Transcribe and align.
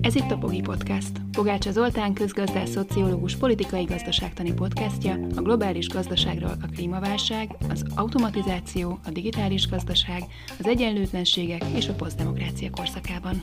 Ez 0.00 0.14
itt 0.14 0.30
a 0.30 0.38
Pogi 0.38 0.60
Podcast. 0.60 1.10
Pogácsa 1.32 1.70
Zoltán 1.70 2.14
közgazdás, 2.14 2.68
szociológus, 2.68 3.36
politikai 3.36 3.84
gazdaságtani 3.84 4.52
podcastja 4.52 5.12
a 5.12 5.42
globális 5.42 5.88
gazdaságról 5.88 6.56
a 6.62 6.66
klímaválság, 6.74 7.56
az 7.68 7.84
automatizáció, 7.96 8.98
a 9.04 9.10
digitális 9.10 9.68
gazdaság, 9.68 10.22
az 10.58 10.66
egyenlőtlenségek 10.66 11.62
és 11.76 11.88
a 11.88 11.94
posztdemokrácia 11.94 12.70
korszakában. 12.70 13.42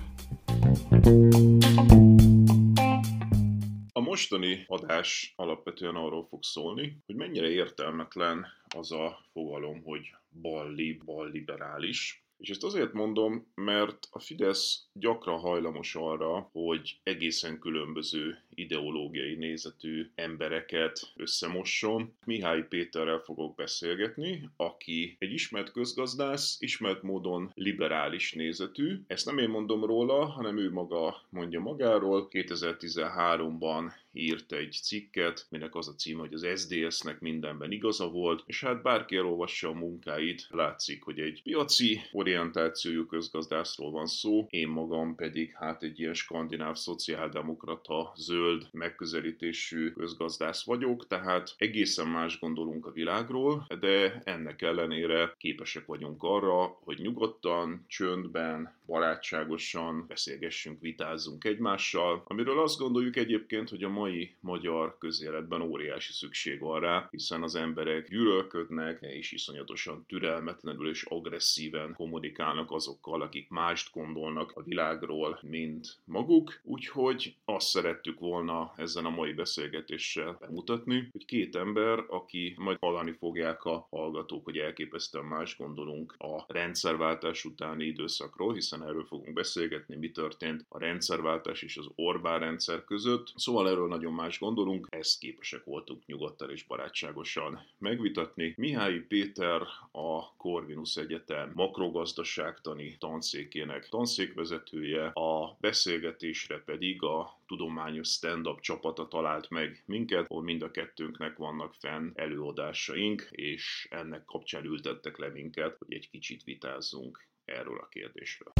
A 3.94 4.00
mostani 4.00 4.64
adás 4.68 5.34
alapvetően 5.36 5.96
arról 5.96 6.26
fog 6.30 6.44
szólni, 6.44 6.98
hogy 7.06 7.16
mennyire 7.16 7.50
értelmetlen 7.50 8.46
az 8.76 8.92
a 8.92 9.26
fogalom, 9.32 9.82
hogy 9.84 10.02
balli, 10.42 11.00
balliberális, 11.06 12.21
és 12.42 12.50
ezt 12.50 12.64
azért 12.64 12.94
mondom, 12.94 13.52
mert 13.56 14.08
a 14.12 14.20
Fidesz 14.20 14.88
gyakran 14.94 15.40
hajlamos 15.40 15.96
arra, 15.96 16.50
hogy 16.52 17.00
egészen 17.04 17.60
különböző 17.60 18.44
ideológiai 18.56 19.36
nézetű 19.36 20.10
embereket 20.16 21.12
összemosson. 21.16 22.14
Mihály 22.26 22.68
Péterrel 22.68 23.20
fogok 23.20 23.56
beszélgetni, 23.56 24.50
aki 24.56 25.16
egy 25.20 25.34
ismert 25.34 25.72
közgazdász, 25.72 26.58
ismert 26.60 27.02
módon 27.02 27.52
liberális 27.56 28.34
nézetű. 28.34 29.00
Ezt 29.08 29.26
nem 29.26 29.38
én 29.38 29.50
mondom 29.50 29.86
róla, 29.86 30.26
hanem 30.26 30.58
ő 30.58 30.72
maga 30.72 31.22
mondja 31.30 31.60
magáról. 31.60 32.28
2013-ban 32.32 33.92
írt 34.14 34.52
egy 34.52 34.80
cikket, 34.82 35.46
minek 35.50 35.76
az 35.76 35.88
a 35.88 35.96
címe, 35.96 36.20
hogy 36.20 36.34
az 36.34 36.48
SDS-nek 36.56 37.20
mindenben 37.20 37.72
igaza 37.72 38.10
volt, 38.10 38.44
és 38.46 38.64
hát 38.64 38.82
bárki 38.82 39.16
elolvassa 39.16 39.68
a 39.68 39.74
munkáit, 39.74 40.48
látszik, 40.50 41.04
hogy 41.04 41.20
egy 41.20 41.42
piaci 41.44 42.02
orientációjú 42.12 43.06
közgazdászról 43.06 43.92
van 43.92 44.06
szó, 44.06 44.48
én 44.50 44.68
magam 44.68 45.16
pedig 45.16 45.54
hát 45.54 45.84
egy 45.84 46.00
ilyen 46.00 46.14
skandináv 46.14 46.76
szociáldemokrata, 46.76 48.14
zöld 48.16 48.41
megközelítésű 48.72 49.92
közgazdász 49.92 50.64
vagyok, 50.64 51.08
tehát 51.08 51.56
egészen 51.58 52.08
más 52.08 52.40
gondolunk 52.40 52.86
a 52.86 52.92
világról, 52.92 53.66
de 53.80 54.22
ennek 54.24 54.62
ellenére 54.62 55.36
képesek 55.38 55.86
vagyunk 55.86 56.24
arra, 56.24 56.78
hogy 56.84 56.98
nyugodtan, 57.00 57.86
csöndben, 57.88 58.80
barátságosan 58.86 60.06
beszélgessünk, 60.08 60.82
vitázzunk 60.82 61.44
egymással, 61.44 62.24
amiről 62.28 62.60
azt 62.60 62.78
gondoljuk 62.78 63.16
egyébként, 63.16 63.70
hogy 63.70 63.84
a 63.84 63.90
mai 63.90 64.36
magyar 64.40 64.98
közéletben 64.98 65.62
óriási 65.62 66.14
szükség 66.14 66.60
van 66.60 66.80
rá, 66.80 67.08
hiszen 67.12 67.44
az 67.44 67.56
emberek 67.56 68.10
gyűlölködnek, 68.10 69.02
és 69.02 69.32
iszonyatosan 69.32 70.06
türelmetlenül 70.08 70.90
és 70.90 71.04
agresszíven 71.04 71.94
kommunikálnak 71.94 72.72
azokkal, 72.72 73.22
akik 73.22 73.50
mást 73.50 73.94
gondolnak 73.94 74.52
a 74.56 74.64
világról, 74.64 75.40
mint 75.42 75.98
maguk. 76.06 76.60
Úgyhogy 76.64 77.36
azt 77.46 77.68
szerettük 77.68 78.20
volna 78.20 78.31
ezen 78.76 79.06
a 79.06 79.10
mai 79.10 79.34
beszélgetéssel 79.34 80.38
bemutatni, 80.40 81.08
hogy 81.12 81.26
két 81.26 81.56
ember, 81.56 82.04
aki 82.08 82.56
majd 82.58 82.78
hallani 82.80 83.12
fogják 83.12 83.64
a 83.64 83.88
hallgatók, 83.90 84.44
hogy 84.44 84.58
elképesztően 84.58 85.26
más 85.26 85.58
gondolunk 85.58 86.16
a 86.18 86.46
rendszerváltás 86.48 87.46
utáni 87.46 87.86
időszakról, 87.86 88.54
hiszen 88.54 88.84
erről 88.84 89.06
fogunk 89.06 89.34
beszélgetni, 89.34 89.96
mi 89.96 90.12
történt 90.12 90.66
a 90.70 90.80
rendszerváltás 90.80 91.62
és 91.62 91.78
az 91.78 91.88
Orbán 91.96 92.40
rendszer 92.40 92.84
között. 92.84 93.34
Szóval 93.36 93.70
erről 93.70 93.88
nagyon 93.88 94.14
más 94.14 94.40
gondolunk, 94.40 94.88
ezt 94.90 95.20
képesek 95.20 95.64
voltunk 95.64 96.06
nyugodtan 96.06 96.50
és 96.50 96.64
barátságosan 96.64 97.66
megvitatni. 97.78 98.54
Mihály 98.58 99.00
Péter 99.00 99.62
a 99.92 100.34
Corvinus 100.38 100.96
Egyetem 100.96 101.52
makrogazdaságtani 101.54 102.96
tanszékének 103.00 103.90
tanszékvezetője, 103.90 105.06
a 105.06 105.58
beszélgetésre 105.60 106.62
pedig 106.66 107.04
a 107.04 107.40
tudományos 107.48 108.08
stand-up 108.22 108.60
csapata 108.60 109.08
talált 109.08 109.50
meg 109.50 109.84
minket, 109.86 110.26
ahol 110.30 110.44
mind 110.44 110.62
a 110.62 110.72
kettőnknek 110.72 111.38
vannak 111.38 111.74
fenn 111.74 112.12
előadásaink, 112.14 113.28
és 113.32 113.88
ennek 113.90 114.26
kapcsán 114.26 114.66
ültettek 114.66 115.18
le 115.18 115.30
minket, 115.30 115.76
hogy 115.78 115.94
egy 115.94 116.10
kicsit 116.10 116.44
vitázzunk 116.44 117.28
erről 117.46 117.78
a 117.80 117.88
kérdésről. 117.88 118.52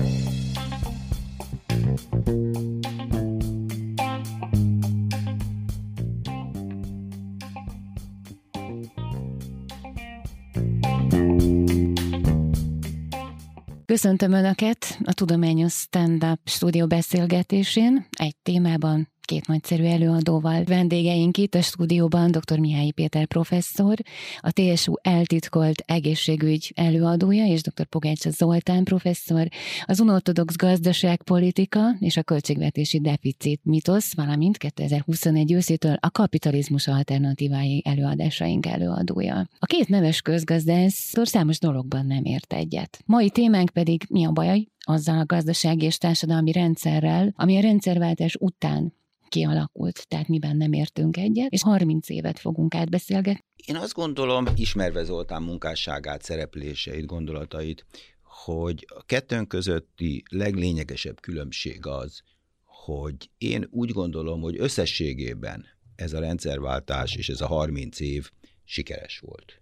Köszöntöm 13.86 14.32
Önöket 14.32 14.98
a 15.04 15.14
Tudományos 15.14 15.74
Stand-Up 15.74 16.40
stúdió 16.44 16.88
beszélgetésén 16.88 18.08
egy 18.18 18.36
témában 18.44 19.10
két 19.32 19.48
nagyszerű 19.48 19.84
előadóval. 19.84 20.64
Vendégeink 20.64 21.38
itt 21.38 21.56
a 21.56 21.62
stúdióban 21.62 22.32
dr. 22.32 22.60
Mihály 22.60 22.90
Péter 22.90 23.26
professzor, 23.26 23.98
a 24.40 24.52
TSU 24.52 24.94
eltitkolt 25.02 25.84
egészségügy 25.86 26.72
előadója, 26.76 27.46
és 27.46 27.62
dr. 27.62 27.86
Pogácsa 27.86 28.30
Zoltán 28.30 28.84
professzor, 28.84 29.48
az 29.86 30.00
unortodox 30.00 30.56
gazdaságpolitika 30.56 31.80
és 32.00 32.18
a 32.18 32.24
költségvetési 32.24 33.00
deficit 33.00 33.62
mitosz, 33.64 34.16
valamint 34.16 34.58
2021 34.58 35.52
őszétől 35.52 35.98
a 36.00 36.12
kapitalizmus 36.12 36.88
alternatívái 36.88 37.82
előadásaink 37.86 38.66
előadója. 38.66 39.48
A 39.60 39.66
két 39.66 39.88
neves 39.88 40.22
közgazdász 40.22 41.14
számos 41.22 41.60
dologban 41.60 42.06
nem 42.06 42.24
ért 42.24 42.54
egyet. 42.54 43.00
Mai 43.06 43.30
témánk 43.30 43.70
pedig 43.70 44.04
mi 44.10 44.26
a 44.26 44.32
baj 44.32 44.66
azzal 44.84 45.20
a 45.20 45.26
gazdasági 45.26 45.86
és 45.86 45.98
társadalmi 45.98 46.52
rendszerrel, 46.52 47.34
ami 47.36 47.58
a 47.58 47.62
rendszerváltás 47.62 48.36
után 48.40 49.00
kialakult, 49.32 50.08
tehát 50.08 50.28
miben 50.28 50.58
nem 50.58 50.74
értünk 50.74 51.18
egyet, 51.18 51.52
és 51.52 51.62
30 51.62 52.10
évet 52.10 52.40
fogunk 52.40 52.76
átbeszélgetni. 52.76 53.44
Én 53.66 53.76
azt 53.76 53.94
gondolom, 53.94 54.46
ismerve 54.56 55.04
Zoltán 55.04 55.42
munkásságát, 55.42 56.24
szerepléseit, 56.24 57.06
gondolatait, 57.06 57.86
hogy 58.22 58.86
a 58.96 59.04
kettőnk 59.04 59.48
közötti 59.48 60.24
leglényegesebb 60.30 61.20
különbség 61.20 61.86
az, 61.86 62.22
hogy 62.64 63.30
én 63.38 63.68
úgy 63.70 63.92
gondolom, 63.92 64.42
hogy 64.42 64.56
összességében 64.60 65.66
ez 65.96 66.14
a 66.14 66.20
rendszerváltás 66.20 67.16
és 67.16 67.30
ez 67.30 67.42
a 67.42 67.48
30 67.48 68.00
év 68.00 68.30
sikeres 68.64 69.20
volt. 69.20 69.62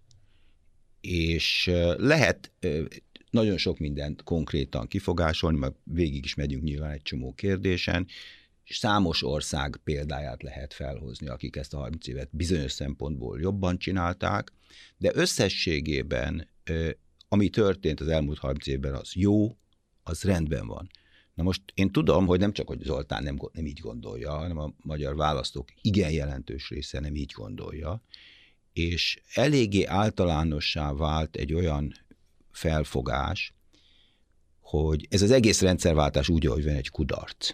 És 1.00 1.70
lehet 1.96 2.52
nagyon 3.30 3.56
sok 3.56 3.78
mindent 3.78 4.22
konkrétan 4.22 4.86
kifogásolni, 4.86 5.58
meg 5.58 5.72
végig 5.84 6.24
is 6.24 6.34
megyünk 6.34 6.62
nyilván 6.62 6.90
egy 6.90 7.02
csomó 7.02 7.32
kérdésen, 7.32 8.06
és 8.06 8.12
számos 8.72 9.22
ország 9.22 9.80
példáját 9.84 10.42
lehet 10.42 10.74
felhozni, 10.74 11.28
akik 11.28 11.56
ezt 11.56 11.74
a 11.74 11.78
30 11.78 12.06
évet 12.06 12.28
bizonyos 12.32 12.72
szempontból 12.72 13.40
jobban 13.40 13.78
csinálták, 13.78 14.52
de 14.96 15.10
összességében, 15.14 16.48
ami 17.28 17.48
történt 17.48 18.00
az 18.00 18.08
elmúlt 18.08 18.38
30 18.38 18.66
évben, 18.66 18.94
az 18.94 19.12
jó, 19.14 19.56
az 20.02 20.22
rendben 20.22 20.66
van. 20.66 20.90
Na 21.34 21.42
most 21.42 21.62
én 21.74 21.92
tudom, 21.92 22.26
hogy 22.26 22.38
nem 22.38 22.52
csak, 22.52 22.68
hogy 22.68 22.82
Zoltán 22.82 23.22
nem, 23.22 23.38
nem 23.52 23.66
így 23.66 23.80
gondolja, 23.80 24.30
hanem 24.30 24.58
a 24.58 24.72
magyar 24.82 25.16
választók 25.16 25.68
igen 25.80 26.10
jelentős 26.10 26.68
része 26.68 27.00
nem 27.00 27.14
így 27.14 27.32
gondolja, 27.32 28.02
és 28.72 29.22
eléggé 29.34 29.84
általánossá 29.84 30.92
vált 30.92 31.36
egy 31.36 31.52
olyan 31.52 31.92
felfogás, 32.50 33.54
hogy 34.60 35.06
ez 35.10 35.22
az 35.22 35.30
egész 35.30 35.60
rendszerváltás 35.60 36.28
úgy, 36.28 36.46
ahogy 36.46 36.64
van 36.64 36.74
egy 36.74 36.88
kudarc. 36.88 37.50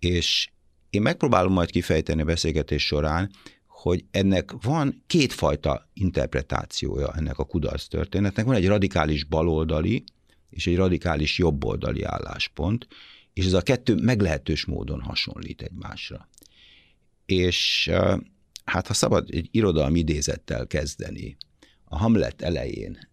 És 0.00 0.50
én 0.90 1.02
megpróbálom 1.02 1.52
majd 1.52 1.70
kifejteni 1.70 2.20
a 2.20 2.24
beszélgetés 2.24 2.86
során, 2.86 3.30
hogy 3.66 4.04
ennek 4.10 4.52
van 4.62 5.02
kétfajta 5.06 5.88
interpretációja 5.92 7.12
ennek 7.16 7.38
a 7.38 7.44
kudarc 7.44 7.86
történetnek. 7.86 8.44
Van 8.44 8.54
egy 8.54 8.66
radikális 8.66 9.24
baloldali 9.24 10.04
és 10.50 10.66
egy 10.66 10.76
radikális 10.76 11.38
jobboldali 11.38 12.02
álláspont, 12.02 12.86
és 13.32 13.46
ez 13.46 13.52
a 13.52 13.62
kettő 13.62 13.94
meglehetős 13.94 14.64
módon 14.64 15.00
hasonlít 15.00 15.62
egymásra. 15.62 16.28
És 17.26 17.90
hát 18.64 18.86
ha 18.86 18.94
szabad 18.94 19.30
egy 19.30 19.48
irodalmi 19.50 19.98
idézettel 19.98 20.66
kezdeni, 20.66 21.36
a 21.84 21.96
Hamlet 21.96 22.42
elején 22.42 23.08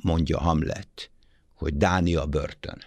mondja 0.00 0.38
Hamlet, 0.38 1.10
hogy 1.54 1.76
Dánia 1.76 2.26
börtön. 2.26 2.78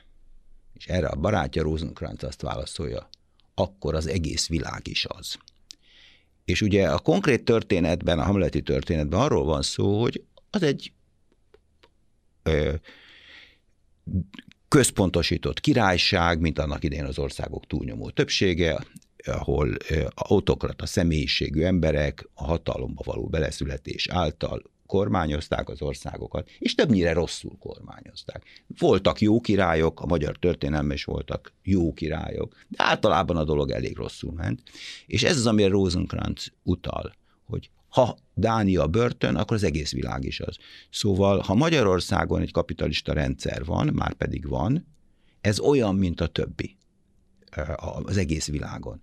És 0.77 0.87
erre 0.87 1.07
a 1.07 1.15
barátja 1.15 1.61
Rosenkrantz 1.61 2.23
azt 2.23 2.41
válaszolja, 2.41 3.09
akkor 3.53 3.95
az 3.95 4.07
egész 4.07 4.47
világ 4.47 4.87
is 4.87 5.05
az. 5.05 5.37
És 6.45 6.61
ugye 6.61 6.89
a 6.89 6.99
konkrét 6.99 7.45
történetben, 7.45 8.19
a 8.19 8.23
hamleti 8.23 8.61
történetben 8.61 9.19
arról 9.19 9.43
van 9.43 9.61
szó, 9.61 10.01
hogy 10.01 10.23
az 10.49 10.63
egy 10.63 10.91
ö, 12.43 12.73
központosított 14.67 15.59
királyság, 15.59 16.39
mint 16.39 16.59
annak 16.59 16.83
idején 16.83 17.05
az 17.05 17.19
országok 17.19 17.67
túlnyomó 17.67 18.09
többsége, 18.09 18.85
ahol 19.25 19.77
autokrata 20.15 20.85
személyiségű 20.85 21.61
emberek 21.61 22.29
a 22.33 22.43
hatalomba 22.43 23.01
való 23.05 23.27
beleszületés 23.27 24.07
által 24.07 24.61
kormányozták 24.87 25.69
az 25.69 25.81
országokat, 25.81 26.49
és 26.59 26.75
többnyire 26.75 27.13
rosszul 27.13 27.57
kormányozták. 27.59 28.43
Voltak 28.79 29.21
jó 29.21 29.39
királyok, 29.39 30.01
a 30.01 30.05
magyar 30.05 30.37
történelme 30.37 30.93
is 30.93 31.03
voltak 31.03 31.53
jó 31.63 31.93
királyok, 31.93 32.55
de 32.67 32.83
általában 32.83 33.37
a 33.37 33.43
dolog 33.43 33.71
elég 33.71 33.95
rosszul 33.95 34.33
ment. 34.33 34.61
És 35.05 35.23
ez 35.23 35.37
az, 35.37 35.45
amire 35.45 35.67
Rosenkrantz 35.69 36.53
utal, 36.63 37.15
hogy 37.45 37.69
ha 37.89 38.17
Dánia 38.33 38.87
börtön, 38.87 39.35
akkor 39.35 39.55
az 39.55 39.63
egész 39.63 39.91
világ 39.91 40.23
is 40.23 40.39
az. 40.39 40.57
Szóval, 40.89 41.39
ha 41.39 41.53
Magyarországon 41.53 42.41
egy 42.41 42.51
kapitalista 42.51 43.13
rendszer 43.13 43.65
van, 43.65 43.87
már 43.87 44.13
pedig 44.13 44.47
van, 44.47 44.87
ez 45.41 45.59
olyan, 45.59 45.95
mint 45.95 46.21
a 46.21 46.27
többi 46.27 46.77
az 48.03 48.17
egész 48.17 48.47
világon. 48.47 49.01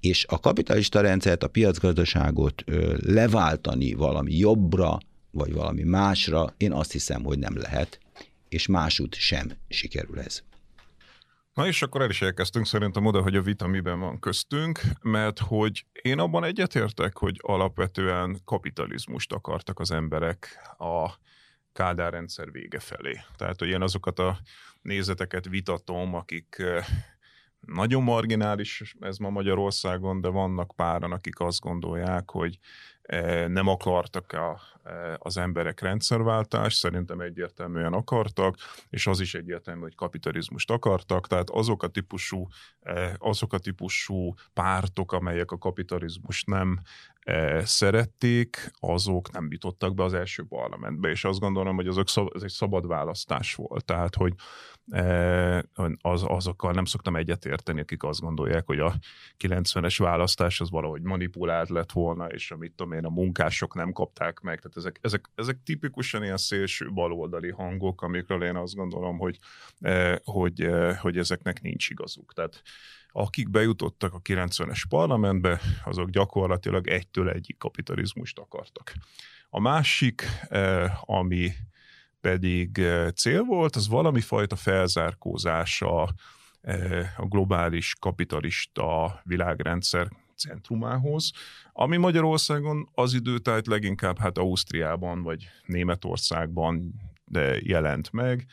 És 0.00 0.26
a 0.28 0.40
kapitalista 0.40 1.00
rendszert, 1.00 1.42
a 1.42 1.48
piacgazdaságot 1.48 2.64
leváltani 2.96 3.92
valami 3.92 4.36
jobbra, 4.36 4.98
vagy 5.30 5.52
valami 5.52 5.82
másra, 5.82 6.54
én 6.56 6.72
azt 6.72 6.92
hiszem, 6.92 7.22
hogy 7.22 7.38
nem 7.38 7.56
lehet, 7.56 8.00
és 8.48 8.66
másút 8.66 9.14
sem 9.14 9.50
sikerül 9.68 10.20
ez. 10.20 10.42
Na 11.54 11.66
és 11.66 11.82
akkor 11.82 12.02
el 12.02 12.10
is 12.10 12.22
elkezdtünk 12.22 12.66
szerintem 12.66 13.06
oda, 13.06 13.22
hogy 13.22 13.36
a 13.36 13.42
vita 13.42 13.66
miben 13.66 14.00
van 14.00 14.18
köztünk, 14.18 14.80
mert 15.02 15.38
hogy 15.38 15.86
én 16.02 16.18
abban 16.18 16.44
egyetértek, 16.44 17.16
hogy 17.16 17.36
alapvetően 17.42 18.40
kapitalizmust 18.44 19.32
akartak 19.32 19.80
az 19.80 19.90
emberek 19.90 20.58
a 20.78 21.10
Kádár 21.72 22.12
rendszer 22.12 22.50
vége 22.50 22.78
felé. 22.78 23.20
Tehát, 23.36 23.58
hogy 23.58 23.68
én 23.68 23.82
azokat 23.82 24.18
a 24.18 24.38
nézeteket 24.82 25.48
vitatom, 25.48 26.14
akik 26.14 26.62
nagyon 27.60 28.02
marginális 28.02 28.94
ez 29.00 29.16
ma 29.16 29.30
Magyarországon, 29.30 30.20
de 30.20 30.28
vannak 30.28 30.72
páran, 30.76 31.12
akik 31.12 31.40
azt 31.40 31.60
gondolják, 31.60 32.30
hogy 32.30 32.58
nem 33.48 33.66
akartak 33.66 34.32
a, 34.32 34.60
az 35.18 35.36
emberek 35.36 35.80
rendszerváltást, 35.80 36.76
szerintem 36.76 37.20
egyértelműen 37.20 37.92
akartak, 37.92 38.56
és 38.90 39.06
az 39.06 39.20
is 39.20 39.34
egyértelmű, 39.34 39.80
hogy 39.80 39.94
kapitalizmust 39.94 40.70
akartak, 40.70 41.26
tehát 41.26 41.50
azok 41.50 41.82
a 41.82 41.88
típusú, 41.88 42.48
azok 43.18 43.52
a 43.52 43.58
típusú 43.58 44.34
pártok, 44.54 45.12
amelyek 45.12 45.50
a 45.50 45.58
kapitalizmust 45.58 46.46
nem 46.46 46.80
szerették, 47.62 48.70
azok 48.80 49.32
nem 49.32 49.48
jutottak 49.50 49.94
be 49.94 50.02
az 50.04 50.14
első 50.14 50.44
parlamentbe, 50.48 51.08
és 51.08 51.24
azt 51.24 51.40
gondolom, 51.40 51.76
hogy 51.76 51.86
azok 51.86 52.08
szab, 52.08 52.30
ez 52.34 52.42
egy 52.42 52.50
szabad 52.50 52.86
választás 52.86 53.54
volt, 53.54 53.84
tehát 53.84 54.14
hogy 54.14 54.34
az, 56.00 56.24
azokkal 56.26 56.72
nem 56.72 56.84
szoktam 56.84 57.16
egyetérteni, 57.16 57.80
akik 57.80 58.02
azt 58.02 58.20
gondolják, 58.20 58.66
hogy 58.66 58.78
a 58.78 58.94
90-es 59.38 59.94
választás 59.98 60.60
az 60.60 60.70
valahogy 60.70 61.02
manipulált 61.02 61.68
lett 61.68 61.92
volna, 61.92 62.26
és 62.26 62.50
amit 62.50 62.72
tudom 62.76 62.92
én, 62.92 63.04
a 63.04 63.10
munkások 63.10 63.74
nem 63.74 63.92
kapták 63.92 64.40
meg, 64.40 64.60
tehát 64.60 64.76
ezek, 64.76 64.98
ezek, 65.02 65.30
ezek 65.34 65.58
tipikusan 65.64 66.22
ilyen 66.22 66.36
szélső 66.36 66.92
baloldali 66.92 67.50
hangok, 67.50 68.02
amikről 68.02 68.44
én 68.44 68.56
azt 68.56 68.74
gondolom, 68.74 69.18
hogy, 69.18 69.38
hogy, 70.24 70.68
hogy 71.00 71.18
ezeknek 71.18 71.60
nincs 71.62 71.90
igazuk. 71.90 72.32
Tehát 72.32 72.62
akik 73.12 73.50
bejutottak 73.50 74.14
a 74.14 74.20
90-es 74.20 74.82
parlamentbe, 74.88 75.60
azok 75.84 76.10
gyakorlatilag 76.10 76.86
egytől 76.86 77.30
egyik 77.30 77.56
kapitalizmust 77.58 78.38
akartak. 78.38 78.92
A 79.50 79.60
másik, 79.60 80.22
ami 81.00 81.52
pedig 82.20 82.80
cél 83.14 83.42
volt, 83.42 83.76
az 83.76 83.88
valami 83.88 84.20
fajta 84.20 84.56
felzárkózása 84.56 86.02
a 87.16 87.26
globális 87.28 87.94
kapitalista 88.00 89.20
világrendszer 89.24 90.08
centrumához, 90.36 91.32
ami 91.72 91.96
Magyarországon 91.96 92.88
az 92.94 93.14
időtájt 93.14 93.66
leginkább 93.66 94.18
hát 94.18 94.38
Ausztriában 94.38 95.22
vagy 95.22 95.48
Németországban 95.66 96.94
de 97.24 97.58
jelent 97.62 98.12
meg, 98.12 98.46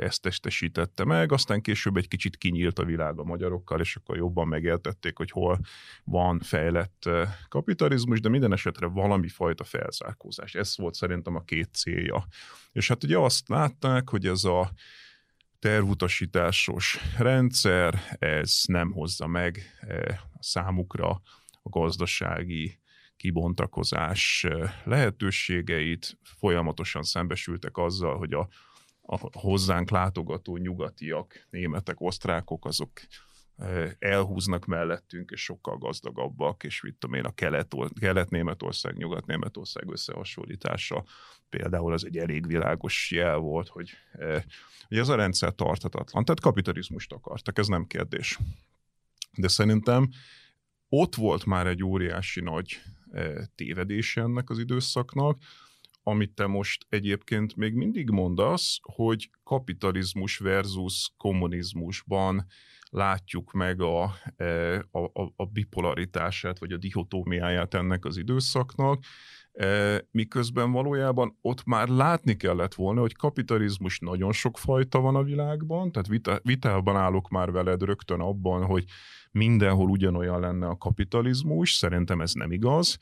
ezt 0.00 0.22
testesítette 0.22 1.04
meg, 1.04 1.32
aztán 1.32 1.60
később 1.60 1.96
egy 1.96 2.08
kicsit 2.08 2.36
kinyílt 2.36 2.78
a 2.78 2.84
világ 2.84 3.18
a 3.18 3.24
magyarokkal, 3.24 3.80
és 3.80 3.96
akkor 3.96 4.16
jobban 4.16 4.48
megértették, 4.48 5.16
hogy 5.16 5.30
hol 5.30 5.58
van 6.04 6.40
fejlett 6.40 7.08
kapitalizmus, 7.48 8.20
de 8.20 8.28
minden 8.28 8.52
esetre 8.52 8.86
valami 8.86 9.28
fajta 9.28 9.64
felzárkózás. 9.64 10.54
Ez 10.54 10.76
volt 10.76 10.94
szerintem 10.94 11.36
a 11.36 11.44
két 11.44 11.74
célja. 11.74 12.26
És 12.72 12.88
hát 12.88 13.04
ugye 13.04 13.18
azt 13.18 13.48
látták, 13.48 14.08
hogy 14.08 14.26
ez 14.26 14.44
a 14.44 14.72
tervutasításos 15.58 16.98
rendszer, 17.18 18.00
ez 18.18 18.62
nem 18.66 18.92
hozza 18.92 19.26
meg 19.26 19.62
számukra 20.38 21.08
a 21.62 21.68
gazdasági 21.68 22.78
kibontakozás 23.16 24.46
lehetőségeit, 24.84 26.18
folyamatosan 26.22 27.02
szembesültek 27.02 27.76
azzal, 27.76 28.16
hogy 28.16 28.32
a 28.32 28.48
a 29.06 29.38
hozzánk 29.38 29.90
látogató 29.90 30.56
nyugatiak, 30.56 31.46
németek, 31.50 32.00
osztrákok, 32.00 32.64
azok 32.64 32.90
e, 33.56 33.96
elhúznak 33.98 34.64
mellettünk, 34.64 35.30
és 35.30 35.42
sokkal 35.42 35.76
gazdagabbak, 35.76 36.64
és 36.64 36.82
mit 36.82 36.94
tudom 36.94 37.16
én, 37.16 37.24
a 37.24 37.34
kelet, 37.34 37.74
kelet-németország, 38.00 38.96
nyugat-németország 38.96 39.90
összehasonlítása 39.90 41.04
például 41.48 41.92
az 41.92 42.04
egy 42.04 42.18
elég 42.18 42.46
világos 42.46 43.10
jel 43.10 43.36
volt, 43.36 43.68
hogy, 43.68 43.90
e, 44.12 44.44
hogy 44.88 44.98
ez 44.98 45.08
a 45.08 45.14
rendszer 45.14 45.54
tartatatlan. 45.54 46.24
Tehát 46.24 46.40
kapitalizmust 46.40 47.12
akartak, 47.12 47.58
ez 47.58 47.66
nem 47.66 47.86
kérdés. 47.86 48.38
De 49.36 49.48
szerintem 49.48 50.08
ott 50.88 51.14
volt 51.14 51.44
már 51.44 51.66
egy 51.66 51.84
óriási 51.84 52.40
nagy 52.40 52.80
e, 53.12 53.46
tévedése 53.54 54.20
ennek 54.20 54.50
az 54.50 54.58
időszaknak, 54.58 55.38
amit 56.06 56.34
te 56.34 56.46
most 56.46 56.86
egyébként 56.88 57.56
még 57.56 57.74
mindig 57.74 58.10
mondasz, 58.10 58.78
hogy 58.82 59.30
kapitalizmus 59.42 60.38
versus 60.38 61.12
kommunizmusban 61.16 62.46
látjuk 62.90 63.52
meg 63.52 63.80
a, 63.80 64.14
e, 64.36 64.74
a, 64.90 64.98
a, 64.98 65.32
a 65.36 65.46
bipolaritását, 65.46 66.58
vagy 66.58 66.72
a 66.72 66.76
dihotómiáját 66.76 67.74
ennek 67.74 68.04
az 68.04 68.16
időszaknak, 68.16 69.02
e, 69.52 70.00
miközben 70.10 70.72
valójában 70.72 71.38
ott 71.40 71.64
már 71.64 71.88
látni 71.88 72.36
kellett 72.36 72.74
volna, 72.74 73.00
hogy 73.00 73.16
kapitalizmus 73.16 73.98
nagyon 73.98 74.32
sok 74.32 74.58
fajta 74.58 75.00
van 75.00 75.16
a 75.16 75.22
világban, 75.22 75.92
tehát 75.92 76.08
vita, 76.08 76.40
vitában 76.42 76.96
állok 76.96 77.28
már 77.28 77.50
veled 77.50 77.82
rögtön 77.82 78.20
abban, 78.20 78.64
hogy 78.64 78.84
mindenhol 79.30 79.88
ugyanolyan 79.88 80.40
lenne 80.40 80.66
a 80.66 80.76
kapitalizmus, 80.76 81.72
szerintem 81.72 82.20
ez 82.20 82.32
nem 82.32 82.52
igaz, 82.52 82.98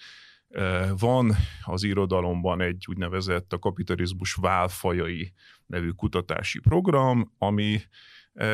van 0.98 1.34
az 1.62 1.82
irodalomban 1.82 2.60
egy 2.60 2.84
úgynevezett 2.88 3.52
a 3.52 3.58
kapitalizmus 3.58 4.34
válfajai 4.34 5.32
nevű 5.66 5.90
kutatási 5.90 6.60
program, 6.60 7.32
ami 7.38 7.80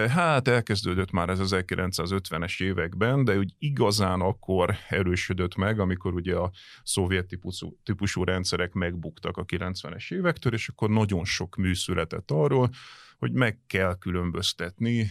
Hát 0.09 0.49
elkezdődött 0.49 1.11
már 1.11 1.28
ez 1.28 1.38
1950-es 1.43 2.62
években, 2.62 3.25
de 3.25 3.38
úgy 3.38 3.55
igazán 3.59 4.21
akkor 4.21 4.75
erősödött 4.88 5.57
meg, 5.57 5.81
amikor 5.81 6.14
ugye 6.14 6.37
a 6.37 6.50
szovjet 6.83 7.26
típusú, 7.26 7.78
típusú 7.85 8.25
rendszerek 8.25 8.73
megbuktak 8.73 9.37
a 9.37 9.45
90-es 9.45 10.12
évektől, 10.12 10.52
és 10.52 10.69
akkor 10.69 10.90
nagyon 10.90 11.25
sok 11.25 11.57
mű 11.57 11.75
született 11.75 12.31
arról, 12.31 12.71
hogy 13.19 13.33
meg 13.33 13.59
kell 13.67 13.99
különböztetni 13.99 15.11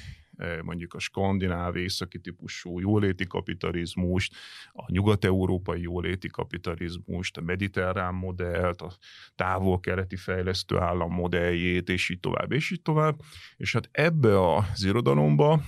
mondjuk 0.61 0.93
a 0.93 0.99
skandináv 0.99 1.75
északi 1.75 2.19
típusú 2.19 2.79
jóléti 2.79 3.27
kapitalizmust, 3.27 4.35
a 4.71 4.91
nyugat-európai 4.91 5.81
jóléti 5.81 6.27
kapitalizmust, 6.27 7.37
a 7.37 7.41
mediterrán 7.41 8.13
modellt, 8.13 8.81
a 8.81 8.91
távol-keleti 9.35 10.15
fejlesztő 10.15 10.77
állam 10.77 11.13
modelljét, 11.13 11.89
és 11.89 12.09
így 12.09 12.19
tovább, 12.19 12.51
és 12.51 12.71
így 12.71 12.81
tovább. 12.81 13.19
És 13.57 13.73
hát 13.73 13.89
ebbe 13.91 14.55
az 14.55 14.83
irodalomba 14.83 15.61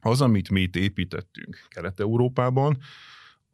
az, 0.00 0.20
amit 0.20 0.50
mi 0.50 0.60
itt 0.60 0.76
építettünk 0.76 1.66
Kelet-Európában, 1.68 2.78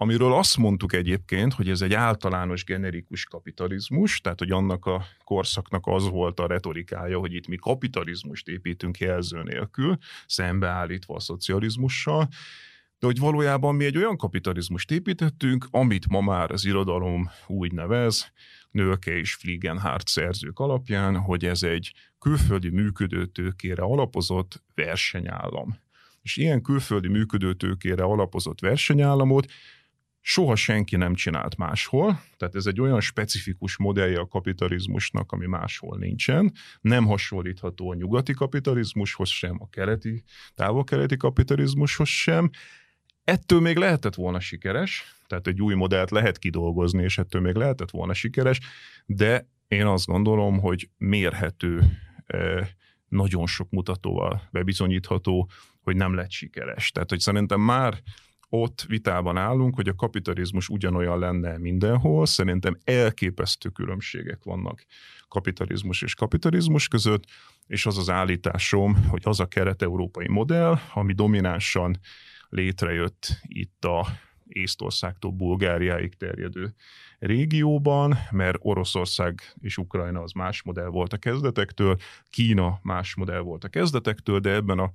amiről 0.03 0.33
azt 0.33 0.57
mondtuk 0.57 0.93
egyébként, 0.93 1.53
hogy 1.53 1.69
ez 1.69 1.81
egy 1.81 1.95
általános 1.95 2.65
generikus 2.65 3.25
kapitalizmus, 3.25 4.21
tehát 4.21 4.39
hogy 4.39 4.51
annak 4.51 4.87
a 4.87 5.05
korszaknak 5.25 5.87
az 5.87 6.09
volt 6.09 6.41
a 6.41 6.47
retorikája, 6.47 7.19
hogy 7.19 7.35
itt 7.35 7.47
mi 7.47 7.57
kapitalizmust 7.57 8.49
építünk 8.49 8.99
jelző 8.99 9.43
nélkül, 9.43 9.97
szembeállítva 10.27 11.15
a 11.15 11.21
szocializmussal, 11.21 12.29
de 12.99 13.07
hogy 13.07 13.19
valójában 13.19 13.75
mi 13.75 13.85
egy 13.85 13.97
olyan 13.97 14.17
kapitalizmust 14.17 14.91
építettünk, 14.91 15.67
amit 15.71 16.09
ma 16.09 16.21
már 16.21 16.51
az 16.51 16.65
irodalom 16.65 17.31
úgy 17.47 17.73
nevez, 17.73 18.33
Nölke 18.71 19.17
és 19.17 19.35
Fliegenhardt 19.35 20.09
szerzők 20.09 20.59
alapján, 20.59 21.17
hogy 21.17 21.45
ez 21.45 21.63
egy 21.63 21.93
külföldi 22.19 22.69
működőtőkére 22.69 23.83
alapozott 23.83 24.63
versenyállam. 24.75 25.77
És 26.23 26.37
ilyen 26.37 26.63
külföldi 26.63 27.09
működőtőkére 27.09 28.03
alapozott 28.03 28.61
versenyállamot 28.61 29.47
soha 30.25 30.57
senki 30.57 30.97
nem 30.97 31.15
csinált 31.15 31.57
máshol, 31.57 32.21
tehát 32.37 32.55
ez 32.55 32.67
egy 32.67 32.81
olyan 32.81 33.01
specifikus 33.01 33.77
modellje 33.77 34.19
a 34.19 34.27
kapitalizmusnak, 34.27 35.33
ami 35.33 35.47
máshol 35.47 35.99
nincsen, 35.99 36.53
nem 36.81 37.05
hasonlítható 37.07 37.91
a 37.91 37.95
nyugati 37.95 38.33
kapitalizmushoz 38.33 39.29
sem, 39.29 39.57
a 39.61 39.69
keleti, 39.69 40.23
távol-keleti 40.55 41.17
kapitalizmushoz 41.17 42.09
sem, 42.09 42.51
Ettől 43.25 43.61
még 43.61 43.77
lehetett 43.77 44.15
volna 44.15 44.41
sikeres, 44.41 45.05
tehát 45.27 45.47
egy 45.47 45.63
új 45.63 45.75
modellt 45.75 46.11
lehet 46.11 46.39
kidolgozni, 46.39 47.03
és 47.03 47.19
ettől 47.19 47.41
még 47.41 47.55
lehetett 47.55 47.91
volna 47.91 48.13
sikeres, 48.13 48.61
de 49.07 49.49
én 49.69 49.87
azt 49.87 50.07
gondolom, 50.07 50.61
hogy 50.61 50.89
mérhető, 50.99 51.83
nagyon 53.09 53.47
sok 53.47 53.71
mutatóval 53.71 54.49
bebizonyítható, 54.51 55.51
hogy 55.81 55.97
nem 55.97 56.15
lett 56.15 56.31
sikeres. 56.31 56.91
Tehát, 56.91 57.09
hogy 57.11 57.21
szerintem 57.21 57.61
már 57.61 58.03
ott 58.55 58.85
vitában 58.89 59.37
állunk, 59.37 59.75
hogy 59.75 59.89
a 59.89 59.95
kapitalizmus 59.95 60.69
ugyanolyan 60.69 61.19
lenne 61.19 61.59
mindenhol, 61.59 62.27
szerintem 62.27 62.79
elképesztő 62.85 63.69
különbségek 63.69 64.45
vannak 64.45 64.85
kapitalizmus 65.29 66.03
és 66.03 66.15
kapitalizmus 66.15 66.89
között, 66.89 67.25
és 67.67 67.87
az 67.87 67.99
az 67.99 68.11
állításom, 68.11 69.07
hogy 69.09 69.23
az 69.25 69.41
a 69.41 69.47
keret-európai 69.47 70.29
modell, 70.29 70.79
ami 70.95 71.13
dominánsan 71.13 71.99
létrejött 72.49 73.41
itt 73.43 73.85
a 73.85 74.07
Észtországtól 74.47 75.31
Bulgáriáig 75.31 76.15
terjedő 76.15 76.75
régióban, 77.19 78.19
mert 78.31 78.59
Oroszország 78.61 79.55
és 79.61 79.77
Ukrajna 79.77 80.21
az 80.21 80.33
más 80.33 80.63
modell 80.63 80.89
volt 80.89 81.13
a 81.13 81.17
kezdetektől, 81.17 81.97
Kína 82.31 82.79
más 82.83 83.15
modell 83.15 83.41
volt 83.41 83.65
a 83.65 83.69
kezdetektől, 83.69 84.39
de 84.39 84.51
ebben 84.51 84.79
a 84.79 84.91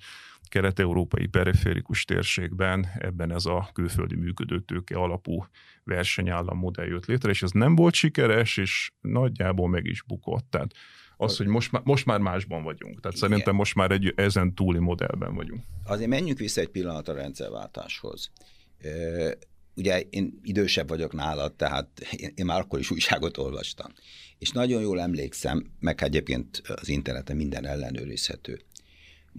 kelet-európai 0.47 1.25
periférikus 1.25 2.05
térségben 2.05 2.87
ebben 2.99 3.31
ez 3.31 3.45
a 3.45 3.69
külföldi 3.73 4.15
működőtőke 4.15 4.95
alapú 4.95 5.45
versenyállam 5.83 6.57
modell 6.57 6.85
jött 6.85 7.05
létre, 7.05 7.29
és 7.29 7.43
ez 7.43 7.51
nem 7.51 7.75
volt 7.75 7.93
sikeres, 7.93 8.57
és 8.57 8.91
nagyjából 9.01 9.69
meg 9.69 9.85
is 9.85 10.03
bukott. 10.03 10.45
Tehát 10.49 10.71
az, 11.17 11.37
hogy 11.37 11.47
most 11.47 11.71
most 11.83 12.05
már 12.05 12.19
másban 12.19 12.63
vagyunk. 12.63 12.99
Tehát 12.99 13.17
Igen. 13.17 13.29
szerintem 13.29 13.55
most 13.55 13.75
már 13.75 13.91
egy 13.91 14.13
ezen 14.15 14.53
túli 14.55 14.79
modellben 14.79 15.35
vagyunk. 15.35 15.63
Azért 15.83 16.09
menjünk 16.09 16.39
vissza 16.39 16.61
egy 16.61 16.69
pillanat 16.69 17.07
a 17.07 17.13
rendszerváltáshoz. 17.13 18.31
Ugye 19.75 19.99
én 19.99 20.39
idősebb 20.43 20.87
vagyok 20.87 21.13
nálad, 21.13 21.53
tehát 21.53 21.99
én, 22.17 22.31
én 22.35 22.45
már 22.45 22.59
akkor 22.59 22.79
is 22.79 22.91
újságot 22.91 23.37
olvastam. 23.37 23.91
És 24.37 24.51
nagyon 24.51 24.81
jól 24.81 25.01
emlékszem, 25.01 25.71
meg 25.79 26.03
egyébként 26.03 26.61
az 26.75 26.89
interneten 26.89 27.35
minden 27.35 27.65
ellenőrizhető. 27.65 28.61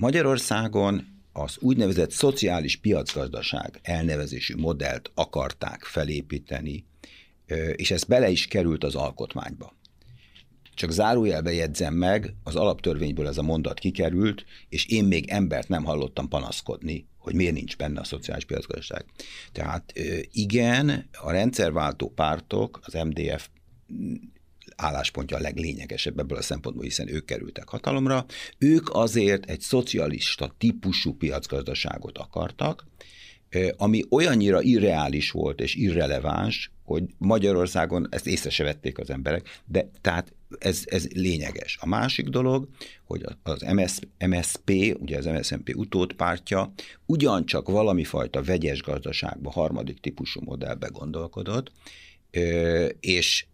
Magyarországon 0.01 1.23
az 1.33 1.57
úgynevezett 1.61 2.11
szociális 2.11 2.77
piacgazdaság 2.77 3.81
elnevezésű 3.83 4.55
modellt 4.57 5.11
akarták 5.15 5.83
felépíteni, 5.83 6.85
és 7.77 7.91
ez 7.91 8.05
bele 8.05 8.29
is 8.29 8.47
került 8.47 8.85
az 8.85 8.95
alkotmányba. 8.95 9.77
Csak 10.75 10.91
zárójelbe 10.91 11.53
jegyzem 11.53 11.95
meg, 11.95 12.35
az 12.43 12.57
alaptörvényből 12.57 13.27
ez 13.27 13.39
a 13.39 13.43
mondat 13.43 13.79
kikerült, 13.79 14.45
és 14.69 14.87
én 14.87 15.05
még 15.05 15.29
embert 15.29 15.69
nem 15.69 15.85
hallottam 15.85 16.29
panaszkodni, 16.29 17.09
hogy 17.17 17.35
miért 17.35 17.55
nincs 17.55 17.77
benne 17.77 18.01
a 18.01 18.05
szociális 18.05 18.45
piacgazdaság. 18.45 19.05
Tehát 19.53 19.93
igen, 20.33 21.09
a 21.13 21.31
rendszerváltó 21.31 22.09
pártok, 22.09 22.81
az 22.83 22.93
MDF 22.93 23.49
álláspontja 24.79 25.37
a 25.37 25.41
leglényegesebb 25.41 26.19
ebből 26.19 26.39
a 26.39 26.43
szempontból, 26.43 26.85
hiszen 26.85 27.09
ők 27.09 27.25
kerültek 27.25 27.69
hatalomra. 27.69 28.27
Ők 28.59 28.95
azért 28.95 29.51
egy 29.51 29.61
szocialista 29.61 30.55
típusú 30.59 31.15
piacgazdaságot 31.15 32.19
akartak, 32.19 32.87
ami 33.77 34.03
olyannyira 34.11 34.63
irreális 34.63 35.31
volt 35.31 35.61
és 35.61 35.75
irreleváns, 35.75 36.73
hogy 36.85 37.05
Magyarországon 37.19 38.07
ezt 38.11 38.27
észre 38.27 38.51
se 38.51 38.65
vették 38.65 38.99
az 38.99 39.11
emberek, 39.11 39.61
de 39.67 39.91
tehát 40.01 40.33
ez, 40.59 40.83
ez 40.87 41.07
lényeges. 41.07 41.79
A 41.81 41.87
másik 41.87 42.29
dolog, 42.29 42.69
hogy 43.05 43.25
az 43.43 43.61
MS, 43.61 43.99
MSP, 44.27 44.97
ugye 45.01 45.19
az 45.19 45.25
MSZNP 45.25 45.73
utódpártja 45.75 46.73
ugyancsak 47.07 47.69
valami 47.69 48.05
fajta 48.05 48.43
vegyes 48.43 48.83
gazdaságba, 48.83 49.51
harmadik 49.51 50.01
típusú 50.01 50.41
modellbe 50.45 50.89
gondolkodott, 50.93 51.73
és 53.01 53.47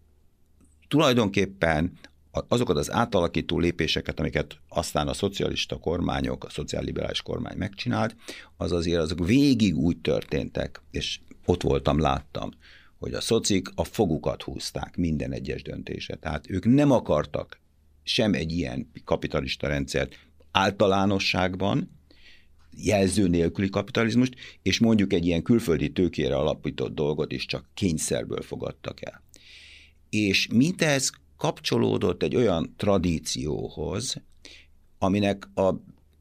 tulajdonképpen 0.87 1.99
azokat 2.47 2.77
az 2.77 2.91
átalakító 2.91 3.59
lépéseket, 3.59 4.19
amiket 4.19 4.57
aztán 4.69 5.07
a 5.07 5.13
szocialista 5.13 5.77
kormányok, 5.77 6.43
a 6.43 6.49
szociálliberális 6.49 7.21
kormány 7.21 7.57
megcsinált, 7.57 8.15
az 8.57 8.71
azért 8.71 9.01
azok 9.01 9.25
végig 9.25 9.77
úgy 9.77 9.97
történtek, 9.97 10.81
és 10.91 11.19
ott 11.45 11.61
voltam, 11.61 11.99
láttam, 11.99 12.51
hogy 12.99 13.13
a 13.13 13.21
szocik 13.21 13.67
a 13.75 13.83
fogukat 13.83 14.41
húzták 14.41 14.97
minden 14.97 15.31
egyes 15.31 15.61
döntése. 15.61 16.15
Tehát 16.15 16.49
ők 16.49 16.65
nem 16.65 16.91
akartak 16.91 17.59
sem 18.03 18.33
egy 18.33 18.51
ilyen 18.51 18.91
kapitalista 19.03 19.67
rendszert 19.67 20.19
általánosságban, 20.51 21.95
jelző 22.77 23.27
nélküli 23.27 23.69
kapitalizmust, 23.69 24.35
és 24.61 24.79
mondjuk 24.79 25.13
egy 25.13 25.25
ilyen 25.25 25.41
külföldi 25.41 25.91
tőkére 25.91 26.35
alapított 26.35 26.95
dolgot 26.95 27.31
is 27.31 27.45
csak 27.45 27.69
kényszerből 27.73 28.41
fogadtak 28.41 29.05
el. 29.05 29.23
És 30.15 30.47
mindez 30.53 31.11
kapcsolódott 31.37 32.23
egy 32.23 32.35
olyan 32.35 32.73
tradícióhoz, 32.77 34.15
aminek 34.97 35.47
a 35.55 35.73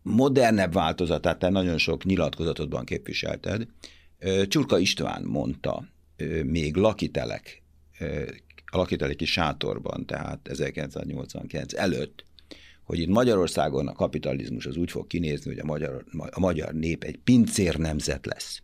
modernebb 0.02 0.72
változatát 0.72 1.38
te 1.38 1.48
nagyon 1.48 1.78
sok 1.78 2.04
nyilatkozatodban 2.04 2.84
képviselted. 2.84 3.66
Csurka 4.48 4.78
István 4.78 5.22
mondta 5.22 5.88
még 6.44 6.76
lakitelek, 6.76 7.62
a 8.66 8.76
lakiteleki 8.76 9.24
sátorban, 9.24 10.06
tehát 10.06 10.48
1989 10.48 11.74
előtt, 11.74 12.24
hogy 12.84 12.98
itt 12.98 13.08
Magyarországon 13.08 13.88
a 13.88 13.92
kapitalizmus 13.92 14.66
az 14.66 14.76
úgy 14.76 14.90
fog 14.90 15.06
kinézni, 15.06 15.50
hogy 15.50 15.60
a 15.60 15.64
magyar, 15.64 16.04
a 16.30 16.40
magyar 16.40 16.72
nép 16.72 17.02
egy 17.02 17.18
pincér 17.24 17.76
nemzet 17.76 18.26
lesz. 18.26 18.62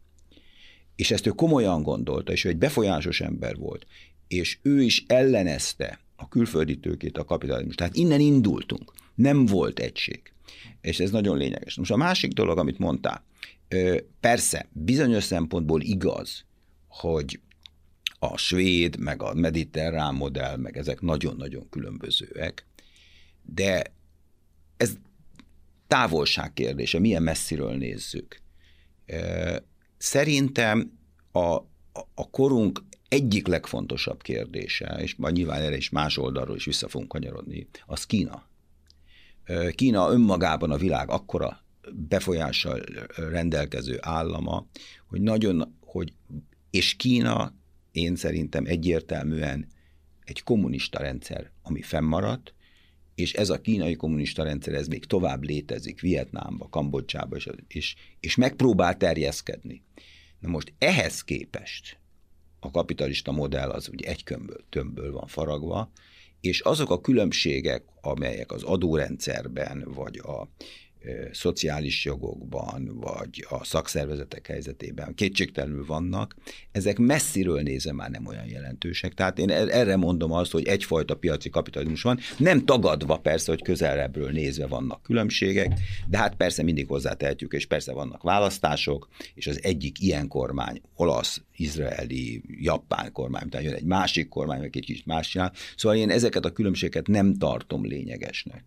És 0.96 1.10
ezt 1.10 1.26
ő 1.26 1.30
komolyan 1.30 1.82
gondolta, 1.82 2.32
és 2.32 2.44
ő 2.44 2.48
egy 2.48 2.56
befolyásos 2.56 3.20
ember 3.20 3.56
volt, 3.56 3.86
és 4.30 4.58
ő 4.62 4.82
is 4.82 5.04
ellenezte 5.06 6.00
a 6.16 6.28
külföldi 6.28 6.78
tőkét, 6.78 7.18
a 7.18 7.24
kapitalizmus. 7.24 7.74
Tehát 7.74 7.96
innen 7.96 8.20
indultunk. 8.20 8.92
Nem 9.14 9.46
volt 9.46 9.78
egység. 9.78 10.32
És 10.80 11.00
ez 11.00 11.10
nagyon 11.10 11.36
lényeges. 11.36 11.76
Most 11.76 11.90
a 11.90 11.96
másik 11.96 12.32
dolog, 12.32 12.58
amit 12.58 12.78
mondtál, 12.78 13.24
persze, 14.20 14.68
bizonyos 14.72 15.24
szempontból 15.24 15.80
igaz, 15.80 16.44
hogy 16.88 17.40
a 18.18 18.36
svéd, 18.36 18.98
meg 18.98 19.22
a 19.22 19.34
mediterrán 19.34 20.14
modell, 20.14 20.56
meg 20.56 20.76
ezek 20.76 21.00
nagyon-nagyon 21.00 21.68
különbözőek, 21.68 22.66
de 23.42 23.82
ez 24.76 24.92
távolság 25.86 26.52
kérdése, 26.52 26.98
milyen 26.98 27.22
messziről 27.22 27.76
nézzük. 27.76 28.40
Szerintem 29.98 30.98
a, 31.32 31.54
a 32.14 32.30
korunk 32.30 32.82
egyik 33.10 33.46
legfontosabb 33.46 34.22
kérdése, 34.22 34.98
és 35.02 35.14
majd 35.14 35.34
nyilván 35.34 35.60
erre 35.60 35.76
is 35.76 35.88
más 35.88 36.16
oldalról 36.16 36.56
is 36.56 36.64
vissza 36.64 36.88
fogunk 36.88 37.10
kanyarodni, 37.10 37.68
az 37.86 38.06
Kína. 38.06 38.48
Kína 39.74 40.10
önmagában 40.10 40.70
a 40.70 40.76
világ 40.76 41.10
akkora 41.10 41.64
befolyással 42.08 42.80
rendelkező 43.16 43.98
állama, 44.00 44.66
hogy 45.08 45.20
nagyon, 45.20 45.76
hogy, 45.80 46.12
és 46.70 46.94
Kína 46.94 47.54
én 47.92 48.16
szerintem 48.16 48.64
egyértelműen 48.66 49.66
egy 50.24 50.42
kommunista 50.42 50.98
rendszer, 50.98 51.50
ami 51.62 51.82
fennmaradt, 51.82 52.54
és 53.14 53.32
ez 53.32 53.50
a 53.50 53.60
kínai 53.60 53.94
kommunista 53.94 54.42
rendszer, 54.42 54.74
ez 54.74 54.86
még 54.86 55.04
tovább 55.04 55.42
létezik 55.42 56.00
Vietnámba, 56.00 56.68
Kambodzsába, 56.68 57.36
és, 57.36 57.48
és, 57.68 57.94
és 58.20 58.34
megpróbál 58.34 58.96
terjeszkedni. 58.96 59.82
Na 60.38 60.48
most 60.48 60.72
ehhez 60.78 61.24
képest 61.24 61.99
a 62.60 62.70
kapitalista 62.70 63.32
modell 63.32 63.70
az 63.70 63.88
ugye 63.88 64.08
egy 64.08 64.24
kömből, 64.24 64.64
tömbből 64.68 65.12
van 65.12 65.26
faragva, 65.26 65.90
és 66.40 66.60
azok 66.60 66.90
a 66.90 67.00
különbségek, 67.00 67.84
amelyek 68.00 68.52
az 68.52 68.62
adórendszerben, 68.62 69.84
vagy 69.94 70.18
a 70.18 70.48
szociális 71.32 72.04
jogokban, 72.04 72.98
vagy 73.00 73.46
a 73.48 73.64
szakszervezetek 73.64 74.46
helyzetében 74.46 75.14
kétségtelenül 75.14 75.86
vannak, 75.86 76.36
ezek 76.72 76.98
messziről 76.98 77.60
nézve 77.60 77.92
már 77.92 78.10
nem 78.10 78.26
olyan 78.26 78.46
jelentősek. 78.46 79.14
Tehát 79.14 79.38
én 79.38 79.50
er-, 79.50 79.68
erre 79.68 79.96
mondom 79.96 80.32
azt, 80.32 80.50
hogy 80.50 80.66
egyfajta 80.66 81.14
piaci 81.14 81.50
kapitalizmus 81.50 82.02
van, 82.02 82.18
nem 82.36 82.64
tagadva 82.64 83.16
persze, 83.16 83.50
hogy 83.50 83.62
közelebbről 83.62 84.30
nézve 84.30 84.66
vannak 84.66 85.02
különbségek, 85.02 85.72
de 86.08 86.18
hát 86.18 86.34
persze 86.34 86.62
mindig 86.62 86.86
hozzátehetjük, 86.86 87.52
és 87.52 87.66
persze 87.66 87.92
vannak 87.92 88.22
választások, 88.22 89.08
és 89.34 89.46
az 89.46 89.62
egyik 89.62 90.00
ilyen 90.00 90.28
kormány, 90.28 90.80
olasz, 90.94 91.42
izraeli, 91.56 92.42
japán 92.46 93.12
kormány, 93.12 93.42
utána 93.46 93.64
jön 93.64 93.74
egy 93.74 93.84
másik 93.84 94.28
kormány, 94.28 94.62
egy 94.62 94.70
kicsit 94.70 95.06
más 95.06 95.28
csinál. 95.28 95.52
Szóval 95.76 95.98
én 95.98 96.10
ezeket 96.10 96.44
a 96.44 96.52
különbségeket 96.52 97.06
nem 97.06 97.34
tartom 97.34 97.84
lényegesnek. 97.84 98.64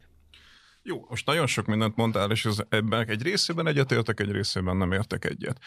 Jó, 0.85 1.05
most 1.09 1.25
nagyon 1.25 1.47
sok 1.47 1.65
mindent 1.65 1.95
mondtál, 1.95 2.31
és 2.31 2.45
ez, 2.45 2.57
ebben 2.69 3.09
egy 3.09 3.21
részében 3.21 3.67
egyetértek, 3.67 4.19
egy 4.19 4.31
részében 4.31 4.77
nem 4.77 4.91
értek 4.91 5.25
egyet. 5.25 5.59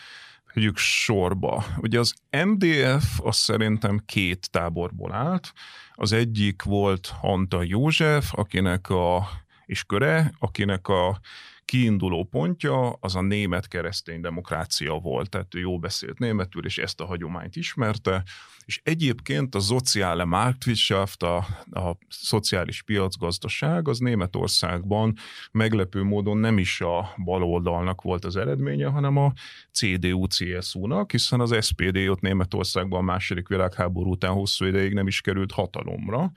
Hegyük 0.46 0.76
sorba. 0.76 1.64
Ugye 1.76 1.98
az 1.98 2.14
MDF 2.44 3.20
az 3.20 3.36
szerintem 3.36 4.02
két 4.06 4.50
táborból 4.50 5.12
állt. 5.12 5.52
Az 5.94 6.12
egyik 6.12 6.62
volt 6.62 7.14
Anta 7.20 7.62
József, 7.62 8.38
akinek 8.38 8.88
a 8.88 9.28
és 9.66 9.84
köre, 9.84 10.32
akinek 10.38 10.88
a 10.88 11.20
kiinduló 11.64 12.24
pontja 12.24 12.92
az 12.92 13.16
a 13.16 13.20
német 13.20 13.68
keresztény 13.68 14.20
demokrácia 14.20 14.94
volt, 14.94 15.30
tehát 15.30 15.54
ő 15.54 15.58
jó 15.58 15.78
beszélt 15.78 16.18
németül, 16.18 16.64
és 16.64 16.78
ezt 16.78 17.00
a 17.00 17.06
hagyományt 17.06 17.56
ismerte, 17.56 18.22
és 18.66 18.80
egyébként 18.84 19.54
a 19.54 19.60
Soziale 19.60 20.24
Marktwirtschaft, 20.24 21.22
a, 21.22 21.36
a 21.70 21.98
szociális 22.08 22.82
piacgazdaság, 22.82 23.88
az 23.88 23.98
Németországban 23.98 25.16
meglepő 25.52 26.02
módon 26.02 26.38
nem 26.38 26.58
is 26.58 26.80
a 26.80 27.14
baloldalnak 27.24 28.02
volt 28.02 28.24
az 28.24 28.36
eredménye, 28.36 28.86
hanem 28.86 29.16
a 29.16 29.32
CDU-CSU-nak, 29.72 31.10
hiszen 31.10 31.40
az 31.40 31.64
SPD 31.64 31.96
ott 32.08 32.20
Németországban 32.20 32.98
a 32.98 33.02
második 33.02 33.48
világháború 33.48 34.10
után 34.10 34.32
hosszú 34.32 34.64
ideig 34.64 34.92
nem 34.92 35.06
is 35.06 35.20
került 35.20 35.52
hatalomra, 35.52 36.32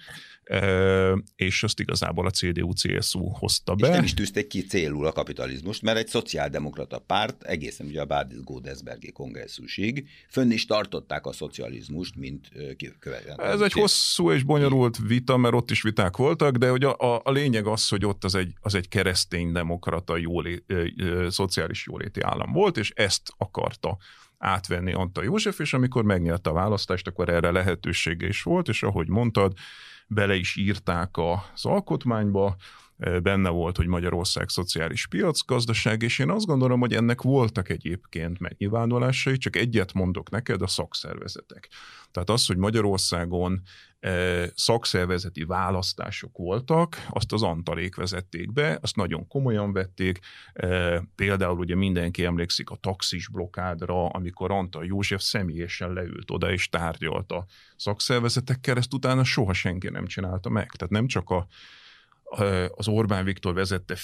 és 1.36 1.64
azt 1.64 1.80
igazából 1.80 2.26
a 2.26 2.30
CDU-CSU 2.30 3.30
hozta 3.30 3.76
be. 3.76 3.88
És 3.88 3.94
nem 3.94 4.04
is 4.04 4.14
tűzték 4.14 4.48
ki 4.48 4.62
célul 4.62 5.06
a 5.06 5.12
kapitalizmust, 5.12 5.82
mert 5.82 5.98
egy 5.98 6.08
szociáldemokrata 6.08 7.00
párt 7.00 7.44
egészen 7.44 7.88
ugye 7.88 8.02
a 8.02 8.06
Bádis 8.06 8.44
Godesbergi 8.44 9.12
kongresszusig 9.12 10.08
fönn 10.30 10.52
is 10.52 10.66
tartották 10.66 11.26
a 11.26 11.34
szocializmust, 11.34 12.16
mint 12.20 12.52
követően. 13.00 13.42
Ez 13.42 13.62
egy 13.62 13.72
hosszú 13.72 14.32
és 14.32 14.44
bonyolult 14.44 14.98
vita, 15.08 15.38
mert 15.38 15.54
ott 15.54 15.72
is 15.72 15.82
viták 15.82 16.18
voltak, 16.18 16.56
de 16.56 16.70
hogy 16.70 16.84
a, 16.84 16.96
a, 16.98 17.22
a 17.24 17.32
lényeg 17.32 17.68
az, 17.68 17.88
hogy 17.88 18.06
ott 18.06 18.24
az 18.24 18.36
egy, 18.36 18.54
az 18.62 18.76
egy 18.76 18.88
keresztény 18.88 19.52
demokrata 19.52 20.18
jólé, 20.18 20.64
ö, 20.68 20.86
ö, 20.98 21.30
szociális 21.30 21.86
jóléti 21.86 22.22
állam 22.22 22.52
volt, 22.52 22.78
és 22.78 22.92
ezt 22.96 23.34
akarta 23.38 23.98
átvenni 24.38 24.94
Antal 24.94 25.24
József, 25.24 25.60
és 25.60 25.74
amikor 25.74 26.04
megnyerte 26.04 26.50
a 26.50 26.54
választást, 26.54 27.08
akkor 27.08 27.30
erre 27.30 27.52
lehetősége 27.52 28.28
is 28.28 28.44
volt, 28.44 28.68
és 28.68 28.84
ahogy 28.84 29.08
mondtad, 29.08 29.54
bele 30.08 30.36
is 30.36 30.56
írták 30.56 31.18
az 31.18 31.66
alkotmányba, 31.66 32.56
benne 33.24 33.50
volt, 33.50 33.78
hogy 33.78 33.88
Magyarország 33.88 34.50
szociális 34.50 35.08
piacgazdaság, 35.08 36.02
és 36.02 36.20
én 36.20 36.30
azt 36.30 36.46
gondolom, 36.46 36.80
hogy 36.80 36.94
ennek 36.94 37.22
voltak 37.22 37.70
egyébként 37.70 38.40
megnyilvánulásai, 38.40 39.38
csak 39.38 39.56
egyet 39.56 39.94
mondok 39.94 40.30
neked, 40.30 40.62
a 40.62 40.68
szakszervezetek. 40.68 41.70
Tehát 42.12 42.30
az, 42.30 42.46
hogy 42.46 42.58
Magyarországon 42.58 43.62
szakszervezeti 44.56 45.44
választások 45.44 46.38
voltak, 46.38 47.06
azt 47.10 47.34
az 47.34 47.44
Antalék 47.44 47.96
vezették 47.96 48.54
be, 48.54 48.80
azt 48.82 48.96
nagyon 48.96 49.28
komolyan 49.28 49.74
vették. 49.74 50.20
Például 51.16 51.58
ugye 51.58 51.76
mindenki 51.76 52.26
emlékszik 52.26 52.70
a 52.70 52.76
taxis 52.76 53.28
blokádra, 53.28 54.08
amikor 54.08 54.52
Antal 54.52 54.86
József 54.86 55.22
személyesen 55.22 55.94
leült 55.94 56.32
oda 56.32 56.52
és 56.52 56.70
tárgyalta 56.70 57.46
szakszervezetekkel, 57.76 58.78
ezt 58.78 58.94
utána 58.94 59.24
soha 59.24 59.54
senki 59.54 59.90
nem 59.90 60.06
csinálta 60.06 60.50
meg. 60.50 60.72
Tehát 60.72 60.94
nem 60.94 61.08
csak 61.08 61.30
a 61.30 61.48
az 62.76 62.88
Orbán 62.88 63.24
Viktor 63.24 63.54
vezette 63.54 63.96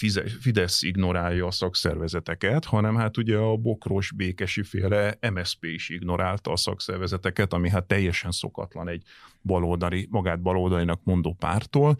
Fidesz 0.41 0.81
ignorálja 0.81 1.45
a 1.45 1.51
szakszervezeteket, 1.51 2.65
hanem 2.65 2.95
hát 2.95 3.17
ugye 3.17 3.37
a 3.37 3.55
bokros 3.55 4.11
békesi 4.11 4.63
féle 4.63 5.17
MSP 5.33 5.63
is 5.65 5.89
ignorálta 5.89 6.51
a 6.51 6.57
szakszervezeteket, 6.57 7.53
ami 7.53 7.69
hát 7.69 7.85
teljesen 7.85 8.31
szokatlan 8.31 8.87
egy 8.87 9.03
baloldali, 9.41 10.07
magát 10.11 10.41
baloldalinak 10.41 11.03
mondó 11.03 11.33
pártól. 11.33 11.95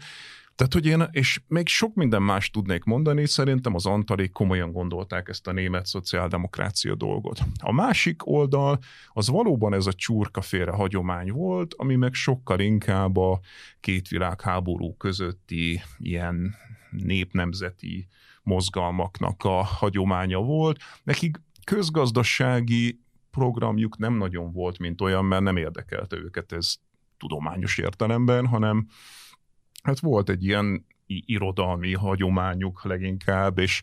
Tehát, 0.56 0.72
hogy 0.72 0.86
én, 0.86 1.08
és 1.10 1.40
még 1.48 1.68
sok 1.68 1.94
minden 1.94 2.22
más 2.22 2.50
tudnék 2.50 2.84
mondani, 2.84 3.26
szerintem 3.26 3.74
az 3.74 3.86
Antalék 3.86 4.32
komolyan 4.32 4.72
gondolták 4.72 5.28
ezt 5.28 5.46
a 5.46 5.52
német 5.52 5.86
szociáldemokrácia 5.86 6.94
dolgot. 6.94 7.40
A 7.58 7.72
másik 7.72 8.26
oldal 8.26 8.78
az 9.12 9.28
valóban 9.28 9.74
ez 9.74 9.86
a 9.86 9.92
csurkaféle 9.92 10.70
hagyomány 10.70 11.30
volt, 11.30 11.74
ami 11.74 11.94
meg 11.94 12.14
sokkal 12.14 12.60
inkább 12.60 13.16
a 13.16 13.40
két 13.80 14.08
világháború 14.08 14.96
közötti 14.96 15.82
ilyen 15.98 16.54
népnemzeti 16.90 18.08
mozgalmaknak 18.42 19.44
a 19.44 19.64
hagyománya 19.64 20.38
volt. 20.38 20.78
Nekik 21.02 21.40
közgazdasági 21.64 23.00
programjuk 23.30 23.98
nem 23.98 24.14
nagyon 24.14 24.52
volt, 24.52 24.78
mint 24.78 25.00
olyan, 25.00 25.24
mert 25.24 25.42
nem 25.42 25.56
érdekelte 25.56 26.16
őket 26.16 26.52
ez 26.52 26.74
tudományos 27.16 27.78
értelemben, 27.78 28.46
hanem 28.46 28.86
hát 29.86 30.00
volt 30.00 30.28
egy 30.28 30.44
ilyen 30.44 30.86
irodalmi 31.06 31.94
hagyományuk 31.94 32.84
leginkább, 32.84 33.58
és 33.58 33.82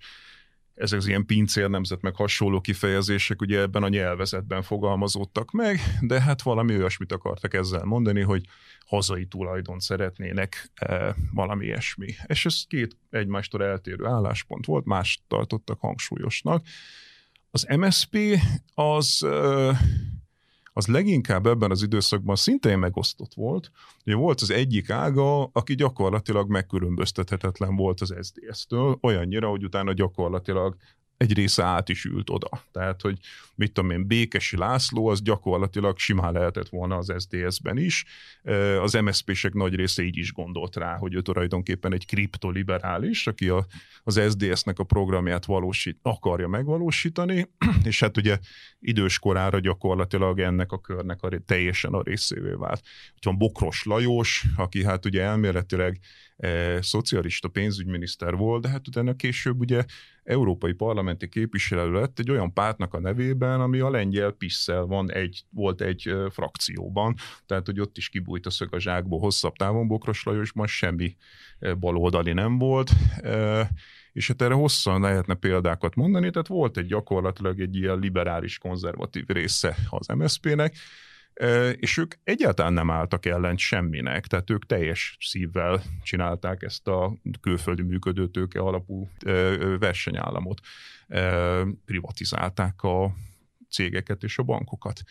ezek 0.75 1.00
az 1.00 1.07
ilyen 1.07 1.25
pincér 1.25 1.69
nemzet, 1.69 2.01
meg 2.01 2.15
hasonló 2.15 2.62
kifejezések 2.62 3.41
ugye 3.41 3.60
ebben 3.60 3.84
a 3.84 3.88
nyelvezetben 3.88 4.62
fogalmazódtak 4.62 5.51
meg, 5.51 5.80
de 6.01 6.21
hát 6.21 6.41
valami 6.41 6.75
olyasmit 6.75 7.12
akartak 7.12 7.54
ezzel 7.54 7.84
mondani, 7.84 8.21
hogy 8.21 8.45
hazai 8.86 9.25
tulajdon 9.25 9.80
szeretnének 9.80 10.71
e, 10.75 11.15
valami 11.34 11.65
ilyesmi. 11.65 12.15
És 12.25 12.45
ez 12.45 12.63
két 12.67 12.97
egymástól 13.10 13.63
eltérő 13.63 14.06
álláspont 14.06 14.65
volt, 14.65 14.86
más 14.86 15.23
tartottak 15.27 15.80
hangsúlyosnak. 15.80 16.65
Az 17.51 17.67
MSP 17.77 18.17
az 18.73 19.23
e, 19.23 19.77
az 20.73 20.88
leginkább 20.88 21.45
ebben 21.45 21.71
az 21.71 21.81
időszakban 21.81 22.36
szintén 22.36 22.77
megosztott 22.77 23.33
volt. 23.33 23.71
Ugye 24.05 24.15
volt 24.15 24.41
az 24.41 24.51
egyik 24.51 24.89
ága, 24.89 25.43
aki 25.43 25.75
gyakorlatilag 25.75 26.49
megkülönböztethetetlen 26.49 27.75
volt 27.75 28.01
az 28.01 28.15
SDS-től, 28.21 28.97
olyannyira, 29.01 29.49
hogy 29.49 29.63
utána 29.63 29.93
gyakorlatilag 29.93 30.75
egy 31.17 31.34
része 31.34 31.63
át 31.63 31.89
is 31.89 32.06
ült 32.06 32.30
oda. 32.30 32.49
Tehát, 32.71 33.02
hogy 33.02 33.17
mit 33.56 33.71
tudom 33.71 33.89
én, 33.91 34.08
Békesi 34.08 34.58
László, 34.58 35.08
az 35.08 35.21
gyakorlatilag 35.21 35.97
simán 35.97 36.34
lehetett 36.34 36.69
volna 36.69 36.97
az 36.97 37.13
SDS-ben 37.17 37.78
is. 37.78 38.06
Az 38.82 38.93
MSZP-sek 38.93 39.54
nagy 39.54 39.76
része 39.76 40.04
így 40.04 40.17
is 40.17 40.32
gondolt 40.34 40.76
rá, 40.76 40.97
hogy 40.97 41.13
ő 41.13 41.21
tulajdonképpen 41.21 41.93
egy 41.93 42.06
kriptoliberális, 42.06 43.28
aki 43.28 43.49
a, 43.49 43.65
az 44.04 44.21
SDS-nek 44.30 44.80
a 44.80 44.84
programját 44.84 45.45
valósít, 45.45 45.99
akarja 46.02 46.47
megvalósítani, 46.47 47.49
és 47.84 47.99
hát 47.99 48.17
ugye 48.17 48.39
idős 48.80 49.19
korára 49.19 49.60
gyakorlatilag 49.60 50.39
ennek 50.39 50.71
a 50.71 50.80
körnek 50.80 51.23
a, 51.23 51.30
teljesen 51.45 51.93
a 51.93 52.02
részévé 52.02 52.52
vált. 52.52 52.82
Úgyhogy 53.15 53.38
Bokros 53.38 53.84
Lajos, 53.84 54.43
aki 54.56 54.84
hát 54.84 55.06
ugye 55.06 55.21
elméletileg 55.21 55.99
e, 56.38 56.82
szocialista 56.82 57.48
pénzügyminiszter 57.48 58.36
volt, 58.36 58.62
de 58.62 58.69
hát 58.69 58.88
utána 58.88 59.15
később 59.15 59.60
ugye 59.60 59.84
európai 60.24 60.74
parlamenti 60.74 61.30
képviselő 61.30 61.91
lett 61.91 62.19
egy 62.19 62.32
olyan 62.32 62.54
pártnak 62.54 62.93
a 62.93 63.00
nevében, 63.00 63.62
ami 63.62 63.80
a 63.80 63.89
lengyel 63.89 64.32
pisszel 64.32 64.86
van 64.86 65.12
egy, 65.12 65.43
volt 65.50 65.82
egy 65.82 66.08
e, 66.08 66.30
frakcióban, 66.30 67.15
tehát 67.46 67.65
hogy 67.65 67.80
ott 67.80 67.98
is 67.98 68.10
kibújt 68.10 68.46
a 68.46 68.50
szög 68.50 68.74
a 68.74 68.80
zsákból 68.80 69.19
hosszabb 69.19 69.56
távon 69.56 69.88
Bokros 69.88 70.24
most 70.54 70.76
semmi 70.76 71.15
e, 71.60 71.74
baloldali 71.74 72.34
nem 72.34 72.58
volt. 72.58 72.91
E, 73.22 73.69
és 74.13 74.28
hát 74.28 74.41
erre 74.41 74.54
hosszan 74.54 75.02
lehetne 75.02 75.34
példákat 75.34 75.96
mondani, 75.96 76.30
tehát 76.30 76.48
volt 76.48 76.78
egy 76.78 76.86
gyakorlatilag 76.86 77.60
egy 77.60 77.76
ilyen 77.76 78.00
liberális 78.00 78.58
konzervatív 78.58 79.28
része 79.28 79.76
az 79.89 80.08
MSZP-nek, 80.08 80.76
és 81.76 81.98
ők 81.98 82.13
egyáltalán 82.24 82.74
nem 82.74 82.91
álltak 82.91 83.26
ellen 83.26 83.58
semminek, 83.58 84.28
tehát 84.28 84.50
ők 84.50 84.65
teljes 84.65 85.17
szívvel 85.19 85.82
csinálták 86.04 86.63
ezt 86.63 86.88
a 86.88 87.17
külföldi 87.41 87.82
működőtőke 87.82 88.60
alapú 88.60 89.10
versenyállamot. 89.80 90.60
Privatizálták 91.86 92.84
a 92.84 93.13
cégeket 93.69 94.24
és 94.24 94.38
a 94.38 94.43
bankokat. 94.43 95.02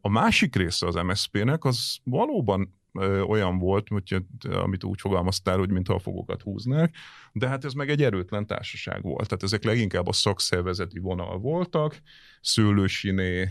A 0.00 0.08
másik 0.08 0.56
része 0.56 0.86
az 0.86 0.94
MSZP-nek 0.94 1.64
az 1.64 1.98
valóban 2.02 2.82
olyan 3.26 3.58
volt, 3.58 3.88
hogy, 3.88 4.16
amit 4.50 4.84
úgy 4.84 5.00
fogalmaztál, 5.00 5.58
hogy 5.58 5.70
mintha 5.70 5.94
a 5.94 5.98
fogokat 5.98 6.42
húznák, 6.42 6.94
de 7.32 7.48
hát 7.48 7.64
ez 7.64 7.72
meg 7.72 7.90
egy 7.90 8.02
erőtlen 8.02 8.46
társaság 8.46 9.02
volt. 9.02 9.28
Tehát 9.28 9.42
ezek 9.42 9.64
leginkább 9.64 10.06
a 10.06 10.12
szakszervezeti 10.12 10.98
vonal 10.98 11.38
voltak, 11.38 11.98
Szőlősiné, 12.40 13.48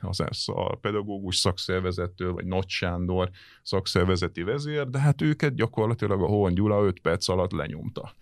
az 0.00 0.22
a 0.46 0.74
pedagógus 0.76 1.36
szakszervezettől, 1.36 2.32
vagy 2.32 2.46
Nagy 2.46 2.68
Sándor 2.68 3.30
szakszervezeti 3.62 4.42
vezér, 4.42 4.88
de 4.88 4.98
hát 4.98 5.22
őket 5.22 5.54
gyakorlatilag 5.54 6.22
a 6.22 6.26
Horn 6.26 6.54
Gyula 6.54 6.84
5 6.84 7.00
perc 7.00 7.28
alatt 7.28 7.52
lenyomta. 7.52 8.14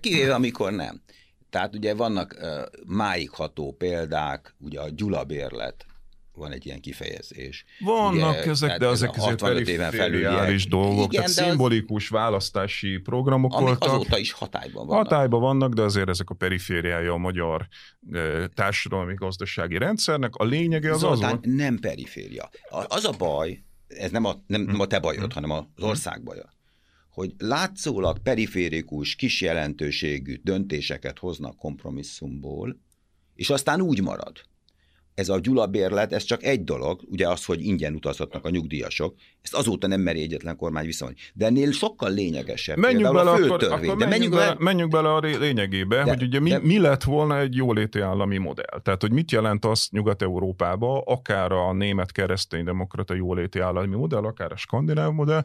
Kivéve, 0.00 0.34
amikor 0.34 0.72
nem. 0.72 1.00
Tehát 1.50 1.74
ugye 1.74 1.94
vannak 1.94 2.36
máig 2.86 3.30
ható 3.30 3.72
példák, 3.78 4.54
ugye 4.58 4.80
a 4.80 4.88
Gyula 4.88 5.24
bérlet, 5.24 5.86
van 6.40 6.52
egy 6.52 6.66
ilyen 6.66 6.80
kifejezés. 6.80 7.64
Vannak 7.78 8.40
Ugye, 8.40 8.50
ezek, 8.50 8.78
de 8.78 8.86
ezek 8.86 9.16
ez 9.16 9.34
perifériális 9.34 10.66
dolgok, 10.66 11.12
Igen, 11.12 11.24
tehát 11.24 11.48
szimbolikus 11.48 12.04
az... 12.04 12.10
választási 12.10 12.98
programok 12.98 13.52
amik 13.52 13.66
voltak. 13.66 13.88
azóta 13.88 14.18
is 14.18 14.32
hatályban 14.32 14.86
vannak. 14.86 15.02
Hatályban 15.02 15.40
vannak, 15.40 15.72
de 15.72 15.82
azért 15.82 16.08
ezek 16.08 16.30
a 16.30 16.34
perifériája 16.34 17.12
a 17.12 17.16
magyar 17.16 17.68
e, 18.12 18.46
társadalmi 18.46 19.14
gazdasági 19.14 19.78
rendszernek. 19.78 20.34
A 20.34 20.44
lényege 20.44 20.92
az 20.92 20.98
Zoltán, 20.98 21.32
az 21.32 21.38
nem 21.42 21.78
periféria. 21.78 22.50
Az 22.88 23.04
a 23.04 23.12
baj, 23.18 23.62
ez 23.88 24.10
nem 24.10 24.24
a, 24.24 24.42
nem, 24.46 24.62
nem 24.62 24.80
a 24.80 24.86
te 24.86 24.98
bajod, 24.98 25.32
hmm. 25.32 25.42
hanem 25.42 25.50
az 25.50 25.82
ország 25.84 26.22
baja, 26.22 26.52
hogy 27.10 27.34
látszólag 27.38 28.18
periférikus, 28.18 29.14
kis 29.14 29.40
jelentőségű 29.40 30.40
döntéseket 30.42 31.18
hoznak 31.18 31.56
kompromisszumból, 31.56 32.80
és 33.34 33.50
aztán 33.50 33.80
úgy 33.80 34.02
marad 34.02 34.48
ez 35.20 35.28
a 35.28 35.38
gyulabérlet, 35.38 36.12
ez 36.12 36.22
csak 36.22 36.42
egy 36.42 36.64
dolog, 36.64 37.00
ugye 37.06 37.28
az, 37.28 37.44
hogy 37.44 37.64
ingyen 37.64 37.94
utazhatnak 37.94 38.44
a 38.44 38.50
nyugdíjasok, 38.50 39.14
ezt 39.42 39.54
azóta 39.54 39.86
nem 39.86 40.00
meri 40.00 40.22
egyetlen 40.22 40.56
kormány 40.56 40.86
visszamondani. 40.86 41.26
De 41.34 41.46
ennél 41.46 41.72
sokkal 41.72 42.10
lényegesebb. 42.10 42.76
Menjünk 42.76 43.12
bele, 43.12 43.30
a 43.30 43.34
akkor, 43.34 43.58
törvény. 43.58 43.88
akkor 43.88 43.96
de 43.96 44.06
menjünk, 44.06 44.34
bele, 44.34 44.56
menjünk 44.58 44.90
bele 44.90 45.14
a 45.14 45.18
lényegébe, 45.18 46.04
de, 46.04 46.10
hogy 46.10 46.22
ugye 46.22 46.40
mi, 46.40 46.50
de, 46.50 46.58
mi 46.58 46.78
lett 46.78 47.02
volna 47.02 47.38
egy 47.38 47.54
jóléti 47.54 48.00
állami 48.00 48.38
modell. 48.38 48.80
Tehát, 48.82 49.00
hogy 49.00 49.12
mit 49.12 49.30
jelent 49.30 49.64
az 49.64 49.88
Nyugat-Európába, 49.90 51.00
akár 51.00 51.52
a 51.52 51.72
német 51.72 52.12
kereszténydemokrata 52.12 53.14
jóléti 53.14 53.58
állami 53.58 53.96
modell, 53.96 54.24
akár 54.24 54.52
a 54.52 54.56
skandináv 54.56 55.12
modell, 55.12 55.42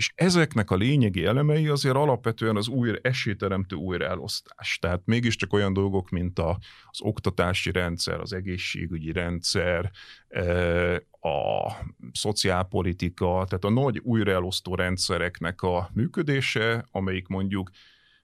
és 0.00 0.12
ezeknek 0.14 0.70
a 0.70 0.76
lényegi 0.76 1.24
elemei 1.24 1.68
azért 1.68 1.94
alapvetően 1.94 2.56
az 2.56 2.68
új 2.68 2.92
esélyteremtő 3.02 3.76
újraelosztás. 3.76 4.78
Tehát 4.78 5.00
mégiscsak 5.04 5.52
olyan 5.52 5.72
dolgok, 5.72 6.10
mint 6.10 6.38
a, 6.38 6.58
az 6.84 7.00
oktatási 7.02 7.72
rendszer, 7.72 8.20
az 8.20 8.32
egészségügyi 8.32 9.12
rendszer, 9.12 9.90
e, 10.28 10.94
a 11.20 11.72
szociálpolitika, 12.12 13.24
tehát 13.24 13.64
a 13.64 13.70
nagy 13.70 13.98
újraelosztó 13.98 14.74
rendszereknek 14.74 15.62
a 15.62 15.90
működése, 15.92 16.86
amelyik 16.90 17.26
mondjuk 17.26 17.70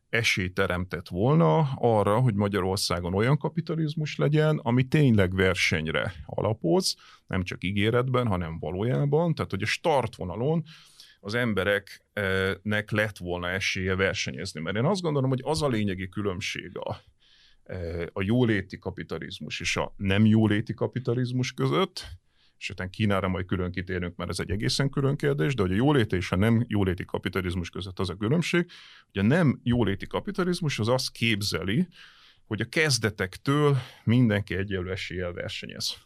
esélyt 0.08 0.54
teremtett 0.54 1.08
volna 1.08 1.58
arra, 1.74 2.20
hogy 2.20 2.34
Magyarországon 2.34 3.14
olyan 3.14 3.38
kapitalizmus 3.38 4.16
legyen, 4.16 4.60
ami 4.62 4.82
tényleg 4.82 5.34
versenyre 5.34 6.12
alapoz, 6.26 6.96
nem 7.26 7.42
csak 7.42 7.64
ígéretben, 7.64 8.26
hanem 8.26 8.58
valójában, 8.58 9.34
tehát 9.34 9.50
hogy 9.50 9.62
a 9.62 9.66
startvonalon 9.66 10.64
az 11.26 11.34
embereknek 11.34 12.90
lett 12.90 13.18
volna 13.18 13.48
esélye 13.48 13.94
versenyezni. 13.94 14.60
Mert 14.60 14.76
én 14.76 14.84
azt 14.84 15.02
gondolom, 15.02 15.30
hogy 15.30 15.40
az 15.42 15.62
a 15.62 15.68
lényegi 15.68 16.08
különbség 16.08 16.78
a, 16.78 17.02
a 18.12 18.22
jóléti 18.22 18.78
kapitalizmus 18.78 19.60
és 19.60 19.76
a 19.76 19.94
nem 19.96 20.26
jóléti 20.26 20.74
kapitalizmus 20.74 21.52
között, 21.52 22.04
és 22.58 22.70
utána 22.70 22.90
Kínára 22.90 23.28
majd 23.28 23.46
külön 23.46 23.70
kitérünk, 23.70 24.16
mert 24.16 24.30
ez 24.30 24.38
egy 24.38 24.50
egészen 24.50 24.90
külön 24.90 25.16
kérdés, 25.16 25.54
de 25.54 25.62
hogy 25.62 25.72
a 25.72 25.74
jóléti 25.74 26.16
és 26.16 26.32
a 26.32 26.36
nem 26.36 26.64
jóléti 26.68 27.04
kapitalizmus 27.04 27.70
között 27.70 27.98
az 27.98 28.10
a 28.10 28.16
különbség, 28.16 28.70
hogy 29.12 29.24
a 29.24 29.26
nem 29.26 29.60
jóléti 29.62 30.06
kapitalizmus 30.06 30.78
az 30.78 30.88
azt 30.88 31.10
képzeli, 31.12 31.88
hogy 32.44 32.60
a 32.60 32.68
kezdetektől 32.68 33.76
mindenki 34.04 34.54
egyenlő 34.54 34.90
eséllyel 34.90 35.32
versenyez. 35.32 35.96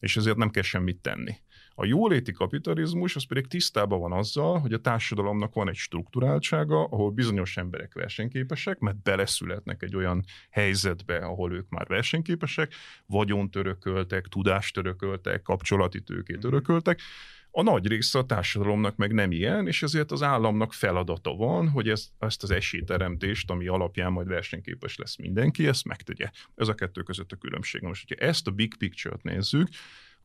És 0.00 0.16
ezért 0.16 0.36
nem 0.36 0.50
kell 0.50 0.62
semmit 0.62 1.00
tenni. 1.00 1.34
A 1.80 1.84
jóléti 1.84 2.32
kapitalizmus 2.32 3.16
az 3.16 3.26
pedig 3.26 3.46
tisztában 3.46 4.00
van 4.00 4.12
azzal, 4.12 4.58
hogy 4.58 4.72
a 4.72 4.80
társadalomnak 4.80 5.54
van 5.54 5.68
egy 5.68 5.74
struktúráltsága, 5.74 6.84
ahol 6.84 7.10
bizonyos 7.10 7.56
emberek 7.56 7.94
versenyképesek, 7.94 8.78
mert 8.78 9.02
beleszületnek 9.02 9.82
egy 9.82 9.96
olyan 9.96 10.24
helyzetbe, 10.50 11.16
ahol 11.16 11.52
ők 11.52 11.68
már 11.68 11.86
versenyképesek, 11.86 12.74
vagyont 13.06 13.56
örököltek, 13.56 14.26
tudást 14.26 14.76
örököltek, 14.76 15.42
kapcsolati 15.42 16.00
tőkét 16.02 16.36
mhm. 16.36 16.46
örököltek, 16.46 17.00
a 17.50 17.62
nagy 17.62 17.86
része 17.86 18.18
a 18.18 18.24
társadalomnak 18.24 18.96
meg 18.96 19.12
nem 19.12 19.32
ilyen, 19.32 19.66
és 19.66 19.82
ezért 19.82 20.12
az 20.12 20.22
államnak 20.22 20.72
feladata 20.72 21.34
van, 21.34 21.68
hogy 21.68 21.88
ezt, 21.88 22.08
ezt 22.18 22.42
az 22.42 22.50
esélyteremtést, 22.50 23.50
ami 23.50 23.66
alapján 23.66 24.12
majd 24.12 24.26
versenyképes 24.26 24.96
lesz 24.96 25.16
mindenki, 25.16 25.66
ezt 25.66 25.84
megtegye. 25.84 26.30
Ez 26.54 26.68
a 26.68 26.74
kettő 26.74 27.02
között 27.02 27.32
a 27.32 27.36
különbség. 27.36 27.82
Most, 27.82 28.08
hogyha 28.08 28.24
ezt 28.24 28.46
a 28.46 28.50
big 28.50 28.76
picture-t 28.76 29.22
nézzük, 29.22 29.68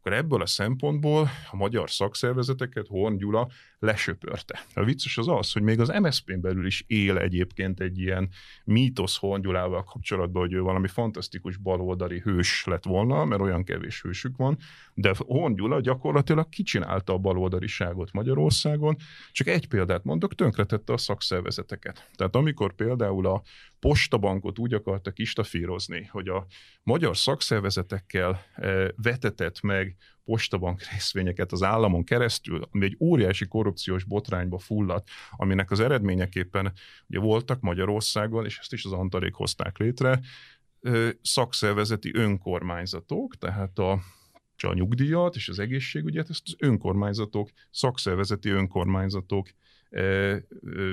akkor 0.03 0.17
ebből 0.17 0.41
a 0.41 0.45
szempontból 0.45 1.29
a 1.51 1.55
magyar 1.55 1.89
szakszervezeteket 1.89 2.87
Horn 2.87 3.17
Gyula 3.17 3.47
lesöpörte. 3.79 4.65
A 4.73 4.83
vicces 4.83 5.17
az 5.17 5.27
az, 5.27 5.51
hogy 5.51 5.61
még 5.61 5.79
az 5.79 5.93
MSZP-n 6.01 6.41
belül 6.41 6.65
is 6.65 6.83
él 6.87 7.17
egyébként 7.17 7.79
egy 7.79 7.99
ilyen 7.99 8.29
mítosz 8.63 9.17
Horn 9.17 9.41
Gyulával 9.41 9.83
kapcsolatban, 9.83 10.41
hogy 10.41 10.53
ő 10.53 10.61
valami 10.61 10.87
fantasztikus 10.87 11.57
baloldali 11.57 12.19
hős 12.19 12.63
lett 12.65 12.83
volna, 12.83 13.25
mert 13.25 13.41
olyan 13.41 13.63
kevés 13.63 14.01
hősük 14.01 14.37
van, 14.37 14.57
de 14.93 15.13
Horn 15.17 15.55
Gyula 15.55 15.81
gyakorlatilag 15.81 16.49
kicsinálta 16.49 17.13
a 17.13 17.17
baloldaliságot 17.17 18.11
Magyarországon. 18.11 18.95
Csak 19.31 19.47
egy 19.47 19.67
példát 19.67 20.03
mondok, 20.03 20.35
tönkretette 20.35 20.93
a 20.93 20.97
szakszervezeteket. 20.97 22.09
Tehát 22.15 22.35
amikor 22.35 22.75
például 22.75 23.27
a 23.27 23.41
postabankot 23.79 24.59
úgy 24.59 24.73
akartak 24.73 25.19
istafírozni, 25.19 26.09
hogy 26.11 26.27
a 26.27 26.45
magyar 26.83 27.17
szakszervezetekkel 27.17 28.45
eh, 28.55 28.87
vetetett 28.95 29.61
meg 29.61 29.95
postabank 30.25 30.81
részvényeket 30.91 31.51
az 31.51 31.63
államon 31.63 32.03
keresztül, 32.03 32.67
ami 32.71 32.85
egy 32.85 32.97
óriási 32.99 33.47
korrupciós 33.47 34.03
botrányba 34.03 34.57
fulladt, 34.57 35.07
aminek 35.31 35.71
az 35.71 35.79
eredményeképpen 35.79 36.73
ugye 37.07 37.19
voltak 37.19 37.61
Magyarországon, 37.61 38.45
és 38.45 38.57
ezt 38.57 38.73
is 38.73 38.85
az 38.85 38.91
Antarék 38.91 39.33
hozták 39.33 39.77
létre, 39.77 40.19
eh, 40.81 41.09
szakszervezeti 41.21 42.11
önkormányzatok, 42.15 43.35
tehát 43.37 43.79
a 43.79 43.99
a 44.69 44.73
nyugdíjat 44.73 45.35
és 45.35 45.49
az 45.49 45.59
egészségügyet, 45.59 46.29
ezt 46.29 46.41
az 46.45 46.55
önkormányzatok, 46.57 47.49
szakszervezeti 47.71 48.49
önkormányzatok 48.49 49.49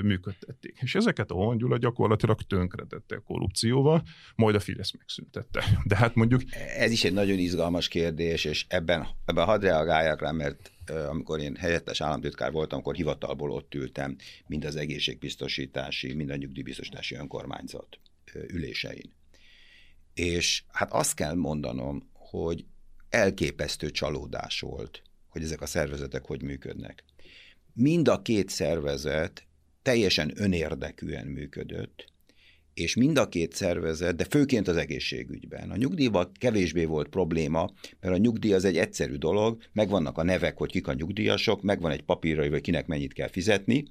működtették. 0.01 0.77
És 0.81 0.95
ezeket 0.95 1.31
a 1.31 1.33
Hongyula 1.33 1.77
gyakorlatilag 1.77 2.41
tönkretette 2.41 3.15
a 3.15 3.19
korrupcióval, 3.19 4.03
majd 4.35 4.55
a 4.55 4.59
Fidesz 4.59 4.91
megszüntette. 4.97 5.63
De 5.83 5.95
hát 5.95 6.15
mondjuk... 6.15 6.41
Ez 6.77 6.91
is 6.91 7.03
egy 7.03 7.13
nagyon 7.13 7.37
izgalmas 7.37 7.87
kérdés, 7.87 8.45
és 8.45 8.65
ebben, 8.67 9.07
ebben 9.25 9.45
hadd 9.45 9.61
reagáljak 9.61 10.21
rá, 10.21 10.31
mert 10.31 10.71
amikor 11.09 11.39
én 11.39 11.55
helyettes 11.55 12.01
államtitkár 12.01 12.51
voltam, 12.51 12.79
akkor 12.79 12.95
hivatalból 12.95 13.51
ott 13.51 13.75
ültem, 13.75 14.15
mind 14.47 14.65
az 14.65 14.75
egészségbiztosítási, 14.75 16.13
mind 16.13 16.29
a 16.29 16.35
nyugdíjbiztosítási 16.35 17.15
önkormányzat 17.15 17.99
ülésein. 18.47 19.13
És 20.13 20.63
hát 20.67 20.91
azt 20.91 21.15
kell 21.15 21.35
mondanom, 21.35 22.09
hogy 22.13 22.65
elképesztő 23.11 23.91
csalódás 23.91 24.59
volt, 24.59 25.01
hogy 25.29 25.43
ezek 25.43 25.61
a 25.61 25.65
szervezetek 25.65 26.25
hogy 26.25 26.43
működnek 26.43 27.03
mind 27.73 28.07
a 28.07 28.21
két 28.21 28.49
szervezet 28.49 29.47
teljesen 29.81 30.31
önérdekűen 30.35 31.27
működött, 31.27 32.09
és 32.73 32.95
mind 32.95 33.17
a 33.17 33.29
két 33.29 33.53
szervezet, 33.53 34.15
de 34.15 34.25
főként 34.29 34.67
az 34.67 34.75
egészségügyben. 34.75 35.71
A 35.71 35.75
nyugdíjban 35.75 36.31
kevésbé 36.39 36.85
volt 36.85 37.07
probléma, 37.07 37.71
mert 37.99 38.13
a 38.15 38.17
nyugdíj 38.17 38.53
az 38.53 38.65
egy 38.65 38.77
egyszerű 38.77 39.15
dolog, 39.15 39.61
megvannak 39.73 40.17
a 40.17 40.23
nevek, 40.23 40.57
hogy 40.57 40.71
kik 40.71 40.87
a 40.87 40.93
nyugdíjasok, 40.93 41.61
megvan 41.61 41.91
egy 41.91 42.01
papírra, 42.01 42.47
hogy 42.47 42.61
kinek 42.61 42.87
mennyit 42.87 43.13
kell 43.13 43.27
fizetni, 43.27 43.85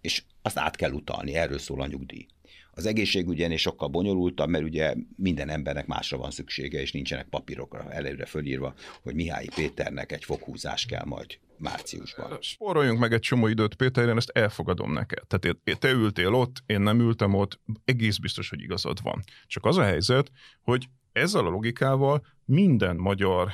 és 0.00 0.22
azt 0.42 0.58
át 0.58 0.76
kell 0.76 0.92
utalni, 0.92 1.34
erről 1.34 1.58
szól 1.58 1.80
a 1.80 1.86
nyugdíj. 1.86 2.26
Az 2.74 2.86
egészségügyen 2.86 3.50
is 3.50 3.60
sokkal 3.60 3.88
bonyolultabb, 3.88 4.48
mert 4.48 4.64
ugye 4.64 4.94
minden 5.16 5.48
embernek 5.48 5.86
másra 5.86 6.16
van 6.16 6.30
szüksége, 6.30 6.80
és 6.80 6.92
nincsenek 6.92 7.26
papírokra 7.28 7.92
előre 7.92 8.26
fölírva, 8.26 8.74
hogy 9.02 9.14
Mihály 9.14 9.46
Péternek 9.54 10.12
egy 10.12 10.24
fokhúzás 10.24 10.86
kell 10.86 11.04
majd 11.04 11.38
márciusban. 11.58 12.38
Spóroljunk 12.40 12.98
meg 12.98 13.12
egy 13.12 13.20
csomó 13.20 13.46
időt, 13.46 13.74
Péter, 13.74 14.08
én 14.08 14.16
ezt 14.16 14.30
elfogadom 14.30 14.92
neked. 14.92 15.22
Tehát 15.26 15.78
te 15.78 15.90
ültél 15.90 16.34
ott, 16.34 16.62
én 16.66 16.80
nem 16.80 17.00
ültem 17.00 17.34
ott, 17.34 17.60
egész 17.84 18.16
biztos, 18.16 18.48
hogy 18.48 18.60
igazad 18.60 19.02
van. 19.02 19.22
Csak 19.46 19.64
az 19.64 19.76
a 19.76 19.82
helyzet, 19.82 20.30
hogy 20.62 20.88
ezzel 21.12 21.46
a 21.46 21.50
logikával 21.50 22.26
minden 22.44 22.96
magyar 22.96 23.50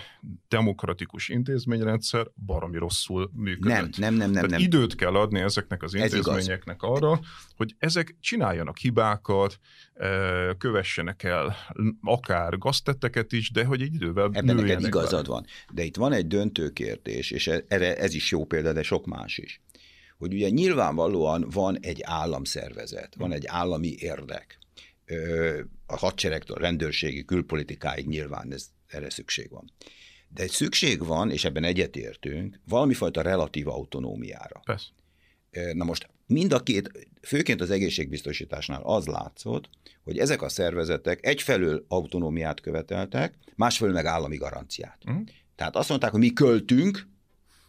demokratikus 0.48 1.28
intézményrendszer 1.28 2.26
baromi 2.46 2.78
rosszul 2.78 3.30
működik. 3.34 3.72
Nem, 3.72 3.90
nem, 3.96 4.14
nem, 4.14 4.30
nem, 4.30 4.46
nem. 4.46 4.60
időt 4.60 4.94
kell 4.94 5.14
adni 5.14 5.40
ezeknek 5.40 5.82
az 5.82 5.94
intézményeknek 5.94 6.82
arra, 6.82 7.20
hogy 7.56 7.74
ezek 7.78 8.16
csináljanak 8.20 8.76
hibákat, 8.76 9.58
eh, 9.94 10.48
kövessenek 10.58 11.22
el 11.22 11.56
akár 12.02 12.58
gaztetteket 12.58 13.32
is, 13.32 13.50
de 13.50 13.64
hogy 13.64 13.82
egy 13.82 13.94
idővel 13.94 14.30
Ebben 14.32 14.56
neked 14.56 14.80
igazad 14.80 15.26
van. 15.26 15.44
De 15.72 15.82
itt 15.82 15.96
van 15.96 16.12
egy 16.12 16.26
döntő 16.26 16.70
kérdés, 16.70 17.30
és 17.30 17.46
e- 17.46 17.64
erre 17.68 17.96
ez 17.96 18.14
is 18.14 18.30
jó 18.30 18.44
példa, 18.44 18.72
de 18.72 18.82
sok 18.82 19.06
más 19.06 19.38
is. 19.38 19.60
Hogy 20.18 20.34
ugye 20.34 20.48
nyilvánvalóan 20.48 21.46
van 21.50 21.78
egy 21.80 22.00
államszervezet, 22.02 23.14
van 23.18 23.32
egy 23.32 23.46
állami 23.46 23.94
érdek 23.98 24.58
a 25.86 25.96
hadseregtől, 25.96 26.56
a 26.56 26.60
rendőrségi, 26.60 27.24
külpolitikáig 27.24 28.06
nyilván 28.06 28.52
ez, 28.52 28.66
erre 28.86 29.10
szükség 29.10 29.50
van. 29.50 29.72
De 30.28 30.46
szükség 30.46 31.04
van, 31.04 31.30
és 31.30 31.44
ebben 31.44 31.64
egyetértünk, 31.64 32.60
valamifajta 32.64 33.22
relatív 33.22 33.68
autonómiára. 33.68 34.60
Persze. 34.64 34.88
Na 35.72 35.84
most 35.84 36.08
mind 36.26 36.52
a 36.52 36.62
két, 36.62 37.08
főként 37.22 37.60
az 37.60 37.70
egészségbiztosításnál 37.70 38.82
az 38.82 39.06
látszott, 39.06 39.68
hogy 40.04 40.18
ezek 40.18 40.42
a 40.42 40.48
szervezetek 40.48 41.26
egyfelől 41.26 41.84
autonómiát 41.88 42.60
követeltek, 42.60 43.34
másfelől 43.54 43.94
meg 43.94 44.04
állami 44.04 44.36
garanciát. 44.36 45.02
Uh-huh. 45.06 45.24
Tehát 45.56 45.76
azt 45.76 45.88
mondták, 45.88 46.10
hogy 46.10 46.20
mi 46.20 46.32
költünk, 46.32 47.06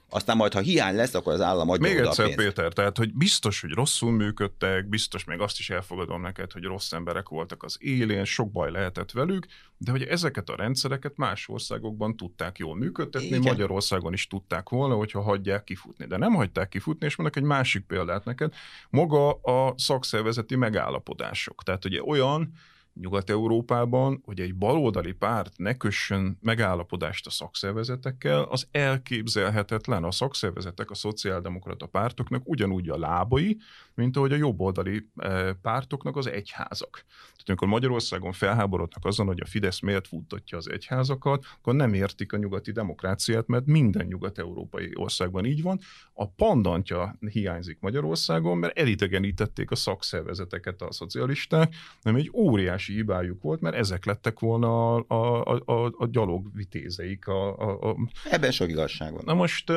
aztán 0.10 0.38
majd, 0.38 0.54
ha 0.54 0.60
hiány 0.60 0.96
lesz, 0.96 1.14
akkor 1.14 1.34
az 1.34 1.42
állam 1.42 1.70
adja 1.70 1.88
Még 1.88 1.98
oda 1.98 2.08
egyszer, 2.08 2.26
a 2.26 2.28
pénzt. 2.28 2.44
Péter, 2.44 2.74
tehát, 2.74 2.98
hogy 2.98 3.14
biztos, 3.14 3.62
hogy 3.62 3.72
rosszul 3.72 4.12
működtek, 4.12 4.90
biztos 4.90 5.24
még 5.24 5.40
azt 5.40 5.60
is 5.60 5.70
elfogadom 5.70 6.22
neked, 6.22 6.52
hogy 6.52 6.64
rossz 6.64 6.92
emberek 6.92 7.30
voltak 7.30 7.64
az 7.64 7.78
élén, 7.80 8.26
sok 8.26 8.52
baj 8.52 8.72
lehetett 8.72 9.12
velük, 9.12 9.46
de 9.78 9.92
hogy 9.92 10.04
ezeket 10.04 10.50
a 10.50 10.56
rendszereket 10.56 11.18
más 11.18 11.48
országokban 11.48 12.18
tudták 12.18 12.58
jól 12.58 12.76
működtetni, 12.76 13.28
Igen. 13.28 13.42
Magyarországon 13.42 14.14
is 14.14 14.28
tudták 14.28 14.70
volna, 14.70 14.96
hogyha 14.96 15.22
hagyják 15.22 15.64
kifutni. 15.64 16.06
De 16.06 16.18
nem 16.18 16.34
hagyták 16.34 16.70
kifutni, 16.70 17.06
és 17.06 17.16
mondok 17.16 17.36
egy 17.36 17.44
másik 17.44 17.86
példát 17.86 18.26
neked, 18.26 18.54
maga 18.90 19.32
a 19.32 19.74
szakszervezeti 19.78 20.56
megállapodások. 20.56 21.64
Tehát 21.64 21.86
ugye 21.86 22.04
olyan 22.04 22.54
Nyugat-Európában, 23.02 24.22
hogy 24.26 24.40
egy 24.40 24.56
baloldali 24.56 25.12
párt 25.12 25.58
ne 25.58 25.74
kössön 25.74 26.38
megállapodást 26.42 27.26
a 27.26 27.30
szakszervezetekkel, 27.30 28.42
az 28.42 28.68
elképzelhetetlen. 28.72 30.04
A 30.04 30.12
szakszervezetek 30.12 30.90
a 30.90 30.96
szociáldemokrata 30.96 31.86
pártoknak 31.86 32.42
ugyanúgy 32.46 32.90
a 32.90 32.98
lábai, 32.98 33.58
mint 33.96 34.18
ahogy 34.18 34.32
a 34.32 34.36
jobboldali 34.36 35.10
eh, 35.16 35.54
pártoknak 35.62 36.18
az 36.18 36.28
egyházak. 36.28 37.06
Tehát 37.40 37.50
amikor 37.50 37.68
Magyarországon 37.68 38.32
felháborodnak 38.32 39.06
azon, 39.06 39.26
hogy 39.26 39.42
a 39.42 39.46
Fidesz 39.46 39.80
miért 39.80 40.08
futtatja 40.08 40.58
az 40.58 40.70
egyházakat, 40.70 41.46
akkor 41.58 41.76
nem 41.76 41.94
értik 41.94 42.34
a 42.34 42.38
nyugati 42.38 42.72
demokráciát, 42.72 43.48
mert 43.48 43.66
minden 43.66 44.06
nyugat-európai 44.06 44.92
országban 44.94 45.46
így 45.46 45.62
van. 45.62 45.80
A 46.14 46.30
pandantja 46.30 47.16
hiányzik 47.32 47.78
Magyarországon, 47.80 48.58
mert 48.58 48.78
elidegenítették 48.78 49.72
a 49.72 49.76
szakszervezeteket 49.76 50.82
a 50.82 50.92
szocialisták, 50.92 51.76
nem 52.02 52.16
egy 52.16 52.30
óriási 52.34 52.89
hibájuk 52.94 53.42
volt, 53.42 53.62
mert 53.62 53.76
ezek 53.76 54.06
lettek 54.06 54.40
volna 54.40 54.96
a, 54.96 55.44
a, 55.44 55.62
a, 55.66 55.94
a 55.98 56.08
gyalogvitézeik. 56.08 57.28
A, 57.28 57.58
a, 57.58 57.90
a... 57.90 57.96
Ebben 58.30 58.52
sok 58.52 58.70
igazság 58.70 59.14
van. 59.14 59.22
Na 59.26 59.34
most 59.34 59.72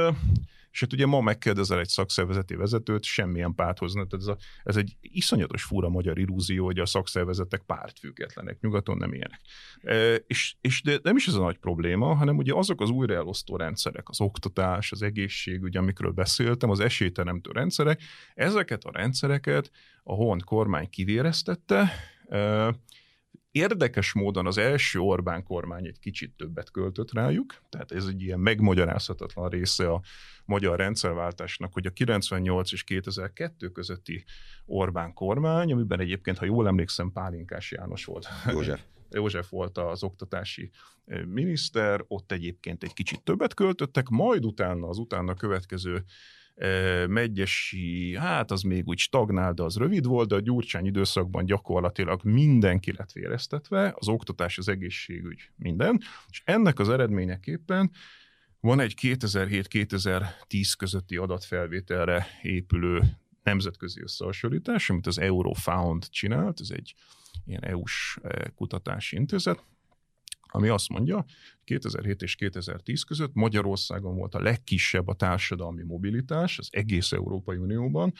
és 0.73 0.81
hát 0.81 0.93
ugye 0.93 1.07
ma 1.07 1.21
megkérdezel 1.21 1.79
egy 1.79 1.89
szakszervezeti 1.89 2.55
vezetőt, 2.55 3.05
semmilyen 3.05 3.55
párthoz. 3.55 3.93
Tehát 3.93 4.13
ez, 4.13 4.27
a, 4.27 4.37
ez 4.65 4.77
egy 4.77 4.97
iszonyatos 5.01 5.63
fura 5.63 5.89
magyar 5.89 6.19
illúzió, 6.19 6.65
hogy 6.65 6.79
a 6.79 6.87
szakszervezetek 6.87 7.63
pártfüggetlenek, 7.67 8.61
nyugaton 8.61 8.97
nem 8.97 9.15
ilyenek. 9.15 9.41
E, 9.83 10.15
és, 10.15 10.55
és 10.61 10.83
de 10.83 10.99
nem 11.03 11.17
is 11.17 11.27
ez 11.27 11.35
a 11.35 11.41
nagy 11.41 11.59
probléma, 11.59 12.15
hanem 12.15 12.37
ugye 12.37 12.55
azok 12.55 12.81
az 12.81 12.91
újraelosztó 12.91 13.57
rendszerek, 13.57 14.09
az 14.09 14.21
oktatás, 14.21 14.93
az 14.93 15.03
egészségügy, 15.03 15.77
amikről 15.77 16.13
beszéltem, 16.13 16.71
az 16.71 16.81
esélyteremtő 16.81 17.51
rendszerek, 17.51 18.01
ezeket 18.35 18.85
a 18.85 18.91
rendszereket 18.93 19.71
a 20.03 20.15
Hont 20.15 20.45
kormány 20.45 20.91
kivéreztette, 20.91 21.93
e, 22.29 22.75
Érdekes 23.53 24.13
módon 24.13 24.47
az 24.47 24.59
első 24.59 24.99
Orbán 24.99 25.43
kormány 25.43 25.87
egy 25.87 25.99
kicsit 25.99 26.37
többet 26.37 26.71
költött 26.71 27.13
rájuk, 27.13 27.63
tehát 27.69 27.93
ez 27.93 28.07
egy 28.07 28.23
ilyen 28.23 28.41
megmagyarázhatatlan 28.41 29.49
része 29.49 29.91
a 29.91 30.03
magyar 30.45 30.79
rendszerváltásnak, 30.79 31.73
hogy 31.73 31.87
a 31.87 31.91
98 31.91 32.73
és 32.73 32.85
2002 32.85 33.73
közötti 33.73 34.25
Orbán 34.67 35.13
kormány, 35.13 35.73
amiben 35.73 36.01
egyébként, 36.01 36.39
ha 36.39 36.45
jól 36.45 36.67
emlékszem, 36.67 37.13
Pálinkás 37.13 37.71
János 37.71 38.05
volt. 38.05 38.29
József. 38.51 38.81
József 39.11 39.51
volt 39.51 39.79
az 39.79 40.03
oktatási 40.03 40.71
eh, 41.05 41.25
miniszter, 41.25 42.05
ott 42.09 42.33
egyébként 42.33 42.83
egy 42.83 42.93
kicsit 42.93 43.23
többet 43.23 43.55
költöttek, 43.55 44.09
majd 44.09 44.45
utána 44.45 44.89
az 44.89 44.99
utána 44.99 45.35
következő 45.35 46.05
Megyesi, 47.07 48.17
hát 48.17 48.51
az 48.51 48.63
még 48.63 48.87
úgy 48.87 48.99
stagnál, 48.99 49.53
de 49.53 49.63
az 49.63 49.77
rövid 49.77 50.07
volt, 50.07 50.29
de 50.29 50.35
a 50.35 50.41
Gyurcsány 50.41 50.87
időszakban 50.87 51.45
gyakorlatilag 51.45 52.25
mindenki 52.25 52.93
lett 52.93 53.13
véreztetve, 53.13 53.95
az 53.97 54.09
oktatás, 54.09 54.59
az 54.59 54.69
egészségügy, 54.69 55.51
minden, 55.57 56.01
és 56.31 56.43
ennek 56.45 56.79
az 56.79 56.89
eredményeképpen 56.89 57.91
van 58.61 58.81
egy 58.81 58.95
2007-2010 59.01 60.73
közötti 60.79 61.17
adatfelvételre 61.17 62.27
épülő 62.43 63.03
nemzetközi 63.43 64.03
összehasonlítás, 64.03 64.91
amit 64.91 65.07
az 65.07 65.19
Eurofound 65.19 66.09
csinált, 66.09 66.61
ez 66.61 66.71
egy 66.71 66.95
ilyen 67.45 67.65
EU-s 67.65 68.19
kutatási 68.55 69.17
intézet, 69.17 69.65
ami 70.53 70.69
azt 70.69 70.89
mondja, 70.89 71.25
2007 71.65 72.23
és 72.23 72.35
2010 72.35 73.03
között 73.03 73.35
Magyarországon 73.35 74.17
volt 74.17 74.35
a 74.35 74.41
legkisebb 74.41 75.09
a 75.09 75.15
társadalmi 75.15 75.83
mobilitás 75.83 76.59
az 76.59 76.69
egész 76.71 77.13
Európai 77.13 77.57
Unióban, 77.57 78.13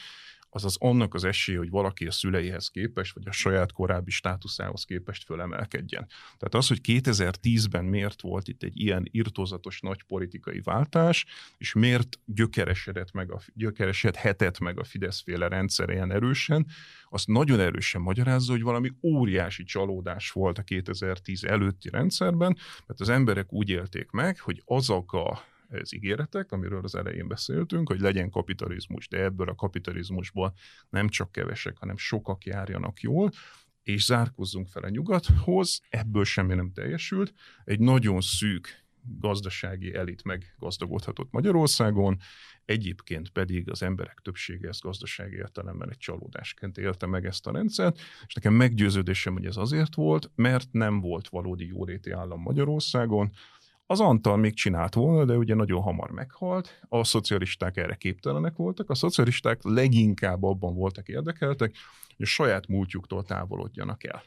azaz 0.53 0.75
annak 0.79 1.13
az 1.13 1.23
esélye, 1.23 1.57
hogy 1.57 1.69
valaki 1.69 2.05
a 2.07 2.11
szüleihez 2.11 2.67
képest, 2.67 3.13
vagy 3.13 3.27
a 3.27 3.31
saját 3.31 3.71
korábbi 3.71 4.11
státuszához 4.11 4.83
képest 4.83 5.23
fölemelkedjen. 5.23 6.07
Tehát 6.37 6.55
az, 6.55 6.67
hogy 6.67 6.79
2010-ben 6.83 7.85
miért 7.85 8.21
volt 8.21 8.47
itt 8.47 8.63
egy 8.63 8.79
ilyen 8.79 9.07
irtózatos 9.11 9.79
nagy 9.79 10.03
politikai 10.03 10.61
váltás, 10.63 11.25
és 11.57 11.73
miért 11.73 12.19
gyökeresedett 12.25 13.11
meg 13.11 13.31
a, 13.31 13.41
gyökeresedhetett 13.53 14.59
meg 14.59 14.79
a 14.79 14.83
Fidesz-féle 14.83 15.47
rendszer 15.47 15.89
ilyen 15.89 16.11
erősen, 16.11 16.67
azt 17.09 17.27
nagyon 17.27 17.59
erősen 17.59 18.01
magyarázza, 18.01 18.51
hogy 18.51 18.61
valami 18.61 18.91
óriási 19.01 19.63
csalódás 19.63 20.31
volt 20.31 20.57
a 20.57 20.61
2010 20.61 21.43
előtti 21.43 21.89
rendszerben, 21.89 22.57
mert 22.87 22.99
az 22.99 23.09
emberek 23.09 23.53
úgy 23.53 23.69
élték 23.69 24.09
meg, 24.11 24.39
hogy 24.39 24.61
azok 24.65 25.13
a 25.13 25.51
ez 25.79 25.93
ígéretek, 25.93 26.51
amiről 26.51 26.83
az 26.83 26.95
elején 26.95 27.27
beszéltünk, 27.27 27.87
hogy 27.87 27.99
legyen 27.99 28.29
kapitalizmus, 28.29 29.07
de 29.07 29.23
ebből 29.23 29.49
a 29.49 29.55
kapitalizmusból 29.55 30.53
nem 30.89 31.07
csak 31.07 31.31
kevesek, 31.31 31.77
hanem 31.77 31.97
sokak 31.97 32.45
járjanak 32.45 33.01
jól, 33.01 33.31
és 33.83 34.05
zárkozzunk 34.05 34.67
fel 34.67 34.83
a 34.83 34.89
nyugathoz, 34.89 35.81
ebből 35.89 36.23
semmi 36.23 36.53
nem 36.53 36.71
teljesült. 36.71 37.33
Egy 37.63 37.79
nagyon 37.79 38.21
szűk 38.21 38.83
gazdasági 39.19 39.93
elit 39.93 40.23
meggazdagodhatott 40.23 41.31
Magyarországon, 41.31 42.17
egyébként 42.65 43.29
pedig 43.29 43.69
az 43.69 43.83
emberek 43.83 44.19
többsége 44.21 44.67
ezt 44.67 44.81
gazdasági 44.81 45.35
értelemben 45.35 45.89
egy 45.89 45.97
csalódásként 45.97 46.77
élte 46.77 47.05
meg 47.05 47.25
ezt 47.25 47.47
a 47.47 47.51
rendszert, 47.51 47.99
és 48.25 48.33
nekem 48.33 48.53
meggyőződésem, 48.53 49.33
hogy 49.33 49.45
ez 49.45 49.57
azért 49.57 49.95
volt, 49.95 50.31
mert 50.35 50.67
nem 50.71 50.99
volt 50.99 51.29
valódi 51.29 51.67
jóléti 51.67 52.11
állam 52.11 52.41
Magyarországon, 52.41 53.31
az 53.85 53.99
Antal 53.99 54.37
még 54.37 54.53
csinált 54.53 54.93
volna, 54.93 55.25
de 55.25 55.37
ugye 55.37 55.55
nagyon 55.55 55.81
hamar 55.81 56.11
meghalt, 56.11 56.79
a 56.89 57.03
szocialisták 57.03 57.77
erre 57.77 57.95
képtelenek 57.95 58.55
voltak, 58.55 58.89
a 58.89 58.95
szocialisták 58.95 59.63
leginkább 59.63 60.43
abban 60.43 60.75
voltak 60.75 61.07
érdekeltek, 61.07 61.75
hogy 62.15 62.25
a 62.25 62.29
saját 62.29 62.67
múltjuktól 62.67 63.23
távolodjanak 63.23 64.03
el. 64.03 64.23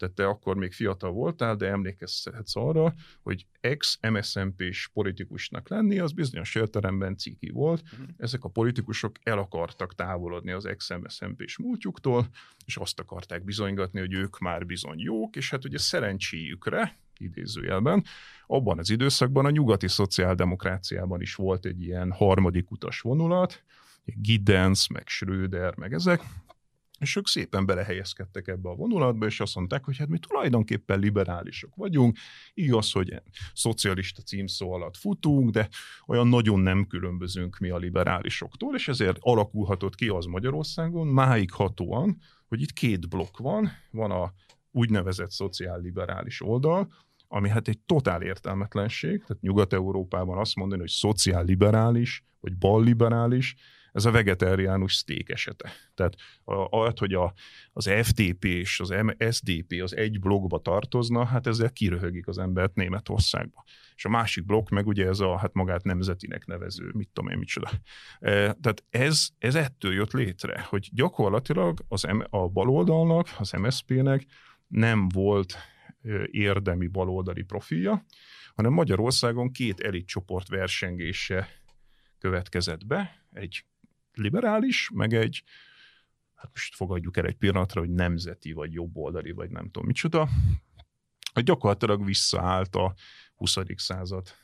Tehát 0.00 0.14
te 0.14 0.26
akkor 0.26 0.56
még 0.56 0.72
fiatal 0.72 1.10
voltál, 1.10 1.56
de 1.56 1.66
emlékezhetsz 1.66 2.56
arra, 2.56 2.94
hogy 3.22 3.46
ex-MSZMP-s 3.60 4.88
politikusnak 4.88 5.68
lenni, 5.68 5.98
az 5.98 6.12
bizonyos 6.12 6.54
értelemben 6.54 7.16
ciki 7.16 7.50
volt. 7.50 7.82
Uh-huh. 7.92 8.08
Ezek 8.16 8.44
a 8.44 8.48
politikusok 8.48 9.16
el 9.22 9.38
akartak 9.38 9.94
távolodni 9.94 10.50
az 10.50 10.66
ex-MSZMP-s 10.66 11.58
múltjuktól, 11.58 12.26
és 12.64 12.76
azt 12.76 13.00
akarták 13.00 13.44
bizonygatni, 13.44 14.00
hogy 14.00 14.12
ők 14.12 14.38
már 14.38 14.66
bizony 14.66 14.98
jók, 14.98 15.36
és 15.36 15.50
hát 15.50 15.64
ugye 15.64 15.78
szerencséjükre, 15.78 16.98
idézőjelben. 17.20 18.04
Abban 18.46 18.78
az 18.78 18.90
időszakban 18.90 19.44
a 19.44 19.50
nyugati 19.50 19.88
szociáldemokráciában 19.88 21.20
is 21.20 21.34
volt 21.34 21.64
egy 21.64 21.82
ilyen 21.82 22.12
harmadik 22.12 22.70
utas 22.70 23.00
vonulat, 23.00 23.64
Giddens, 24.04 24.86
meg 24.86 25.08
Schröder, 25.08 25.76
meg 25.76 25.92
ezek, 25.92 26.22
és 27.00 27.16
ők 27.16 27.26
szépen 27.26 27.66
belehelyezkedtek 27.66 28.48
ebbe 28.48 28.68
a 28.68 28.74
vonulatba, 28.74 29.26
és 29.26 29.40
azt 29.40 29.54
mondták, 29.54 29.84
hogy 29.84 29.96
hát 29.96 30.08
mi 30.08 30.18
tulajdonképpen 30.18 30.98
liberálisok 30.98 31.74
vagyunk, 31.74 32.18
igaz, 32.54 32.92
hogy 32.92 33.22
szocialista 33.54 34.22
címszó 34.22 34.72
alatt 34.72 34.96
futunk, 34.96 35.50
de 35.50 35.68
olyan 36.06 36.28
nagyon 36.28 36.60
nem 36.60 36.86
különbözünk 36.86 37.58
mi 37.58 37.70
a 37.70 37.76
liberálisoktól, 37.76 38.74
és 38.74 38.88
ezért 38.88 39.16
alakulhatott 39.20 39.94
ki 39.94 40.08
az 40.08 40.24
Magyarországon 40.24 41.06
máig 41.06 41.52
hatóan, 41.52 42.18
hogy 42.48 42.60
itt 42.60 42.72
két 42.72 43.08
blokk 43.08 43.38
van, 43.38 43.70
van 43.90 44.10
a 44.10 44.32
úgynevezett 44.70 45.30
szociálliberális 45.30 46.42
oldal, 46.42 46.92
ami 47.32 47.48
hát 47.48 47.68
egy 47.68 47.78
totál 47.78 48.22
értelmetlenség, 48.22 49.20
tehát 49.20 49.42
Nyugat-Európában 49.42 50.38
azt 50.38 50.54
mondani, 50.54 50.80
hogy 50.80 50.90
szociálliberális, 50.90 52.24
vagy 52.40 52.56
balliberális, 52.56 53.54
ez 53.92 54.04
a 54.04 54.10
vegetáriánus 54.10 54.94
szték 54.94 55.28
esete. 55.28 55.70
Tehát 55.94 56.14
ahhoz, 56.44 56.98
hogy 56.98 57.12
a, 57.12 57.32
az 57.72 57.90
FTP 58.02 58.44
és 58.44 58.80
az 58.80 58.94
SDP 59.30 59.82
az 59.82 59.96
egy 59.96 60.20
blokkba 60.20 60.58
tartozna, 60.58 61.24
hát 61.24 61.46
ezzel 61.46 61.70
kiröhögik 61.70 62.28
az 62.28 62.38
embert 62.38 62.74
Németországba. 62.74 63.64
És 63.94 64.04
a 64.04 64.08
másik 64.08 64.44
blokk 64.44 64.68
meg 64.68 64.86
ugye 64.86 65.06
ez 65.06 65.20
a 65.20 65.36
hát 65.36 65.54
magát 65.54 65.84
nemzetinek 65.84 66.46
nevező, 66.46 66.90
mit 66.92 67.08
tudom 67.12 67.30
én, 67.30 67.38
micsoda. 67.38 67.70
E, 68.18 68.30
tehát 68.30 68.84
ez, 68.90 69.28
ez 69.38 69.54
ettől 69.54 69.92
jött 69.92 70.12
létre, 70.12 70.66
hogy 70.68 70.88
gyakorlatilag 70.92 71.78
az, 71.88 72.06
a 72.30 72.48
baloldalnak, 72.48 73.28
az 73.38 73.50
MSZP-nek 73.50 74.26
nem 74.68 75.08
volt 75.08 75.56
érdemi 76.30 76.86
baloldali 76.86 77.42
profilja, 77.42 78.04
hanem 78.54 78.72
Magyarországon 78.72 79.52
két 79.52 79.80
elit 79.80 80.06
csoport 80.06 80.48
versengése 80.48 81.48
következett 82.18 82.86
be, 82.86 83.24
egy 83.32 83.64
liberális, 84.12 84.90
meg 84.94 85.12
egy, 85.14 85.42
hát 86.34 86.50
most 86.52 86.74
fogadjuk 86.74 87.16
el 87.16 87.26
egy 87.26 87.36
pillanatra, 87.36 87.80
hogy 87.80 87.90
nemzeti, 87.90 88.52
vagy 88.52 88.72
jobboldali, 88.72 89.30
vagy 89.30 89.50
nem 89.50 89.64
tudom 89.64 89.86
micsoda, 89.86 90.28
hogy 91.32 91.44
gyakorlatilag 91.44 92.04
visszaállt 92.04 92.76
a 92.76 92.94
20. 93.34 93.56
század 93.76 94.34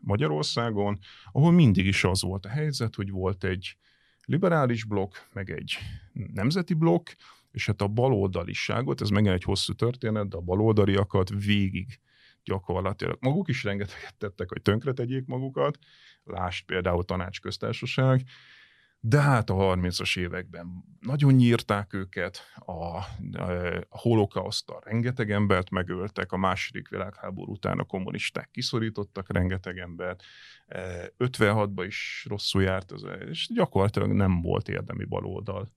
Magyarországon, 0.00 0.98
ahol 1.32 1.52
mindig 1.52 1.86
is 1.86 2.04
az 2.04 2.22
volt 2.22 2.44
a 2.44 2.48
helyzet, 2.48 2.94
hogy 2.94 3.10
volt 3.10 3.44
egy 3.44 3.76
liberális 4.24 4.84
blokk, 4.84 5.14
meg 5.32 5.50
egy 5.50 5.78
nemzeti 6.12 6.74
blokk, 6.74 7.08
és 7.56 7.66
hát 7.66 7.80
a 7.80 7.88
baloldaliságot, 7.88 9.00
ez 9.00 9.08
megint 9.08 9.34
egy 9.34 9.42
hosszú 9.42 9.72
történet, 9.72 10.28
de 10.28 10.36
a 10.36 10.40
baloldaliakat 10.40 11.28
végig 11.28 12.00
gyakorlatilag 12.44 13.16
maguk 13.20 13.48
is 13.48 13.64
rengeteget 13.64 14.14
tettek, 14.18 14.48
hogy 14.48 14.62
tönkretegyék 14.62 15.26
magukat, 15.26 15.78
lásd 16.24 16.64
például 16.64 17.04
tanácsköztársaság, 17.04 18.22
de 19.00 19.20
hát 19.20 19.50
a 19.50 19.54
30-as 19.54 20.18
években 20.18 20.84
nagyon 21.00 21.34
nyírták 21.34 21.92
őket, 21.92 22.40
a, 22.54 22.72
a 22.72 23.06
holokausztal 23.88 24.80
rengeteg 24.84 25.30
embert 25.30 25.70
megöltek, 25.70 26.32
a 26.32 26.36
második 26.36 26.88
világháború 26.88 27.52
után 27.52 27.78
a 27.78 27.84
kommunisták 27.84 28.50
kiszorítottak 28.50 29.32
rengeteg 29.32 29.78
embert, 29.78 30.22
56-ban 31.18 31.84
is 31.86 32.26
rosszul 32.28 32.62
járt, 32.62 32.92
az, 32.92 33.06
és 33.28 33.48
gyakorlatilag 33.54 34.12
nem 34.12 34.40
volt 34.40 34.68
érdemi 34.68 35.04
baloldal. 35.04 35.68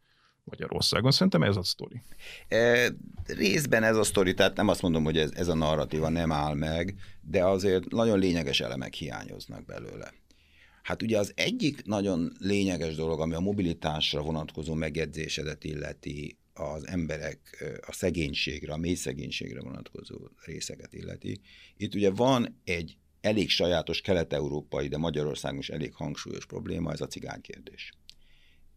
Magyarországon. 0.50 1.12
Szerintem 1.12 1.44
ez 1.44 1.56
a 1.56 1.64
sztori. 1.64 2.02
E, 2.48 2.92
részben 3.26 3.84
ez 3.84 3.98
a 3.98 4.04
sztori, 4.04 4.34
tehát 4.34 4.56
nem 4.56 4.68
azt 4.68 4.82
mondom, 4.82 5.04
hogy 5.04 5.18
ez, 5.18 5.32
ez 5.34 5.48
a 5.48 5.56
narratíva 5.56 6.10
nem 6.10 6.32
áll 6.32 6.54
meg, 6.54 6.96
de 7.22 7.46
azért 7.46 7.90
nagyon 7.90 8.20
lényeges 8.20 8.60
elemek 8.60 8.94
hiányoznak 8.94 9.66
belőle. 9.66 10.14
Hát 10.84 11.02
ugye 11.02 11.18
az 11.18 11.32
egyik 11.36 11.86
nagyon 11.86 12.32
lényeges 12.40 12.96
dolog, 12.96 13.20
ami 13.20 13.34
a 13.34 13.40
mobilitásra 13.40 14.22
vonatkozó 14.22 14.74
megjegyzésedet 14.74 15.64
illeti, 15.64 16.38
az 16.54 16.88
emberek 16.88 17.66
a 17.88 17.92
szegénységre, 17.94 18.74
a 18.74 18.78
mély 18.78 18.94
szegénységre 18.94 19.62
vonatkozó 19.62 20.16
részeket 20.46 20.94
illeti. 20.94 21.42
Itt 21.78 21.96
ugye 21.96 22.10
van 22.10 22.62
egy 22.64 22.98
elég 23.22 23.50
sajátos 23.50 24.02
kelet-európai, 24.02 24.88
de 24.88 24.98
Magyarországon 24.98 25.60
is 25.60 25.70
elég 25.70 25.94
hangsúlyos 25.94 26.46
probléma, 26.46 26.92
ez 26.92 27.02
a 27.02 27.08
cigánykérdés. 27.08 27.92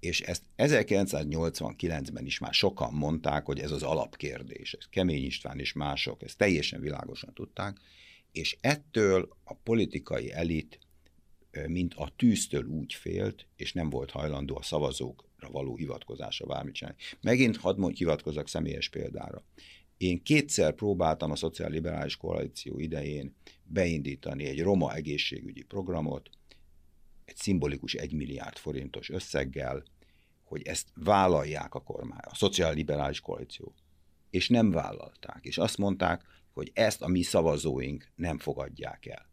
És 0.03 0.21
ezt 0.21 0.43
1989-ben 0.57 2.27
is 2.27 2.39
már 2.39 2.55
sokan 2.55 2.93
mondták, 2.93 3.45
hogy 3.45 3.59
ez 3.59 3.71
az 3.71 3.83
alapkérdés. 3.83 4.73
Ez 4.73 4.87
Kemény 4.91 5.25
István 5.25 5.59
és 5.59 5.73
mások, 5.73 6.23
ezt 6.23 6.39
teljesen 6.39 6.81
világosan 6.81 7.35
tudták, 7.35 7.77
és 8.33 8.57
ettől 8.61 9.29
a 9.45 9.55
politikai 9.55 10.33
elit 10.33 10.79
mint 11.67 11.95
a 11.95 12.13
tűztől 12.17 12.65
úgy 12.65 12.95
félt, 12.95 13.47
és 13.57 13.73
nem 13.73 13.91
volt 13.91 14.11
hajlandó 14.11 14.57
a 14.57 14.63
szavazókra 14.63 15.51
való 15.51 15.77
hivatkozásra 15.77 16.47
bármit 16.47 16.75
csinálni. 16.75 16.99
Megint 17.21 17.57
hadd 17.57 17.79
mondj, 17.79 17.97
hivatkozzak 17.97 18.49
személyes 18.49 18.89
példára. 18.89 19.45
Én 19.97 20.23
kétszer 20.23 20.75
próbáltam 20.75 21.31
a 21.31 21.37
szociálliberális 21.37 22.17
koalíció 22.17 22.79
idején 22.79 23.35
beindítani 23.65 24.45
egy 24.45 24.63
roma 24.63 24.95
egészségügyi 24.95 25.63
programot, 25.63 26.31
egy 27.25 27.37
szimbolikus 27.37 27.95
egy 27.95 28.13
milliárd 28.13 28.57
forintos 28.57 29.11
összeggel, 29.11 29.83
hogy 30.45 30.63
ezt 30.63 30.89
vállalják 30.95 31.75
a 31.75 31.81
kormány, 31.81 32.21
a 32.23 32.35
szociálliberális 32.35 33.21
koalíció. 33.21 33.75
És 34.31 34.49
nem 34.49 34.71
vállalták. 34.71 35.39
És 35.43 35.59
azt 35.59 35.79
mondták, 35.79 36.23
hogy 36.53 36.71
ezt 36.75 37.03
a 37.03 37.09
mi 37.09 37.23
szavazóink 37.23 38.13
nem 38.15 38.39
fogadják 38.39 39.07
el 39.07 39.31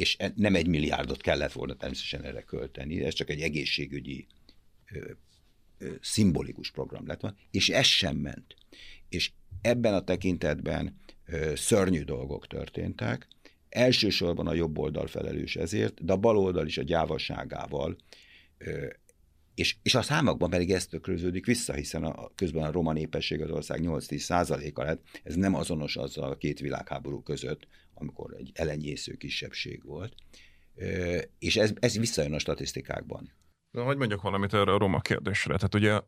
és 0.00 0.16
e- 0.18 0.32
nem 0.36 0.54
egy 0.54 0.66
milliárdot 0.66 1.20
kellett 1.20 1.52
volna 1.52 1.74
természetesen 1.74 2.24
erre 2.24 2.42
költeni, 2.42 3.04
ez 3.04 3.14
csak 3.14 3.30
egy 3.30 3.40
egészségügyi 3.40 4.26
ö, 4.92 5.10
ö, 5.78 5.92
szimbolikus 6.00 6.70
program 6.70 7.06
lett 7.06 7.20
volna, 7.20 7.36
és 7.50 7.68
ez 7.68 7.86
sem 7.86 8.16
ment. 8.16 8.56
És 9.08 9.32
ebben 9.60 9.94
a 9.94 10.04
tekintetben 10.04 10.96
ö, 11.24 11.52
szörnyű 11.56 12.02
dolgok 12.02 12.46
történtek, 12.46 13.28
elsősorban 13.70 14.46
a 14.46 14.54
jobb 14.54 14.78
oldal 14.78 15.06
felelős 15.06 15.56
ezért, 15.56 16.04
de 16.04 16.12
a 16.12 16.16
bal 16.16 16.36
oldal 16.36 16.66
is 16.66 16.78
a 16.78 16.82
gyávaságával 16.82 17.96
és, 19.54 19.76
és 19.82 19.94
a 19.94 20.02
számokban 20.02 20.50
pedig 20.50 20.70
ez 20.70 20.86
tökröződik 20.86 21.46
vissza, 21.46 21.72
hiszen 21.72 22.04
a, 22.04 22.30
közben 22.34 22.62
a 22.62 22.70
roma 22.70 22.92
népesség 22.92 23.42
az 23.42 23.50
ország 23.50 23.80
8-10 23.82 24.16
százaléka 24.16 24.82
lett, 24.82 25.04
ez 25.22 25.34
nem 25.34 25.54
azonos 25.54 25.96
azzal 25.96 26.30
a 26.30 26.36
két 26.36 26.60
világháború 26.60 27.22
között, 27.22 27.66
amikor 27.94 28.34
egy 28.38 28.50
elenyésző 28.54 29.14
kisebbség 29.14 29.84
volt, 29.84 30.14
és 31.38 31.56
ez, 31.56 31.72
ez 31.80 31.98
visszajön 31.98 32.34
a 32.34 32.38
statisztikákban. 32.38 33.32
De 33.70 33.80
hogy 33.80 33.96
mondjak 33.96 34.22
valamit 34.22 34.54
erre 34.54 34.72
a 34.72 34.78
roma 34.78 35.00
kérdésre. 35.00 35.56
Tehát 35.56 35.74
ugye 35.74 36.00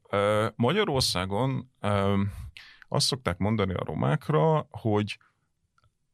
Magyarországon 0.57 1.71
azt 2.89 3.07
szokták 3.07 3.39
mondani 3.39 3.75
a 3.75 3.85
romákra, 3.85 4.67
hogy 4.71 5.19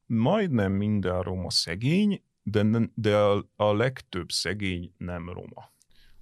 majdnem 0.09 0.73
minden 0.73 1.23
roma 1.23 1.51
szegény, 1.51 2.23
de, 2.42 2.64
de 2.94 3.16
a, 3.16 3.49
a 3.57 3.75
legtöbb 3.75 4.31
szegény 4.31 4.92
nem 4.97 5.29
roma. 5.29 5.73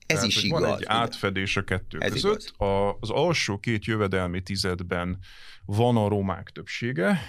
Ez 0.07 0.17
Tehát, 0.17 0.25
is 0.25 0.43
igaz. 0.43 0.61
Van 0.61 0.77
egy 0.77 0.85
átfedés 0.87 1.57
a 1.57 1.65
kettő 1.65 1.99
Ez 1.99 2.13
között. 2.13 2.55
A, 2.57 2.97
az 3.01 3.11
alsó 3.11 3.59
két 3.59 3.85
jövedelmi 3.85 4.43
tizedben 4.43 5.19
van 5.65 5.97
a 5.97 6.09
romák 6.09 6.51
többsége, 6.51 7.21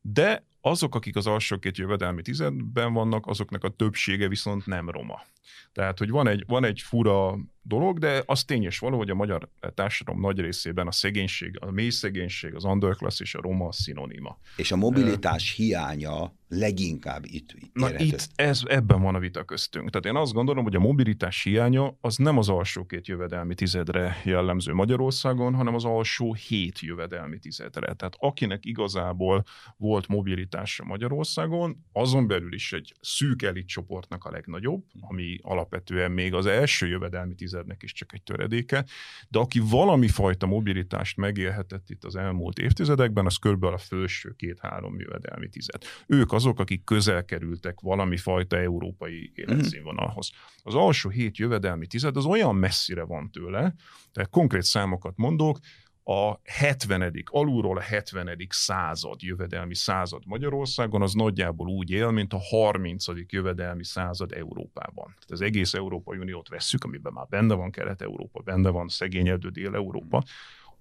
de 0.00 0.46
azok, 0.60 0.94
akik 0.94 1.16
az 1.16 1.26
alsó 1.26 1.58
két 1.58 1.78
jövedelmi 1.78 2.22
tizedben 2.22 2.92
vannak, 2.92 3.26
azoknak 3.26 3.64
a 3.64 3.68
többsége 3.68 4.28
viszont 4.28 4.66
nem 4.66 4.90
roma. 4.90 5.22
Tehát, 5.72 5.98
hogy 5.98 6.10
van 6.10 6.26
egy, 6.26 6.44
van 6.46 6.64
egy 6.64 6.80
fura 6.80 7.38
dolog, 7.62 7.98
de 7.98 8.22
az 8.26 8.44
tényes 8.44 8.78
való, 8.78 8.96
hogy 8.96 9.10
a 9.10 9.14
magyar 9.14 9.48
társadalom 9.74 10.20
nagy 10.20 10.40
részében 10.40 10.86
a 10.86 10.92
szegénység, 10.92 11.58
a 11.60 11.70
mély 11.70 11.90
szegénység, 11.90 12.54
az 12.54 12.64
underclass 12.64 13.20
és 13.20 13.34
a 13.34 13.40
roma 13.40 13.66
a 13.66 13.72
szinonima. 13.72 14.38
És 14.56 14.72
a 14.72 14.76
mobilitás 14.76 15.50
uh, 15.50 15.56
hiánya 15.56 16.34
leginkább 16.48 17.24
itt 17.24 17.54
Na 17.72 17.98
itt 17.98 18.28
ez, 18.34 18.60
ebben 18.64 19.02
van 19.02 19.14
a 19.14 19.18
vita 19.18 19.44
köztünk. 19.44 19.90
Tehát 19.90 20.06
én 20.16 20.22
azt 20.22 20.32
gondolom, 20.32 20.64
hogy 20.64 20.74
a 20.74 20.80
mobilitás 20.80 21.42
hiánya 21.42 21.96
az 22.00 22.16
nem 22.16 22.38
az 22.38 22.48
alsó 22.48 22.86
két 22.86 23.06
jövedelmi 23.06 23.54
tizedre 23.54 24.20
jellemző 24.24 24.72
Magyarországon, 24.72 25.54
hanem 25.54 25.74
az 25.74 25.84
alsó 25.84 26.34
hét 26.34 26.80
jövedelmi 26.80 27.38
tizedre. 27.38 27.94
Tehát 27.94 28.16
akinek 28.18 28.64
igazából 28.64 29.44
volt 29.76 30.08
mobilitása 30.08 30.84
Magyarországon, 30.84 31.84
azon 31.92 32.26
belül 32.26 32.54
is 32.54 32.72
egy 32.72 32.94
szűk 33.00 33.42
elit 33.42 33.66
csoportnak 33.66 34.24
a 34.24 34.30
legnagyobb, 34.30 34.84
ami 35.00 35.31
alapvetően 35.42 36.10
még 36.10 36.34
az 36.34 36.46
első 36.46 36.86
jövedelmi 36.86 37.34
tizednek 37.34 37.82
is 37.82 37.92
csak 37.92 38.12
egy 38.12 38.22
töredéke, 38.22 38.84
de 39.28 39.38
aki 39.38 39.60
valami 39.70 40.08
fajta 40.08 40.46
mobilitást 40.46 41.16
megélhetett 41.16 41.90
itt 41.90 42.04
az 42.04 42.16
elmúlt 42.16 42.58
évtizedekben, 42.58 43.26
az 43.26 43.36
körülbelül 43.36 43.74
a 43.74 43.78
felső 43.78 44.34
két-három 44.36 44.98
jövedelmi 44.98 45.48
tized. 45.48 45.82
Ők 46.06 46.32
azok, 46.32 46.60
akik 46.60 46.84
közel 46.84 47.24
kerültek 47.24 47.80
valami 47.80 48.16
fajta 48.16 48.56
európai 48.56 49.32
életszínvonalhoz. 49.34 50.30
Az 50.62 50.74
alsó 50.74 51.08
hét 51.08 51.36
jövedelmi 51.36 51.86
tized 51.86 52.16
az 52.16 52.24
olyan 52.24 52.56
messzire 52.56 53.02
van 53.02 53.30
tőle, 53.30 53.74
tehát 54.12 54.30
konkrét 54.30 54.62
számokat 54.62 55.16
mondok, 55.16 55.58
a 56.04 56.40
70. 56.44 57.22
alulról 57.24 57.76
a 57.76 57.80
70. 57.80 58.36
század 58.48 59.22
jövedelmi 59.22 59.74
század 59.74 60.22
Magyarországon, 60.26 61.02
az 61.02 61.12
nagyjából 61.12 61.68
úgy 61.68 61.90
él, 61.90 62.10
mint 62.10 62.32
a 62.32 62.38
30. 62.38 63.04
jövedelmi 63.28 63.84
század 63.84 64.32
Európában. 64.32 65.04
Tehát 65.04 65.30
az 65.30 65.40
egész 65.40 65.74
Európai 65.74 66.18
Uniót 66.18 66.48
vesszük, 66.48 66.84
amiben 66.84 67.12
már 67.12 67.26
benne 67.28 67.54
van 67.54 67.70
Kelet-Európa, 67.70 68.40
benne 68.40 68.68
van 68.68 68.88
szegényedő 68.88 69.48
Dél-Európa, 69.48 70.22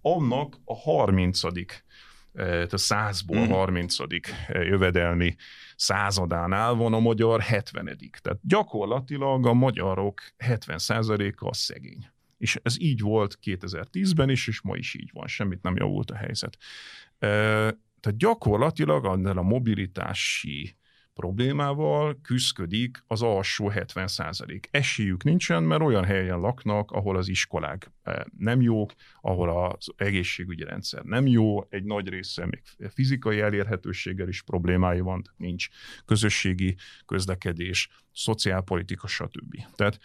annak 0.02 0.58
a 0.66 0.76
30 0.76 1.44
eh, 1.44 1.52
tehát 2.34 2.74
a 2.74 2.78
százból 2.78 3.38
a 3.38 3.48
30. 3.48 4.00
Mhm. 4.00 4.08
Eh, 4.48 4.66
jövedelmi 4.66 5.36
századánál 5.76 6.74
van 6.74 6.94
a 6.94 7.00
magyar 7.00 7.42
70. 7.42 7.98
Tehát 8.22 8.40
gyakorlatilag 8.42 9.46
a 9.46 9.54
magyarok 9.54 10.22
70%-a 10.38 11.48
a 11.48 11.54
szegény. 11.54 12.11
És 12.42 12.60
ez 12.64 12.80
így 12.80 13.00
volt 13.00 13.40
2010-ben 13.44 14.30
is, 14.30 14.48
és 14.48 14.62
ma 14.62 14.76
is 14.76 14.94
így 14.94 15.10
van, 15.14 15.28
semmit 15.28 15.62
nem 15.62 15.76
javult 15.76 16.12
a 16.12 16.16
helyzet. 16.16 16.58
Tehát 17.20 18.18
gyakorlatilag 18.18 19.06
annál 19.06 19.38
a 19.38 19.42
mobilitási 19.42 20.76
problémával 21.14 22.20
küzdik 22.22 23.04
az 23.08 23.22
alsó 23.22 23.68
70 23.68 24.08
százalék. 24.08 24.68
Esélyük 24.72 25.24
nincsen, 25.24 25.64
mert 25.64 25.82
olyan 25.82 26.04
helyen 26.04 26.40
laknak, 26.40 26.92
ahol 26.92 27.18
az 27.18 27.28
iskolák 27.28 27.92
nem 28.38 28.62
jók, 28.62 28.94
ahol 29.22 29.50
az 29.66 29.88
egészségügyi 29.96 30.64
rendszer 30.64 31.04
nem 31.04 31.28
jó, 31.28 31.66
egy 31.70 31.84
nagy 31.84 32.10
része 32.10 32.46
még 32.46 32.62
fizikai 32.90 33.40
elérhetőséggel 33.40 34.28
is 34.28 34.42
problémái 34.42 35.00
van, 35.00 35.22
nincs 35.38 35.68
közösségi 36.06 36.76
közlekedés, 37.06 37.90
szociálpolitika, 38.14 39.08
stb. 39.08 39.56
Tehát 39.76 40.00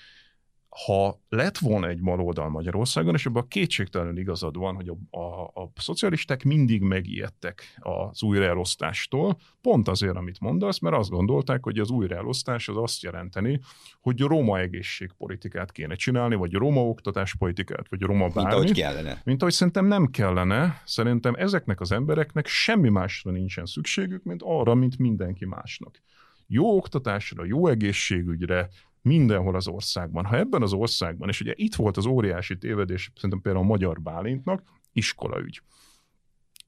ha 0.84 1.20
lett 1.28 1.58
volna 1.58 1.88
egy 1.88 2.02
baloldal 2.02 2.48
Magyarországon, 2.48 3.14
és 3.14 3.26
abban 3.26 3.48
kétségtelenül 3.48 4.18
igazad 4.18 4.56
van, 4.56 4.74
hogy 4.74 4.88
a, 4.88 5.18
a, 5.18 5.42
a 5.44 5.70
szocialisták 5.76 6.44
mindig 6.44 6.82
megijedtek 6.82 7.62
az 7.78 8.22
újraelosztástól, 8.22 9.36
pont 9.60 9.88
azért, 9.88 10.16
amit 10.16 10.40
mondasz, 10.40 10.78
mert 10.78 10.96
azt 10.96 11.10
gondolták, 11.10 11.62
hogy 11.64 11.78
az 11.78 11.90
újraelosztás 11.90 12.68
az 12.68 12.76
azt 12.76 13.02
jelenteni, 13.02 13.60
hogy 14.00 14.20
roma 14.20 14.58
egészségpolitikát 14.58 15.72
kéne 15.72 15.94
csinálni, 15.94 16.34
vagy 16.34 16.52
roma 16.52 16.88
oktatáspolitikát, 16.88 17.88
vagy 17.88 18.00
roma 18.00 18.28
bármi. 18.28 18.40
Mint 18.40 18.52
ahogy 18.52 18.72
kellene. 18.72 19.20
Mint 19.24 19.40
ahogy 19.40 19.54
szerintem 19.54 19.86
nem 19.86 20.06
kellene. 20.06 20.82
Szerintem 20.84 21.34
ezeknek 21.34 21.80
az 21.80 21.92
embereknek 21.92 22.46
semmi 22.46 22.88
másra 22.88 23.30
nincsen 23.30 23.66
szükségük, 23.66 24.22
mint 24.22 24.40
arra, 24.44 24.74
mint 24.74 24.98
mindenki 24.98 25.44
másnak 25.44 26.00
jó 26.46 26.76
oktatásra, 26.76 27.44
jó 27.44 27.66
egészségügyre, 27.66 28.68
mindenhol 29.06 29.54
az 29.54 29.68
országban. 29.68 30.24
Ha 30.24 30.36
ebben 30.36 30.62
az 30.62 30.72
országban, 30.72 31.28
és 31.28 31.40
ugye 31.40 31.52
itt 31.56 31.74
volt 31.74 31.96
az 31.96 32.06
óriási 32.06 32.58
tévedés, 32.58 33.10
szerintem 33.14 33.40
például 33.40 33.64
a 33.64 33.68
Magyar 33.68 34.02
Bálintnak, 34.02 34.62
iskolaügy. 34.92 35.62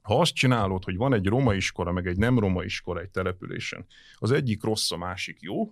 Ha 0.01 0.19
azt 0.19 0.33
csinálod, 0.33 0.83
hogy 0.83 0.97
van 0.97 1.13
egy 1.13 1.25
roma 1.25 1.53
iskola, 1.53 1.91
meg 1.91 2.07
egy 2.07 2.17
nem 2.17 2.39
roma 2.39 2.63
iskola 2.63 2.99
egy 2.99 3.09
településen, 3.09 3.85
az 4.15 4.31
egyik 4.31 4.63
rossz, 4.63 4.91
a 4.91 4.97
másik 4.97 5.41
jó, 5.41 5.71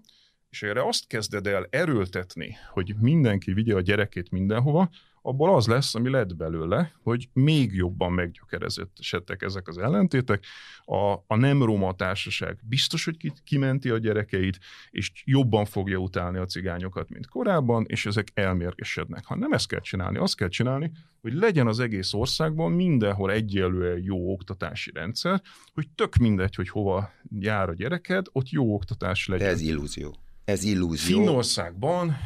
és 0.50 0.64
erre 0.64 0.88
azt 0.88 1.08
kezded 1.08 1.48
el 1.48 1.68
erőltetni, 1.70 2.56
hogy 2.72 2.96
mindenki 3.00 3.54
vigye 3.54 3.76
a 3.76 3.82
gyerekét 3.82 4.32
mindenhova, 4.32 4.90
abból 5.28 5.56
az 5.56 5.68
lesz, 5.68 5.96
ami 5.96 6.10
lett 6.10 6.36
belőle, 6.36 6.92
hogy 7.04 7.30
még 7.34 7.74
jobban 7.74 8.12
meggyökerezettek 8.12 9.42
ezek 9.42 9.68
az 9.68 9.78
ellentétek. 9.78 10.44
A, 10.86 11.14
a 11.28 11.36
nem 11.36 11.64
roma 11.64 11.94
társaság 11.94 12.58
biztos, 12.62 13.06
hogy 13.06 13.18
ki, 13.18 13.32
kimenti 13.44 13.90
a 13.90 13.98
gyerekeit, 13.98 14.60
és 14.90 15.12
jobban 15.26 15.66
fogja 15.66 15.98
utálni 15.98 16.38
a 16.38 16.46
cigányokat, 16.46 17.10
mint 17.10 17.28
korábban, 17.28 17.86
és 17.88 18.06
ezek 18.06 18.28
elmérgesednek. 18.34 19.26
Ha 19.26 19.36
nem 19.36 19.52
ezt 19.52 19.68
kell 19.68 19.80
csinálni, 19.80 20.18
azt 20.18 20.36
kell 20.36 20.50
csinálni, 20.50 20.92
hogy 21.22 21.34
legyen 21.34 21.68
az 21.68 21.80
egész 21.80 22.14
országban 22.14 22.72
mindenhol 22.72 23.32
egyelően 23.32 24.02
jó 24.04 24.32
oktatási 24.32 24.92
rendszer, 24.94 25.42
hogy 25.74 25.90
tök 25.96 26.16
mindegy, 26.16 26.56
hogy 26.56 26.70
hova 26.70 27.12
jár 27.40 27.70
a 27.70 27.74
gyereked, 27.74 28.26
ott 28.32 28.50
jó 28.50 28.74
oktatás 28.74 29.28
legyen. 29.28 29.48
De 29.48 29.54
ez 29.54 29.62
illúzió. 29.62 30.27
Ez 30.48 30.64
illúzió. 30.64 31.18
Finnországban 31.18 32.18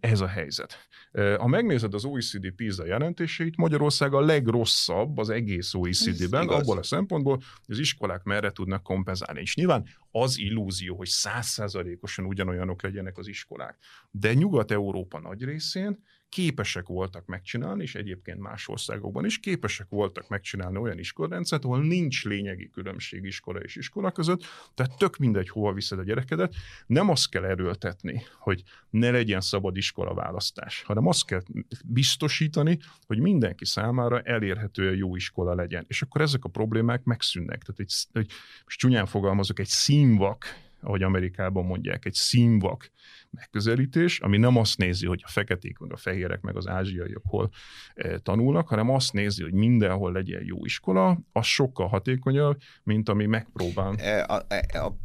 ez 0.00 0.20
a 0.20 0.26
helyzet. 0.26 0.88
Ha 1.12 1.46
megnézed 1.46 1.94
az 1.94 2.04
OECD 2.04 2.50
PISA 2.50 2.86
jelentéseit, 2.86 3.56
Magyarország 3.56 4.14
a 4.14 4.20
legrosszabb 4.20 5.18
az 5.18 5.30
egész 5.30 5.74
OECD-ben, 5.74 6.48
abból 6.48 6.78
a 6.78 6.82
szempontból, 6.82 7.34
hogy 7.34 7.74
az 7.74 7.78
iskolák 7.78 8.22
merre 8.22 8.50
tudnak 8.50 8.82
kompenzálni. 8.82 9.40
És 9.40 9.54
nyilván 9.54 9.88
az 10.10 10.38
illúzió, 10.38 10.96
hogy 10.96 11.08
százszázalékosan 11.08 12.24
ugyanolyanok 12.24 12.82
legyenek 12.82 13.18
az 13.18 13.28
iskolák. 13.28 13.78
De 14.10 14.34
Nyugat-Európa 14.34 15.20
nagy 15.20 15.44
részén 15.44 16.04
képesek 16.28 16.86
voltak 16.86 17.26
megcsinálni, 17.26 17.82
és 17.82 17.94
egyébként 17.94 18.38
más 18.38 18.68
országokban 18.68 19.24
is 19.24 19.38
képesek 19.38 19.86
voltak 19.88 20.28
megcsinálni 20.28 20.76
olyan 20.76 20.98
iskolarendszert, 20.98 21.64
ahol 21.64 21.82
nincs 21.82 22.24
lényegi 22.24 22.70
különbség 22.70 23.24
iskola 23.24 23.60
és 23.60 23.76
iskola 23.76 24.10
között, 24.10 24.44
tehát 24.74 24.98
tök 24.98 25.16
mindegy, 25.16 25.48
hova 25.48 25.72
viszed 25.72 25.98
a 25.98 26.02
gyerekedet, 26.04 26.54
nem 26.86 27.08
azt 27.08 27.30
kell 27.30 27.44
erőltetni, 27.44 28.22
hogy 28.38 28.62
ne 28.90 29.10
legyen 29.10 29.40
szabad 29.40 29.76
iskola 29.76 30.14
választás, 30.14 30.82
hanem 30.82 31.06
azt 31.06 31.24
kell 31.26 31.42
biztosítani, 31.84 32.78
hogy 33.06 33.18
mindenki 33.18 33.64
számára 33.64 34.20
elérhetően 34.20 34.96
jó 34.96 35.16
iskola 35.16 35.54
legyen. 35.54 35.84
És 35.88 36.02
akkor 36.02 36.20
ezek 36.20 36.44
a 36.44 36.48
problémák 36.48 37.04
megszűnnek. 37.04 37.62
Tehát 37.62 37.80
egy, 37.80 37.92
egy 38.12 38.32
most 38.64 38.78
csúnyán 38.78 39.06
fogalmazok, 39.06 39.58
egy 39.58 39.66
színvak 39.66 40.44
ahogy 40.80 41.02
Amerikában 41.02 41.64
mondják, 41.64 42.04
egy 42.04 42.14
színvak 42.14 42.90
megközelítés, 43.30 44.20
ami 44.20 44.36
nem 44.36 44.56
azt 44.56 44.78
nézi, 44.78 45.06
hogy 45.06 45.20
a 45.24 45.28
feketék, 45.28 45.78
meg 45.78 45.92
a 45.92 45.96
fehérek, 45.96 46.40
meg 46.40 46.56
az 46.56 46.66
ázsiaiak 46.66 47.22
hol 47.24 47.50
e, 47.94 48.18
tanulnak, 48.18 48.68
hanem 48.68 48.90
azt 48.90 49.12
nézi, 49.12 49.42
hogy 49.42 49.52
mindenhol 49.52 50.12
legyen 50.12 50.44
jó 50.44 50.64
iskola, 50.64 51.20
az 51.32 51.46
sokkal 51.46 51.88
hatékonyabb, 51.88 52.60
mint 52.82 53.08
ami 53.08 53.26
megpróbál. 53.26 53.94
E, 53.96 54.24
a, 54.24 54.44
e, 54.48 54.84
a, 54.84 54.96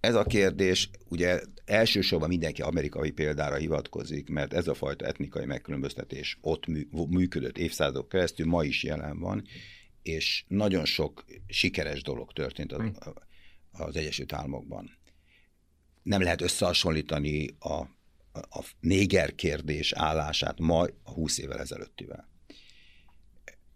ez 0.00 0.14
a 0.14 0.24
kérdés, 0.24 0.90
ugye 1.08 1.40
elsősorban 1.64 2.28
mindenki 2.28 2.62
amerikai 2.62 3.10
példára 3.10 3.56
hivatkozik, 3.56 4.28
mert 4.28 4.52
ez 4.52 4.68
a 4.68 4.74
fajta 4.74 5.04
etnikai 5.04 5.44
megkülönböztetés 5.44 6.38
ott 6.40 6.66
mű, 6.66 6.88
működött 7.08 7.58
évszázadok 7.58 8.08
keresztül, 8.08 8.46
ma 8.46 8.64
is 8.64 8.82
jelen 8.82 9.18
van, 9.18 9.42
és 10.02 10.44
nagyon 10.48 10.84
sok 10.84 11.24
sikeres 11.46 12.02
dolog 12.02 12.32
történt 12.32 12.72
az, 12.72 12.80
hm 12.80 13.10
az 13.72 13.96
Egyesült 13.96 14.32
Államokban. 14.32 14.98
Nem 16.02 16.22
lehet 16.22 16.40
összehasonlítani 16.40 17.56
a, 17.58 17.74
a 18.32 18.64
néger 18.80 19.34
kérdés 19.34 19.92
állását 19.92 20.58
ma 20.58 20.86
a 21.02 21.10
20 21.10 21.38
évvel 21.38 21.58
ezelőttivel. 21.58 22.28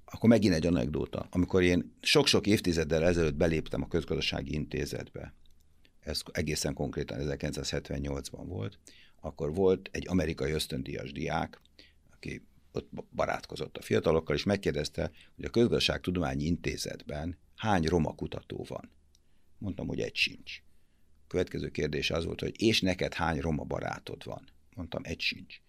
Akkor 0.05 0.29
megint 0.29 0.55
egy 0.55 0.67
anekdóta. 0.67 1.29
Amikor 1.31 1.63
én 1.63 1.97
sok-sok 2.01 2.47
évtizeddel 2.47 3.05
ezelőtt 3.05 3.35
beléptem 3.35 3.83
a 3.83 3.89
közgazdasági 3.89 4.55
intézetbe, 4.55 5.35
ez 6.01 6.21
egészen 6.33 6.75
konkrétan 6.75 7.19
1978-ban 7.21 8.43
volt, 8.47 8.79
akkor 9.21 9.55
volt 9.55 9.89
egy 9.93 10.09
amerikai 10.09 10.51
ösztöndíjas 10.51 11.13
diák, 11.13 11.61
aki 12.13 12.43
ott 12.73 12.89
barátkozott 13.15 13.77
a 13.77 13.83
fiatalokkal, 13.83 14.37
és 14.37 14.45
megkérdezte, 14.45 15.11
hogy 15.37 15.45
a 15.45 15.51
Közgazdaságtudományi 15.51 16.45
Intézetben 16.45 17.39
hány 17.57 17.85
roma 17.85 18.15
kutató 18.15 18.65
van. 18.69 18.91
Mondtam, 19.59 19.87
hogy 19.87 20.01
egy 20.01 20.15
sincs. 20.15 20.63
Következő 21.29 21.69
kérdés 21.69 22.11
az 22.11 22.25
volt, 22.25 22.41
hogy 22.41 22.55
és 22.63 22.81
neked 22.81 23.15
hány 23.15 23.41
roma 23.41 23.65
barátod 23.65 24.25
van? 24.25 24.49
Mondtam, 24.75 25.03
egy 25.05 25.21
sincs. 25.21 25.61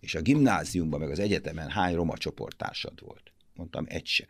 És 0.00 0.14
a 0.14 0.20
gimnáziumban, 0.20 1.00
meg 1.00 1.10
az 1.10 1.18
egyetemen 1.18 1.70
hány 1.70 1.94
roma 1.94 2.16
csoporttársad 2.16 3.00
volt? 3.00 3.32
Mondtam, 3.54 3.84
egy 3.88 4.06
se. 4.06 4.26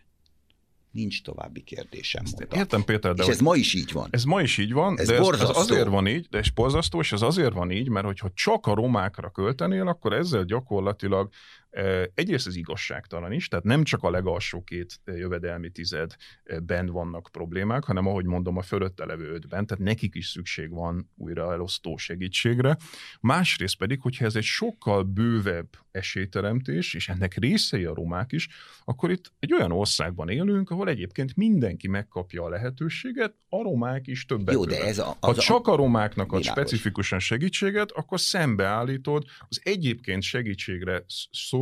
Nincs 0.91 1.23
további 1.23 1.63
kérdésem. 1.63 2.25
Értem, 2.55 2.85
Péter, 2.85 3.15
de... 3.15 3.23
És 3.23 3.29
ez 3.29 3.41
ma 3.41 3.57
is 3.57 3.75
így 3.75 3.93
van. 3.93 4.09
Ez 4.11 4.25
ma 4.25 4.41
is 4.41 4.59
így 4.59 4.73
van, 4.73 4.99
ez 4.99 5.07
de 5.07 5.19
ez, 5.19 5.41
ez 5.41 5.49
azért 5.49 5.89
van 5.89 6.07
így, 6.07 6.27
de 6.31 6.39
ez 6.39 6.49
borzasztó, 6.49 7.01
és 7.01 7.13
ez 7.13 7.23
azért 7.23 7.53
van 7.53 7.71
így, 7.71 7.89
mert 7.89 8.07
hogyha 8.07 8.31
csak 8.35 8.67
a 8.67 8.75
romákra 8.75 9.31
költenél, 9.31 9.89
akkor 9.89 10.13
ezzel 10.13 10.45
gyakorlatilag 10.45 11.31
Egyrészt 12.15 12.47
ez 12.47 12.57
igazságtalan 12.57 13.33
is, 13.33 13.49
tehát 13.49 13.65
nem 13.65 13.85
csak 13.85 14.03
a 14.03 14.11
legalsó 14.11 14.63
két 14.63 15.01
jövedelmi 15.05 15.71
tizedben 15.71 16.87
vannak 16.87 17.29
problémák, 17.33 17.85
hanem 17.85 18.07
ahogy 18.07 18.25
mondom, 18.25 18.57
a 18.57 18.63
fölötte 18.63 19.05
levő 19.05 19.33
ötben, 19.33 19.67
tehát 19.67 19.85
nekik 19.85 20.15
is 20.15 20.27
szükség 20.27 20.71
van 20.71 21.11
újra 21.17 21.53
elosztó 21.53 21.97
segítségre. 21.97 22.77
Másrészt 23.21 23.77
pedig, 23.77 24.01
hogyha 24.01 24.25
ez 24.25 24.37
egy 24.37 24.43
sokkal 24.43 25.03
bővebb 25.03 25.69
esélyteremtés, 25.91 26.95
és 26.95 27.09
ennek 27.09 27.35
részei 27.35 27.85
a 27.85 27.95
romák 27.95 28.33
is, 28.33 28.49
akkor 28.85 29.11
itt 29.11 29.33
egy 29.39 29.53
olyan 29.53 29.73
országban 29.73 30.29
élünk, 30.29 30.71
ahol 30.71 30.89
egyébként 30.89 31.37
mindenki 31.37 31.89
megkapja 31.89 32.43
a 32.45 32.49
lehetőséget, 32.49 33.35
a 33.49 33.63
romák 33.63 34.07
is 34.07 34.25
többet. 34.25 34.55
Jó, 34.55 34.65
de 34.65 34.85
ez 34.85 34.99
a, 34.99 35.17
az 35.21 35.37
ha 35.37 35.43
csak 35.43 35.67
a 35.67 35.77
romáknak 35.77 36.33
ad 36.33 36.43
specifikusan 36.43 37.19
segítséget, 37.19 37.91
akkor 37.91 38.21
szembeállítod 38.21 39.25
az 39.49 39.61
egyébként 39.65 40.23
segítségre 40.23 41.05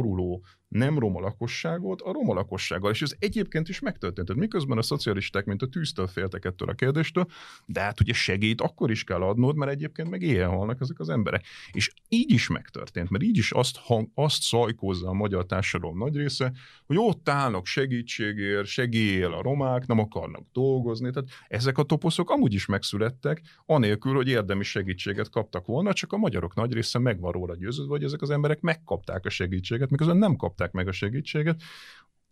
szorul 0.06 0.16
szoruló 0.16 0.40
nem 0.76 0.98
roma 0.98 1.20
lakosságot 1.20 2.00
a 2.00 2.12
roma 2.12 2.34
lakossággal, 2.34 2.90
és 2.90 3.02
ez 3.02 3.14
egyébként 3.18 3.68
is 3.68 3.80
megtörtént. 3.80 4.26
Tehát 4.26 4.42
miközben 4.42 4.78
a 4.78 4.82
szocialisták, 4.82 5.44
mint 5.44 5.62
a 5.62 5.66
tűztől 5.66 6.06
féltek 6.06 6.44
ettől 6.44 6.68
a 6.68 6.74
kérdéstől, 6.74 7.26
de 7.66 7.80
hát 7.80 8.00
ugye 8.00 8.12
segít 8.12 8.60
akkor 8.60 8.90
is 8.90 9.04
kell 9.04 9.22
adnod, 9.22 9.56
mert 9.56 9.70
egyébként 9.70 10.10
meg 10.10 10.22
éjjel 10.22 10.48
halnak 10.48 10.80
ezek 10.80 11.00
az 11.00 11.08
emberek. 11.08 11.44
És 11.72 11.92
így 12.08 12.30
is 12.30 12.48
megtörtént, 12.48 13.10
mert 13.10 13.24
így 13.24 13.36
is 13.36 13.52
azt, 13.52 13.76
hang, 13.76 14.08
azt 14.14 14.42
szajkozza 14.42 15.08
a 15.08 15.12
magyar 15.12 15.46
társadalom 15.46 15.98
nagy 15.98 16.16
része, 16.16 16.52
hogy 16.86 16.96
ott 16.98 17.28
állnak 17.28 17.66
segítségért, 17.66 18.66
segélyél 18.66 19.32
a 19.32 19.42
romák, 19.42 19.86
nem 19.86 19.98
akarnak 19.98 20.46
dolgozni. 20.52 21.10
Tehát 21.10 21.28
ezek 21.48 21.78
a 21.78 21.82
toposzok 21.82 22.30
amúgy 22.30 22.54
is 22.54 22.66
megszülettek, 22.66 23.42
anélkül, 23.66 24.14
hogy 24.14 24.28
érdemi 24.28 24.64
segítséget 24.64 25.30
kaptak 25.30 25.66
volna, 25.66 25.92
csak 25.92 26.12
a 26.12 26.16
magyarok 26.16 26.54
nagy 26.54 26.72
része 26.72 26.98
meg 26.98 27.20
van 27.20 27.32
róla 27.32 27.56
győződve, 27.56 27.92
hogy 27.92 28.04
ezek 28.04 28.22
az 28.22 28.30
emberek 28.30 28.60
megkapták 28.60 29.24
a 29.24 29.30
segítséget, 29.30 29.90
miközben 29.90 30.16
nem 30.16 30.36
kapták 30.36 30.65
kapták 30.66 30.72
meg 30.72 30.88
a 30.88 30.92
segítséget, 30.92 31.60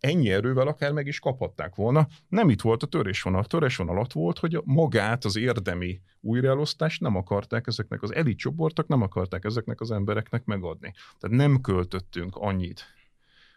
ennyi 0.01 0.31
erővel 0.31 0.67
akár 0.67 0.93
meg 0.93 1.07
is 1.07 1.19
kaphatták 1.19 1.75
volna. 1.75 2.09
Nem 2.29 2.51
itt 2.51 2.61
volt 2.61 2.83
a 2.83 2.87
törésvonal. 2.87 3.41
A 3.41 3.47
törésvonal 3.47 3.99
ott 3.99 4.13
volt, 4.13 4.39
hogy 4.39 4.61
magát, 4.65 5.25
az 5.25 5.37
érdemi 5.37 6.01
újraelosztást 6.21 7.01
nem 7.01 7.17
akarták 7.17 7.67
ezeknek 7.67 8.03
az 8.03 8.15
elit 8.15 8.39
csoportok, 8.39 8.89
nem 8.89 9.03
akarták 9.03 9.45
ezeknek 9.45 9.81
az 9.81 9.91
embereknek 9.91 10.45
megadni. 10.45 10.93
Tehát 11.19 11.37
nem 11.37 11.61
költöttünk 11.61 12.37
annyit 12.37 12.85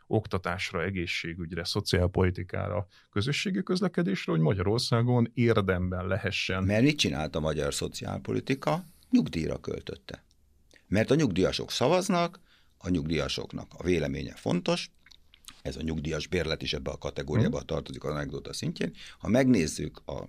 oktatásra, 0.08 0.84
egészségügyre, 0.84 1.64
szociálpolitikára, 1.64 2.88
közösségi 3.12 3.64
közlekedésre, 3.64 4.32
hogy 4.32 4.42
Magyarországon 4.42 5.32
érdemben 5.34 6.08
lehessen. 6.08 6.64
Mert 6.64 6.84
mit 6.84 6.98
csinált 6.98 7.36
a 7.36 7.40
magyar 7.40 7.74
szociálpolitika? 7.74 8.84
Nyugdíjra 9.10 9.58
költötte. 9.58 10.24
Mert 10.88 11.12
a 11.12 11.16
nyugdíjasok 11.16 11.72
szavaznak, 11.72 12.40
a 12.78 12.90
nyugdíjasoknak 12.90 13.74
a 13.78 13.84
véleménye 13.84 14.34
fontos, 14.36 14.92
ez 15.62 15.76
a 15.76 15.82
nyugdíjas 15.82 16.28
bérlet 16.28 16.62
is 16.62 16.74
ebbe 16.74 16.92
a 16.92 16.98
kategóriába 16.98 17.58
hmm. 17.58 17.66
tartozik 17.66 18.04
az 18.04 18.12
anekdota 18.12 18.54
szintjén. 18.54 18.94
Ha 19.20 19.28
megnézzük 19.28 20.02
a, 20.06 20.28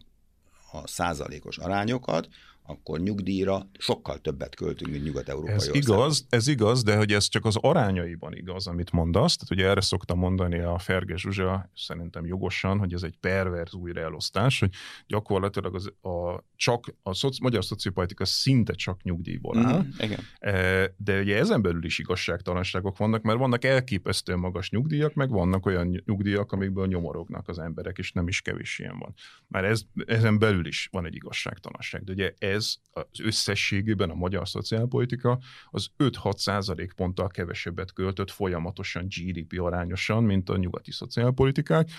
a 0.73 0.87
százalékos 0.87 1.59
arányokat, 1.59 2.29
akkor 2.71 3.01
nyugdíjra 3.01 3.71
sokkal 3.79 4.19
többet 4.19 4.55
költünk, 4.55 4.91
mint 4.91 5.05
nyugat-európai 5.05 5.55
ez 5.55 5.69
igaz, 5.73 6.27
ez 6.29 6.47
igaz, 6.47 6.83
de 6.83 6.97
hogy 6.97 7.13
ez 7.13 7.29
csak 7.29 7.45
az 7.45 7.57
arányaiban 7.61 8.35
igaz, 8.35 8.67
amit 8.67 8.93
mondasz. 8.93 9.37
Tehát 9.37 9.51
ugye 9.51 9.71
erre 9.71 9.81
szoktam 9.81 10.19
mondani 10.19 10.59
a 10.59 10.79
Ferge 10.79 11.17
Zsuzsa, 11.17 11.71
szerintem 11.75 12.27
jogosan, 12.27 12.79
hogy 12.79 12.93
ez 12.93 13.03
egy 13.03 13.17
perverz 13.21 13.75
újraelosztás, 13.75 14.61
hogy 14.61 14.71
gyakorlatilag 15.07 15.75
az, 15.75 15.87
a, 16.11 16.45
csak 16.57 16.95
a 17.03 17.15
szoci, 17.15 17.39
magyar 17.43 17.65
szociopolitika 17.65 18.25
szinte 18.25 18.73
csak 18.73 19.03
nyugdíjból 19.03 19.59
áll. 19.59 19.83
Mm, 19.83 19.89
igen. 19.99 20.21
E, 20.39 20.95
de 20.97 21.21
ugye 21.21 21.37
ezen 21.37 21.63
belül 21.63 21.85
is 21.85 21.99
igazságtalanságok 21.99 22.97
vannak, 22.97 23.23
mert 23.23 23.39
vannak 23.39 23.65
elképesztően 23.65 24.39
magas 24.39 24.71
nyugdíjak, 24.71 25.15
meg 25.15 25.31
vannak 25.31 25.67
olyan 25.67 26.03
nyugdíjak, 26.05 26.53
amikből 26.53 26.87
nyomorognak 26.87 27.49
az 27.49 27.59
emberek, 27.59 27.99
és 27.99 28.13
nem 28.13 28.29
is 28.29 28.41
kevés 28.41 28.79
ilyen 28.79 28.99
van. 28.99 29.15
Már 29.47 29.65
ez, 29.65 29.83
ezen 30.07 30.39
belül 30.39 30.67
is 30.67 30.89
van 30.93 31.07
egy 31.07 31.15
igazságtalanság. 31.15 32.05
De 32.05 32.13
ugye 32.13 32.33
ez 32.39 32.58
ez 32.59 32.75
az 32.91 33.21
összességében 33.23 34.11
a 34.11 34.15
magyar 34.15 34.49
szociálpolitika 34.49 35.39
az 35.71 35.89
5-6 35.99 36.37
százalék 36.37 36.93
ponttal 36.93 37.29
kevesebbet 37.29 37.93
költött 37.93 38.31
folyamatosan 38.31 39.07
GDP 39.07 39.61
arányosan, 39.61 40.25
mint 40.25 40.49
a 40.49 40.57
nyugati 40.57 40.93
szociálpolitikák. 40.93 41.91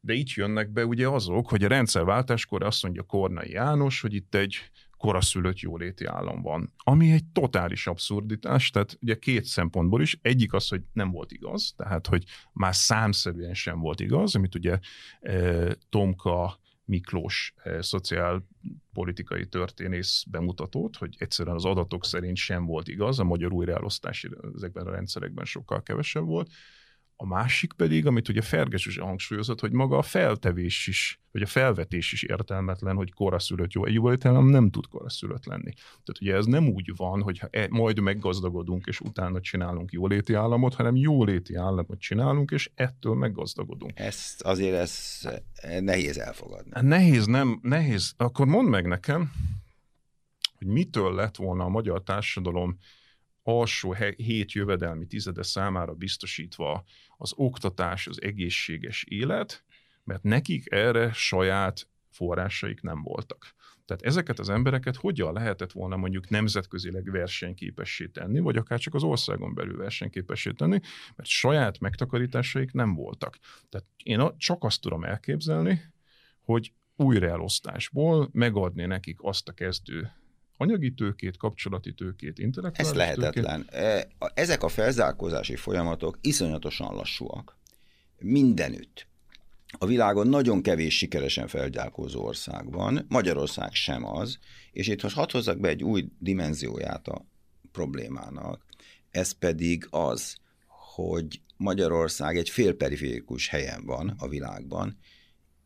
De 0.00 0.12
itt 0.12 0.30
jönnek 0.30 0.70
be 0.70 0.86
ugye 0.86 1.08
azok, 1.08 1.48
hogy 1.48 1.64
a 1.64 1.68
rendszerváltáskor 1.68 2.62
azt 2.62 2.82
mondja 2.82 3.02
Kornai 3.02 3.50
János, 3.50 4.00
hogy 4.00 4.14
itt 4.14 4.34
egy 4.34 4.70
koraszülött 4.96 5.58
jóléti 5.58 6.04
állam 6.04 6.42
van, 6.42 6.72
ami 6.76 7.12
egy 7.12 7.24
totális 7.32 7.86
abszurditás, 7.86 8.70
tehát 8.70 8.98
ugye 9.00 9.18
két 9.18 9.44
szempontból 9.44 10.02
is, 10.02 10.18
egyik 10.22 10.52
az, 10.52 10.68
hogy 10.68 10.82
nem 10.92 11.10
volt 11.10 11.32
igaz, 11.32 11.72
tehát 11.76 12.06
hogy 12.06 12.24
már 12.52 12.74
számszerűen 12.74 13.54
sem 13.54 13.80
volt 13.80 14.00
igaz, 14.00 14.34
amit 14.34 14.54
ugye 14.54 14.78
e, 15.20 15.76
Tomka 15.88 16.60
Miklós 16.84 17.54
e, 17.56 17.82
szociálpolitikai 17.82 19.46
történész 19.46 20.24
bemutatott, 20.30 20.96
hogy 20.96 21.14
egyszerűen 21.18 21.56
az 21.56 21.64
adatok 21.64 22.04
szerint 22.04 22.36
sem 22.36 22.64
volt 22.64 22.88
igaz, 22.88 23.18
a 23.18 23.24
magyar 23.24 23.52
újraelosztás 23.52 24.28
ezekben 24.54 24.86
a 24.86 24.90
rendszerekben 24.90 25.44
sokkal 25.44 25.82
kevesebb 25.82 26.24
volt, 26.24 26.50
a 27.16 27.26
másik 27.26 27.72
pedig, 27.72 28.06
amit 28.06 28.28
ugye 28.28 28.42
Ferges 28.42 28.86
is 28.86 28.98
hangsúlyozott, 28.98 29.60
hogy 29.60 29.72
maga 29.72 29.98
a 29.98 30.02
feltevés 30.02 30.86
is, 30.86 31.20
vagy 31.32 31.42
a 31.42 31.46
felvetés 31.46 32.12
is 32.12 32.22
értelmetlen, 32.22 32.96
hogy 32.96 33.12
koraszülött 33.12 33.72
jó. 33.72 33.84
Egy 33.84 33.94
jólételem 33.94 34.46
nem 34.46 34.70
tud 34.70 34.86
koraszülött 34.86 35.44
lenni. 35.44 35.72
Tehát 35.74 36.20
ugye 36.20 36.34
ez 36.34 36.44
nem 36.44 36.68
úgy 36.68 36.96
van, 36.96 37.22
hogy 37.22 37.40
e, 37.50 37.66
majd 37.70 38.00
meggazdagodunk, 38.00 38.86
és 38.86 39.00
utána 39.00 39.40
csinálunk 39.40 39.92
jóléti 39.92 40.34
államot, 40.34 40.74
hanem 40.74 40.96
jóléti 40.96 41.54
államot 41.54 42.00
csinálunk, 42.00 42.50
és 42.50 42.70
ettől 42.74 43.14
meggazdagodunk. 43.14 43.98
Ezt 43.98 44.42
azért 44.42 44.74
ez 44.74 45.20
nehéz 45.80 46.18
elfogadni. 46.18 46.88
Nehéz, 46.88 47.26
nem, 47.26 47.58
nehéz. 47.62 48.14
Akkor 48.16 48.46
mondd 48.46 48.68
meg 48.68 48.86
nekem, 48.86 49.32
hogy 50.58 50.66
mitől 50.66 51.14
lett 51.14 51.36
volna 51.36 51.64
a 51.64 51.68
magyar 51.68 52.02
társadalom 52.02 52.78
alsó 53.42 53.92
hét 54.16 54.52
jövedelmi 54.52 55.06
tizede 55.06 55.42
számára 55.42 55.94
biztosítva 55.94 56.84
az 57.16 57.32
oktatás, 57.36 58.06
az 58.06 58.22
egészséges 58.22 59.04
élet, 59.08 59.64
mert 60.04 60.22
nekik 60.22 60.72
erre 60.72 61.12
saját 61.12 61.88
forrásaik 62.10 62.80
nem 62.80 63.02
voltak. 63.02 63.54
Tehát 63.84 64.02
ezeket 64.02 64.38
az 64.38 64.48
embereket 64.48 64.96
hogyan 64.96 65.32
lehetett 65.32 65.72
volna 65.72 65.96
mondjuk 65.96 66.28
nemzetközileg 66.28 67.10
versenyképessé 67.10 68.06
tenni, 68.06 68.40
vagy 68.40 68.56
akár 68.56 68.78
csak 68.78 68.94
az 68.94 69.02
országon 69.02 69.54
belül 69.54 69.76
versenyképessé 69.76 70.50
tenni, 70.50 70.80
mert 71.16 71.28
saját 71.28 71.78
megtakarításaik 71.78 72.72
nem 72.72 72.94
voltak. 72.94 73.38
Tehát 73.68 73.86
én 73.96 74.36
csak 74.36 74.64
azt 74.64 74.80
tudom 74.80 75.04
elképzelni, 75.04 75.82
hogy 76.40 76.72
újraelosztásból 76.96 78.28
megadni 78.32 78.84
nekik 78.84 79.18
azt 79.22 79.48
a 79.48 79.52
kezdő 79.52 80.10
anyagi 80.62 80.94
tőkét, 80.94 81.36
kapcsolati 81.36 81.94
tőkét, 81.94 82.38
intellektuális 82.38 82.90
Ez 82.90 82.96
lehetetlen. 82.96 83.66
Tőkét. 83.66 84.16
Ezek 84.34 84.62
a 84.62 84.68
felzárkózási 84.68 85.56
folyamatok 85.56 86.18
iszonyatosan 86.20 86.94
lassúak. 86.94 87.58
Mindenütt. 88.18 89.06
A 89.78 89.86
világon 89.86 90.26
nagyon 90.26 90.62
kevés 90.62 90.96
sikeresen 90.96 91.46
felgyálkozó 91.46 92.24
ország 92.24 92.70
van, 92.70 93.04
Magyarország 93.08 93.72
sem 93.72 94.04
az, 94.04 94.38
és 94.72 94.88
itt 94.88 95.02
most 95.02 95.14
hadd 95.14 95.32
hozzak 95.32 95.60
be 95.60 95.68
egy 95.68 95.82
új 95.82 96.08
dimenzióját 96.18 97.08
a 97.08 97.26
problémának, 97.72 98.64
ez 99.10 99.32
pedig 99.32 99.86
az, 99.90 100.36
hogy 100.94 101.40
Magyarország 101.56 102.36
egy 102.36 102.48
félperiférikus 102.48 103.48
helyen 103.48 103.84
van 103.84 104.14
a 104.18 104.28
világban, 104.28 104.98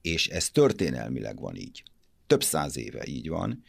és 0.02 0.28
ez 0.28 0.50
történelmileg 0.50 1.40
van 1.40 1.56
így. 1.56 1.82
Több 2.26 2.42
száz 2.42 2.76
éve 2.76 3.06
így 3.06 3.28
van, 3.28 3.62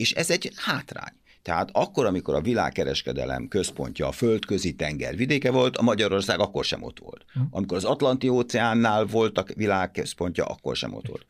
és 0.00 0.12
ez 0.12 0.30
egy 0.30 0.52
hátrány. 0.56 1.12
Tehát 1.42 1.70
akkor, 1.72 2.06
amikor 2.06 2.34
a 2.34 2.40
világkereskedelem 2.40 3.48
központja 3.48 4.06
a 4.06 4.12
földközi 4.12 4.74
tenger 4.74 5.16
vidéke 5.16 5.50
volt, 5.50 5.76
a 5.76 5.82
Magyarország 5.82 6.40
akkor 6.40 6.64
sem 6.64 6.82
ott 6.82 6.98
volt. 6.98 7.24
Hm. 7.32 7.40
Amikor 7.50 7.76
az 7.76 7.84
Atlanti 7.84 8.28
óceánnál 8.28 9.04
volt 9.04 9.38
a 9.38 9.44
világközpontja, 9.54 10.44
akkor 10.44 10.76
sem 10.76 10.94
ott 10.94 11.06
volt. 11.06 11.26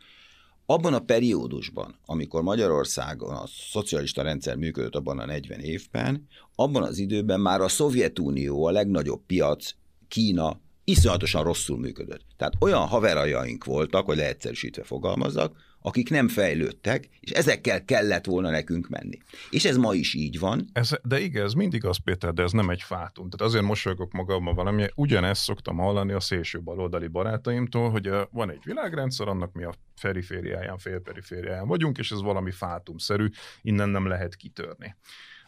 Abban 0.67 0.95
a 0.95 0.99
periódusban, 0.99 1.95
amikor 2.07 2.43
Magyarországon 2.43 3.35
a 3.35 3.47
szocialista 3.71 4.23
rendszer 4.23 4.57
működött 4.57 4.95
abban 4.95 5.19
a 5.19 5.27
40 5.27 5.61
évben, 5.61 6.27
abban 6.55 6.83
az 6.83 6.99
időben 6.99 7.41
már 7.41 7.61
a 7.61 7.69
Szovjetunió 7.69 8.65
a 8.65 8.71
legnagyobb 8.71 9.21
piac, 9.27 9.71
Kína 10.09 10.61
iszonyatosan 10.91 11.45
rosszul 11.45 11.79
működött. 11.79 12.27
Tehát 12.37 12.55
olyan 12.61 12.87
haverajaink 12.87 13.65
voltak, 13.65 14.07
hogy 14.07 14.17
leegyszerűsítve 14.17 14.83
fogalmazzak, 14.83 15.57
akik 15.83 16.11
nem 16.11 16.29
fejlődtek, 16.29 17.09
és 17.21 17.31
ezekkel 17.31 17.85
kellett 17.85 18.25
volna 18.25 18.51
nekünk 18.51 18.89
menni. 18.89 19.19
És 19.51 19.65
ez 19.65 19.77
ma 19.77 19.95
is 19.95 20.15
így 20.15 20.39
van. 20.39 20.65
Ez, 20.73 20.91
de 21.03 21.21
igen, 21.21 21.45
ez 21.45 21.53
mindig 21.53 21.85
az, 21.85 21.97
Péter, 22.05 22.33
de 22.33 22.43
ez 22.43 22.53
nem 22.53 22.71
egy 22.71 22.83
fátum. 22.83 23.31
Tehát 23.31 23.53
azért 23.53 23.65
mosolygok 23.65 24.13
magammal 24.13 24.55
valami, 24.55 24.87
ugyanezt 24.95 25.43
szoktam 25.43 25.77
hallani 25.77 26.13
a 26.13 26.21
szélső 26.21 26.61
baloldali 26.63 27.07
barátaimtól, 27.07 27.91
hogy 27.91 28.11
van 28.31 28.51
egy 28.51 28.63
világrendszer, 28.65 29.29
annak 29.29 29.53
mi 29.53 29.65
a 29.65 29.75
perifériáján, 30.01 30.79
félperifériáján 30.79 31.67
vagyunk, 31.67 31.99
és 31.99 32.11
ez 32.11 32.23
valami 32.23 32.51
fátumszerű, 32.51 33.27
innen 33.63 33.89
nem 33.89 34.07
lehet 34.07 34.37
kitörni. 34.37 34.97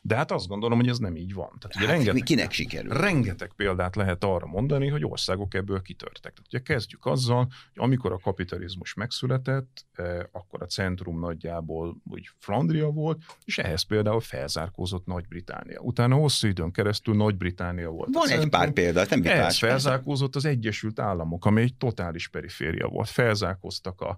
De 0.04 0.16
hát 0.16 0.30
azt 0.30 0.48
gondolom, 0.48 0.78
hogy 0.78 0.88
ez 0.88 0.98
nem 0.98 1.16
így 1.16 1.34
van. 1.34 1.58
Tehát, 1.60 1.76
ugye 1.76 1.86
hát, 1.86 1.96
rengeteg, 1.96 2.22
kinek 2.22 2.52
sikerül? 2.52 2.92
Rengeteg 2.92 3.52
példát 3.56 3.96
lehet 3.96 4.24
arra 4.24 4.46
mondani, 4.46 4.88
hogy 4.88 5.04
országok 5.04 5.54
ebből 5.54 5.82
kitörtek. 5.82 6.32
Tehát 6.32 6.48
ugye 6.48 6.58
kezdjük 6.58 7.06
azzal, 7.06 7.38
hogy 7.38 7.84
amikor 7.84 8.12
a 8.12 8.18
kapitalizmus 8.18 8.94
megszületett, 8.94 9.86
eh, 9.92 10.18
akkor 10.32 10.62
a 10.62 10.66
centrum 10.66 11.18
nagyjából 11.18 11.96
úgy 12.10 12.30
Flandria 12.38 12.88
volt, 12.88 13.22
és 13.44 13.58
ehhez 13.58 13.82
például 13.82 14.20
felzárkózott 14.20 15.06
Nagy-Británia. 15.06 15.80
Utána 15.80 16.14
hosszú 16.14 16.48
időn 16.48 16.72
keresztül 16.72 17.14
Nagy-Británia 17.14 17.90
volt. 17.90 18.08
Van 18.12 18.28
egy 18.28 18.48
pár 18.48 18.72
példa, 18.72 19.04
nem 19.10 19.22
Ehhez 19.24 19.58
felzárkózott 19.58 20.36
az 20.36 20.44
Egyesült 20.44 21.00
Államok, 21.00 21.44
ami 21.44 21.60
egy 21.60 21.74
totális 21.74 22.28
periféria 22.28 22.88
volt. 22.88 23.08
Felzárkóztak 23.08 24.00
a 24.00 24.16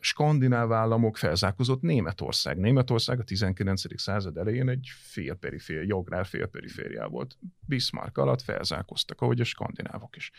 skandináv 0.00 0.72
államok 0.72 1.16
felzárkozott 1.16 1.80
Németország. 1.80 2.58
Németország 2.58 3.20
a 3.20 3.24
19. 3.24 4.00
század 4.00 4.36
elején 4.36 4.68
egy 4.68 4.88
félperiféria, 4.94 5.82
jográr 5.86 6.26
félperifériá 6.26 7.06
volt. 7.06 7.38
Bismarck 7.66 8.18
alatt 8.18 8.42
felzárkoztak, 8.42 9.20
ahogy 9.20 9.40
a 9.40 9.44
skandinávok 9.44 10.16
is. 10.16 10.30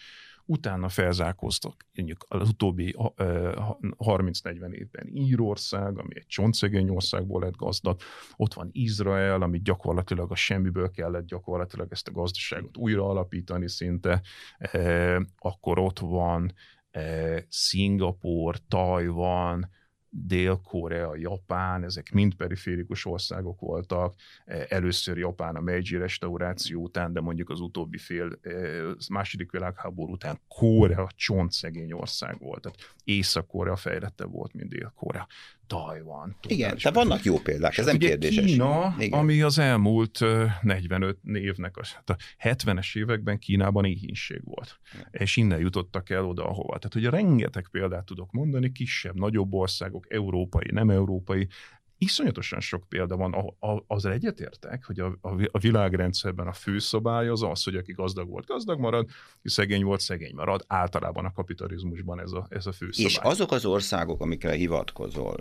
Utána 0.45 0.89
felzárkoztak 0.89 1.85
mondjuk 1.95 2.25
az 2.27 2.49
utóbbi 2.49 2.95
30-40 2.97 4.71
évben 4.71 5.07
Írország, 5.13 5.97
ami 5.97 6.15
egy 6.15 6.27
csontszegény 6.27 6.89
országból 6.89 7.41
lett 7.41 7.55
gazdag, 7.55 7.99
ott 8.35 8.53
van 8.53 8.69
Izrael, 8.71 9.41
ami 9.41 9.61
gyakorlatilag 9.61 10.31
a 10.31 10.35
semmiből 10.35 10.91
kellett 10.91 11.25
gyakorlatilag 11.25 11.91
ezt 11.91 12.07
a 12.07 12.11
gazdaságot 12.11 12.77
újra 12.77 13.09
alapítani 13.09 13.69
szinte, 13.69 14.21
akkor 15.37 15.79
ott 15.79 15.99
van 15.99 16.53
Szingapur, 17.49 18.57
Tajvan, 18.67 19.69
Dél-Korea, 20.15 21.15
Japán, 21.15 21.83
ezek 21.83 22.11
mind 22.11 22.35
periférikus 22.35 23.05
országok 23.05 23.59
voltak. 23.59 24.15
Eh, 24.45 24.63
először 24.69 25.17
Japán 25.17 25.55
a 25.55 25.61
Meiji 25.61 25.97
restauráció 25.97 26.81
után, 26.81 27.13
de 27.13 27.21
mondjuk 27.21 27.49
az 27.49 27.59
utóbbi 27.59 27.97
fél 27.97 28.39
eh, 28.41 28.81
második 29.09 29.51
világháború 29.51 30.11
után 30.11 30.39
Korea 30.47 31.09
csontszegény 31.15 31.91
ország 31.91 32.39
volt. 32.39 32.61
Tehát 32.61 32.77
Észak-Korea 33.03 33.75
fejlette 33.75 34.25
volt, 34.25 34.53
mint 34.53 34.69
Dél-Korea. 34.69 35.27
Tajvan. 35.67 36.37
Igen, 36.47 36.77
de 36.83 36.91
vannak 36.91 37.23
jó 37.23 37.39
példák, 37.39 37.77
ez 37.77 37.85
nem 37.85 37.97
kérdéses. 37.97 38.45
Kína, 38.45 38.95
Igen. 38.99 39.19
ami 39.19 39.41
az 39.41 39.57
elmúlt 39.57 40.19
45 40.61 41.17
évnek, 41.23 41.75
hát 41.93 42.09
a 42.09 42.17
70-es 42.43 42.97
években 42.97 43.39
Kínában 43.39 43.85
éhínség 43.85 44.41
volt. 44.43 44.79
Igen. 44.93 45.07
És 45.11 45.37
innen 45.37 45.59
jutottak 45.59 46.09
el 46.09 46.25
oda, 46.25 46.43
ahova. 46.43 46.77
Tehát, 46.77 46.93
hogy 46.93 47.05
rengeteg 47.05 47.67
példát 47.71 48.05
tudok 48.05 48.31
mondani, 48.31 48.71
kisebb, 48.71 49.15
nagyobb 49.15 49.53
országok, 49.53 50.02
európai, 50.09 50.71
nem 50.71 50.89
európai, 50.89 51.47
iszonyatosan 51.97 52.59
sok 52.59 52.83
példa 52.89 53.17
van, 53.17 53.55
az 53.87 54.05
egyetértek, 54.05 54.85
hogy 54.85 54.99
a, 54.99 55.17
a 55.51 55.59
világrendszerben 55.59 56.47
a 56.47 56.53
főszabály 56.53 57.27
az 57.27 57.43
az, 57.43 57.63
hogy 57.63 57.75
aki 57.75 57.91
gazdag 57.91 58.29
volt, 58.29 58.45
gazdag 58.45 58.79
marad, 58.79 59.09
aki 59.37 59.49
szegény 59.49 59.83
volt, 59.83 59.99
szegény 59.99 60.35
marad. 60.35 60.63
Általában 60.67 61.25
a 61.25 61.31
kapitalizmusban 61.31 62.19
ez 62.19 62.31
a, 62.31 62.45
ez 62.49 62.65
a 62.65 62.71
főszabály. 62.71 63.11
És 63.11 63.17
azok 63.17 63.51
az 63.51 63.65
országok, 63.65 64.21
amikre 64.21 64.51
hivatkozol, 64.51 65.35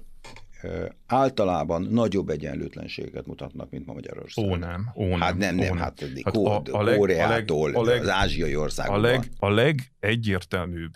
általában 1.07 1.83
nagyobb 1.83 2.29
egyenlőtlenséget 2.29 3.27
mutatnak, 3.27 3.71
mint 3.71 3.87
ma 3.87 3.93
Magyarország. 3.93 4.45
Ó 4.45 4.57
nem, 4.57 4.91
ó 4.95 5.07
nem. 5.07 5.21
Hát 5.21 5.37
nem, 5.37 5.55
nem, 5.55 5.67
nem 5.67 5.77
hát, 5.77 6.05
hát 6.23 6.37
a, 6.37 6.63
a 6.71 6.83
leg, 6.83 6.99
Koreától, 6.99 7.75
a 7.75 7.83
leg, 7.83 8.01
az 8.01 8.09
ázsiai 8.09 8.57
országokban. 8.57 9.05
A, 9.05 9.07
leg, 9.09 9.33
a 9.39 9.51
legegyértelműbb 9.51 10.93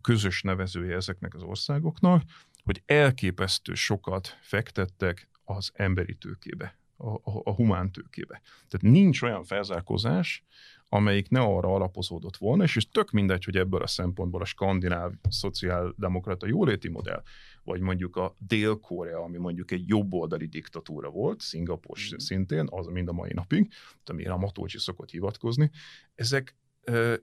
közös 0.00 0.42
nevezője 0.42 0.94
ezeknek 0.94 1.34
az 1.34 1.42
országoknak, 1.42 2.22
hogy 2.64 2.82
elképesztő 2.86 3.74
sokat 3.74 4.38
fektettek 4.40 5.28
az 5.44 5.70
emberi 5.74 6.14
tőkébe, 6.14 6.78
a, 6.96 7.08
a, 7.08 7.40
a 7.44 7.54
humán 7.54 7.92
tőkébe. 7.92 8.40
Tehát 8.68 8.94
nincs 8.94 9.22
olyan 9.22 9.44
felzárkózás, 9.44 10.44
amelyik 10.88 11.28
ne 11.28 11.40
arra 11.40 11.74
alapozódott 11.74 12.36
volna, 12.36 12.62
és, 12.62 12.76
és 12.76 12.88
tök 12.88 13.10
mindegy, 13.10 13.44
hogy 13.44 13.56
ebből 13.56 13.82
a 13.82 13.86
szempontból 13.86 14.40
a 14.40 14.44
skandináv 14.44 15.12
szociáldemokrata 15.28 16.46
jóléti 16.46 16.88
modell, 16.88 17.22
vagy 17.62 17.80
mondjuk 17.80 18.16
a 18.16 18.34
Dél-Korea, 18.38 19.22
ami 19.22 19.38
mondjuk 19.38 19.70
egy 19.70 19.88
jobboldali 19.88 20.46
diktatúra 20.46 21.10
volt, 21.10 21.40
Szingapur 21.40 21.98
mm. 21.98 22.16
szintén, 22.16 22.66
az 22.70 22.86
mind 22.86 23.08
a 23.08 23.12
mai 23.12 23.32
napig, 23.32 23.72
amire 24.04 24.32
a 24.32 24.36
Matócsi 24.36 24.78
szokott 24.78 25.10
hivatkozni, 25.10 25.70
ezek 26.14 26.56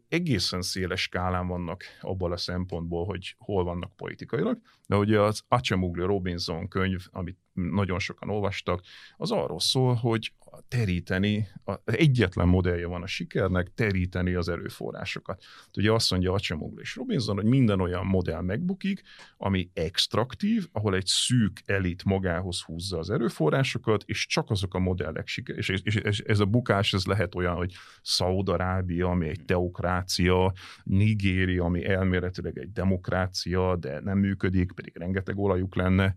egészen 0.08 0.62
széles 0.62 1.02
skálán 1.02 1.48
vannak 1.48 1.84
abból 2.02 2.32
a 2.32 2.38
szempontból, 2.38 3.06
hogy 3.06 3.36
hol 3.38 3.64
vannak 3.64 3.96
politikailag, 3.96 4.58
de 4.88 4.96
ugye 4.96 5.20
az 5.20 5.44
Acemoglu 5.48 6.06
Robinson 6.06 6.68
könyv, 6.68 7.06
amit 7.12 7.38
nagyon 7.54 8.00
sokan 8.00 8.30
olvastak, 8.30 8.82
az 9.18 9.32
arról 9.32 9.60
szól, 9.60 9.94
hogy 9.94 10.34
teríteni, 10.68 11.48
az 11.64 11.78
egyetlen 11.86 12.48
modellje 12.48 12.88
van 12.88 13.02
a 13.02 13.08
sikernek, 13.08 13.74
teríteni 13.74 14.34
az 14.34 14.50
erőforrásokat. 14.50 15.44
Ugye 15.78 15.92
azt 15.92 16.12
mondja 16.12 16.34
Acsemoglu 16.34 16.80
és 16.80 16.96
Robinson, 16.96 17.36
hogy 17.36 17.46
minden 17.46 17.82
olyan 17.82 18.06
modell 18.06 18.42
megbukik, 18.42 19.02
ami 19.38 19.70
extraktív, 19.74 20.68
ahol 20.72 20.96
egy 20.96 21.06
szűk 21.06 21.62
elit 21.66 22.04
magához 22.04 22.62
húzza 22.62 22.98
az 22.98 23.10
erőforrásokat, 23.10 24.04
és 24.06 24.26
csak 24.28 24.50
azok 24.50 24.74
a 24.74 24.80
modellek 24.80 25.28
siker, 25.28 25.58
és, 25.58 25.70
és, 25.70 25.96
és 25.96 26.20
ez 26.20 26.40
a 26.40 26.46
bukás 26.46 26.94
ez 26.94 27.06
lehet 27.06 27.36
olyan, 27.36 27.56
hogy 27.56 27.74
Szaudarábia, 28.02 29.08
ami 29.08 29.28
egy 29.28 29.46
teokrácia, 29.46 30.54
Nigéria, 30.84 31.64
ami 31.64 31.86
elméletileg 31.86 32.58
egy 32.58 32.72
demokrácia, 32.72 33.76
de 33.76 34.00
nem 34.00 34.18
működik, 34.18 34.72
pedig 34.72 34.98
rengeteg 34.98 35.38
olajuk 35.38 35.76
lenne, 35.76 36.14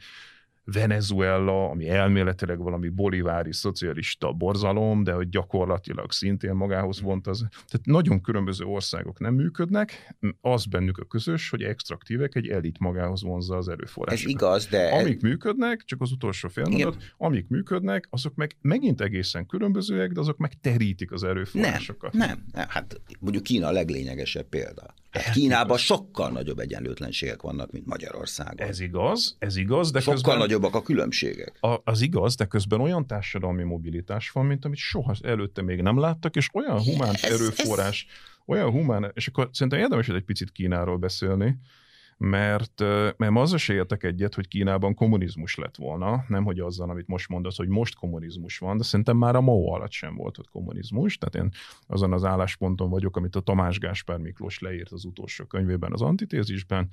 Venezuela, 0.65 1.71
ami 1.71 1.89
elméletileg 1.89 2.59
valami 2.59 2.89
bolivári 2.89 3.53
szocialista 3.53 4.33
borzalom, 4.33 5.03
de 5.05 5.13
hogy 5.13 5.29
gyakorlatilag 5.29 6.13
szintén 6.13 6.55
magához 6.55 7.01
vont 7.01 7.27
az. 7.27 7.39
Tehát 7.51 7.83
nagyon 7.83 8.21
különböző 8.21 8.65
országok 8.65 9.19
nem 9.19 9.35
működnek, 9.35 10.17
az 10.41 10.65
bennük 10.67 10.99
a 10.99 11.05
közös, 11.05 11.51
hogy 11.51 11.63
extraktívek, 11.63 12.35
egy 12.35 12.49
elit 12.49 12.79
magához 12.79 13.23
vonzza 13.23 13.57
az 13.57 13.69
erőforrásokat. 13.69 14.25
Ez 14.25 14.31
igaz, 14.31 14.67
de... 14.67 14.89
Amik 14.89 15.21
működnek, 15.21 15.83
csak 15.85 16.01
az 16.01 16.13
utolsó 16.13 16.49
félmondat, 16.49 16.97
amik 17.17 17.49
működnek, 17.49 18.07
azok 18.11 18.35
meg 18.35 18.57
megint 18.61 19.01
egészen 19.01 19.47
különbözőek, 19.47 20.13
de 20.13 20.21
azok 20.21 20.37
meg 20.37 20.53
terítik 20.61 21.13
az 21.13 21.25
erőforrásokat. 21.25 22.13
Nem, 22.13 22.29
nem, 22.29 22.45
nem. 22.53 22.67
hát 22.69 23.01
mondjuk 23.21 23.43
Kína 23.43 23.67
a 23.67 23.73
leglényegesebb 23.73 24.49
példa. 24.49 24.95
Hát 25.11 25.31
Kínában 25.31 25.79
sokkal 25.79 26.31
nagyobb 26.31 26.59
egyenlőtlenségek 26.59 27.43
vannak, 27.43 27.73
mint 27.73 27.87
Magyarországon. 27.87 28.69
Ez 28.69 28.81
igaz, 28.81 29.37
ez 29.39 29.57
igaz, 29.57 29.91
de 29.91 30.01
sokkal 30.01 30.15
közben, 30.15 30.39
nagyobbak 30.55 30.81
a 30.81 30.83
különbségek. 30.83 31.57
A, 31.61 31.81
az 31.85 32.01
igaz, 32.01 32.35
de 32.35 32.45
közben 32.45 32.81
olyan 32.81 33.07
társadalmi 33.07 33.63
mobilitás 33.63 34.31
van, 34.31 34.47
mint 34.47 34.65
amit 34.65 34.79
soha 34.79 35.15
előtte 35.23 35.63
még 35.63 35.83
nem 35.83 35.99
láttak, 35.99 36.37
és 36.37 36.49
olyan 36.53 36.83
humán 36.83 37.15
ez, 37.15 37.23
erőforrás, 37.23 38.07
ez... 38.09 38.39
olyan 38.47 38.71
humán, 38.71 39.11
és 39.15 39.29
akkor 39.29 39.49
szerintem 39.53 39.81
érdemes 39.81 40.09
egy 40.09 40.25
picit 40.25 40.51
Kínáról 40.51 40.97
beszélni, 40.97 41.59
mert, 42.17 42.81
mert 43.17 43.37
azzal 43.37 43.59
se 43.59 43.73
értek 43.73 44.03
egyet, 44.03 44.35
hogy 44.35 44.49
Kínában 44.49 44.95
kommunizmus 44.95 45.55
lett 45.55 45.77
volna, 45.77 46.25
nem 46.29 46.45
hogy 46.45 46.61
azzal, 46.61 46.91
amit 46.91 47.07
most 47.07 47.29
mondasz, 47.29 47.57
hogy 47.57 47.69
most 47.69 47.95
kommunizmus 47.95 48.59
van, 48.59 48.77
de 48.77 48.83
szerintem 48.83 49.17
már 49.17 49.37
a 49.37 49.41
Mao 49.41 49.73
alatt 49.73 49.91
sem 49.91 50.15
volt 50.15 50.39
ott 50.39 50.51
kommunizmus, 50.51 51.19
tehát 51.19 51.47
én 51.47 51.53
azon 51.87 52.13
az 52.13 52.25
állásponton 52.25 52.91
vagyok, 52.91 53.17
amit 53.17 53.37
a 53.37 53.41
Tamás 53.41 53.79
Gáspár 53.79 54.19
Miklós 54.19 54.59
leírt 54.59 54.93
az 54.93 55.05
utolsó 55.05 55.45
könyvében, 55.45 55.93
az 55.93 56.03
antitézisben, 56.03 56.89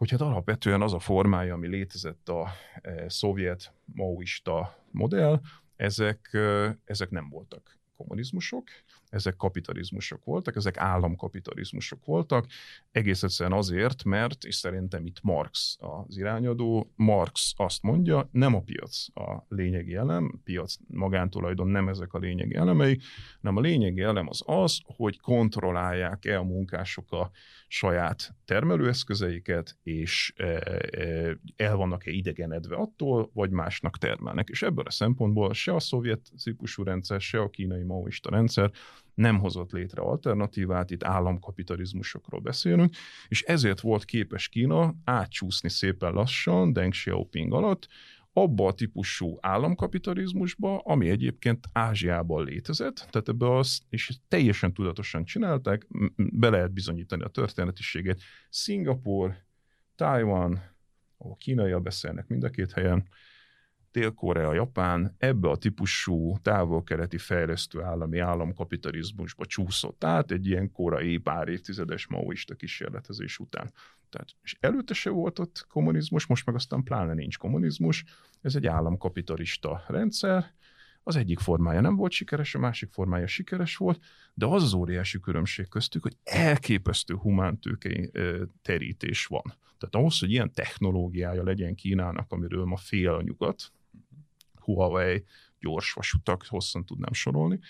hogy 0.00 0.10
hát 0.10 0.20
alapvetően 0.20 0.82
az 0.82 0.92
a 0.92 0.98
formája, 0.98 1.54
ami 1.54 1.68
létezett 1.68 2.28
a 2.28 2.48
e, 2.80 3.08
szovjet 3.08 3.72
maoista 3.84 4.84
modell, 4.90 5.40
ezek, 5.76 6.28
e, 6.32 6.78
ezek 6.84 7.10
nem 7.10 7.28
voltak 7.28 7.78
kommunizmusok, 7.96 8.64
ezek 9.08 9.36
kapitalizmusok 9.36 10.24
voltak, 10.24 10.56
ezek 10.56 10.76
államkapitalizmusok 10.76 12.04
voltak, 12.04 12.46
egész 12.90 13.22
egyszerűen 13.22 13.58
azért, 13.58 14.04
mert, 14.04 14.44
és 14.44 14.54
szerintem 14.54 15.06
itt 15.06 15.22
Marx 15.22 15.76
az 15.78 16.16
irányadó, 16.16 16.92
Marx 16.96 17.52
azt 17.56 17.82
mondja, 17.82 18.28
nem 18.32 18.54
a 18.54 18.60
piac 18.60 19.06
a 19.14 19.44
lényegi 19.48 19.94
elem, 19.94 20.40
piac 20.44 20.74
magántulajdon 20.86 21.68
nem 21.68 21.88
ezek 21.88 22.12
a 22.12 22.18
lényegi 22.18 22.54
elemei, 22.54 23.00
hanem 23.40 23.56
a 23.56 23.60
lényegi 23.60 24.00
elem 24.00 24.28
az 24.28 24.42
az, 24.46 24.80
hogy 24.84 25.20
kontrollálják-e 25.20 26.38
a 26.38 26.42
munkások 26.42 27.12
a 27.12 27.30
saját 27.72 28.34
termelőeszközeiket, 28.44 29.76
és 29.82 30.32
e, 30.36 30.44
e, 30.44 31.38
el 31.56 31.76
vannak-e 31.76 32.10
idegenedve 32.10 32.76
attól, 32.76 33.30
vagy 33.34 33.50
másnak 33.50 33.98
termelnek. 33.98 34.48
És 34.48 34.62
ebből 34.62 34.84
a 34.84 34.90
szempontból 34.90 35.52
se 35.52 35.74
a 35.74 35.80
szovjet 35.80 36.30
típusú 36.42 36.82
rendszer, 36.82 37.20
se 37.20 37.40
a 37.40 37.50
kínai 37.50 37.82
maoista 37.82 38.30
rendszer 38.30 38.70
nem 39.14 39.38
hozott 39.38 39.70
létre 39.70 40.02
alternatívát, 40.02 40.90
itt 40.90 41.04
államkapitalizmusokról 41.04 42.40
beszélünk, 42.40 42.94
és 43.28 43.42
ezért 43.42 43.80
volt 43.80 44.04
képes 44.04 44.48
Kína 44.48 44.94
átcsúszni 45.04 45.68
szépen 45.68 46.12
lassan 46.12 46.72
Deng 46.72 46.92
Xiaoping 46.92 47.52
alatt, 47.52 47.88
abba 48.32 48.66
a 48.66 48.72
típusú 48.72 49.38
államkapitalizmusba, 49.40 50.78
ami 50.78 51.08
egyébként 51.08 51.66
Ázsiában 51.72 52.44
létezett, 52.44 52.94
tehát 52.94 53.28
ebbe 53.28 53.56
az, 53.56 53.80
és 53.88 54.18
teljesen 54.28 54.72
tudatosan 54.72 55.24
csinálták, 55.24 55.86
be 56.16 56.50
lehet 56.50 56.72
bizonyítani 56.72 57.22
a 57.22 57.28
történetiségét. 57.28 58.22
Szingapur, 58.48 59.34
Taiwan, 59.94 60.62
ahol 61.18 61.36
kínaiak 61.36 61.82
beszélnek 61.82 62.26
mind 62.26 62.44
a 62.44 62.50
két 62.50 62.72
helyen, 62.72 63.08
Dél-Korea, 63.92 64.52
Japán 64.54 65.14
ebbe 65.18 65.48
a 65.48 65.56
típusú 65.56 66.38
távol-keleti 66.42 67.18
fejlesztő 67.18 67.82
állami 67.82 68.18
államkapitalizmusba 68.18 69.44
csúszott 69.44 70.04
át 70.04 70.30
egy 70.30 70.46
ilyen 70.46 70.72
korai 70.72 71.18
pár 71.18 71.48
évtizedes 71.48 72.06
maoista 72.06 72.54
kísérletezés 72.54 73.38
után. 73.38 73.72
Tehát, 74.10 74.28
és 74.42 74.56
előtte 74.60 74.94
se 74.94 75.10
volt 75.10 75.38
ott 75.38 75.66
kommunizmus, 75.68 76.26
most 76.26 76.46
meg 76.46 76.54
aztán 76.54 76.82
pláne 76.82 77.14
nincs 77.14 77.38
kommunizmus, 77.38 78.04
ez 78.40 78.54
egy 78.54 78.66
államkapitalista 78.66 79.84
rendszer, 79.86 80.54
az 81.02 81.16
egyik 81.16 81.38
formája 81.38 81.80
nem 81.80 81.96
volt 81.96 82.12
sikeres, 82.12 82.54
a 82.54 82.58
másik 82.58 82.90
formája 82.92 83.26
sikeres 83.26 83.76
volt, 83.76 84.02
de 84.34 84.46
az 84.46 84.62
az 84.62 84.72
óriási 84.72 85.20
különbség 85.20 85.68
köztük, 85.68 86.02
hogy 86.02 86.16
elképesztő 86.24 87.14
humántőkei 87.14 88.10
terítés 88.62 89.26
van. 89.26 89.42
Tehát 89.78 89.94
ahhoz, 89.94 90.18
hogy 90.18 90.30
ilyen 90.30 90.52
technológiája 90.52 91.42
legyen 91.42 91.74
Kínának, 91.74 92.32
amiről 92.32 92.64
ma 92.64 92.76
fél 92.76 93.12
a 93.12 93.22
nyugat, 93.22 93.72
Huawei, 94.74 95.24
gyors 95.60 95.92
vasutak, 95.92 96.46
hosszan 96.48 96.84
tudnám 96.84 97.12
sorolni. 97.12 97.60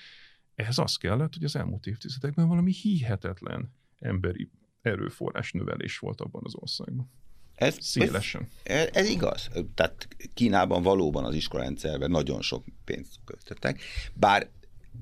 Ehhez 0.55 0.79
az 0.79 0.97
kellett, 0.97 1.35
hogy 1.35 1.45
az 1.45 1.57
elmúlt 1.57 1.87
évtizedekben 1.87 2.49
valami 2.49 2.73
hihetetlen 2.73 3.73
emberi 3.99 4.51
erőforrás 4.83 5.53
növelés 5.53 5.99
volt 5.99 6.21
abban 6.21 6.43
az 6.45 6.55
országban. 6.55 7.11
Ez, 7.55 7.77
Szélesen. 7.81 8.49
Ez, 8.63 8.89
ez 8.93 9.09
igaz. 9.09 9.49
Tehát 9.75 10.09
Kínában 10.35 10.83
valóban 10.83 11.25
az 11.25 11.35
iskolarendszerben 11.35 12.11
nagyon 12.11 12.43
sok 12.43 12.65
pénzt 12.85 13.15
költöttek, 13.25 13.81
bár 14.15 14.51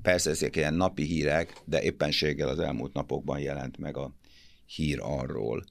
persze 0.01 0.29
ezek 0.29 0.55
ilyen 0.55 0.73
napi 0.73 1.03
hírek, 1.03 1.53
de 1.65 1.81
éppenséggel 1.81 2.47
az 2.47 2.59
elmúlt 2.59 2.93
napokban 2.93 3.39
jelent 3.39 3.77
meg 3.77 3.97
a 3.97 4.13
hír 4.65 4.99
arról, 5.01 5.63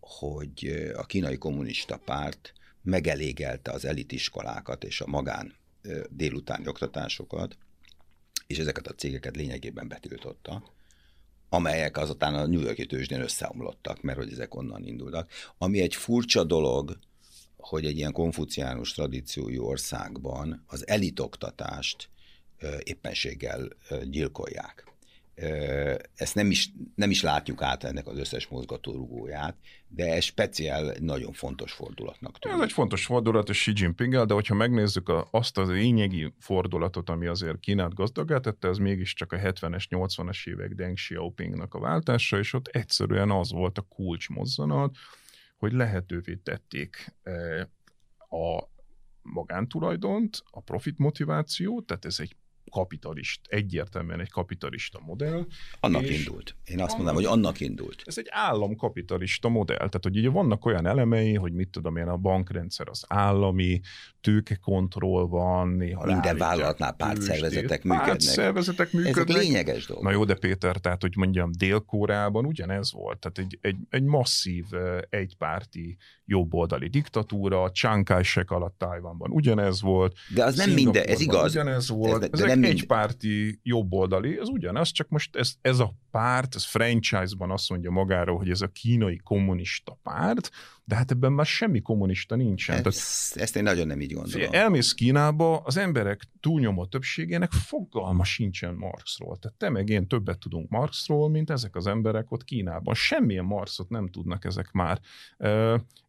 hogy 0.00 0.90
a 0.96 1.06
kínai 1.06 1.38
kommunista 1.38 1.96
párt 1.96 2.52
megelégelte 2.82 3.70
az 3.70 3.84
elitiskolákat 3.84 4.84
és 4.84 5.00
a 5.00 5.06
magán 5.06 5.54
délutáni 6.08 6.66
oktatásokat, 6.68 7.56
és 8.46 8.58
ezeket 8.58 8.86
a 8.86 8.94
cégeket 8.94 9.36
lényegében 9.36 9.88
betiltotta, 9.88 10.62
amelyek 11.48 11.96
azután 11.96 12.34
a 12.34 12.46
New 12.46 12.60
Yorki 12.60 12.86
tőzsdén 12.86 13.20
összeomlottak, 13.20 14.02
mert 14.02 14.18
hogy 14.18 14.32
ezek 14.32 14.54
onnan 14.54 14.86
indultak. 14.86 15.30
Ami 15.58 15.80
egy 15.80 15.94
furcsa 15.94 16.44
dolog, 16.44 16.98
hogy 17.56 17.84
egy 17.84 17.96
ilyen 17.96 18.12
konfuciánus 18.12 18.92
tradíciójú 18.92 19.64
országban 19.64 20.64
az 20.66 20.88
elitoktatást 20.88 22.08
éppenséggel 22.82 23.68
gyilkolják 24.04 24.87
ezt 26.14 26.34
nem 26.34 26.50
is, 26.50 26.72
nem 26.94 27.10
is 27.10 27.22
látjuk 27.22 27.62
át 27.62 27.84
ennek 27.84 28.06
az 28.06 28.18
összes 28.18 28.46
mozgatórugóját, 28.46 29.56
de 29.88 30.14
ez 30.14 30.24
speciál 30.24 30.94
nagyon 31.00 31.32
fontos 31.32 31.72
fordulatnak 31.72 32.38
tűnik. 32.38 32.58
Ez 32.58 32.64
egy 32.64 32.72
fontos 32.72 33.04
fordulat, 33.04 33.48
és 33.48 33.58
Xi 33.58 33.72
jinping 33.74 34.24
de 34.24 34.34
hogyha 34.34 34.54
megnézzük 34.54 35.08
a, 35.08 35.28
azt 35.30 35.58
az 35.58 35.68
lényegi 35.68 36.34
fordulatot, 36.38 37.08
ami 37.10 37.26
azért 37.26 37.58
Kínát 37.58 37.94
gazdagát 37.94 38.42
tette, 38.42 38.68
ez 38.68 38.76
mégiscsak 38.76 39.32
a 39.32 39.36
70-es, 39.36 39.84
80-as 39.90 40.48
évek 40.48 40.74
Deng 40.74 40.94
Xiaopingnak 40.94 41.74
a 41.74 41.80
váltása, 41.80 42.38
és 42.38 42.52
ott 42.52 42.66
egyszerűen 42.66 43.30
az 43.30 43.50
volt 43.50 43.78
a 43.78 43.86
kulcsmozzanat, 43.88 44.96
hogy 45.56 45.72
lehetővé 45.72 46.34
tették 46.34 47.14
a 48.30 48.68
magántulajdont, 49.22 50.42
a 50.50 50.60
profit 50.60 50.98
motivációt, 50.98 51.86
tehát 51.86 52.04
ez 52.04 52.16
egy 52.20 52.36
kapitalist, 52.70 53.40
egyértelműen 53.48 54.20
egy 54.20 54.30
kapitalista 54.30 55.00
modell. 55.06 55.46
Annak 55.80 56.02
és 56.02 56.18
indult. 56.18 56.56
Én 56.64 56.80
azt 56.80 56.96
mondanám, 56.96 57.14
hogy 57.14 57.24
annak 57.24 57.60
indult. 57.60 58.02
Ez 58.04 58.18
egy 58.18 58.26
államkapitalista 58.30 59.48
modell. 59.48 59.76
Tehát, 59.76 60.00
hogy 60.02 60.16
ugye 60.16 60.30
vannak 60.30 60.64
olyan 60.64 60.86
elemei, 60.86 61.34
hogy 61.34 61.52
mit 61.52 61.68
tudom 61.68 61.96
én, 61.96 62.08
a 62.08 62.16
bankrendszer 62.16 62.88
az 62.88 63.04
állami, 63.08 63.80
tőkekontroll 64.20 65.26
van, 65.26 65.68
néha 65.68 66.04
Minden 66.04 66.36
vállalatnál 66.36 66.92
pártszervezetek 66.92 67.82
működnek. 67.82 68.06
Pártszervezetek 68.06 68.92
működnek. 68.92 69.28
Ezek 69.28 69.42
lényeges 69.42 69.86
dolgok. 69.86 70.04
Na 70.04 70.10
jó, 70.10 70.24
de 70.24 70.34
Péter, 70.34 70.76
tehát, 70.76 71.02
hogy 71.02 71.16
mondjam, 71.16 71.50
Dél-Koreában 71.58 72.46
ugyanez 72.46 72.92
volt. 72.92 73.18
Tehát 73.18 73.38
egy, 73.38 73.58
egy, 73.60 73.76
egy 73.90 74.02
masszív 74.02 74.64
egypárti 75.10 75.96
jobboldali 76.24 76.88
diktatúra, 76.88 77.70
Chiang 77.70 78.04
Kai-shek 78.04 78.50
alatt 78.50 78.78
Tájvanban 78.78 79.30
ugyanez 79.30 79.80
volt. 79.80 80.16
De 80.34 80.44
az 80.44 80.56
nem 80.56 80.70
minden, 80.70 81.06
ez 81.06 81.20
igaz. 81.20 81.50
Ugyanez 81.50 81.88
volt. 81.88 82.22
Ez, 82.32 82.40
de 82.40 82.46
nem 82.46 82.57
egy 82.64 82.86
párti 82.86 83.60
jobboldali, 83.62 84.36
az 84.36 84.48
ugyanaz, 84.48 84.90
csak 84.90 85.08
most 85.08 85.36
ez, 85.36 85.54
ez 85.60 85.78
a 85.78 85.94
párt, 86.10 86.54
ez 86.54 86.64
franchise-ban 86.64 87.50
azt 87.50 87.70
mondja 87.70 87.90
magáról, 87.90 88.36
hogy 88.36 88.50
ez 88.50 88.60
a 88.60 88.68
kínai 88.68 89.16
kommunista 89.16 89.98
párt, 90.02 90.50
de 90.88 90.94
hát 90.94 91.10
ebben 91.10 91.32
már 91.32 91.46
semmi 91.46 91.80
kommunista 91.80 92.36
nincsen. 92.36 92.76
Ezt, 92.76 93.32
Tehát, 93.32 93.42
ezt 93.42 93.56
én 93.56 93.62
nagyon 93.62 93.86
nem 93.86 94.00
így 94.00 94.12
gondolom. 94.12 94.48
Elmész 94.52 94.92
Kínába, 94.92 95.58
az 95.58 95.76
emberek 95.76 96.22
túlnyomó 96.40 96.86
többségének 96.86 97.50
fogalma 97.50 98.24
sincsen 98.24 98.74
Marxról. 98.74 99.36
Tehát 99.36 99.56
te 99.56 99.68
meg 99.68 99.88
én 99.88 100.06
többet 100.06 100.38
tudunk 100.38 100.68
Marxról, 100.68 101.28
mint 101.28 101.50
ezek 101.50 101.76
az 101.76 101.86
emberek 101.86 102.30
ott 102.30 102.44
Kínában. 102.44 102.94
Semmilyen 102.94 103.44
Marxot 103.44 103.88
nem 103.88 104.08
tudnak 104.08 104.44
ezek 104.44 104.70
már. 104.72 105.00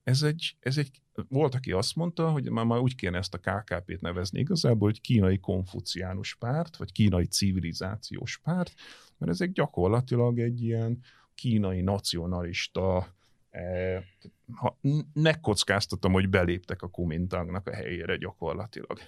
Ez 0.04 0.22
egy, 0.22 0.56
ez 0.60 0.78
egy 0.78 1.02
volt, 1.28 1.56
aki 1.56 1.72
azt 1.72 1.96
mondta, 1.96 2.32
hogy 2.32 2.50
már, 2.50 2.66
már 2.66 2.80
úgy 2.80 2.96
kéne 2.96 3.18
ezt 3.18 3.34
a 3.34 3.38
KKP-t 3.38 4.02
nevezni 4.02 4.40
igazából, 4.40 4.90
hogy 4.90 5.02
kínai 5.02 5.40
konfuciánus 5.40 6.36
párt, 6.36 6.78
vagy 6.78 6.92
kínai 6.92 7.26
civilizációs 7.26 8.38
párt, 8.44 8.74
mert 9.18 9.32
ezek 9.32 9.52
gyakorlatilag 9.52 10.40
egy 10.40 10.62
ilyen 10.64 11.00
kínai 11.36 11.82
nacionalista 11.82 13.18
ha 14.56 14.80
megkockáztatom, 15.14 16.12
hogy 16.12 16.30
beléptek 16.30 16.82
a 16.82 16.88
Kumintangnak 16.88 17.68
a 17.68 17.74
helyére 17.74 18.16
gyakorlatilag. 18.16 19.00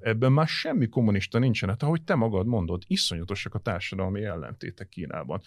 Ebben 0.00 0.32
már 0.32 0.46
semmi 0.48 0.88
kommunista 0.88 1.38
nincsen, 1.38 1.68
hát 1.68 1.82
ahogy 1.82 2.02
te 2.02 2.14
magad 2.14 2.46
mondod, 2.46 2.82
iszonyatosak 2.86 3.54
a 3.54 3.58
társadalmi 3.58 4.24
ellentétek 4.24 4.88
Kínában. 4.88 5.40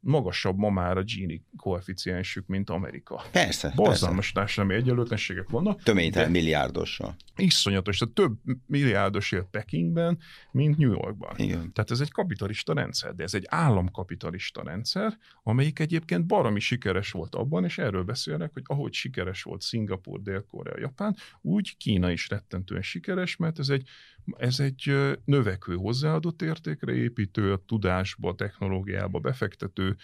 Magasabb 0.00 0.56
ma 0.56 0.70
már 0.70 0.96
a 0.96 1.02
Gini 1.02 1.44
koeficiensük, 1.56 2.46
mint 2.46 2.70
Amerika. 2.70 3.22
Persze. 3.32 3.72
Borzalmas 3.74 4.16
persze. 4.16 4.32
társadalmi 4.32 4.74
egyenlőtlenségek 4.74 5.48
vannak. 5.48 5.82
Töménytelen 5.82 6.30
milliárdossal. 6.30 7.16
Iszonyatos, 7.36 7.98
tehát 7.98 8.14
több 8.14 8.38
milliárdos 8.66 9.32
él 9.32 9.48
Pekingben, 9.50 10.18
mint 10.50 10.76
New 10.76 10.90
Yorkban. 10.90 11.36
Igen. 11.36 11.72
Tehát 11.72 11.90
ez 11.90 12.00
egy 12.00 12.10
kapitalista 12.10 12.74
rendszer, 12.74 13.14
de 13.14 13.22
ez 13.22 13.34
egy 13.34 13.44
államkapitalista 13.48 14.62
rendszer, 14.62 15.18
amelyik 15.42 15.78
egyébként 15.78 16.26
baromi 16.26 16.60
sikeres 16.60 17.10
volt 17.10 17.34
abban, 17.34 17.64
és 17.64 17.78
erről 17.78 18.04
beszélnek, 18.04 18.52
hogy 18.52 18.62
ahogy 18.66 18.92
sikeres 18.92 19.42
volt 19.42 19.60
Szingapur, 19.60 20.22
Dél-Korea, 20.22 20.78
Japán, 20.78 21.16
úgy 21.40 21.76
Kína 21.76 22.10
is 22.10 22.28
rettentően 22.28 22.82
sikeres, 22.82 23.36
mert 23.36 23.58
ez 23.58 23.68
egy, 23.68 23.88
ez 24.36 24.60
egy 24.60 24.92
növekvő 25.24 25.74
hozzáadott 25.74 26.42
értékre 26.42 26.92
építő, 26.92 27.52
a 27.52 27.62
tudásba, 27.66 28.28
a 28.28 28.34
technológiába 28.34 29.18
befektető, 29.18 29.96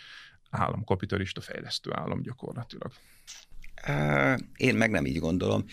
államkapitalista 0.50 1.40
fejlesztő 1.40 1.90
állam 1.92 2.22
gyakorlatilag. 2.22 2.92
Én 4.56 4.74
meg 4.74 4.90
nem 4.90 5.06
így 5.06 5.18
gondolom. 5.18 5.64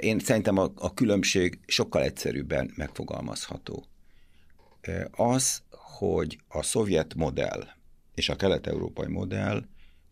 Én 0.00 0.18
szerintem 0.18 0.58
a, 0.58 0.72
a 0.74 0.94
különbség 0.94 1.58
sokkal 1.66 2.02
egyszerűbben 2.02 2.72
megfogalmazható. 2.76 3.86
Az, 5.10 5.62
hogy 5.70 6.38
a 6.48 6.62
szovjet 6.62 7.14
modell 7.14 7.66
és 8.14 8.28
a 8.28 8.36
kelet-európai 8.36 9.08
modell 9.08 9.64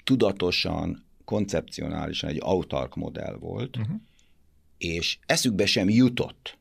tudatosan, 0.05 1.05
koncepcionálisan 1.25 2.31
egy 2.31 2.39
autark 2.41 2.95
modell 2.95 3.35
volt, 3.35 3.77
uh-huh. 3.77 3.97
és 4.79 5.19
eszükbe 5.27 5.67
sem 5.67 5.89
jutott, 5.89 6.59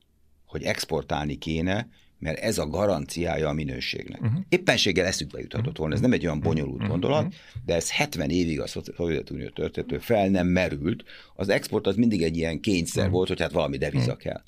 hogy 0.49 0.63
exportálni 0.63 1.35
kéne, 1.35 1.87
mert 2.19 2.39
ez 2.39 2.57
a 2.57 2.67
garanciája 2.67 3.49
a 3.49 3.53
minőségnek. 3.53 4.21
Uh-huh. 4.21 4.39
Éppenséggel 4.49 5.05
eszükbe 5.05 5.39
juthatott 5.39 5.77
volna, 5.77 5.93
ez 5.93 5.99
nem 5.99 6.11
egy 6.11 6.25
olyan 6.25 6.39
bonyolult 6.39 6.75
uh-huh. 6.75 6.89
gondolat, 6.89 7.33
de 7.65 7.75
ez 7.75 7.91
70 7.91 8.29
évig 8.29 8.59
a 8.61 8.67
Szovjetunió 8.67 9.49
történető 9.49 9.97
fel 9.97 10.27
nem 10.27 10.47
merült. 10.47 11.03
Az 11.35 11.49
export 11.49 11.87
az 11.87 11.95
mindig 11.95 12.23
egy 12.23 12.37
ilyen 12.37 12.59
kényszer 12.59 13.01
uh-huh. 13.01 13.15
volt, 13.15 13.27
hogy 13.27 13.41
hát 13.41 13.51
valami 13.51 13.77
deviza 13.77 14.15
kell. 14.15 14.41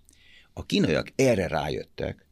A 0.54 0.66
kínaiak 0.66 1.12
erre 1.16 1.48
rájöttek, 1.48 2.26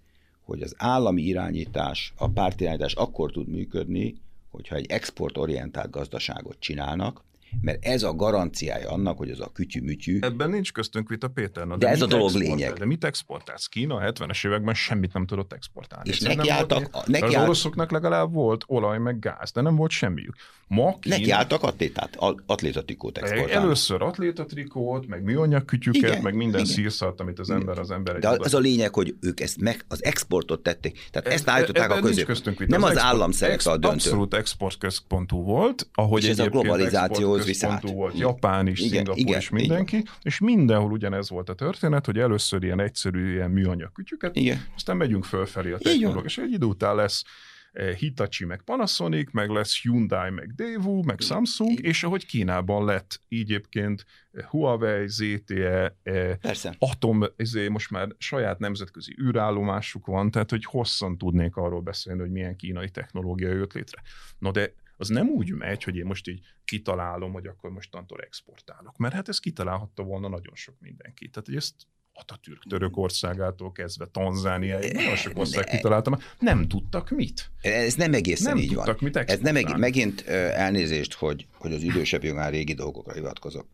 hogy 0.43 0.61
az 0.61 0.74
állami 0.78 1.22
irányítás, 1.22 2.13
a 2.17 2.30
pártirányítás 2.30 2.93
akkor 2.93 3.32
tud 3.32 3.47
működni, 3.47 4.15
hogyha 4.49 4.76
egy 4.76 4.86
exportorientált 4.91 5.89
gazdaságot 5.89 6.57
csinálnak, 6.59 7.24
mert 7.61 7.85
ez 7.85 8.03
a 8.03 8.13
garanciája 8.13 8.89
annak, 8.89 9.17
hogy 9.17 9.29
az 9.29 9.39
a 9.39 9.51
kütyű-mütyű. 9.53 10.19
Ebben 10.21 10.49
nincs 10.49 10.71
köztünk 10.71 11.09
vita, 11.09 11.27
Péter. 11.27 11.67
Na, 11.67 11.77
de, 11.77 11.85
de 11.85 11.91
ez 11.91 12.01
a 12.01 12.05
dolog 12.05 12.33
lényeg. 12.33 12.73
De 12.73 12.85
mit 12.85 13.03
exportálsz? 13.03 13.67
Kína 13.67 13.95
a 13.95 14.11
70-es 14.11 14.47
években 14.47 14.73
semmit 14.73 15.13
nem 15.13 15.25
tudott 15.25 15.53
exportálni. 15.53 16.09
És 16.09 16.19
nekiálltak... 16.19 16.91
Volt, 16.91 17.07
neki 17.07 17.35
az 17.35 17.43
oroszoknak 17.43 17.91
legalább 17.91 18.33
volt 18.33 18.63
olaj 18.67 18.97
meg 18.97 19.19
gáz, 19.19 19.51
de 19.51 19.61
nem 19.61 19.75
volt 19.75 19.91
semmiük. 19.91 20.35
Ma 20.67 20.99
Kína... 20.99 21.15
Nekiálltak 21.15 21.63
atlétát, 21.63 22.17
atlétatrikót 22.45 23.17
exportálni. 23.17 23.51
Először 23.51 24.01
atlétatrikót, 24.01 25.07
meg 25.07 25.23
műanyag 25.23 25.65
kütyüket, 25.65 26.21
meg 26.21 26.35
minden 26.35 26.65
szírszart, 26.65 27.19
amit 27.19 27.39
az 27.39 27.49
ember 27.49 27.79
az 27.79 27.91
ember... 27.91 28.19
De 28.19 28.29
az 28.29 28.53
a 28.53 28.59
lényeg, 28.59 28.93
hogy 28.93 29.15
ők 29.21 29.39
ezt 29.39 29.57
meg, 29.57 29.85
az 29.87 30.03
exportot 30.03 30.61
tették. 30.61 31.07
Tehát 31.11 31.27
e, 31.27 31.31
ezt 31.31 31.49
állították 31.49 31.91
a 31.91 31.99
közé. 31.99 32.25
Nem 32.67 32.83
az, 32.83 32.89
az 32.89 32.97
állam 32.97 33.31
szerepe 33.31 33.71
a 33.71 33.77
döntő. 33.77 33.95
Abszolút 33.95 34.33
exportközpontú 34.33 35.43
volt, 35.43 35.89
ahogy 35.93 36.23
és 36.23 36.29
ez 36.29 36.39
a 36.39 36.49
globalizáció 36.49 37.38
központú 37.45 37.93
volt 37.93 38.17
Japán 38.17 38.67
is, 38.67 38.79
igen, 38.79 38.91
Szingapur 38.91 39.19
igen, 39.19 39.39
is, 39.39 39.49
mindenki, 39.49 39.97
igen. 39.97 40.13
és 40.21 40.39
mindenhol 40.39 40.91
ugyanez 40.91 41.29
volt 41.29 41.49
a 41.49 41.53
történet, 41.53 42.05
hogy 42.05 42.17
először 42.17 42.63
ilyen 42.63 42.79
egyszerű 42.79 43.31
ilyen 43.31 43.51
műanyag 43.51 43.91
kütyüket, 43.91 44.35
igen. 44.35 44.65
aztán 44.75 44.97
megyünk 44.97 45.23
fölfelé 45.23 45.71
a 45.71 45.77
technológia, 45.77 46.21
és 46.23 46.37
egy 46.37 46.51
idő 46.51 46.65
után 46.65 46.95
lesz 46.95 47.23
eh, 47.71 47.95
Hitachi, 47.95 48.45
meg 48.45 48.61
Panasonic, 48.61 49.31
meg 49.31 49.49
lesz 49.49 49.81
Hyundai, 49.81 50.29
meg 50.29 50.53
Daewoo, 50.55 51.03
meg 51.03 51.19
Samsung, 51.19 51.79
és 51.79 52.03
ahogy 52.03 52.25
Kínában 52.25 52.85
lett 52.85 53.21
így 53.27 53.41
egyébként 53.41 54.05
eh, 54.31 54.45
Huawei, 54.45 55.07
ZTE, 55.07 55.95
eh, 56.03 56.35
Persze. 56.41 56.75
Atom, 56.79 57.23
ezért 57.35 57.69
most 57.69 57.91
már 57.91 58.07
saját 58.17 58.59
nemzetközi 58.59 59.15
űrállomásuk 59.21 60.05
van, 60.05 60.31
tehát 60.31 60.49
hogy 60.49 60.65
hosszan 60.65 61.17
tudnék 61.17 61.55
arról 61.55 61.81
beszélni, 61.81 62.19
hogy 62.19 62.31
milyen 62.31 62.55
kínai 62.55 62.89
technológia 62.89 63.49
jött 63.49 63.73
létre. 63.73 64.01
No 64.39 64.51
de 64.51 64.73
az 64.99 65.07
nem 65.07 65.27
úgy 65.27 65.51
megy, 65.51 65.83
hogy 65.83 65.95
én 65.95 66.05
most 66.05 66.27
így 66.27 66.39
kitalálom, 66.65 67.31
hogy 67.31 67.47
akkor 67.47 67.69
mostantól 67.69 68.19
exportálok. 68.19 68.97
Mert 68.97 69.13
hát 69.13 69.27
ez 69.27 69.39
kitalálhatta 69.39 70.03
volna 70.03 70.27
nagyon 70.27 70.55
sok 70.55 70.75
mindenki. 70.79 71.29
Tehát, 71.29 71.47
hogy 71.47 71.55
ezt 71.55 71.73
Atatürk 72.13 72.63
Törökországától 72.69 73.71
kezdve 73.71 74.05
Tanzániáig, 74.05 74.93
nagyon 74.93 75.15
sok 75.15 75.37
ország 75.37 75.65
kitaláltam, 75.65 76.17
nem 76.39 76.67
tudtak 76.67 77.09
mit. 77.09 77.51
Ez 77.61 77.93
nem 77.93 78.13
egészen 78.13 78.53
nem 78.53 78.63
így 78.63 78.67
tudtak 78.67 78.85
van. 78.85 78.95
Mit 79.01 79.15
Ez 79.15 79.39
nem 79.39 79.55
egész, 79.55 79.75
megint 79.75 80.21
elnézést, 80.21 81.13
hogy, 81.13 81.47
hogy 81.51 81.73
az 81.73 81.81
idősebb 81.81 82.23
jogán 82.23 82.51
régi 82.51 82.73
dolgokra 82.73 83.13
hivatkozok. 83.13 83.67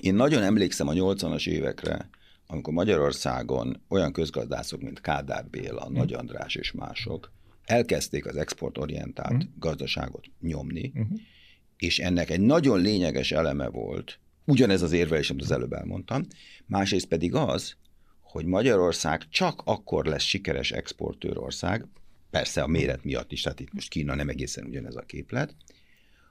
Én 0.00 0.14
nagyon 0.14 0.42
emlékszem 0.42 0.88
a 0.88 0.92
80-as 0.92 1.48
évekre, 1.48 2.08
amikor 2.46 2.72
Magyarországon 2.72 3.82
olyan 3.88 4.12
közgazdászok, 4.12 4.80
mint 4.80 5.00
Kádár 5.00 5.46
Béla, 5.46 5.88
Nagy 5.88 6.12
András 6.12 6.54
és 6.54 6.72
mások 6.72 7.32
elkezdték 7.64 8.26
az 8.26 8.36
exportorientált 8.36 9.32
uh-huh. 9.32 9.58
gazdaságot 9.58 10.26
nyomni, 10.40 10.92
uh-huh. 10.94 11.18
és 11.76 11.98
ennek 11.98 12.30
egy 12.30 12.40
nagyon 12.40 12.80
lényeges 12.80 13.32
eleme 13.32 13.68
volt, 13.68 14.18
ugyanez 14.44 14.82
az 14.82 14.92
érvelés, 14.92 15.30
amit 15.30 15.42
az 15.42 15.50
előbb 15.50 15.72
elmondtam, 15.72 16.26
másrészt 16.66 17.06
pedig 17.06 17.34
az, 17.34 17.76
hogy 18.20 18.44
Magyarország 18.44 19.28
csak 19.28 19.62
akkor 19.64 20.04
lesz 20.04 20.22
sikeres 20.22 20.70
exportőrország, 20.70 21.86
persze 22.30 22.62
a 22.62 22.66
méret 22.66 23.04
miatt 23.04 23.32
is, 23.32 23.40
tehát 23.40 23.60
itt 23.60 23.72
most 23.72 23.88
Kína 23.88 24.14
nem 24.14 24.28
egészen 24.28 24.64
ugyanez 24.64 24.96
a 24.96 25.00
képlet, 25.00 25.54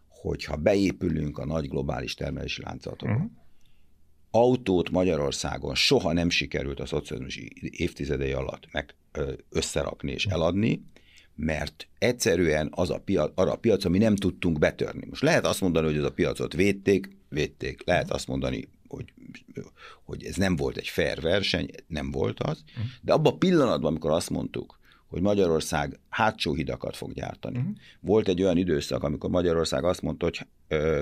hogyha 0.08 0.56
beépülünk 0.56 1.38
a 1.38 1.46
nagy 1.46 1.70
globális 1.70 2.14
termelési 2.14 2.62
láncatokba. 2.62 3.16
Uh-huh. 3.16 3.32
Autót 4.32 4.90
Magyarországon 4.90 5.76
soha 5.76 6.14
nem 6.14 6.30
sikerült 6.30 6.80
a 6.80 6.86
szocializmus 6.86 7.38
évtizedei 7.60 8.32
alatt 8.32 8.72
meg 8.72 8.96
összerakni 9.50 10.12
és 10.12 10.26
eladni, 10.26 10.84
mert 11.36 11.88
egyszerűen 11.98 12.70
az 12.72 12.90
a 12.90 13.00
piac, 13.00 13.32
arra 13.36 13.52
a 13.52 13.58
piac, 13.58 13.86
ami 13.86 13.98
nem 13.98 14.16
tudtunk 14.16 14.60
betörni. 14.60 15.06
Most 15.10 15.22
lehet 15.22 15.46
azt 15.46 15.62
mondani, 15.62 15.86
hogy 15.86 15.98
ez 15.98 16.04
a 16.04 16.12
piacot 16.12 16.54
védték, 16.54 17.10
védték. 17.30 17.82
Lehet 17.86 18.12
azt 18.12 18.28
mondani, 18.28 18.68
hogy, 18.88 19.14
hogy 20.04 20.24
ez 20.24 20.36
nem 20.36 20.56
volt 20.56 20.78
egy 20.78 20.88
fair 20.88 21.22
verseny, 21.22 21.70
nem 21.88 22.12
volt 22.12 22.40
az, 22.40 22.64
de 23.02 23.14
abban 23.14 23.34
a 23.34 23.38
pillanatban, 23.38 23.92
amikor 23.92 24.12
azt 24.12 24.30
mondtuk, 24.30 24.80
hogy 25.08 25.22
Magyarország 25.22 26.00
hátsó 26.10 26.54
hidakat 26.54 26.96
fog 26.96 27.14
gyártani. 27.14 27.58
Uh-huh. 27.58 27.74
Volt 28.00 28.28
egy 28.28 28.42
olyan 28.42 28.58
időszak, 28.58 29.04
amikor 29.04 29.30
Magyarország 29.30 29.84
azt 29.84 30.02
mondta, 30.02 30.26
hogy 30.26 30.48
ö, 30.68 31.02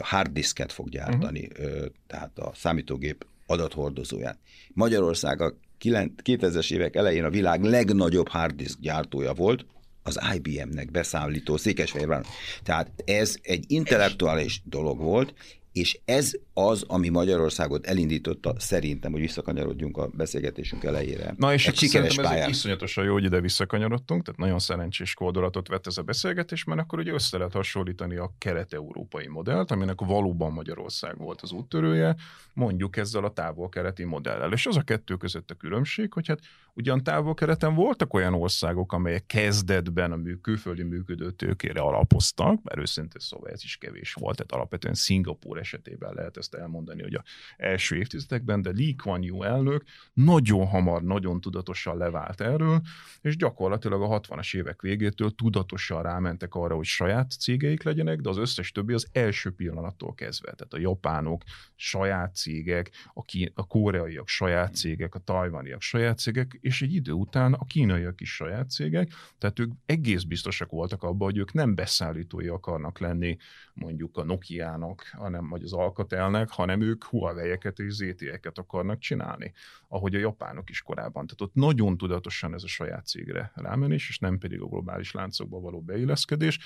harddisket 0.00 0.72
fog 0.72 0.88
gyártani, 0.88 1.46
uh-huh. 1.46 1.66
ö, 1.66 1.86
tehát 2.06 2.38
a 2.38 2.52
számítógép 2.54 3.26
adathordozóját. 3.46 4.38
Magyarország 4.72 5.40
a 5.40 5.58
2000-es 5.80 6.72
évek 6.72 6.96
elején 6.96 7.24
a 7.24 7.30
világ 7.30 7.62
legnagyobb 7.62 8.28
harddisk 8.28 8.78
gyártója 8.80 9.32
volt, 9.32 9.66
az 10.02 10.20
IBM-nek 10.34 10.90
beszállító 10.90 11.56
Székesfehérváron. 11.56 12.26
Tehát 12.62 12.90
ez 13.04 13.36
egy 13.42 13.64
intellektuális 13.68 14.62
dolog 14.64 14.98
volt, 14.98 15.34
és 15.76 15.98
ez 16.04 16.32
az, 16.54 16.84
ami 16.86 17.08
Magyarországot 17.08 17.86
elindította, 17.86 18.54
szerintem, 18.58 19.12
hogy 19.12 19.20
visszakanyarodjunk 19.20 19.96
a 19.96 20.08
beszélgetésünk 20.12 20.84
elejére. 20.84 21.34
Na 21.36 21.52
és 21.52 21.66
egy 21.66 21.76
sikeres 21.76 22.14
pályán. 22.16 22.42
Ez 22.42 22.48
iszonyatosan 22.48 23.04
jó, 23.04 23.12
hogy 23.12 23.24
ide 23.24 23.40
visszakanyarodtunk, 23.40 24.24
tehát 24.24 24.40
nagyon 24.40 24.58
szerencsés 24.58 25.14
kódolatot 25.14 25.68
vett 25.68 25.86
ez 25.86 25.96
a 25.96 26.02
beszélgetés, 26.02 26.64
mert 26.64 26.80
akkor 26.80 26.98
ugye 26.98 27.12
össze 27.12 27.36
lehet 27.36 27.52
hasonlítani 27.52 28.16
a 28.16 28.32
kelet-európai 28.38 29.28
modellt, 29.28 29.70
aminek 29.70 30.00
valóban 30.00 30.52
Magyarország 30.52 31.18
volt 31.18 31.40
az 31.40 31.52
úttörője, 31.52 32.16
mondjuk 32.54 32.96
ezzel 32.96 33.24
a 33.24 33.32
távol-keleti 33.32 34.04
modellel. 34.04 34.52
És 34.52 34.66
az 34.66 34.76
a 34.76 34.82
kettő 34.82 35.16
között 35.16 35.50
a 35.50 35.54
különbség, 35.54 36.12
hogy 36.12 36.26
hát 36.26 36.40
Ugyan 36.78 37.02
távol-keleten 37.02 37.74
voltak 37.74 38.14
olyan 38.14 38.34
országok, 38.34 38.92
amelyek 38.92 39.26
kezdetben 39.26 40.12
a 40.12 40.16
mű, 40.16 40.34
külföldi 40.34 40.82
működő 40.82 41.30
tőkére 41.30 41.80
alapoztak, 41.80 42.62
mert 42.62 42.78
őszintén 42.78 43.20
szóval 43.20 43.50
ez 43.50 43.64
is 43.64 43.76
kevés 43.76 44.12
volt, 44.12 44.36
tehát 44.36 44.52
alapvetően 44.52 44.94
Szingapúr 44.94 45.58
esetében 45.58 46.14
lehet 46.14 46.36
ezt 46.36 46.54
elmondani, 46.54 47.02
hogy 47.02 47.14
a 47.14 47.22
első 47.56 47.96
évtizedekben, 47.96 48.62
de 48.62 48.70
Lee 48.74 48.94
Kuan 48.96 49.22
Yew 49.22 49.42
elnök 49.42 49.84
nagyon 50.12 50.66
hamar, 50.66 51.02
nagyon 51.02 51.40
tudatosan 51.40 51.96
levált 51.96 52.40
erről, 52.40 52.80
és 53.20 53.36
gyakorlatilag 53.36 54.02
a 54.02 54.20
60-as 54.20 54.56
évek 54.56 54.80
végétől 54.80 55.34
tudatosan 55.34 56.02
rámentek 56.02 56.54
arra, 56.54 56.74
hogy 56.74 56.84
saját 56.84 57.30
cégeik 57.30 57.82
legyenek, 57.82 58.20
de 58.20 58.28
az 58.28 58.36
összes 58.36 58.72
többi 58.72 58.92
az 58.92 59.08
első 59.12 59.50
pillanattól 59.50 60.14
kezdve. 60.14 60.52
Tehát 60.52 60.72
a 60.72 60.78
japánok 60.78 61.42
saját 61.74 62.34
cégek, 62.34 62.90
a, 63.14 63.22
ki, 63.22 63.52
a 63.54 63.66
koreaiak 63.66 64.28
saját 64.28 64.74
cégek, 64.74 65.14
a 65.14 65.18
tajvaniak 65.18 65.80
saját 65.80 66.18
cégek, 66.18 66.58
és 66.66 66.82
egy 66.82 66.94
idő 66.94 67.12
után 67.12 67.52
a 67.52 67.64
kínaiak 67.64 68.20
is 68.20 68.34
saját 68.34 68.70
cégek, 68.70 69.10
tehát 69.38 69.58
ők 69.58 69.72
egész 69.86 70.22
biztosak 70.22 70.70
voltak 70.70 71.02
abban, 71.02 71.28
hogy 71.30 71.38
ők 71.38 71.52
nem 71.52 71.74
beszállítói 71.74 72.46
akarnak 72.46 72.98
lenni 72.98 73.36
mondjuk 73.74 74.16
a 74.16 74.24
Nokia-nak, 74.24 75.10
hanem 75.12 75.48
vagy 75.48 75.62
az 75.62 75.72
Alcatelnek, 75.72 76.50
hanem 76.50 76.80
ők 76.80 77.04
Huawei-eket 77.04 77.78
és 77.78 77.92
ZTE-eket 77.92 78.58
akarnak 78.58 78.98
csinálni, 78.98 79.52
ahogy 79.88 80.14
a 80.14 80.18
japánok 80.18 80.70
is 80.70 80.82
korábban. 80.82 81.26
Tehát 81.26 81.40
ott 81.40 81.54
nagyon 81.54 81.96
tudatosan 81.96 82.54
ez 82.54 82.62
a 82.62 82.68
saját 82.68 83.06
cégre 83.06 83.52
rámenés, 83.54 84.08
és 84.08 84.18
nem 84.18 84.38
pedig 84.38 84.60
a 84.60 84.66
globális 84.66 85.12
láncokba 85.12 85.60
való 85.60 85.80
beilleszkedés. 85.80 86.58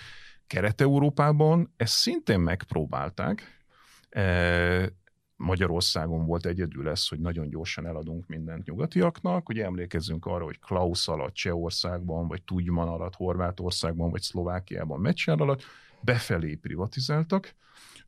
Kelet-Európában 0.46 1.72
ezt 1.76 1.94
szintén 1.94 2.40
megpróbálták, 2.40 3.64
e, 4.08 4.98
Magyarországon 5.40 6.26
volt 6.26 6.46
egyedül 6.46 6.84
lesz, 6.84 7.08
hogy 7.08 7.20
nagyon 7.20 7.48
gyorsan 7.48 7.86
eladunk 7.86 8.26
mindent 8.26 8.66
nyugatiaknak. 8.66 9.48
Ugye 9.48 9.64
emlékezzünk 9.64 10.26
arra, 10.26 10.44
hogy 10.44 10.58
Klaus 10.58 11.08
alatt 11.08 11.34
Csehországban, 11.34 12.28
vagy 12.28 12.42
Tudjman 12.42 12.88
alatt 12.88 13.14
Horvátországban, 13.14 14.10
vagy 14.10 14.22
Szlovákiában 14.22 15.00
Meccser 15.00 15.40
alatt 15.40 15.62
befelé 16.00 16.54
privatizáltak, 16.54 17.54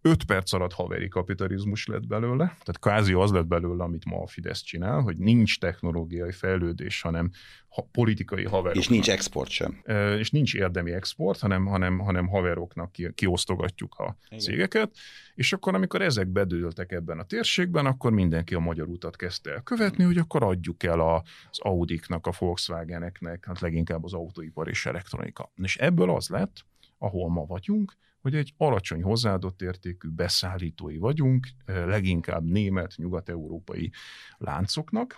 5 0.05 0.25
perc 0.25 0.53
alatt 0.53 0.73
haveri 0.73 1.09
kapitalizmus 1.09 1.87
lett 1.87 2.07
belőle, 2.07 2.45
tehát 2.45 2.79
kvázi 2.79 3.13
az 3.13 3.31
lett 3.31 3.47
belőle, 3.47 3.83
amit 3.83 4.05
ma 4.05 4.23
a 4.23 4.27
Fidesz 4.27 4.61
csinál, 4.61 5.01
hogy 5.01 5.17
nincs 5.17 5.59
technológiai 5.59 6.33
fejlődés, 6.33 7.01
hanem 7.01 7.31
ha, 7.69 7.89
politikai 7.93 8.45
haverok. 8.45 8.77
És 8.77 8.89
nincs 8.89 9.11
export 9.11 9.51
sem. 9.51 9.83
És 10.19 10.31
nincs 10.31 10.55
érdemi 10.55 10.93
export, 10.93 11.41
hanem, 11.41 11.67
hanem, 11.67 11.99
hanem 11.99 12.29
haveroknak 12.29 12.93
ki, 12.93 13.13
kiosztogatjuk 13.15 13.95
a 13.95 14.17
Igen. 14.27 14.39
cégeket, 14.39 14.97
és 15.35 15.53
akkor 15.53 15.75
amikor 15.75 16.03
ezek 16.03 16.29
bedőltek 16.29 16.93
ebben 16.93 17.19
a 17.19 17.25
térségben, 17.25 17.87
akkor 17.87 18.13
mindenki 18.13 18.55
a 18.55 18.61
magyar 18.61 18.89
utat 18.89 19.17
kezdte 19.17 19.51
el 19.51 19.63
követni, 19.63 20.05
hogy 20.05 20.19
akkor 20.19 20.43
adjuk 20.43 20.83
el 20.83 21.01
az 21.01 21.59
Audiknak, 21.59 22.27
a 22.27 22.33
Volkswageneknek, 22.39 23.45
hát 23.47 23.61
leginkább 23.61 24.05
az 24.05 24.13
autóipar 24.13 24.69
és 24.69 24.87
elektronika. 24.87 25.53
És 25.63 25.77
ebből 25.77 26.11
az 26.11 26.29
lett, 26.29 26.65
ahol 26.99 27.31
ma 27.31 27.45
vagyunk, 27.45 27.93
hogy 28.23 28.35
egy 28.35 28.55
alacsony 28.57 29.03
hozzáadott 29.03 29.63
értékű 29.63 30.09
beszállítói 30.09 30.97
vagyunk, 30.97 31.49
leginkább 31.65 32.45
német, 32.45 32.95
nyugat-európai 32.97 33.93
láncoknak, 34.39 35.17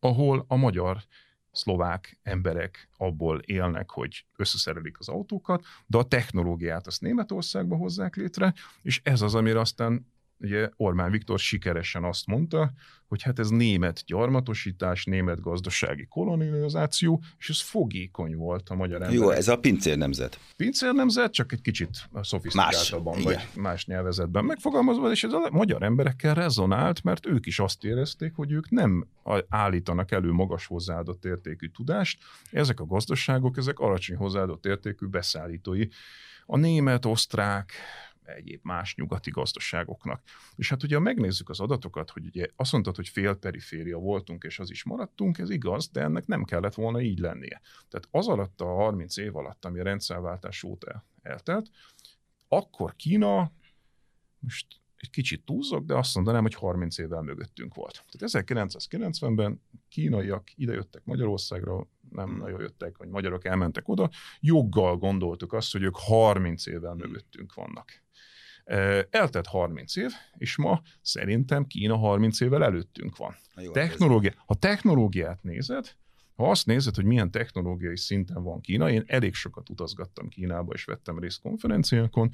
ahol 0.00 0.44
a 0.48 0.56
magyar 0.56 1.02
szlovák 1.52 2.18
emberek 2.22 2.88
abból 2.96 3.38
élnek, 3.38 3.90
hogy 3.90 4.24
összeszerelik 4.36 4.98
az 4.98 5.08
autókat, 5.08 5.64
de 5.86 5.98
a 5.98 6.04
technológiát 6.04 6.86
azt 6.86 7.00
Németországba 7.00 7.76
hozzák 7.76 8.16
létre, 8.16 8.54
és 8.82 9.00
ez 9.04 9.22
az, 9.22 9.34
amire 9.34 9.60
aztán 9.60 10.06
ugye 10.38 10.68
Orbán 10.76 11.10
Viktor 11.10 11.38
sikeresen 11.38 12.04
azt 12.04 12.26
mondta, 12.26 12.72
hogy 13.08 13.22
hát 13.22 13.38
ez 13.38 13.48
német 13.48 14.02
gyarmatosítás, 14.06 15.04
német 15.04 15.40
gazdasági 15.40 16.06
kolonizáció, 16.06 17.22
és 17.38 17.48
ez 17.48 17.60
fogékony 17.60 18.36
volt 18.36 18.68
a 18.68 18.74
magyar 18.74 19.02
emberek. 19.02 19.20
Jó, 19.20 19.30
ez 19.30 19.48
a 19.48 19.58
pincér 19.58 19.96
nemzet. 19.96 20.38
Pincér 20.56 20.92
nemzet, 20.92 21.32
csak 21.32 21.52
egy 21.52 21.60
kicsit 21.60 22.08
szofisztikáltabban, 22.20 23.14
más, 23.14 23.24
vagy 23.24 23.32
igen. 23.32 23.46
más 23.62 23.86
nyelvezetben 23.86 24.44
megfogalmazva, 24.44 25.10
és 25.10 25.24
ez 25.24 25.32
a 25.32 25.48
magyar 25.50 25.82
emberekkel 25.82 26.34
rezonált, 26.34 27.02
mert 27.02 27.26
ők 27.26 27.46
is 27.46 27.58
azt 27.58 27.84
érezték, 27.84 28.34
hogy 28.34 28.52
ők 28.52 28.70
nem 28.70 29.08
állítanak 29.48 30.10
elő 30.10 30.32
magas 30.32 30.66
hozzáadott 30.66 31.24
értékű 31.24 31.68
tudást, 31.68 32.18
ezek 32.50 32.80
a 32.80 32.86
gazdaságok, 32.86 33.56
ezek 33.56 33.78
alacsony 33.78 34.16
hozzáadott 34.16 34.66
értékű 34.66 35.06
beszállítói. 35.06 35.86
A 36.46 36.56
német, 36.56 37.04
osztrák, 37.04 37.72
egyéb 38.34 38.60
más 38.62 38.94
nyugati 38.94 39.30
gazdaságoknak. 39.30 40.22
És 40.56 40.68
hát 40.68 40.82
ugye, 40.82 40.94
ha 40.94 41.00
megnézzük 41.00 41.48
az 41.48 41.60
adatokat, 41.60 42.10
hogy 42.10 42.26
ugye 42.26 42.46
azt 42.56 42.72
mondtad, 42.72 42.96
hogy 42.96 43.08
fél 43.08 43.34
periféria 43.34 43.98
voltunk, 43.98 44.44
és 44.44 44.58
az 44.58 44.70
is 44.70 44.84
maradtunk, 44.84 45.38
ez 45.38 45.50
igaz, 45.50 45.88
de 45.88 46.00
ennek 46.00 46.26
nem 46.26 46.44
kellett 46.44 46.74
volna 46.74 47.00
így 47.00 47.18
lennie. 47.18 47.60
Tehát 47.88 48.08
az 48.10 48.28
alatt 48.28 48.60
a 48.60 48.66
30 48.66 49.16
év 49.16 49.36
alatt, 49.36 49.64
ami 49.64 49.80
a 49.80 49.84
rendszerváltás 49.84 50.62
óta 50.62 51.04
eltelt, 51.22 51.70
akkor 52.48 52.96
Kína, 52.96 53.52
most 54.38 54.66
egy 54.96 55.10
kicsit 55.10 55.44
túlzok, 55.44 55.84
de 55.84 55.94
azt 55.94 56.14
mondanám, 56.14 56.42
hogy 56.42 56.54
30 56.54 56.98
évvel 56.98 57.22
mögöttünk 57.22 57.74
volt. 57.74 58.04
Tehát 58.10 58.46
1990-ben 58.48 59.62
kínaiak 59.88 60.50
idejöttek 60.54 61.04
Magyarországra, 61.04 61.86
nem 62.10 62.28
hmm. 62.28 62.38
nagyon 62.38 62.60
jöttek, 62.60 62.96
vagy 62.96 63.08
magyarok 63.08 63.44
elmentek 63.44 63.88
oda, 63.88 64.10
joggal 64.40 64.96
gondoltuk 64.96 65.52
azt, 65.52 65.72
hogy 65.72 65.82
ők 65.82 65.96
30 65.96 66.66
évvel 66.66 66.94
mögöttünk 66.94 67.54
vannak. 67.54 68.04
Eltett 69.10 69.46
30 69.46 69.96
év, 69.96 70.12
és 70.36 70.56
ma 70.56 70.82
szerintem 71.02 71.66
Kína 71.66 71.96
30 71.96 72.40
évvel 72.40 72.64
előttünk 72.64 73.16
van. 73.16 73.36
Jó, 73.56 73.72
Technológia, 73.72 74.32
ha 74.46 74.54
technológiát 74.54 75.42
nézed, 75.42 75.96
ha 76.34 76.50
azt 76.50 76.66
nézed, 76.66 76.94
hogy 76.94 77.04
milyen 77.04 77.30
technológiai 77.30 77.96
szinten 77.96 78.42
van 78.42 78.60
Kína, 78.60 78.90
én 78.90 79.04
elég 79.06 79.34
sokat 79.34 79.70
utazgattam 79.70 80.28
Kínába, 80.28 80.72
és 80.72 80.84
vettem 80.84 81.18
részt 81.18 81.40
konferenciákon, 81.40 82.30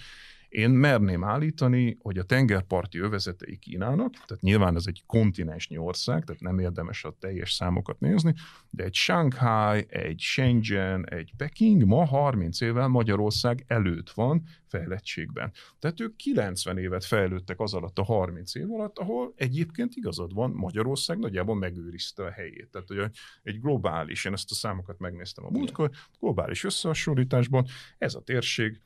én 0.52 0.70
merném 0.70 1.24
állítani, 1.24 1.96
hogy 2.00 2.18
a 2.18 2.22
tengerparti 2.22 2.98
övezetei 2.98 3.56
Kínának, 3.56 4.12
tehát 4.12 4.42
nyilván 4.42 4.76
ez 4.76 4.84
egy 4.86 5.02
kontinensnyi 5.06 5.76
ország, 5.76 6.24
tehát 6.24 6.40
nem 6.40 6.58
érdemes 6.58 7.04
a 7.04 7.16
teljes 7.18 7.52
számokat 7.52 8.00
nézni, 8.00 8.34
de 8.70 8.84
egy 8.84 8.94
Shanghai, 8.94 9.86
egy 9.88 10.18
Shenzhen, 10.18 11.08
egy 11.08 11.32
Peking 11.36 11.84
ma 11.84 12.04
30 12.04 12.60
évvel 12.60 12.88
Magyarország 12.88 13.64
előtt 13.66 14.10
van 14.10 14.42
fejlettségben. 14.66 15.52
Tehát 15.78 16.00
ők 16.00 16.16
90 16.16 16.78
évet 16.78 17.04
fejlődtek 17.04 17.60
az 17.60 17.74
alatt 17.74 17.98
a 17.98 18.04
30 18.04 18.54
év 18.54 18.72
alatt, 18.72 18.98
ahol 18.98 19.32
egyébként 19.36 19.94
igazad 19.94 20.34
van, 20.34 20.50
Magyarország 20.50 21.18
nagyjából 21.18 21.56
megőrizte 21.56 22.24
a 22.24 22.30
helyét. 22.30 22.68
Tehát 22.70 22.88
hogy 22.88 23.10
egy 23.42 23.60
globális, 23.60 24.24
én 24.24 24.32
ezt 24.32 24.50
a 24.50 24.54
számokat 24.54 24.98
megnéztem 24.98 25.44
a 25.44 25.50
múltkor, 25.50 25.90
globális 26.20 26.64
összehasonlításban 26.64 27.66
ez 27.98 28.14
a 28.14 28.20
térség 28.20 28.80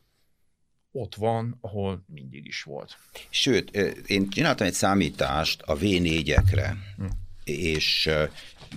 ott 0.96 1.14
van, 1.14 1.58
ahol 1.60 2.04
mindig 2.06 2.46
is 2.46 2.62
volt. 2.62 2.96
Sőt, 3.30 3.70
én 4.06 4.28
csináltam 4.28 4.66
egy 4.66 4.72
számítást 4.72 5.62
a 5.62 5.76
V4-ekre, 5.76 6.74
hm. 6.96 7.04
és 7.44 8.10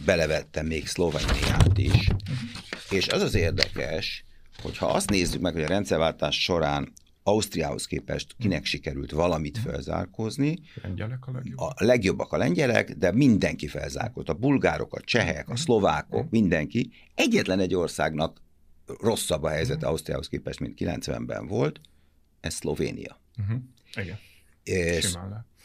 belevettem 0.05 0.65
még 0.65 0.87
Szlovéniát 0.87 1.77
is. 1.77 2.07
Hm. 2.07 2.93
És 2.95 3.07
az 3.07 3.21
az 3.21 3.35
érdekes, 3.35 4.25
hogy 4.61 4.77
ha 4.77 4.87
azt 4.87 5.09
nézzük 5.09 5.41
meg, 5.41 5.53
hogy 5.53 5.63
a 5.63 5.67
rendszerváltás 5.67 6.41
során 6.41 6.93
Ausztriához 7.23 7.85
képest 7.85 8.35
kinek 8.39 8.65
sikerült 8.65 9.11
valamit 9.11 9.57
hm. 9.57 9.69
felzárkózni. 9.69 10.59
Lengyelek 10.81 11.27
a 11.27 11.31
legjobbak. 11.31 11.79
A 11.79 11.85
legjobbak 11.85 12.31
a 12.31 12.37
lengyelek, 12.37 12.91
de 12.91 13.11
mindenki 13.11 13.67
felzárkózott. 13.67 14.29
A 14.29 14.39
bulgárok, 14.39 14.93
a 14.93 15.01
csehek, 15.01 15.49
a 15.49 15.55
szlovákok, 15.55 16.29
mindenki. 16.29 16.91
Egyetlen 17.15 17.59
egy 17.59 17.75
országnak 17.75 18.41
rosszabb 19.01 19.43
a 19.43 19.49
helyzet 19.49 19.83
Ausztriához 19.83 20.27
képest, 20.27 20.59
mint 20.59 20.77
90-ben 20.79 21.47
volt, 21.47 21.79
ez 22.39 22.53
Szlovénia. 22.53 23.19
Uh-huh. 23.41 23.57
Igen. 23.95 24.17
És, 24.63 25.13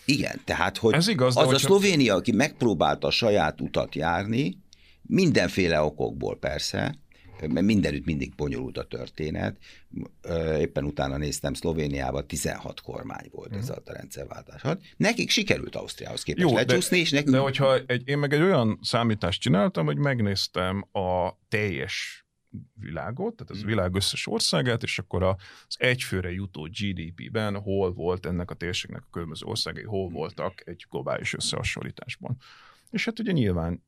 igen, 0.05 0.41
tehát, 0.45 0.79
hogy 0.79 0.95
ez 0.95 1.09
igaz, 1.09 1.37
az 1.37 1.53
a 1.53 1.59
Szlovénia, 1.59 2.15
aki 2.15 2.33
megpróbálta 2.33 3.07
a 3.07 3.11
saját 3.11 3.61
utat 3.61 3.95
járni, 3.95 4.59
mindenféle 5.03 5.81
okokból 5.81 6.39
persze, 6.39 6.99
mert 7.41 7.67
mindenütt 7.67 8.05
mindig 8.05 8.35
bonyolult 8.35 8.79
a 8.79 8.85
történet. 8.85 9.57
Éppen 10.59 10.85
utána 10.85 11.17
néztem, 11.17 11.55
Szlovéniában 11.55 12.27
16 12.27 12.81
kormány 12.81 13.29
volt 13.31 13.47
uh-huh. 13.47 13.63
ez 13.63 13.69
mhm. 13.69 13.79
a 13.85 13.93
rendszerváltás. 13.93 14.63
Nekik 14.97 15.31
sikerült 15.31 15.77
Ausztriához 15.77 16.23
képest 16.23 16.49
Jó, 16.49 16.55
lecsúszni, 16.55 16.97
de, 16.97 17.03
és 17.03 17.11
nekünk... 17.11 17.31
De 17.31 17.39
hogyha 17.39 17.79
egy, 17.87 18.09
én 18.09 18.19
meg 18.19 18.33
egy 18.33 18.43
olyan 18.43 18.79
számítást 18.83 19.41
csináltam, 19.41 19.87
hogy 19.87 19.99
megnéztem 19.99 20.89
a 20.93 21.39
teljes 21.49 22.24
világot, 22.75 23.37
tehát 23.37 23.53
az 23.53 23.63
mm. 23.63 23.67
világ 23.67 23.95
összes 23.95 24.27
országát, 24.27 24.83
és 24.83 24.99
akkor 24.99 25.23
az 25.23 25.37
egyfőre 25.77 26.33
jutó 26.33 26.63
GDP-ben 26.63 27.61
hol 27.61 27.93
volt 27.93 28.27
ennek 28.27 28.51
a 28.51 28.55
térségnek 28.55 29.03
a 29.03 29.11
különböző 29.11 29.47
országai, 29.47 29.83
hol 29.83 30.11
voltak 30.11 30.69
egy 30.69 30.87
globális 30.91 31.35
összehasonlításban. 31.35 32.37
És 32.95 33.05
hát 33.05 33.19
ugye 33.19 33.33
nyilván 33.33 33.85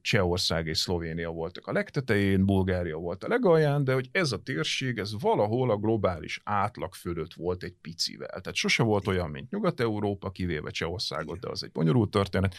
Csehország 0.00 0.66
és 0.66 0.78
Szlovénia 0.78 1.30
voltak 1.30 1.66
a 1.66 1.72
legtetején, 1.72 2.44
Bulgária 2.44 2.96
volt 2.96 3.24
a 3.24 3.28
legalján, 3.28 3.84
de 3.84 3.92
hogy 3.92 4.08
ez 4.12 4.32
a 4.32 4.42
térség, 4.42 4.98
ez 4.98 5.20
valahol 5.20 5.70
a 5.70 5.76
globális 5.76 6.40
átlag 6.44 6.94
fölött 6.94 7.34
volt 7.34 7.62
egy 7.62 7.74
picivel. 7.80 8.28
Tehát 8.28 8.54
sose 8.54 8.82
volt 8.82 9.06
olyan, 9.06 9.30
mint 9.30 9.50
Nyugat-Európa, 9.50 10.30
kivéve 10.30 10.70
Csehországot, 10.70 11.38
de 11.38 11.48
az 11.48 11.62
egy 11.62 11.72
bonyolult 11.72 12.10
történet. 12.10 12.54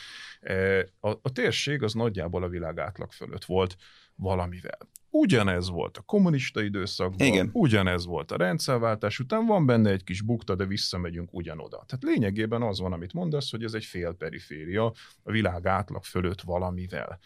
A, 0.99 1.09
a 1.09 1.31
térség 1.33 1.83
az 1.83 1.93
nagyjából 1.93 2.43
a 2.43 2.49
világ 2.49 2.79
átlag 2.79 3.11
fölött 3.11 3.45
volt 3.45 3.75
valamivel. 4.17 4.77
Ugyanez 5.09 5.69
volt 5.69 5.97
a 5.97 6.01
kommunista 6.01 6.61
időszakban, 6.61 7.27
Igen. 7.27 7.49
ugyanez 7.53 8.05
volt 8.05 8.31
a 8.31 8.37
rendszerváltás 8.37 9.19
után, 9.19 9.45
van 9.45 9.65
benne 9.65 9.89
egy 9.89 10.03
kis 10.03 10.21
bukta, 10.21 10.55
de 10.55 10.65
visszamegyünk 10.65 11.33
ugyanoda. 11.33 11.83
Tehát 11.85 12.03
lényegében 12.03 12.61
az 12.61 12.79
van, 12.79 12.93
amit 12.93 13.13
mondasz, 13.13 13.51
hogy 13.51 13.63
ez 13.63 13.73
egy 13.73 13.85
fél 13.85 14.13
periféria 14.13 14.85
a 15.23 15.31
világ 15.31 15.65
átlag 15.65 16.03
fölött 16.03 16.41
valamivel. 16.41 17.19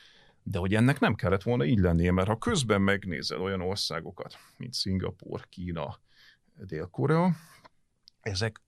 De 0.44 0.60
hogy 0.60 0.76
ennek 0.76 1.00
nem 1.00 1.16
kellett 1.16 1.44
volna 1.44 1.66
így 1.66 1.80
lennie, 1.80 2.12
mert 2.12 2.28
ha 2.28 2.38
közben 2.38 2.82
megnézel 2.82 3.42
olyan 3.42 3.62
országokat, 3.62 4.38
mint 4.58 4.74
Szingapur, 4.74 5.48
Kína, 5.50 6.00
Dél-Korea, 6.56 7.32
ezek 8.22 8.62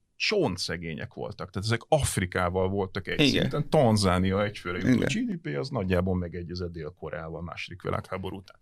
szegények 0.54 1.14
voltak, 1.14 1.50
tehát 1.50 1.68
ezek 1.68 1.80
Afrikával 1.88 2.68
voltak 2.68 3.08
egy 3.08 3.20
Igen. 3.20 3.40
szinten, 3.40 3.68
Tanzánia 3.68 4.44
egyfőre 4.44 4.78
jutó 4.78 5.04
GDP, 5.06 5.56
az 5.56 5.68
nagyjából 5.68 6.16
megegyezett 6.16 6.72
Dél-Koreával 6.72 7.42
második 7.42 7.82
világháború 7.82 8.36
után. 8.36 8.56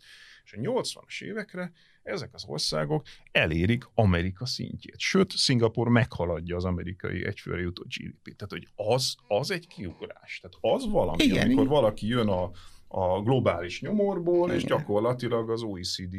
És 0.44 0.52
a 0.52 0.56
80-as 0.56 1.22
évekre 1.22 1.72
ezek 2.02 2.30
az 2.32 2.44
országok 2.46 3.06
elérik 3.32 3.84
Amerika 3.94 4.46
szintjét. 4.46 4.98
Sőt, 4.98 5.30
Szingapur 5.30 5.88
meghaladja 5.88 6.56
az 6.56 6.64
amerikai 6.64 7.26
egyfőre 7.26 7.60
jutó 7.60 7.82
GDP. 7.82 8.36
Tehát, 8.36 8.50
hogy 8.50 8.68
az, 8.74 9.14
az 9.26 9.50
egy 9.50 9.66
kiugrás. 9.66 10.40
Tehát 10.40 10.76
az 10.76 10.90
valami, 10.90 11.24
Igen, 11.24 11.44
amikor 11.44 11.64
igen. 11.64 11.74
valaki 11.74 12.06
jön 12.06 12.28
a, 12.28 12.50
a 12.88 13.22
globális 13.22 13.80
nyomorból, 13.80 14.46
Igen. 14.46 14.56
és 14.56 14.64
gyakorlatilag 14.64 15.50
az 15.50 15.62
OECD 15.62 16.16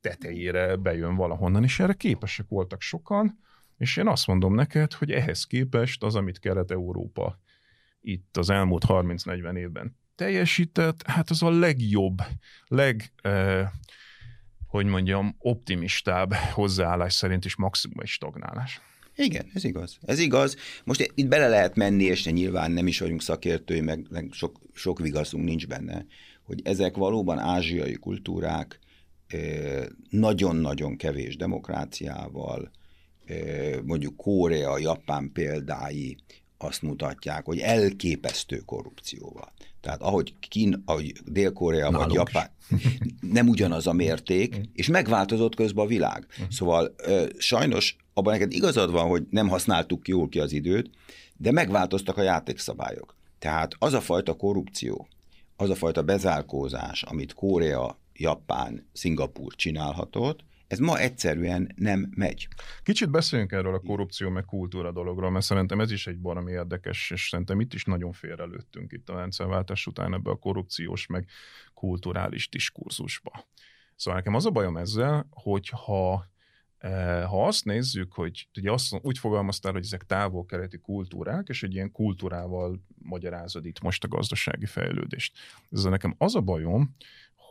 tetejére 0.00 0.76
bejön 0.76 1.14
valahonnan, 1.14 1.62
és 1.62 1.80
erre 1.80 1.92
képesek 1.92 2.48
voltak 2.48 2.80
sokan, 2.80 3.38
és 3.82 3.96
én 3.96 4.06
azt 4.06 4.26
mondom 4.26 4.54
neked, 4.54 4.92
hogy 4.92 5.10
ehhez 5.10 5.44
képest 5.44 6.02
az, 6.02 6.14
amit 6.14 6.38
Kelet-Európa 6.38 7.38
itt 8.00 8.36
az 8.36 8.50
elmúlt 8.50 8.84
30-40 8.88 9.56
évben 9.56 9.96
teljesített, 10.14 11.02
hát 11.06 11.30
az 11.30 11.42
a 11.42 11.50
legjobb, 11.50 12.22
leg, 12.66 13.12
eh, 13.22 13.68
hogy 14.66 14.86
mondjam, 14.86 15.34
optimistább 15.38 16.34
hozzáállás 16.34 17.12
szerint 17.12 17.44
is 17.44 17.56
maximum 17.56 18.00
egy 18.00 18.08
stagnálás. 18.08 18.80
Igen, 19.14 19.50
ez 19.54 19.64
igaz. 19.64 19.98
Ez 20.02 20.18
igaz. 20.18 20.56
Most 20.84 21.12
itt 21.14 21.28
bele 21.28 21.48
lehet 21.48 21.76
menni, 21.76 22.04
és 22.04 22.24
nyilván 22.24 22.70
nem 22.70 22.86
is 22.86 22.98
vagyunk 22.98 23.22
szakértői, 23.22 23.80
meg, 23.80 24.06
meg 24.10 24.28
sok, 24.30 24.60
sok 24.72 24.98
vigaszunk 24.98 25.44
nincs 25.44 25.66
benne, 25.66 26.06
hogy 26.42 26.60
ezek 26.64 26.96
valóban 26.96 27.38
ázsiai 27.38 27.94
kultúrák, 27.94 28.78
nagyon-nagyon 30.10 30.96
kevés 30.96 31.36
demokráciával, 31.36 32.70
mondjuk 33.84 34.16
Korea, 34.16 34.78
Japán 34.78 35.30
példái 35.32 36.16
azt 36.58 36.82
mutatják, 36.82 37.44
hogy 37.44 37.58
elképesztő 37.58 38.56
korrupcióval. 38.56 39.52
Tehát 39.80 40.02
ahogy, 40.02 40.34
Kín, 40.48 40.82
ahogy 40.84 41.12
Dél-Korea 41.24 41.90
Nálunk 41.90 42.04
vagy 42.04 42.14
Japán, 42.14 42.50
nem 43.20 43.48
ugyanaz 43.48 43.86
a 43.86 43.92
mérték, 43.92 44.58
mm. 44.58 44.60
és 44.72 44.86
megváltozott 44.86 45.54
közben 45.54 45.84
a 45.84 45.88
világ. 45.88 46.26
Mm. 46.42 46.44
Szóval 46.50 46.94
sajnos 47.38 47.96
abban 48.14 48.32
neked 48.32 48.52
igazad 48.52 48.90
van, 48.90 49.08
hogy 49.08 49.26
nem 49.30 49.48
használtuk 49.48 50.08
jól 50.08 50.28
ki 50.28 50.38
az 50.38 50.52
időt, 50.52 50.90
de 51.36 51.50
megváltoztak 51.50 52.16
a 52.16 52.22
játékszabályok. 52.22 53.16
Tehát 53.38 53.74
az 53.78 53.92
a 53.92 54.00
fajta 54.00 54.34
korrupció, 54.34 55.08
az 55.56 55.70
a 55.70 55.74
fajta 55.74 56.02
bezárkózás, 56.02 57.02
amit 57.02 57.34
Korea, 57.34 57.98
Japán, 58.14 58.88
Szingapur 58.92 59.54
csinálhatott, 59.54 60.44
ez 60.72 60.78
ma 60.78 60.98
egyszerűen 60.98 61.72
nem 61.76 62.12
megy. 62.16 62.48
Kicsit 62.82 63.10
beszéljünk 63.10 63.52
erről 63.52 63.74
a 63.74 63.80
korrupció 63.80 64.30
meg 64.30 64.44
kultúra 64.44 64.92
dologról, 64.92 65.30
mert 65.30 65.44
szerintem 65.44 65.80
ez 65.80 65.90
is 65.90 66.06
egy 66.06 66.18
baromi 66.18 66.52
érdekes, 66.52 67.10
és 67.10 67.28
szerintem 67.28 67.60
itt 67.60 67.74
is 67.74 67.84
nagyon 67.84 68.12
félrelőttünk 68.12 68.92
itt 68.92 69.08
a 69.08 69.16
rendszerváltás 69.16 69.86
után 69.86 70.14
ebbe 70.14 70.30
a 70.30 70.36
korrupciós 70.36 71.06
meg 71.06 71.28
kulturális 71.74 72.48
diskurzusba. 72.48 73.44
Szóval 73.96 74.18
nekem 74.18 74.34
az 74.34 74.46
a 74.46 74.50
bajom 74.50 74.76
ezzel, 74.76 75.26
hogy 75.30 75.68
ha 75.68 76.30
eh, 76.78 77.24
ha 77.28 77.46
azt 77.46 77.64
nézzük, 77.64 78.12
hogy 78.12 78.48
ugye 78.56 78.72
azt, 78.72 78.98
úgy 79.02 79.18
fogalmaztál, 79.18 79.72
hogy 79.72 79.84
ezek 79.84 80.02
távol-keleti 80.06 80.78
kultúrák, 80.78 81.48
és 81.48 81.62
egy 81.62 81.74
ilyen 81.74 81.92
kultúrával 81.92 82.82
magyarázod 82.98 83.66
itt 83.66 83.80
most 83.80 84.04
a 84.04 84.08
gazdasági 84.08 84.66
fejlődést. 84.66 85.38
Ez 85.70 85.82
nekem 85.82 86.14
az 86.18 86.34
a 86.34 86.40
bajom, 86.40 86.96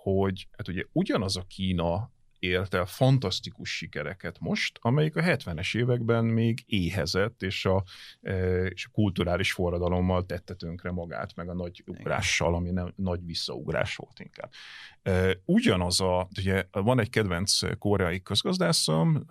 hogy 0.04 0.48
hát 0.58 0.68
ugye 0.68 0.84
ugyanaz 0.92 1.38
a 1.38 1.46
Kína, 1.48 2.12
élt 2.42 2.74
el 2.74 2.86
fantasztikus 2.86 3.76
sikereket 3.76 4.40
most, 4.40 4.80
amelyik 4.82 5.16
a 5.16 5.22
70-es 5.22 5.78
években 5.78 6.26
még 6.26 6.64
éhezett, 6.66 7.42
és 7.42 7.66
a, 7.66 7.84
e, 8.22 8.66
és 8.66 8.86
a 8.86 8.90
kulturális 8.92 9.52
forradalommal 9.52 10.26
tette 10.26 10.54
tönkre 10.54 10.92
magát, 10.92 11.36
meg 11.36 11.50
a 11.50 11.54
nagy 11.54 11.84
ugrással, 11.86 12.56
ami 12.56 12.72
nem, 12.72 12.94
nagy 12.96 13.26
visszaugrás 13.26 13.96
volt 13.96 14.20
inkább. 14.20 14.52
Ugyanaz 15.46 16.02
a, 16.02 16.28
ugye 16.38 16.66
van 16.72 17.00
egy 17.00 17.10
kedvenc 17.10 17.78
koreai 17.78 18.22
közgazdászom, 18.22 19.26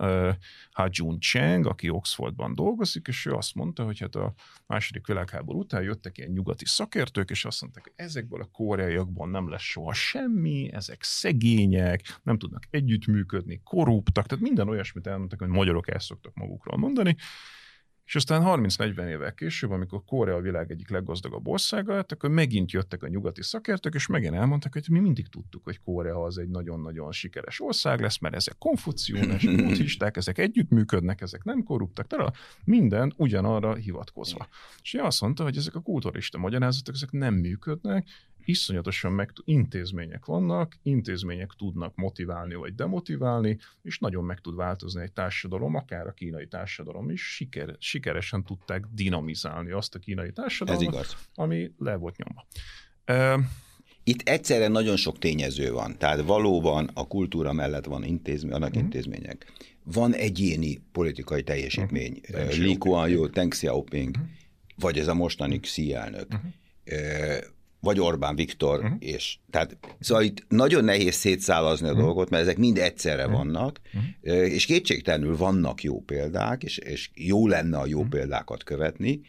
Ha 0.71 0.87
Jun 0.89 1.19
Cheng, 1.19 1.65
aki 1.65 1.89
Oxfordban 1.89 2.55
dolgozik, 2.55 3.07
és 3.07 3.25
ő 3.25 3.33
azt 3.33 3.55
mondta, 3.55 3.83
hogy 3.83 3.99
hát 3.99 4.15
a 4.15 4.33
második 4.67 5.07
világháború 5.07 5.59
után 5.59 5.81
jöttek 5.81 6.17
ilyen 6.17 6.31
nyugati 6.31 6.65
szakértők, 6.65 7.29
és 7.29 7.45
azt 7.45 7.61
mondták, 7.61 7.83
hogy 7.83 7.93
ezekből 7.95 8.41
a 8.41 8.49
koreaiakban 8.51 9.29
nem 9.29 9.49
lesz 9.49 9.61
soha 9.61 9.93
semmi, 9.93 10.69
ezek 10.73 11.03
szegények, 11.03 12.19
nem 12.23 12.37
tudnak 12.37 12.67
együtt 12.69 13.01
együttműködni, 13.01 13.61
korruptak, 13.63 14.25
tehát 14.25 14.43
minden 14.43 14.69
olyasmit 14.69 15.07
elmondtak, 15.07 15.39
hogy 15.39 15.47
magyarok 15.47 15.89
el 15.89 15.99
szoktak 15.99 16.33
magukról 16.33 16.77
mondani, 16.77 17.15
és 18.11 18.17
aztán 18.17 18.43
30-40 18.45 19.07
évvel 19.07 19.33
később, 19.33 19.71
amikor 19.71 20.03
Korea 20.05 20.35
a 20.35 20.41
világ 20.41 20.71
egyik 20.71 20.89
leggazdagabb 20.89 21.47
országa 21.47 21.95
lett, 21.95 22.11
akkor 22.11 22.29
megint 22.29 22.71
jöttek 22.71 23.03
a 23.03 23.07
nyugati 23.07 23.43
szakértők, 23.43 23.93
és 23.93 24.07
megint 24.07 24.33
elmondták, 24.33 24.73
hogy 24.73 24.85
mi 24.89 24.99
mindig 24.99 25.27
tudtuk, 25.27 25.63
hogy 25.63 25.79
Korea 25.79 26.23
az 26.23 26.37
egy 26.37 26.49
nagyon-nagyon 26.49 27.11
sikeres 27.11 27.61
ország 27.61 28.01
lesz, 28.01 28.19
mert 28.19 28.35
ezek 28.35 28.55
konfuciónes, 28.57 29.45
buddhisták, 29.57 30.17
ezek 30.17 30.37
együttműködnek, 30.37 31.21
ezek 31.21 31.43
nem 31.43 31.63
korruptak, 31.63 32.07
tehát 32.07 32.37
minden 32.63 33.13
ugyanarra 33.17 33.75
hivatkozva. 33.75 34.47
És 34.81 34.93
ő 34.93 34.99
azt 34.99 35.21
mondta, 35.21 35.43
hogy 35.43 35.57
ezek 35.57 35.75
a 35.75 35.81
kulturista 35.81 36.37
magyarázatok, 36.37 36.95
ezek 36.95 37.11
nem 37.11 37.33
működnek, 37.33 38.07
iszonyatosan 38.45 39.11
meg, 39.11 39.31
intézmények 39.45 40.25
vannak, 40.25 40.77
intézmények 40.83 41.51
tudnak 41.57 41.95
motiválni 41.95 42.55
vagy 42.55 42.75
demotiválni, 42.75 43.57
és 43.81 43.99
nagyon 43.99 44.23
meg 44.23 44.39
tud 44.39 44.55
változni 44.55 45.01
egy 45.01 45.11
társadalom, 45.11 45.75
akár 45.75 46.07
a 46.07 46.11
kínai 46.11 46.47
társadalom 46.47 47.09
is, 47.09 47.21
siker, 47.21 47.75
sikeresen 47.79 48.43
tudták 48.43 48.85
dinamizálni 48.91 49.71
azt 49.71 49.95
a 49.95 49.99
kínai 49.99 50.31
társadalmat, 50.31 51.17
ami 51.33 51.71
le 51.77 51.95
volt 51.95 52.15
nyomva. 52.17 52.47
Itt 54.03 54.29
egyszerre 54.29 54.67
nagyon 54.67 54.95
sok 54.95 55.19
tényező 55.19 55.71
van, 55.71 55.97
tehát 55.97 56.21
valóban 56.21 56.89
a 56.93 57.07
kultúra 57.07 57.53
mellett 57.53 57.85
van 57.85 58.03
intézmény, 58.03 58.53
annak 58.53 58.77
mm. 58.77 58.79
intézmények. 58.79 59.51
Van 59.83 60.13
egyéni 60.13 60.81
politikai 60.91 61.43
teljesítmény, 61.43 62.21
mm. 62.37 62.61
Li 62.61 62.77
Kuan 62.77 63.09
Yew, 63.09 63.29
Deng 63.29 63.51
Xiaoping, 63.51 64.17
mm. 64.17 64.21
vagy 64.75 64.97
ez 64.97 65.07
a 65.07 65.13
mostani 65.13 65.59
Xi 65.59 65.93
elnök. 65.93 66.27
Mm 66.35 66.47
vagy 67.81 67.99
Orbán 67.99 68.35
Viktor, 68.35 68.79
uh-huh. 68.79 68.95
és 68.99 69.37
tehát 69.49 69.77
szóval 69.99 70.23
itt 70.23 70.45
nagyon 70.47 70.83
nehéz 70.83 71.15
szétszálazni 71.15 71.87
a 71.87 71.89
uh-huh. 71.89 72.05
dolgot, 72.05 72.29
mert 72.29 72.43
ezek 72.43 72.57
mind 72.57 72.77
egyszerre 72.77 73.25
uh-huh. 73.25 73.37
vannak, 73.37 73.79
uh-huh. 73.93 74.53
és 74.53 74.65
kétségtelenül 74.65 75.37
vannak 75.37 75.83
jó 75.83 76.01
példák, 76.01 76.63
és, 76.63 76.77
és 76.77 77.09
jó 77.13 77.47
lenne 77.47 77.77
a 77.77 77.85
jó 77.85 77.97
uh-huh. 77.97 78.11
példákat 78.11 78.63
követni, 78.63 79.21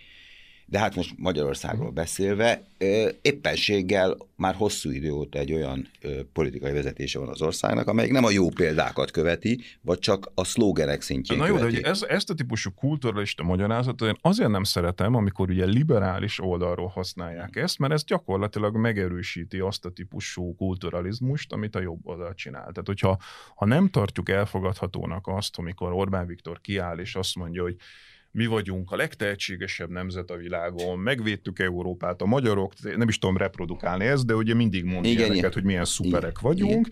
de 0.72 0.78
hát 0.78 0.94
most 0.94 1.14
Magyarországról 1.18 1.90
beszélve, 1.90 2.62
éppenséggel 3.22 4.16
már 4.36 4.54
hosszú 4.54 4.90
idő 4.90 5.12
óta 5.12 5.38
egy 5.38 5.52
olyan 5.52 5.88
politikai 6.32 6.72
vezetése 6.72 7.18
van 7.18 7.28
az 7.28 7.42
országnak, 7.42 7.88
amelyik 7.88 8.12
nem 8.12 8.24
a 8.24 8.30
jó 8.30 8.48
példákat 8.48 9.10
követi, 9.10 9.60
vagy 9.80 9.98
csak 9.98 10.30
a 10.34 10.44
szlógerek 10.44 11.02
szintjén 11.02 11.38
Na 11.38 11.46
jó, 11.46 11.56
követi. 11.56 11.80
de 11.80 11.88
ez, 11.88 12.02
ezt 12.02 12.30
a 12.30 12.34
típusú 12.34 12.70
kulturalista 12.70 13.42
magyarázatot 13.42 14.08
én 14.08 14.16
azért 14.20 14.50
nem 14.50 14.64
szeretem, 14.64 15.14
amikor 15.14 15.50
ugye 15.50 15.64
liberális 15.64 16.40
oldalról 16.40 16.88
használják 16.88 17.56
ezt, 17.56 17.78
mert 17.78 17.92
ez 17.92 18.04
gyakorlatilag 18.04 18.76
megerősíti 18.76 19.58
azt 19.58 19.84
a 19.84 19.90
típusú 19.90 20.54
kulturalizmust, 20.54 21.52
amit 21.52 21.76
a 21.76 21.80
jobb 21.80 22.06
oldal 22.06 22.34
csinál. 22.34 22.60
Tehát, 22.60 22.86
hogyha 22.86 23.18
ha 23.54 23.66
nem 23.66 23.88
tartjuk 23.88 24.28
elfogadhatónak 24.28 25.26
azt, 25.26 25.58
amikor 25.58 25.92
Orbán 25.92 26.26
Viktor 26.26 26.60
kiáll 26.60 26.98
és 26.98 27.14
azt 27.14 27.36
mondja, 27.36 27.62
hogy 27.62 27.76
mi 28.32 28.46
vagyunk 28.46 28.90
a 28.90 28.96
legtehetségesebb 28.96 29.90
nemzet 29.90 30.30
a 30.30 30.36
világon, 30.36 30.98
megvédtük 30.98 31.58
Európát, 31.58 32.22
a 32.22 32.26
magyarok, 32.26 32.72
nem 32.96 33.08
is 33.08 33.18
tudom 33.18 33.36
reprodukálni 33.36 34.04
ezt, 34.04 34.26
de 34.26 34.34
ugye 34.34 34.54
mindig 34.54 34.84
ilyeneket, 35.02 35.54
hogy 35.54 35.64
milyen 35.64 35.84
szuperek 35.84 36.38
igen. 36.40 36.52
vagyunk, 36.52 36.88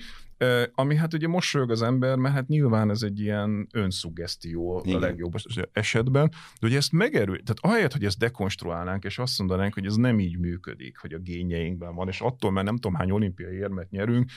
ami 0.74 0.97
hát 0.97 1.14
ugye 1.14 1.28
mosolyog 1.28 1.70
az 1.70 1.82
ember, 1.82 2.16
mert 2.16 2.34
hát 2.34 2.49
nyilván 2.49 2.91
ez 2.91 3.03
egy 3.03 3.20
ilyen 3.20 3.68
önszuggesztió 3.72 4.82
a 4.86 4.99
legjobb 4.99 5.32
esetben, 5.72 6.28
de 6.28 6.66
hogy 6.66 6.74
ezt 6.74 6.93
megerő, 6.93 7.32
tehát 7.32 7.59
ahelyett, 7.61 7.93
hogy 7.93 8.05
ezt 8.05 8.18
dekonstruálnánk, 8.18 9.05
és 9.05 9.18
azt 9.18 9.38
mondanánk, 9.38 9.74
hogy 9.74 9.86
ez 9.86 9.95
nem 9.95 10.20
így 10.20 10.38
működik, 10.38 10.99
hogy 10.99 11.12
a 11.12 11.18
gényeinkben 11.18 11.95
van, 11.95 12.09
és 12.09 12.20
attól, 12.20 12.51
mert 12.51 12.66
nem 12.66 12.74
tudom 12.74 12.95
hány 12.95 13.11
olimpiai 13.11 13.55
érmet 13.55 13.91
nyerünk, 13.91 14.30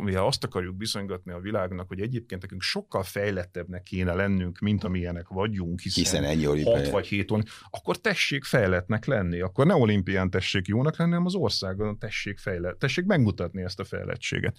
mivel 0.00 0.26
azt 0.26 0.44
akarjuk 0.44 0.76
bizonygatni 0.76 1.32
a 1.32 1.38
világnak, 1.38 1.88
hogy 1.88 2.00
egyébként 2.00 2.40
nekünk 2.42 2.62
sokkal 2.62 3.02
fejlettebbnek 3.02 3.82
kéne 3.82 4.14
lennünk, 4.14 4.58
mint 4.58 4.84
amilyenek 4.84 5.28
vagyunk, 5.28 5.80
hiszen, 5.80 6.02
hiszen 6.02 6.24
ennyi 6.24 6.46
olimpiai. 6.46 6.82
6 6.82 6.90
vagy 6.90 7.06
7 7.06 7.32
akkor 7.70 7.96
tessék 7.96 8.44
fejletnek 8.44 9.04
lenni, 9.04 9.40
akkor 9.40 9.66
ne 9.66 9.74
olimpián 9.74 10.30
tessék 10.30 10.66
jónak 10.66 10.96
lenni, 10.96 11.10
hanem 11.10 11.26
az 11.26 11.34
országon 11.34 11.98
tessék 11.98 12.38
fejlet, 12.38 12.76
tessék 12.76 13.04
megmutatni 13.04 13.62
ezt 13.62 13.80
a 13.80 13.84
fejlettséget. 13.84 14.56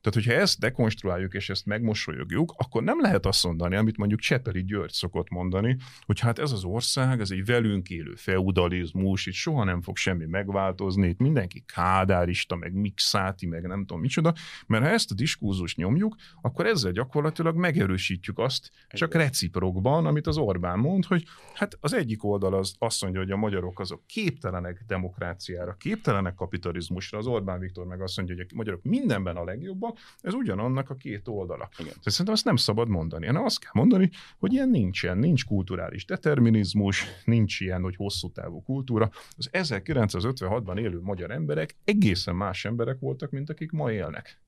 Tehát, 0.00 0.14
hogyha 0.14 0.32
ezt 0.32 0.58
dekonstruáljuk 0.58 1.34
és 1.34 1.50
ezt 1.50 1.66
megmosolyogjuk, 1.66 2.54
akkor 2.56 2.82
nem 2.82 3.00
lehet 3.00 3.26
azt 3.26 3.44
mondani, 3.44 3.76
amit 3.76 3.96
mondjuk 3.96 4.20
Csepeli 4.20 4.64
György 4.64 4.92
szokott 4.92 5.28
mondani, 5.28 5.76
hogy 6.06 6.20
hát 6.20 6.38
ez 6.38 6.52
az 6.52 6.64
ország, 6.64 7.20
ez 7.20 7.30
egy 7.30 7.44
velünk 7.44 7.88
élő 7.88 8.14
feudalizmus, 8.14 9.26
itt 9.26 9.34
soha 9.34 9.64
nem 9.64 9.82
fog 9.82 9.96
semmi 9.96 10.24
megváltozni, 10.24 11.08
itt 11.08 11.18
mindenki 11.18 11.64
kádárista, 11.66 12.56
meg 12.56 12.72
mixáti, 12.72 13.46
meg 13.46 13.66
nem 13.66 13.80
tudom 13.80 14.00
micsoda, 14.00 14.34
mert 14.66 14.84
ha 14.84 14.90
ezt 14.90 15.10
a 15.10 15.14
diskurzust 15.14 15.76
nyomjuk, 15.76 16.16
akkor 16.40 16.66
ezzel 16.66 16.92
gyakorlatilag 16.92 17.56
megerősítjük 17.56 18.38
azt 18.38 18.70
csak 18.88 19.14
reciprokban, 19.14 20.06
amit 20.06 20.26
az 20.26 20.36
Orbán 20.36 20.78
mond, 20.78 21.04
hogy 21.04 21.24
hát 21.54 21.76
az 21.80 21.94
egyik 21.94 22.24
oldal 22.24 22.54
az 22.54 22.74
azt 22.78 23.02
mondja, 23.02 23.20
hogy 23.20 23.30
a 23.30 23.36
magyarok 23.36 23.80
azok 23.80 24.06
képtelenek 24.06 24.84
demokráciára, 24.86 25.74
képtelenek 25.74 26.34
kapitalizmusra, 26.34 27.18
az 27.18 27.26
Orbán 27.26 27.58
Viktor 27.58 27.86
meg 27.86 28.00
azt 28.00 28.16
mondja, 28.16 28.34
hogy 28.34 28.46
a 28.50 28.56
magyarok 28.56 28.82
mindenben 28.82 29.36
a 29.40 29.44
legjobbak, 29.44 29.98
ez 30.20 30.34
ugyanannak 30.34 30.90
a 30.90 30.94
két 30.94 31.28
oldala. 31.28 31.68
Igen. 31.78 31.92
Szerintem 32.00 32.34
azt 32.34 32.44
nem 32.44 32.56
szabad 32.56 32.88
mondani, 32.88 33.26
hanem 33.26 33.44
azt 33.44 33.60
kell 33.60 33.70
mondani, 33.74 34.10
hogy 34.38 34.52
ilyen 34.52 34.68
nincsen, 34.68 35.18
nincs 35.18 35.44
kulturális 35.44 36.04
determinizmus, 36.04 37.04
nincs 37.24 37.60
ilyen, 37.60 37.82
hogy 37.82 37.96
hosszú 37.96 38.32
távú 38.32 38.62
kultúra. 38.62 39.10
Az 39.36 39.48
1956-ban 39.52 40.78
élő 40.78 41.00
magyar 41.00 41.30
emberek 41.30 41.76
egészen 41.84 42.36
más 42.36 42.64
emberek 42.64 42.98
voltak, 42.98 43.30
mint 43.30 43.50
akik 43.50 43.70
ma 43.70 43.92
élnek. 43.92 44.40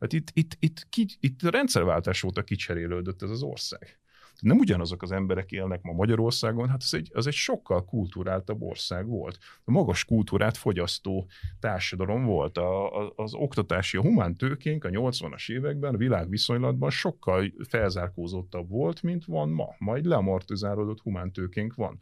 Hát 0.00 0.12
itt, 0.12 0.30
itt, 0.32 0.56
itt, 0.58 0.86
itt, 0.96 1.16
itt 1.20 1.42
rendszerváltás 1.42 2.22
óta 2.22 2.42
kicserélődött 2.42 3.22
ez 3.22 3.30
az 3.30 3.42
ország 3.42 3.98
nem 4.40 4.58
ugyanazok 4.58 5.02
az 5.02 5.12
emberek 5.12 5.50
élnek 5.50 5.82
ma 5.82 5.92
Magyarországon, 5.92 6.68
hát 6.68 6.82
ez 6.82 6.94
egy, 6.94 7.10
az 7.14 7.26
egy 7.26 7.32
sokkal 7.32 7.84
kultúráltabb 7.84 8.62
ország 8.62 9.06
volt. 9.06 9.38
A 9.64 9.70
magas 9.70 10.04
kultúrát 10.04 10.56
fogyasztó 10.56 11.26
társadalom 11.60 12.24
volt. 12.24 12.58
A, 12.58 13.00
a, 13.00 13.12
az 13.16 13.34
oktatási, 13.34 13.96
a 13.96 14.00
humán 14.00 14.36
tőkénk 14.36 14.84
a 14.84 14.88
80-as 14.88 15.50
években 15.50 15.94
a 15.94 15.98
világviszonylatban 15.98 16.90
sokkal 16.90 17.52
felzárkózottabb 17.68 18.68
volt, 18.68 19.02
mint 19.02 19.24
van 19.24 19.48
ma. 19.48 19.74
Majd 19.78 20.04
leamortizálódott 20.04 21.00
humán 21.00 21.32
tőkénk 21.32 21.74
van. 21.74 21.98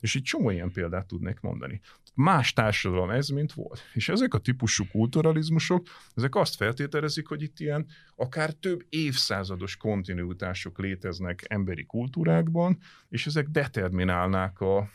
És 0.00 0.14
így 0.14 0.22
csomó 0.22 0.50
ilyen 0.50 0.72
példát 0.72 1.06
tudnék 1.06 1.40
mondani. 1.40 1.80
Más 2.14 2.52
társadalom 2.52 3.10
ez, 3.10 3.28
mint 3.28 3.52
volt. 3.52 3.80
És 3.94 4.08
ezek 4.08 4.34
a 4.34 4.38
típusú 4.38 4.84
kulturalizmusok, 4.90 5.86
ezek 6.14 6.34
azt 6.34 6.56
feltételezik, 6.56 7.26
hogy 7.26 7.42
itt 7.42 7.60
ilyen 7.60 7.86
akár 8.16 8.52
több 8.52 8.86
évszázados 8.88 9.76
kontinuitások 9.76 10.78
léteznek 10.78 11.44
emberi 11.48 11.77
kultúrákban, 11.86 12.78
és 13.08 13.26
ezek 13.26 13.46
determinálnák 13.46 14.60
a 14.60 14.88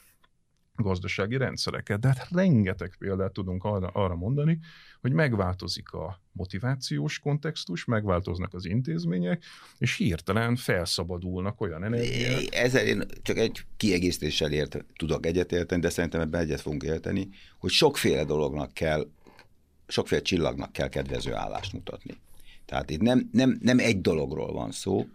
gazdasági 0.76 1.38
rendszereket. 1.38 2.00
De 2.00 2.08
hát 2.08 2.28
rengeteg 2.32 2.96
példát 3.00 3.34
tudunk 3.34 3.64
arra, 3.64 3.88
arra 3.88 4.16
mondani, 4.16 4.60
hogy 5.02 5.12
megváltozik 5.12 5.92
a 5.92 6.22
motivációs 6.32 7.20
kontextus, 7.20 7.86
megváltoznak 7.86 8.54
az 8.54 8.66
intézmények, 8.66 9.44
és 9.78 9.96
hirtelen 9.96 10.56
felszabadulnak 10.56 11.62
olyan 11.62 11.84
energiák. 11.84 12.56
Ezzel 12.56 12.86
én 12.86 13.04
csak 13.22 13.38
egy 13.38 13.66
kiegészítéssel 13.78 14.52
ért, 14.52 14.86
tudok 14.96 15.26
egyetérteni, 15.26 15.82
de 15.82 15.90
szerintem 15.90 16.22
ebben 16.22 16.42
egyet 16.42 16.62
fogunk 16.62 16.84
érteni, 16.84 17.30
hogy 17.60 17.72
sokféle 17.72 18.24
dolognak 18.24 18.74
kell, 18.74 19.08
sokféle 19.88 20.22
csillagnak 20.22 20.72
kell 20.72 20.88
kedvező 20.88 21.34
állást 21.34 21.74
mutatni. 21.74 22.18
Tehát 22.66 22.90
itt 22.90 23.02
nem, 23.02 23.30
nem, 23.32 23.58
nem 23.62 23.80
egy 23.80 24.02
dologról 24.02 24.54
van 24.54 24.72
szó, 24.72 25.06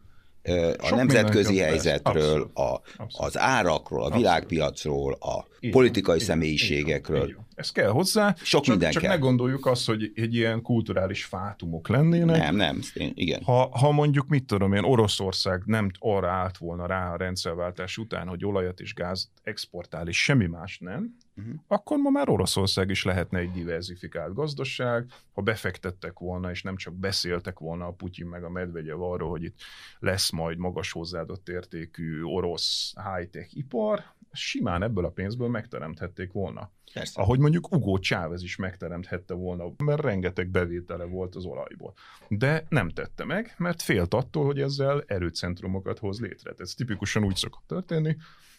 a 0.79 0.87
Sok 0.87 0.97
nemzetközi 0.97 1.59
helyzetről, 1.59 2.23
abszolút, 2.23 2.57
a, 2.57 2.83
abszolút. 2.97 3.27
az 3.27 3.39
árakról, 3.39 4.01
a 4.01 4.03
abszolút. 4.03 4.25
világpiacról, 4.25 5.13
a 5.13 5.47
így 5.61 5.71
politikai 5.71 6.17
így 6.17 6.23
személyiségekről. 6.23 7.29
Így 7.29 7.37
Ez 7.55 7.73
kell 7.73 7.89
hozzá, 7.89 8.35
Sok 8.43 8.63
csak, 8.63 8.71
minden 8.75 8.91
csak 8.91 9.03
kell. 9.03 9.11
ne 9.11 9.19
gondoljuk 9.19 9.67
azt, 9.67 9.87
hogy 9.87 10.13
egy 10.15 10.35
ilyen 10.35 10.63
kulturális 10.63 11.25
fátumok 11.25 11.89
lennének. 11.89 12.37
Nem, 12.37 12.57
nem, 12.57 12.81
igen. 13.15 13.43
Ha, 13.43 13.69
ha 13.79 13.91
mondjuk, 13.91 14.29
mit 14.29 14.45
tudom 14.45 14.73
én, 14.73 14.83
Oroszország 14.83 15.63
nem 15.65 15.91
arra 15.99 16.31
állt 16.31 16.57
volna 16.57 16.87
rá 16.87 17.13
a 17.13 17.17
rendszerváltás 17.17 17.97
után, 17.97 18.29
hogy 18.29 18.45
olajat 18.45 18.81
és 18.81 18.95
gáz 18.95 19.31
exportál, 19.43 20.09
és 20.09 20.23
semmi 20.23 20.47
más 20.47 20.79
nem, 20.79 21.17
uh-huh. 21.39 21.55
akkor 21.67 21.99
ma 21.99 22.11
már 22.11 22.29
Oroszország 22.29 22.91
is 22.91 23.05
lehetne 23.05 23.39
egy 23.39 23.51
diversifikált 23.51 24.35
gazdaság, 24.35 25.11
ha 25.33 25.43
befektettek 25.43 26.19
volna, 26.19 26.51
és 26.51 26.63
nem 26.63 26.77
csak 26.77 26.95
beszéltek 26.95 27.59
volna 27.59 27.87
a 27.87 27.93
Putyin 27.93 28.27
meg 28.27 28.45
a 28.45 28.51
Medvegyev 28.51 29.03
arról, 29.03 29.31
hogy 29.31 29.43
itt 29.45 29.59
lesz 29.99 30.31
majd 30.31 30.59
magas 30.59 30.93
hozzáadott 30.93 31.49
értékű 31.49 32.23
orosz 32.23 32.95
high-tech 32.95 33.57
ipar, 33.57 34.05
simán 34.33 34.83
ebből 34.83 35.05
a 35.05 35.11
pénzből 35.11 35.49
megteremthették 35.49 36.33
volna. 36.33 36.71
Persze. 36.93 37.21
Ahogy 37.21 37.39
mondjuk 37.39 37.73
Ugó 37.73 37.97
Chávez 37.97 38.43
is 38.43 38.57
megteremthette 38.57 39.35
volna, 39.35 39.65
mert 39.77 40.01
rengeteg 40.01 40.49
bevétele 40.49 41.05
volt 41.05 41.35
az 41.35 41.45
olajból. 41.45 41.95
De 42.29 42.65
nem 42.69 42.89
tette 42.89 43.25
meg, 43.25 43.55
mert 43.59 43.83
félt 43.83 44.15
attól, 44.15 44.45
hogy 44.45 44.61
ezzel 44.61 45.05
erőcentrumokat 45.07 45.99
hoz 45.99 46.21
létre. 46.21 46.53
Ez 46.57 46.75
tipikusan 46.75 47.25
úgy 47.25 47.37
szokott 47.37 47.67
történni, 47.67 48.17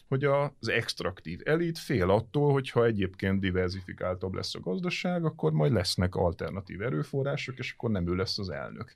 hogy 0.10 0.24
az 0.24 0.68
extraktív 0.68 1.40
elit 1.44 1.78
fél 1.78 2.10
attól, 2.10 2.52
hogyha 2.52 2.86
egyébként 2.86 3.40
diversifikáltabb 3.40 4.34
lesz 4.34 4.56
a 4.56 4.60
gazdaság, 4.60 5.26
akkor 5.26 5.52
majd 5.52 5.72
lesznek 5.72 6.16
alternatív 6.16 6.82
erőforrások, 6.82 7.58
és 7.58 7.72
akkor 7.72 7.90
nem 7.90 8.08
ő 8.08 8.16
lesz 8.16 8.40
az 8.40 8.50
elnök. 8.50 8.96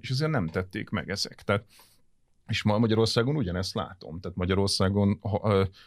És 0.00 0.10
ezért 0.10 0.30
nem 0.30 0.46
tették 0.46 0.90
meg 0.90 1.10
ezek. 1.10 1.42
Tehát 1.42 1.64
és 2.46 2.62
ma 2.62 2.78
Magyarországon 2.78 3.36
ugyanezt 3.36 3.74
látom. 3.74 4.20
Tehát 4.20 4.36
Magyarországon 4.36 5.20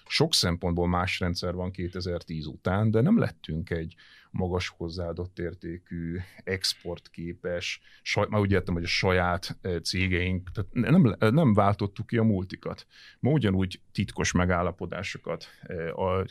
sok 0.07 0.33
szempontból 0.33 0.87
más 0.87 1.19
rendszer 1.19 1.53
van 1.53 1.71
2010 1.71 2.45
után, 2.45 2.91
de 2.91 3.01
nem 3.01 3.19
lettünk 3.19 3.69
egy 3.69 3.95
magas 4.31 4.69
hozzáadott 4.77 5.39
értékű, 5.39 6.17
exportképes, 6.43 7.81
saj, 8.01 8.25
már 8.29 8.41
úgy 8.41 8.51
értem, 8.51 8.73
hogy 8.73 8.83
a 8.83 8.87
saját 8.87 9.59
cégeink, 9.83 10.51
tehát 10.51 10.73
nem, 10.73 11.15
nem 11.33 11.53
váltottuk 11.53 12.07
ki 12.07 12.17
a 12.17 12.23
multikat. 12.23 12.87
Ma 13.19 13.31
ugyanúgy 13.31 13.81
titkos 13.91 14.31
megállapodásokat 14.31 15.47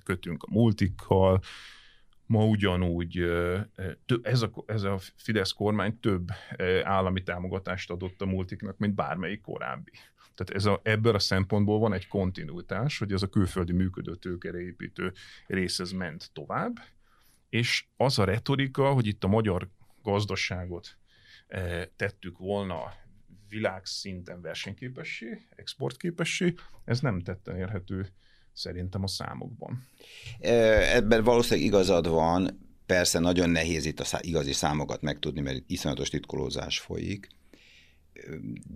kötünk 0.05 0.43
a 0.43 0.53
multikkal, 0.53 1.41
ma 2.27 2.45
ugyanúgy 2.45 3.19
ez 4.23 4.43
a, 4.43 4.53
ez 4.67 4.83
a 4.83 4.99
Fidesz 5.17 5.53
kormány 5.53 6.01
több 6.01 6.29
állami 6.83 7.23
támogatást 7.23 7.91
adott 7.91 8.21
a 8.21 8.27
multiknak, 8.27 8.79
mint 8.79 8.95
bármelyik 8.95 9.41
korábbi. 9.41 9.93
Tehát 10.35 10.55
ez 10.55 10.65
a, 10.65 10.81
ebből 10.83 11.15
a 11.15 11.19
szempontból 11.19 11.79
van 11.79 11.93
egy 11.93 12.09
kontinuitás, 12.09 12.99
hogy 12.99 13.13
ez 13.13 13.23
a 13.23 13.29
külföldi 13.29 13.73
működő 13.73 14.15
tőkereépítő 14.15 15.13
rész 15.47 15.79
ez 15.79 15.91
ment 15.91 16.31
tovább, 16.33 16.77
és 17.49 17.87
az 17.97 18.19
a 18.19 18.25
retorika, 18.25 18.93
hogy 18.93 19.07
itt 19.07 19.25
a 19.25 19.29
magyar 19.29 19.69
gazdaságot 20.03 20.99
tettük 21.97 22.39
volna 22.39 22.93
világszinten 23.49 24.41
versenyképessé, 24.41 25.47
exportképessé, 25.57 26.55
ez 26.85 27.01
nem 27.01 27.21
tetten 27.21 27.57
érhető 27.57 28.09
szerintem 28.57 29.03
a 29.03 29.09
számokban. 29.09 29.87
Ebben 30.41 31.25
valószínűleg 31.25 31.67
igazad 31.67 32.09
van, 32.09 32.67
persze 32.87 33.19
nagyon 33.19 33.51
nehéz 33.51 33.85
itt 33.85 34.01
a 34.01 34.19
igazi 34.21 34.53
számokat 34.53 35.03
megtudni, 35.03 35.41
mert 35.41 35.63
iszonyatos 35.67 36.09
titkolózás 36.09 36.79
folyik, 36.79 37.29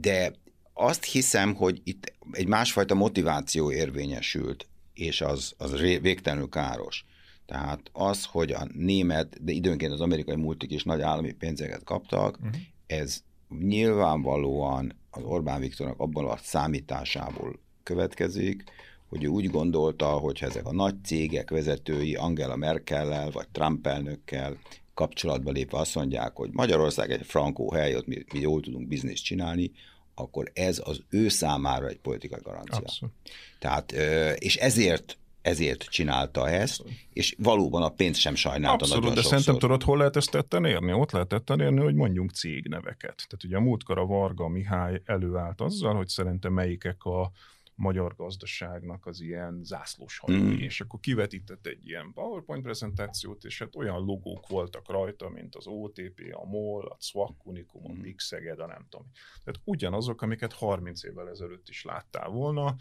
de 0.01 0.33
azt 0.73 1.05
hiszem, 1.05 1.55
hogy 1.55 1.81
itt 1.85 2.13
egy 2.33 2.47
másfajta 2.47 2.95
motiváció 2.95 3.73
érvényesült, 3.73 4.69
és 4.95 5.21
az, 5.21 5.55
az 5.57 5.81
végtelenül 5.81 6.49
káros. 6.49 7.05
Tehát 7.47 7.91
az, 7.93 8.25
hogy 8.25 8.53
a 8.53 8.67
német, 8.73 9.45
de 9.45 9.53
időnként 9.53 9.93
az 9.93 10.01
amerikai 10.01 10.37
multik 10.37 10.71
is 10.71 10.83
nagy 10.83 11.01
állami 11.01 11.33
pénzeket 11.33 11.85
kaptak, 11.85 12.37
uh-huh. 12.37 12.61
ez 12.87 13.23
nyilvánvalóan 13.59 14.99
az 15.11 15.23
Orbán 15.23 15.61
Viktornak 15.61 16.01
abban 16.01 16.29
a 16.29 16.37
számításából 16.37 17.61
következik, 17.83 18.65
hogy 19.11 19.25
ő 19.25 19.29
úgy 19.29 19.51
gondolta, 19.51 20.07
hogy 20.07 20.39
ezek 20.41 20.67
a 20.67 20.73
nagy 20.73 20.95
cégek 21.05 21.51
vezetői 21.51 22.15
Angela 22.15 22.57
Merkellel 22.57 23.31
vagy 23.31 23.49
Trump 23.49 23.87
elnökkel 23.87 24.57
kapcsolatba 24.95 25.51
lépve 25.51 25.79
azt 25.79 25.95
mondják, 25.95 26.37
hogy 26.37 26.51
Magyarország 26.53 27.11
egy 27.11 27.27
frankó 27.27 27.73
hely, 27.73 27.97
ott 27.97 28.07
mi, 28.07 28.25
mi 28.33 28.39
jól 28.39 28.61
tudunk 28.61 28.89
bizniszt 28.89 29.25
csinálni, 29.25 29.73
akkor 30.15 30.51
ez 30.55 30.83
az 30.85 31.01
ő 31.09 31.29
számára 31.29 31.87
egy 31.87 31.99
politikai 31.99 32.41
garancia. 32.43 32.79
Abszolút. 32.79 33.15
Tehát, 33.59 33.93
és 34.39 34.57
ezért 34.57 35.19
ezért 35.43 35.85
csinálta 35.85 36.49
ezt, 36.49 36.83
és 37.13 37.35
valóban 37.39 37.83
a 37.83 37.89
pénzt 37.89 38.21
sem 38.21 38.35
sajnálta 38.35 38.85
Abszolút, 38.85 38.95
nagyon 38.95 39.15
de 39.15 39.21
sokszor. 39.21 39.41
szerintem 39.41 39.69
tudod, 39.69 39.83
hol 39.83 39.99
lehet 39.99 40.17
ezt 40.17 40.31
tetten 40.31 40.65
érni? 40.65 40.93
Ott 40.93 41.11
lehet 41.11 41.29
tetten 41.29 41.61
érni, 41.61 41.81
hogy 41.81 41.95
mondjunk 41.95 42.31
cégneveket. 42.31 43.15
Tehát 43.15 43.45
ugye 43.45 43.57
a 43.57 43.61
múltkor 43.61 43.99
a 43.99 44.07
Varga 44.07 44.49
Mihály 44.49 45.03
előállt 45.05 45.61
azzal, 45.61 45.95
hogy 45.95 46.09
szerintem 46.09 46.53
melyikek 46.53 47.05
a 47.05 47.33
magyar 47.81 48.15
gazdaságnak 48.15 49.07
az 49.07 49.21
ilyen 49.21 49.61
zászlós 49.63 50.19
hajói, 50.19 50.55
mm. 50.55 50.59
és 50.59 50.81
akkor 50.81 51.01
kivetített 51.01 51.67
egy 51.67 51.87
ilyen 51.87 52.13
PowerPoint 52.15 52.63
prezentációt, 52.63 53.45
és 53.45 53.59
hát 53.59 53.77
olyan 53.77 54.05
logók 54.05 54.49
voltak 54.49 54.91
rajta, 54.91 55.29
mint 55.29 55.55
az 55.55 55.67
OTP, 55.67 56.21
a 56.33 56.45
MOL, 56.45 56.87
a 56.87 56.97
CWAC 56.97 57.37
Unicum, 57.43 57.83
a 57.85 58.01
Big 58.03 58.21
Szeged, 58.21 58.59
a 58.61 58.67
nem 58.67 58.87
tudom. 58.89 59.07
Tehát 59.45 59.61
ugyanazok, 59.65 60.23
amiket 60.23 60.53
30 60.53 61.03
évvel 61.03 61.29
ezelőtt 61.29 61.69
is 61.69 61.85
láttál 61.85 62.29
volna, 62.29 62.77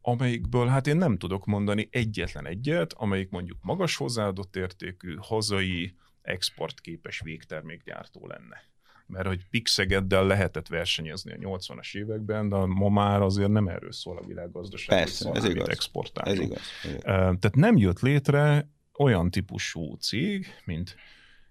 amelyikből 0.00 0.66
hát 0.66 0.86
én 0.86 0.96
nem 0.96 1.18
tudok 1.18 1.46
mondani 1.46 1.88
egyetlen 1.90 2.46
egyet, 2.46 2.92
amelyik 2.92 3.30
mondjuk 3.30 3.58
magas 3.62 3.96
hozzáadott 3.96 4.56
értékű, 4.56 5.16
hazai, 5.20 5.96
exportképes 6.22 7.20
végtermékgyártó 7.20 8.26
lenne. 8.26 8.62
Mert 9.10 9.26
hogy 9.26 9.46
Pixegeddel 9.50 10.26
lehetett 10.26 10.68
versenyezni 10.68 11.32
a 11.32 11.36
80-as 11.36 11.96
években, 11.96 12.48
de 12.48 12.56
ma 12.56 12.88
már 12.88 13.22
azért 13.22 13.50
nem 13.50 13.68
erről 13.68 13.92
szól 13.92 14.18
a 14.18 14.26
világgazdaság, 14.26 14.98
Persze, 14.98 15.30
ez 15.32 15.44
igaz. 15.44 15.68
exportáljuk. 15.68 16.38
Ez 16.38 16.44
igaz. 16.44 16.60
Igaz. 16.84 17.02
Tehát 17.02 17.54
nem 17.54 17.76
jött 17.76 18.00
létre 18.00 18.68
olyan 18.98 19.30
típusú 19.30 19.94
cég, 19.94 20.46
mint 20.64 20.96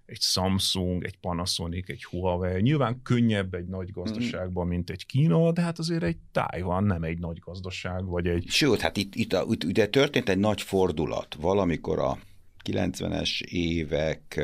egy 0.06 0.22
Samsung, 0.22 1.04
egy 1.04 1.18
Panasonic, 1.18 1.90
egy 1.90 2.06
Huawei. 2.06 2.62
Nyilván 2.62 3.02
könnyebb 3.04 3.54
egy 3.54 3.66
nagy 3.66 3.92
gazdaságban, 3.92 4.68
mint 4.68 4.90
egy 4.90 5.06
Kína, 5.06 5.52
de 5.52 5.62
hát 5.62 5.80
azért 5.80 6.04
egy 6.04 6.18
Taiwan 6.32 6.84
nem 6.84 7.04
egy 7.04 7.20
nagy 7.20 7.40
gazdaság, 7.40 8.06
vagy 8.06 8.28
egy... 8.28 8.48
Sőt, 8.48 8.80
hát 8.82 8.98
itt, 8.98 9.16
itt, 9.16 9.36
itt 9.50 9.64
ugye 9.64 9.88
történt 9.88 10.30
egy 10.30 10.38
nagy 10.38 10.62
fordulat 10.62 11.36
valamikor 11.40 12.00
a 12.00 12.18
90-es 12.66 13.42
évek 13.42 14.42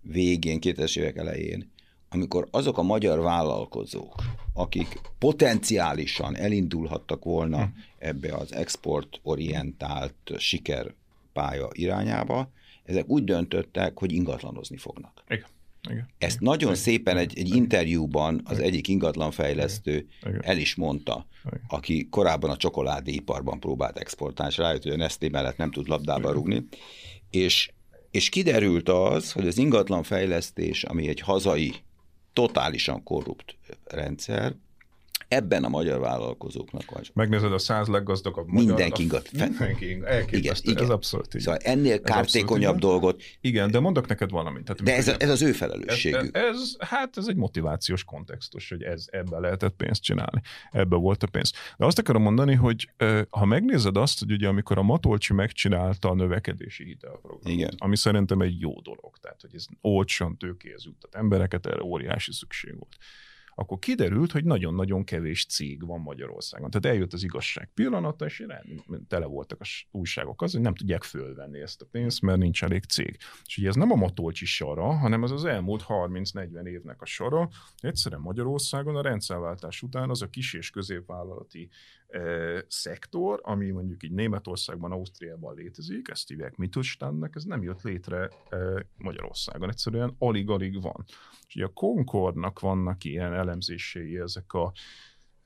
végén, 0.00 0.58
2000-es 0.62 0.98
évek 0.98 1.16
elején, 1.16 1.72
amikor 2.12 2.48
azok 2.50 2.78
a 2.78 2.82
magyar 2.82 3.20
vállalkozók, 3.20 4.14
akik 4.54 5.00
potenciálisan 5.18 6.36
elindulhattak 6.36 7.24
volna 7.24 7.64
hm. 7.64 7.70
ebbe 7.98 8.34
az 8.34 8.54
exportorientált 8.54 10.32
sikerpálya 10.38 11.68
irányába, 11.72 12.50
ezek 12.84 13.08
úgy 13.08 13.24
döntöttek, 13.24 13.98
hogy 13.98 14.12
ingatlanozni 14.12 14.76
fognak. 14.76 15.24
Igen. 15.28 15.46
Igen. 15.90 16.08
Ezt 16.18 16.34
Igen. 16.34 16.48
nagyon 16.48 16.70
Igen. 16.70 16.82
szépen 16.82 17.16
egy, 17.16 17.38
egy 17.38 17.54
interjúban 17.54 18.40
az 18.44 18.56
Igen. 18.56 18.68
egyik 18.68 18.88
ingatlanfejlesztő 18.88 20.08
Igen. 20.26 20.42
el 20.44 20.58
is 20.58 20.74
mondta, 20.74 21.26
Igen. 21.44 21.60
aki 21.68 22.08
korábban 22.10 22.50
a 22.50 22.56
csokoládéiparban 22.56 23.60
próbált 23.60 23.98
exportálni, 23.98 24.52
és 24.52 24.58
rájött, 24.58 24.82
hogy 24.82 24.92
a 24.92 24.96
Nestlé 24.96 25.28
mellett 25.28 25.56
nem 25.56 25.70
tud 25.70 25.88
labdába 25.88 26.20
Igen. 26.20 26.32
rugni, 26.32 26.66
és, 27.30 27.70
és 28.10 28.28
kiderült 28.28 28.88
az, 28.88 29.32
hogy 29.32 29.46
az 29.46 29.58
ingatlanfejlesztés, 29.58 30.84
ami 30.84 31.08
egy 31.08 31.20
hazai, 31.20 31.74
totálisan 32.32 33.02
korrupt 33.02 33.56
rendszer, 33.84 34.54
ebben 35.32 35.64
a 35.64 35.68
magyar 35.68 36.00
vállalkozóknak 36.00 36.90
van. 36.90 37.02
Megnézed 37.14 37.52
a 37.52 37.58
száz 37.58 37.88
leggazdagabb 37.88 38.46
Mindenki 38.46 39.02
magyar... 39.02 39.22
Mindenki 39.32 39.90
ingat. 39.90 40.28
Igen, 40.28 40.56
igen. 40.60 40.82
Ez 40.82 40.88
abszolút 40.88 41.34
így. 41.34 41.40
Szóval 41.40 41.58
ennél 41.62 42.00
kártékonyabb 42.00 42.78
dolgot. 42.78 43.22
Igen, 43.40 43.70
de 43.70 43.80
mondok 43.80 44.06
neked 44.06 44.30
valamit. 44.30 44.64
Tehát, 44.64 44.82
de 44.82 44.94
ez, 44.96 45.08
ez 45.08 45.30
az 45.30 45.42
ő 45.42 45.52
felelősségük. 45.52 46.36
Ez, 46.36 46.44
ez, 46.44 46.76
hát 46.78 47.16
ez 47.16 47.26
egy 47.28 47.36
motivációs 47.36 48.04
kontextus, 48.04 48.68
hogy 48.68 48.82
ez, 48.82 49.06
ebben 49.10 49.40
lehetett 49.40 49.74
pénzt 49.76 50.02
csinálni. 50.02 50.40
Ebben 50.70 51.00
volt 51.00 51.22
a 51.22 51.26
pénz. 51.26 51.52
De 51.78 51.84
azt 51.84 51.98
akarom 51.98 52.22
mondani, 52.22 52.54
hogy 52.54 52.90
ha 53.30 53.44
megnézed 53.44 53.96
azt, 53.96 54.18
hogy 54.18 54.32
ugye 54.32 54.48
amikor 54.48 54.78
a 54.78 54.82
Matolcsi 54.82 55.32
megcsinálta 55.32 56.10
a 56.10 56.14
növekedési 56.14 56.84
hitelprogramot, 56.84 57.48
Igen. 57.48 57.74
ami 57.78 57.96
szerintem 57.96 58.40
egy 58.40 58.60
jó 58.60 58.80
dolog, 58.80 59.16
tehát 59.20 59.40
hogy 59.40 59.54
ez 59.54 59.66
olcsón 59.80 60.36
tőkéhez 60.36 60.84
juttat 60.84 61.14
embereket, 61.14 61.66
erre 61.66 61.82
óriási 61.82 62.32
szükség 62.32 62.78
volt 62.78 62.96
akkor 63.54 63.78
kiderült, 63.78 64.32
hogy 64.32 64.44
nagyon-nagyon 64.44 65.04
kevés 65.04 65.46
cég 65.46 65.86
van 65.86 66.00
Magyarországon. 66.00 66.70
Tehát 66.70 66.96
eljött 66.96 67.12
az 67.12 67.22
igazság 67.22 67.70
pillanata, 67.74 68.24
és 68.24 68.46
tele 69.08 69.26
voltak 69.26 69.60
a 69.60 69.64
újságok 69.90 70.42
az, 70.42 70.52
hogy 70.52 70.60
nem 70.60 70.74
tudják 70.74 71.02
fölvenni 71.02 71.60
ezt 71.60 71.82
a 71.82 71.86
pénzt, 71.90 72.22
mert 72.22 72.38
nincs 72.38 72.64
elég 72.64 72.84
cég. 72.84 73.16
És 73.44 73.58
ugye 73.58 73.68
ez 73.68 73.74
nem 73.74 73.90
a 73.90 73.94
Matolcsi 73.94 74.44
sara, 74.44 74.92
hanem 74.92 75.24
ez 75.24 75.30
az 75.30 75.44
elmúlt 75.44 75.84
30-40 75.88 76.64
évnek 76.66 77.02
a 77.02 77.06
sara. 77.06 77.48
Egyszerűen 77.76 78.20
Magyarországon 78.20 78.96
a 78.96 79.02
rendszerváltás 79.02 79.82
után 79.82 80.10
az 80.10 80.22
a 80.22 80.28
kis 80.28 80.54
és 80.54 80.70
középvállalati 80.70 81.68
e, 82.08 82.20
szektor, 82.68 83.40
ami 83.42 83.70
mondjuk 83.70 84.02
így 84.02 84.12
Németországban, 84.12 84.92
Ausztriában 84.92 85.54
létezik, 85.54 86.08
ezt 86.08 86.28
hívják 86.28 86.56
Mittelstandnak, 86.56 87.36
ez 87.36 87.44
nem 87.44 87.62
jött 87.62 87.82
létre 87.82 88.30
e, 88.48 88.86
Magyarországon. 88.96 89.68
Egyszerűen 89.68 90.14
alig-alig 90.18 90.82
van. 90.82 91.04
Ugye 91.54 91.64
a 91.64 91.72
Concordnak 91.72 92.60
vannak 92.60 93.04
ilyen 93.04 93.32
elemzései 93.32 94.18
ezek 94.18 94.52
a 94.52 94.72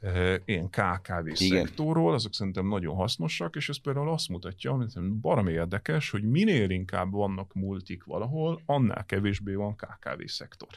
e, 0.01 0.43
ilyen 0.45 0.69
KKV 0.69 1.27
Igen. 1.27 1.35
szektorról, 1.35 2.15
azok 2.15 2.35
szerintem 2.35 2.69
nagyon 2.69 2.95
hasznosak, 2.95 3.57
és 3.57 3.69
ez 3.69 3.77
például 3.77 4.11
azt 4.11 4.29
mutatja, 4.29 4.73
hogy 4.73 5.01
baromi 5.01 5.53
érdekes, 5.53 6.11
hogy 6.11 6.23
minél 6.23 6.71
inkább 6.71 7.11
vannak 7.11 7.55
multik 7.55 8.05
valahol, 8.05 8.63
annál 8.67 9.05
kevésbé 9.07 9.55
van 9.55 9.77
KKV 9.77 10.25
szektor. 10.25 10.69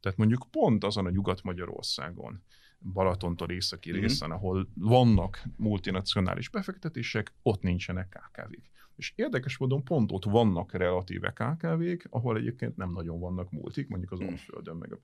Tehát 0.00 0.18
mondjuk 0.18 0.46
pont 0.50 0.84
azon 0.84 1.06
a 1.06 1.10
Nyugat-Magyarországon, 1.10 2.42
Balatontól 2.92 3.50
északi 3.50 3.90
mm-hmm. 3.90 4.00
részen, 4.00 4.30
ahol 4.30 4.68
vannak 4.74 5.42
multinacionális 5.56 6.48
befektetések, 6.48 7.34
ott 7.42 7.62
nincsenek 7.62 8.08
KKV-k. 8.08 8.75
És 8.96 9.12
érdekes 9.14 9.58
módon 9.58 9.84
pont 9.84 10.12
ott 10.12 10.24
vannak 10.24 10.72
relatíve 10.72 11.30
KKV-k, 11.30 12.06
ahol 12.10 12.36
egyébként 12.36 12.76
nem 12.76 12.92
nagyon 12.92 13.20
vannak 13.20 13.50
multik, 13.50 13.88
mondjuk 13.88 14.12
az 14.12 14.20
Alföldön 14.20 14.76
meg. 14.76 14.98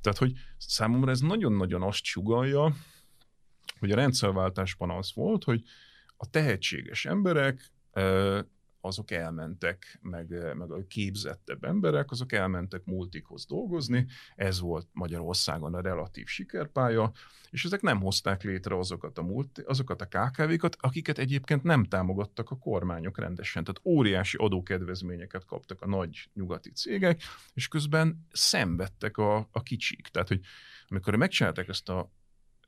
Tehát, 0.00 0.18
hogy 0.18 0.32
számomra 0.56 1.10
ez 1.10 1.20
nagyon-nagyon 1.20 1.82
azt 1.82 2.04
sugalja, 2.04 2.74
hogy 3.78 3.90
a 3.90 3.94
rendszerváltásban 3.94 4.90
az 4.90 5.14
volt, 5.14 5.44
hogy 5.44 5.62
a 6.16 6.30
tehetséges 6.30 7.04
emberek 7.04 7.70
azok 8.84 9.10
elmentek, 9.10 9.98
meg, 10.00 10.56
meg 10.56 10.70
a 10.70 10.86
képzettebb 10.86 11.64
emberek, 11.64 12.10
azok 12.10 12.32
elmentek 12.32 12.84
multikhoz 12.84 13.46
dolgozni, 13.46 14.06
ez 14.36 14.60
volt 14.60 14.86
Magyarországon 14.92 15.74
a 15.74 15.80
relatív 15.80 16.26
sikerpálya, 16.26 17.12
és 17.50 17.64
ezek 17.64 17.80
nem 17.80 18.00
hozták 18.00 18.42
létre 18.42 18.78
azokat 18.78 19.18
a, 19.18 19.22
multi, 19.22 19.62
azokat 19.62 20.00
a 20.00 20.06
KKV-kat, 20.06 20.76
akiket 20.80 21.18
egyébként 21.18 21.62
nem 21.62 21.84
támogattak 21.84 22.50
a 22.50 22.58
kormányok 22.58 23.18
rendesen. 23.18 23.64
Tehát 23.64 23.80
óriási 23.84 24.36
adókedvezményeket 24.36 25.44
kaptak 25.44 25.82
a 25.82 25.86
nagy 25.86 26.28
nyugati 26.34 26.70
cégek, 26.70 27.22
és 27.54 27.68
közben 27.68 28.26
szenvedtek 28.32 29.16
a, 29.16 29.48
a 29.50 29.62
kicsik. 29.62 30.08
Tehát, 30.08 30.28
hogy 30.28 30.40
amikor 30.88 31.16
megcsinálták 31.16 31.68
ezt 31.68 31.88
a 31.88 32.10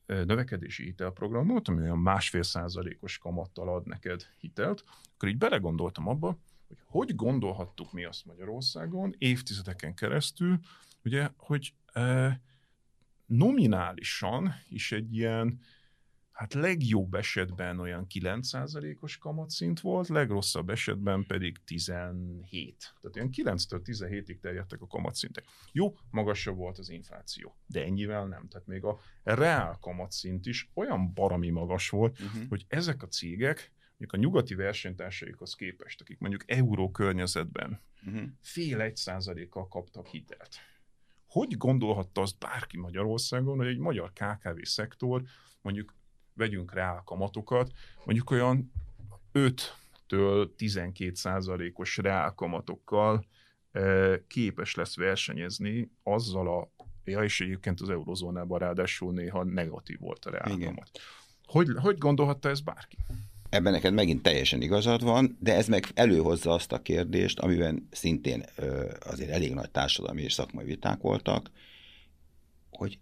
növekedési 0.06 0.84
hitelprogramot, 0.84 1.68
ami 1.68 1.80
olyan 1.80 1.98
másfél 1.98 2.42
százalékos 2.42 3.18
kamattal 3.18 3.68
ad 3.68 3.86
neked 3.86 4.26
hitelt, 4.38 4.84
akkor 5.24 5.36
így 5.36 5.42
belegondoltam 5.42 6.08
abba, 6.08 6.38
hogy 6.66 6.78
hogy 6.84 7.14
gondolhattuk 7.14 7.92
mi 7.92 8.04
azt 8.04 8.24
Magyarországon 8.24 9.14
évtizedeken 9.18 9.94
keresztül, 9.94 10.58
ugye, 11.04 11.30
hogy 11.36 11.74
e, 11.92 12.40
nominálisan 13.26 14.54
is 14.68 14.92
egy 14.92 15.14
ilyen 15.16 15.60
hát 16.32 16.54
legjobb 16.54 17.14
esetben 17.14 17.80
olyan 17.80 18.06
9%-os 18.14 19.18
kamatszint 19.18 19.80
volt, 19.80 20.08
legrosszabb 20.08 20.70
esetben 20.70 21.26
pedig 21.26 21.58
17. 21.64 22.94
Tehát 23.00 23.16
olyan 23.16 23.56
9-től 23.56 23.80
17-ig 23.84 24.38
terjedtek 24.40 24.80
a 24.80 24.86
kamatszintek. 24.86 25.44
Jó, 25.72 25.96
magasabb 26.10 26.56
volt 26.56 26.78
az 26.78 26.88
infláció, 26.88 27.56
de 27.66 27.84
ennyivel 27.84 28.26
nem. 28.26 28.48
Tehát 28.48 28.66
még 28.66 28.84
a 28.84 28.98
reál 29.22 29.78
kamatszint 29.80 30.46
is 30.46 30.70
olyan 30.74 31.12
barami 31.14 31.50
magas 31.50 31.88
volt, 31.88 32.20
uh-huh. 32.20 32.48
hogy 32.48 32.64
ezek 32.68 33.02
a 33.02 33.08
cégek, 33.08 33.72
mondjuk 33.96 34.12
a 34.12 34.16
nyugati 34.16 34.54
versenytársaikhoz 34.54 35.54
képest, 35.54 36.00
akik 36.00 36.18
mondjuk 36.18 36.42
euró 36.46 36.90
környezetben 36.90 37.80
uh-huh. 38.06 38.22
fél 38.40 38.80
egy 38.80 38.96
százalékkal 38.96 39.68
kaptak 39.68 40.06
hitelt. 40.06 40.56
Hogy 41.26 41.56
gondolhatta 41.56 42.20
azt 42.20 42.38
bárki 42.38 42.78
Magyarországon, 42.78 43.56
hogy 43.56 43.66
egy 43.66 43.78
magyar 43.78 44.12
KKV 44.12 44.62
szektor 44.62 45.22
mondjuk 45.62 45.94
vegyünk 46.34 46.72
rá 46.72 46.96
a 46.96 47.02
kamatokat, 47.02 47.72
mondjuk 48.04 48.30
olyan 48.30 48.72
5-től 49.32 50.54
12 50.56 51.14
százalékos 51.14 51.96
reálkamatokkal 51.96 53.26
képes 54.26 54.74
lesz 54.74 54.96
versenyezni 54.96 55.90
azzal 56.02 56.58
a, 56.58 56.70
ja, 57.04 57.22
és 57.22 57.40
egyébként 57.40 57.80
az 57.80 57.88
eurozónában 57.88 58.58
ráadásul 58.58 59.12
néha 59.12 59.44
negatív 59.44 59.98
volt 59.98 60.24
a 60.24 60.30
reálkamat. 60.30 60.90
Hogy, 61.44 61.68
hogy 61.76 61.98
gondolhatta 61.98 62.48
ez 62.48 62.60
bárki? 62.60 62.96
Ebben 63.54 63.72
neked 63.72 63.92
megint 63.92 64.22
teljesen 64.22 64.62
igazad 64.62 65.02
van, 65.02 65.36
de 65.40 65.54
ez 65.54 65.68
meg 65.68 65.86
előhozza 65.94 66.52
azt 66.52 66.72
a 66.72 66.82
kérdést, 66.82 67.38
amiben 67.38 67.88
szintén 67.90 68.44
azért 69.06 69.30
elég 69.30 69.54
nagy 69.54 69.70
társadalmi 69.70 70.22
és 70.22 70.32
szakmai 70.32 70.64
viták 70.64 71.00
voltak, 71.00 71.50
hogy 72.70 72.98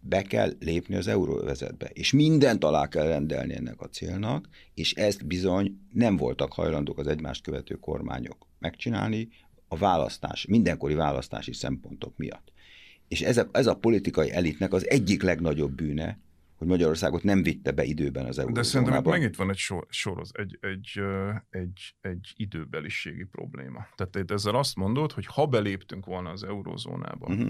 be 0.00 0.22
kell 0.22 0.52
lépni 0.60 0.94
az 0.94 1.06
euróvezetbe, 1.06 1.90
és 1.92 2.12
mindent 2.12 2.64
alá 2.64 2.88
kell 2.88 3.06
rendelni 3.06 3.54
ennek 3.54 3.80
a 3.80 3.88
célnak, 3.88 4.48
és 4.74 4.92
ezt 4.94 5.26
bizony 5.26 5.78
nem 5.92 6.16
voltak 6.16 6.52
hajlandók 6.52 6.98
az 6.98 7.06
egymást 7.06 7.42
követő 7.42 7.74
kormányok 7.74 8.46
megcsinálni 8.58 9.28
a 9.68 9.76
választás, 9.76 10.46
mindenkori 10.46 10.94
választási 10.94 11.52
szempontok 11.52 12.16
miatt. 12.16 12.52
És 13.08 13.20
ez 13.20 13.36
a, 13.36 13.48
ez 13.52 13.66
a 13.66 13.76
politikai 13.76 14.30
elitnek 14.30 14.72
az 14.72 14.88
egyik 14.88 15.22
legnagyobb 15.22 15.72
bűne, 15.72 16.18
hogy 16.58 16.66
Magyarországot 16.66 17.22
nem 17.22 17.42
vitte 17.42 17.70
be 17.70 17.84
időben 17.84 18.26
az 18.26 18.38
eurózónába. 18.38 18.60
De 18.60 18.62
szerintem 18.62 19.02
megint 19.04 19.36
van 19.36 19.50
egy 19.50 19.56
sor, 19.56 19.86
soroz, 19.88 20.30
egy, 20.32 20.58
egy, 20.60 21.00
egy, 21.50 21.94
egy 22.00 22.32
időbeliségi 22.36 23.24
probléma. 23.24 23.86
Tehát 23.94 24.30
ezzel 24.30 24.54
azt 24.54 24.76
mondod, 24.76 25.12
hogy 25.12 25.26
ha 25.26 25.46
beléptünk 25.46 26.06
volna 26.06 26.30
az 26.30 26.44
eurózónába, 26.44 27.26
uh-huh 27.26 27.48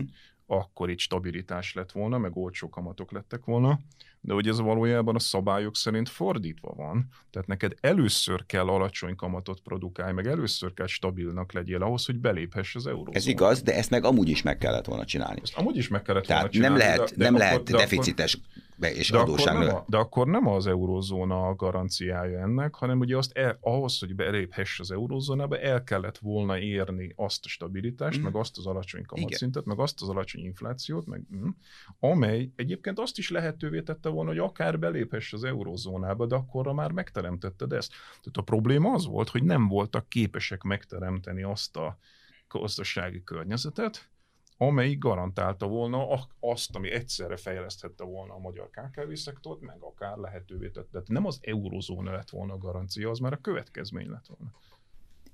akkor 0.50 0.90
itt 0.90 0.98
stabilitás 0.98 1.74
lett 1.74 1.92
volna, 1.92 2.18
meg 2.18 2.36
olcsó 2.36 2.68
kamatok 2.68 3.12
lettek 3.12 3.44
volna, 3.44 3.80
de 4.20 4.32
hogy 4.32 4.48
ez 4.48 4.60
valójában 4.60 5.14
a 5.14 5.18
szabályok 5.18 5.76
szerint 5.76 6.08
fordítva 6.08 6.74
van, 6.76 7.08
tehát 7.30 7.48
neked 7.48 7.72
először 7.80 8.46
kell 8.46 8.68
alacsony 8.68 9.16
kamatot 9.16 9.60
produkálni, 9.60 10.12
meg 10.12 10.26
először 10.26 10.74
kell 10.74 10.86
stabilnak 10.86 11.52
legyél 11.52 11.82
ahhoz, 11.82 12.06
hogy 12.06 12.18
beléphess 12.18 12.74
az 12.74 12.86
euró. 12.86 13.12
Ez 13.12 13.26
igaz, 13.26 13.62
de 13.62 13.74
ezt 13.74 13.90
meg 13.90 14.04
amúgy 14.04 14.28
is 14.28 14.42
meg 14.42 14.58
kellett 14.58 14.84
volna 14.84 15.04
csinálni. 15.04 15.40
Ezt 15.42 15.56
amúgy 15.56 15.76
is 15.76 15.88
meg 15.88 16.02
kellett 16.02 16.24
Tehát 16.24 16.42
volna 16.42 16.54
csinálni. 16.54 16.76
nem 16.76 16.86
lehet, 16.86 17.08
de, 17.10 17.16
de 17.16 17.24
nem 17.24 17.34
akkor, 17.34 17.46
lehet 17.46 17.70
deficites 17.70 18.34
akkor, 18.34 18.67
be 18.78 18.92
és 18.92 19.10
de 19.10 19.18
adóság 19.18 19.54
akkor, 19.54 19.66
nem 19.66 19.74
a, 19.74 19.84
de 19.86 19.96
akkor 19.96 20.26
nem 20.26 20.46
az 20.46 20.66
eurózóna 20.66 21.46
a 21.46 21.54
garanciája 21.54 22.40
ennek, 22.40 22.74
hanem 22.74 22.98
ugye 22.98 23.16
azt 23.16 23.32
el, 23.32 23.58
ahhoz, 23.60 23.98
hogy 23.98 24.14
beléphess 24.14 24.80
az 24.80 24.90
eurózónába, 24.90 25.58
el 25.58 25.84
kellett 25.84 26.18
volna 26.18 26.58
érni 26.58 27.12
azt 27.16 27.44
a 27.44 27.48
stabilitást, 27.48 28.18
mm. 28.18 28.22
meg 28.22 28.36
azt 28.36 28.58
az 28.58 28.66
alacsony 28.66 29.04
kamatszintet, 29.06 29.64
meg 29.64 29.78
azt 29.78 30.02
az 30.02 30.08
alacsony 30.08 30.44
inflációt, 30.44 31.06
meg, 31.06 31.22
mm, 31.34 31.48
amely 31.98 32.50
egyébként 32.56 32.98
azt 32.98 33.18
is 33.18 33.30
lehetővé 33.30 33.82
tette 33.82 34.08
volna, 34.08 34.30
hogy 34.30 34.38
akár 34.38 34.78
beléphess 34.78 35.32
az 35.32 35.44
eurózónába, 35.44 36.26
de 36.26 36.34
akkorra 36.34 36.72
már 36.72 36.90
megteremtetted 36.90 37.72
ezt. 37.72 37.90
Tehát 38.08 38.36
a 38.36 38.42
probléma 38.42 38.92
az 38.92 39.06
volt, 39.06 39.28
hogy 39.28 39.42
nem 39.42 39.68
voltak 39.68 40.08
képesek 40.08 40.62
megteremteni 40.62 41.42
azt 41.42 41.76
a 41.76 41.98
gazdasági 42.48 43.22
környezetet, 43.22 44.08
amelyik 44.58 44.98
garantálta 44.98 45.66
volna 45.66 46.06
azt, 46.40 46.76
ami 46.76 46.90
egyszerre 46.90 47.36
fejleszthette 47.36 48.04
volna 48.04 48.34
a 48.34 48.38
magyar 48.38 48.70
KKV 48.70 49.12
szektort, 49.12 49.60
meg 49.60 49.76
akár 49.80 50.16
lehetővé 50.16 50.68
tette. 50.68 50.88
Tehát 50.90 51.08
nem 51.08 51.26
az 51.26 51.38
eurozóna 51.42 52.12
lett 52.12 52.30
volna 52.30 52.52
a 52.52 52.58
garancia, 52.58 53.10
az 53.10 53.18
már 53.18 53.32
a 53.32 53.36
következmény 53.36 54.08
lett 54.08 54.26
volna. 54.26 54.52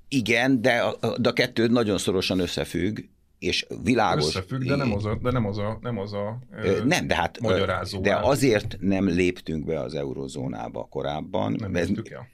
Igen, 0.09 0.61
de 0.61 0.83
a, 0.83 1.19
de 1.19 1.29
a 1.29 1.33
kettő 1.33 1.67
nagyon 1.67 1.99
szorosan 1.99 2.39
összefügg, 2.39 2.99
és 3.39 3.67
világos. 3.83 4.27
Összefügg, 4.27 4.63
de 4.63 4.77
nem 4.77 4.93
az 4.93 5.05
a, 5.05 5.19
de 5.23 5.31
nem 5.31 5.47
az 5.47 5.59
a, 5.59 5.79
nem 5.81 5.99
az 5.99 6.13
a 6.13 6.39
nem, 6.85 7.07
de 7.07 7.15
hát, 7.15 7.41
magyarázó. 7.41 8.01
De 8.01 8.17
azért 8.17 8.77
nem 8.81 9.09
léptünk 9.09 9.65
be 9.65 9.81
az 9.81 9.95
eurozónába 9.95 10.85
korábban. 10.85 11.53
Nem 11.53 11.71
mert, 11.71 11.91
el. 12.09 12.29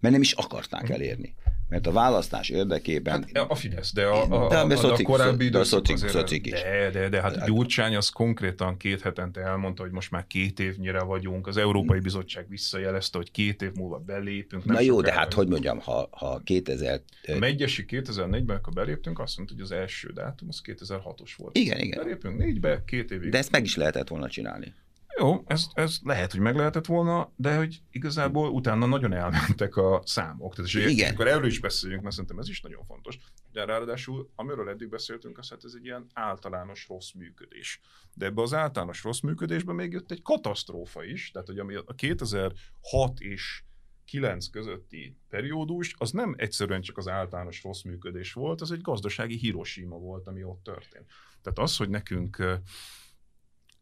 mert 0.00 0.14
nem 0.14 0.20
is 0.20 0.32
akarták 0.32 0.88
elérni 0.88 1.34
mert 1.74 1.86
a 1.86 1.92
választás 1.92 2.48
érdekében... 2.48 3.26
Hát 3.32 3.50
a 3.50 3.54
Fidesz, 3.54 3.92
de 3.92 4.04
a, 4.04 4.22
a, 4.22 4.48
de 4.48 4.74
a, 4.76 4.88
a, 4.88 4.92
a 4.92 5.02
korábbi 5.02 5.48
de 5.48 5.58
a 5.58 5.64
szocik, 5.64 5.96
szocik 5.96 6.46
is. 6.46 6.62
De, 6.62 6.90
de, 6.92 7.08
de 7.08 7.20
hát 7.20 7.46
Gyurcsány 7.46 7.96
az 7.96 8.08
konkrétan 8.08 8.76
két 8.76 9.00
hetente 9.00 9.40
elmondta, 9.40 9.82
hogy 9.82 9.90
most 9.90 10.10
már 10.10 10.26
két 10.26 10.60
évnyire 10.60 11.02
vagyunk, 11.02 11.46
az 11.46 11.56
Európai 11.56 12.00
Bizottság 12.00 12.48
visszajelezte, 12.48 13.18
hogy 13.18 13.30
két 13.30 13.62
év 13.62 13.72
múlva 13.72 13.98
belépünk. 13.98 14.64
Na 14.64 14.80
jó, 14.80 15.00
de 15.00 15.12
hát 15.12 15.32
hogy 15.32 15.48
mondjam, 15.48 15.78
ha, 15.78 16.08
ha 16.10 16.40
2000... 16.44 17.00
A 17.26 17.38
Megyesi 17.38 17.84
2004-ben, 17.88 18.48
amikor 18.48 18.72
beléptünk, 18.72 19.18
azt 19.18 19.36
mondta, 19.36 19.54
hogy 19.54 19.64
az 19.64 19.72
első 19.72 20.10
dátum 20.14 20.48
az 20.50 20.60
2006-os 20.64 21.30
volt. 21.36 21.56
Igen, 21.56 21.78
igen. 21.78 22.02
Belépünk 22.02 22.38
négybe, 22.38 22.82
két 22.86 23.10
évig. 23.10 23.30
De 23.30 23.38
ezt 23.38 23.50
meg 23.50 23.64
is 23.64 23.76
lehetett 23.76 24.08
volna 24.08 24.28
csinálni. 24.28 24.74
Jó, 25.18 25.42
ez, 25.46 25.66
ez 25.72 25.98
lehet, 26.02 26.30
hogy 26.32 26.40
meg 26.40 26.56
lehetett 26.56 26.86
volna, 26.86 27.32
de 27.36 27.56
hogy 27.56 27.82
igazából 27.90 28.50
utána 28.50 28.86
nagyon 28.86 29.12
elmentek 29.12 29.76
a 29.76 30.02
számok. 30.04 30.54
Tehát, 30.54 30.70
és 30.70 30.74
Igen. 30.74 31.12
akkor 31.12 31.28
erről 31.28 31.46
is 31.46 31.60
beszéljünk, 31.60 32.02
mert 32.02 32.14
szerintem 32.14 32.38
ez 32.38 32.48
is 32.48 32.60
nagyon 32.60 32.84
fontos. 32.84 33.18
De 33.52 33.64
ráadásul, 33.64 34.30
amiről 34.34 34.68
eddig 34.68 34.88
beszéltünk, 34.88 35.38
az 35.38 35.48
hát 35.50 35.64
ez 35.64 35.72
egy 35.76 35.84
ilyen 35.84 36.06
általános 36.12 36.88
rossz 36.88 37.12
működés. 37.12 37.80
De 38.14 38.26
ebbe 38.26 38.42
az 38.42 38.54
általános 38.54 39.02
rossz 39.02 39.20
működésben 39.20 39.74
még 39.74 39.92
jött 39.92 40.10
egy 40.10 40.22
katasztrófa 40.22 41.04
is, 41.04 41.30
tehát 41.30 41.46
hogy 41.46 41.58
ami 41.58 41.74
a 41.74 41.94
2006 41.94 43.20
és 43.20 43.62
9 44.04 44.50
közötti 44.50 45.16
periódus, 45.28 45.94
az 45.98 46.10
nem 46.10 46.34
egyszerűen 46.36 46.80
csak 46.80 46.98
az 46.98 47.08
általános 47.08 47.62
rossz 47.62 47.82
működés 47.82 48.32
volt, 48.32 48.60
az 48.60 48.70
egy 48.70 48.80
gazdasági 48.80 49.36
Hiroshima 49.36 49.96
volt, 49.96 50.26
ami 50.26 50.42
ott 50.42 50.62
történt. 50.62 51.06
Tehát 51.42 51.58
az, 51.58 51.76
hogy 51.76 51.88
nekünk 51.88 52.60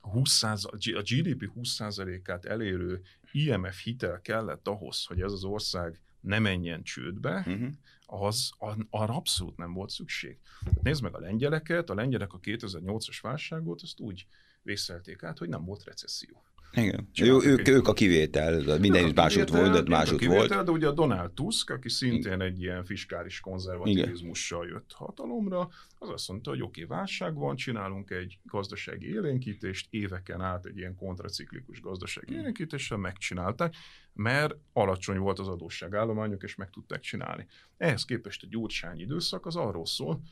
20 0.02 0.42
a 0.42 1.02
GDP 1.02 1.50
20%-át 1.56 2.44
elérő 2.44 3.02
IMF 3.32 3.82
hitel 3.82 4.20
kellett 4.20 4.68
ahhoz, 4.68 5.04
hogy 5.04 5.20
ez 5.20 5.32
az 5.32 5.44
ország 5.44 6.00
ne 6.20 6.38
menjen 6.38 6.82
csődbe, 6.82 7.38
uh-huh. 7.38 7.68
az 8.06 8.50
arra 8.90 9.14
abszolút 9.14 9.56
nem 9.56 9.72
volt 9.72 9.90
szükség. 9.90 10.38
Nézd 10.82 11.02
meg 11.02 11.14
a 11.14 11.20
lengyeleket, 11.20 11.90
a 11.90 11.94
lengyelek 11.94 12.32
a 12.32 12.40
2008-as 12.40 13.18
válságot, 13.22 13.82
azt 13.82 14.00
úgy 14.00 14.26
vészelték 14.62 15.22
át, 15.22 15.38
hogy 15.38 15.48
nem 15.48 15.64
volt 15.64 15.84
recesszió. 15.84 16.44
Igen. 16.74 17.08
Ő, 17.20 17.38
ők, 17.44 17.68
ők 17.68 17.88
a 17.88 17.92
kivétel, 17.92 18.78
minden 18.78 19.06
is 19.06 19.12
másút 19.12 19.48
volt, 19.48 19.72
de 19.72 19.90
másút 19.90 20.18
kivétel, 20.18 20.46
volt. 20.46 20.64
De 20.64 20.70
ugye 20.70 20.88
a 20.88 20.92
Donald 20.92 21.32
Tusk, 21.32 21.70
aki 21.70 21.88
szintén 21.88 22.40
egy 22.40 22.60
ilyen 22.60 22.84
fiskális 22.84 23.40
konzervativizmussal 23.40 24.66
jött 24.66 24.92
hatalomra, 24.92 25.68
az 25.98 26.08
azt 26.08 26.28
mondta, 26.28 26.50
hogy 26.50 26.62
oké, 26.62 26.82
okay, 26.82 26.96
válság 26.98 27.34
van, 27.34 27.56
csinálunk 27.56 28.10
egy 28.10 28.38
gazdasági 28.44 29.12
élénkítést, 29.12 29.86
éveken 29.90 30.40
át 30.40 30.66
egy 30.66 30.76
ilyen 30.76 30.96
kontraciklikus 30.96 31.80
gazdasági 31.80 32.34
élénkítéssel 32.34 32.98
megcsinálták, 32.98 33.74
mert 34.12 34.54
alacsony 34.72 35.18
volt 35.18 35.38
az 35.38 35.48
adósságállományok, 35.48 36.42
és 36.42 36.54
meg 36.54 36.70
tudták 36.70 37.00
csinálni. 37.00 37.46
Ehhez 37.76 38.04
képest 38.04 38.42
a 38.42 38.46
gyurcsány 38.50 39.00
időszak 39.00 39.46
az 39.46 39.56
arról 39.56 39.86
szól, 39.86 40.22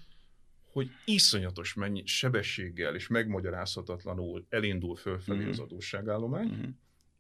hogy 0.73 0.91
iszonyatos 1.05 1.75
mennyi 1.75 2.03
sebességgel 2.07 2.95
és 2.95 3.09
megmagyarázhatatlanul 3.09 4.47
elindul 4.49 4.97
fölfelé 4.97 5.41
mm-hmm. 5.41 5.49
az 5.49 5.59
adósságállomány, 5.59 6.47
mm-hmm. 6.47 6.71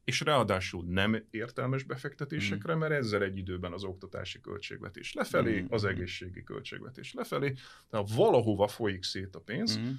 és 0.05 0.21
ráadásul 0.21 0.85
nem 0.85 1.27
értelmes 1.31 1.83
befektetésekre, 1.83 2.73
mm-hmm. 2.73 2.81
mert 2.81 2.93
ezzel 2.93 3.23
egy 3.23 3.37
időben 3.37 3.73
az 3.73 3.85
oktatási 3.85 4.41
költségvetés 4.41 5.13
lefelé, 5.13 5.59
mm-hmm. 5.59 5.67
az 5.73 5.85
egészségi 5.85 6.43
költségvetés 6.43 7.13
lefelé, 7.13 7.55
tehát 7.91 8.15
valahova 8.15 8.69
folyik 8.69 9.03
szét 9.03 9.35
a 9.35 9.41
pénz, 9.41 9.79
mm-hmm. 9.79 9.93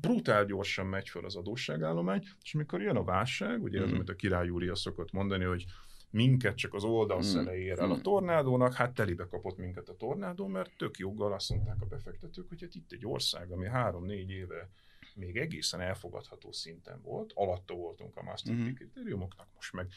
brutál 0.00 0.44
gyorsan 0.44 0.86
megy 0.86 1.08
föl 1.08 1.24
az 1.24 1.36
adósságállomány, 1.36 2.22
és 2.42 2.52
mikor 2.52 2.82
jön 2.82 2.96
a 2.96 3.04
válság, 3.04 3.62
ugye 3.62 3.78
mm-hmm. 3.78 3.86
az, 3.86 3.92
amit 3.92 4.08
a 4.08 4.14
király 4.14 4.46
Júlia 4.46 4.74
szokott 4.74 5.12
mondani, 5.12 5.44
hogy 5.44 5.64
minket 6.10 6.56
csak 6.56 6.74
az 6.74 6.84
oldalszele 6.84 7.50
hmm. 7.50 7.60
ér 7.60 7.78
el 7.78 7.90
a 7.90 7.92
hmm. 7.92 8.02
tornádónak, 8.02 8.74
hát 8.74 8.94
telibe 8.94 9.26
kapott 9.26 9.56
minket 9.56 9.88
a 9.88 9.96
tornádó, 9.96 10.46
mert 10.46 10.76
tök 10.76 10.98
joggal 10.98 11.32
azt 11.32 11.50
mondták 11.50 11.80
a 11.80 11.86
befektetők, 11.86 12.48
hogy 12.48 12.60
hát 12.60 12.74
itt 12.74 12.92
egy 12.92 13.06
ország, 13.06 13.50
ami 13.50 13.66
három-négy 13.66 14.30
éve 14.30 14.70
még 15.14 15.36
egészen 15.36 15.80
elfogadható 15.80 16.52
szinten 16.52 17.00
volt, 17.02 17.32
alatta 17.34 17.74
voltunk 17.74 18.16
a 18.16 18.22
Maastrichti 18.22 18.70
mm. 18.70 18.74
kritériumoknak, 18.74 19.48
most 19.54 19.72
meg 19.72 19.88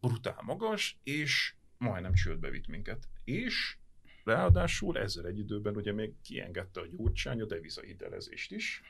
brutál 0.00 0.40
magas, 0.42 0.98
és 1.02 1.54
majdnem 1.78 2.14
csődbe 2.14 2.50
vitt 2.50 2.66
minket. 2.66 3.08
És 3.24 3.76
ráadásul 4.24 4.98
ezzel 4.98 5.26
egy 5.26 5.38
időben 5.38 5.76
ugye 5.76 5.92
még 5.92 6.12
kiengedte 6.22 6.80
a 6.80 6.86
gyurcsány 6.86 7.40
a 7.40 7.44
devizahitelezést 7.44 8.52
is, 8.52 8.82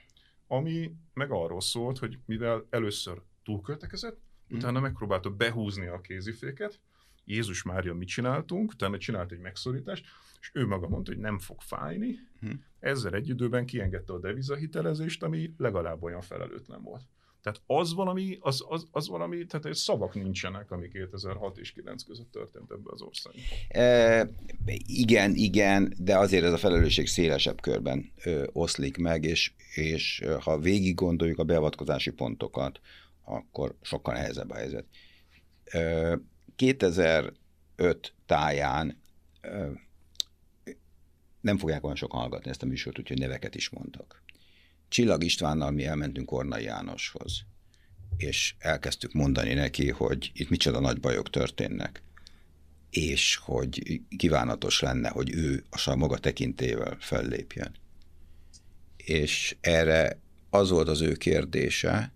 ami 0.46 0.94
meg 1.12 1.30
arról 1.30 1.60
szólt, 1.60 1.98
hogy 1.98 2.18
mivel 2.24 2.66
először 2.70 3.22
túlköltekezett. 3.44 4.20
Utána 4.50 4.80
megpróbálta 4.80 5.30
behúzni 5.30 5.86
a 5.86 6.00
kéziféket, 6.00 6.80
Jézus 7.24 7.62
Mária 7.62 7.94
mit 7.94 8.08
csináltunk, 8.08 8.70
utána 8.72 8.98
csinált 8.98 9.32
egy 9.32 9.38
megszorítást, 9.38 10.04
és 10.40 10.50
ő 10.52 10.66
maga 10.66 10.88
mondta, 10.88 11.12
hogy 11.12 11.20
nem 11.20 11.38
fog 11.38 11.60
fájni, 11.60 12.18
hmm. 12.40 12.64
ezzel 12.80 13.14
egy 13.14 13.28
időben 13.28 13.66
kiengedte 13.66 14.12
a 14.12 14.18
devizahitelezést, 14.18 15.22
ami 15.22 15.54
legalább 15.56 16.02
olyan 16.02 16.20
felelőtlen 16.20 16.82
volt. 16.82 17.02
Tehát 17.42 17.60
az 17.66 17.94
valami, 17.94 18.38
az, 18.40 18.64
az, 18.68 18.86
az 18.90 19.08
valami, 19.08 19.44
tehát 19.44 19.74
szavak 19.74 20.14
nincsenek, 20.14 20.70
ami 20.70 20.88
2006 20.88 21.58
és 21.58 21.72
9 21.72 22.02
között 22.02 22.30
történt 22.30 22.70
ebbe 22.70 22.90
az 22.92 23.02
országban. 23.02 23.42
E, 23.68 24.28
igen, 24.86 25.34
igen, 25.34 25.94
de 25.98 26.18
azért 26.18 26.44
ez 26.44 26.52
a 26.52 26.56
felelősség 26.56 27.06
szélesebb 27.06 27.60
körben 27.60 28.12
ö, 28.24 28.44
oszlik 28.52 28.96
meg, 28.96 29.24
és, 29.24 29.52
és 29.74 30.22
ha 30.40 30.58
végig 30.58 30.94
gondoljuk 30.94 31.38
a 31.38 31.44
beavatkozási 31.44 32.10
pontokat, 32.10 32.80
akkor 33.24 33.76
sokkal 33.82 34.14
nehezebb 34.14 34.51
a 34.51 34.55
helyzet. 34.55 34.84
2005 36.56 38.14
táján 38.26 39.02
nem 41.40 41.59
fogják 41.59 41.84
olyan 41.84 41.96
sokan 41.96 42.20
hallgatni 42.20 42.51
ezt 42.51 42.62
a 42.62 42.66
műsort, 42.66 42.98
úgyhogy 42.98 43.18
neveket 43.18 43.55
is 43.55 43.68
mondtak. 43.68 44.22
Csillag 44.88 45.24
Istvánnal 45.24 45.70
mi 45.70 45.84
elmentünk 45.84 46.32
Ornai 46.32 46.62
Jánoshoz, 46.62 47.44
és 48.16 48.55
elkezdtük 48.59 49.12
mondani 49.12 49.55
neki, 49.55 49.90
hogy 49.90 50.30
itt 50.34 50.48
micsoda 50.48 50.80
nagy 50.80 51.01
bajok 51.01 51.30
történnek, 51.30 52.02
és 52.90 53.36
hogy 53.36 54.01
kívánatos 54.16 54.80
lenne, 54.80 55.09
hogy 55.09 55.30
ő 55.30 55.64
a 55.84 55.94
maga 55.94 56.18
tekintével 56.18 56.96
fellépjen. 57.01 57.74
És 58.96 59.56
erre 59.60 60.18
az 60.51 60.70
volt 60.70 60.88
az 60.88 61.01
ő 61.01 61.12
kérdése, 61.12 62.14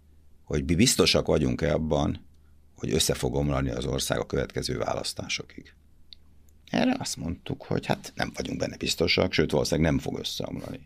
hogy 0.49 0.65
mi 0.65 0.75
biztosak 0.75 1.27
vagyunk-e 1.27 1.73
abban, 1.73 2.25
hogy 2.77 2.93
össze 2.93 3.15
fog 3.15 3.35
omlani 3.35 3.71
az 3.71 3.85
ország 3.85 4.19
a 4.19 4.27
következő 4.27 4.79
választásokig. 4.79 5.73
Erre 6.71 6.97
azt 6.99 7.17
mondtuk, 7.17 7.63
hogy 7.63 7.87
hát 7.87 8.13
nem 8.15 8.31
vagyunk 8.35 8.59
benne 8.59 8.77
biztosak, 8.77 9.33
sőt 9.33 9.51
valószínűleg 9.51 9.91
nem 9.91 10.01
fog 10.01 10.19
összeomlani. 10.19 10.81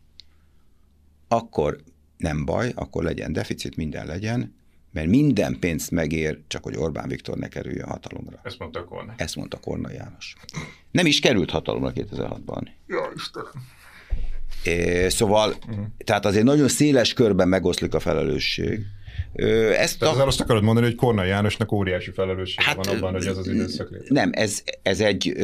Akkor 1.29 1.83
nem 2.17 2.45
baj, 2.45 2.73
akkor 2.75 3.03
legyen 3.03 3.33
deficit, 3.33 3.77
minden 3.77 4.07
legyen, 4.07 4.55
mert 4.93 5.09
minden 5.09 5.59
pénzt 5.59 5.91
megér, 5.91 6.41
csak 6.47 6.63
hogy 6.63 6.77
Orbán 6.77 7.09
Viktor 7.09 7.37
ne 7.39 7.49
kerüljön 7.49 7.89
hatalomra. 7.89 8.41
Ezt 8.43 8.59
mondta 8.59 8.85
Korna. 8.85 9.15
Ezt 9.17 9.37
mondta 9.37 9.59
Korna 9.59 9.91
János. 9.91 10.35
Nem 10.91 11.07
is 11.07 11.21
került 11.21 11.51
hatalomra 11.51 11.93
2006-ban. 11.95 12.69
Ja, 12.87 13.13
Istenem. 13.15 13.53
É, 14.65 15.09
szóval, 15.09 15.51
uh-huh. 15.51 15.87
tehát 16.05 16.25
azért 16.25 16.45
nagyon 16.45 16.69
széles 16.69 17.13
körben 17.13 17.49
megoszlik 17.49 17.95
a 17.95 18.01
felelősség. 18.01 18.87
Ezt 19.35 19.99
Tehát 19.99 20.17
a... 20.17 20.27
azt 20.27 20.41
akarod 20.41 20.63
mondani, 20.63 20.87
hogy 20.87 20.95
Korna 20.95 21.25
Jánosnak 21.25 21.73
óriási 21.73 22.11
felelősség 22.11 22.65
hát, 22.65 22.87
van 22.87 22.97
abban, 22.97 23.13
hogy 23.13 23.27
ez 23.27 23.37
az 23.37 23.49
időszak 23.49 23.91
lép. 23.91 24.09
Nem, 24.09 24.31
ez, 24.33 24.63
ez 24.83 25.01
egy 25.01 25.35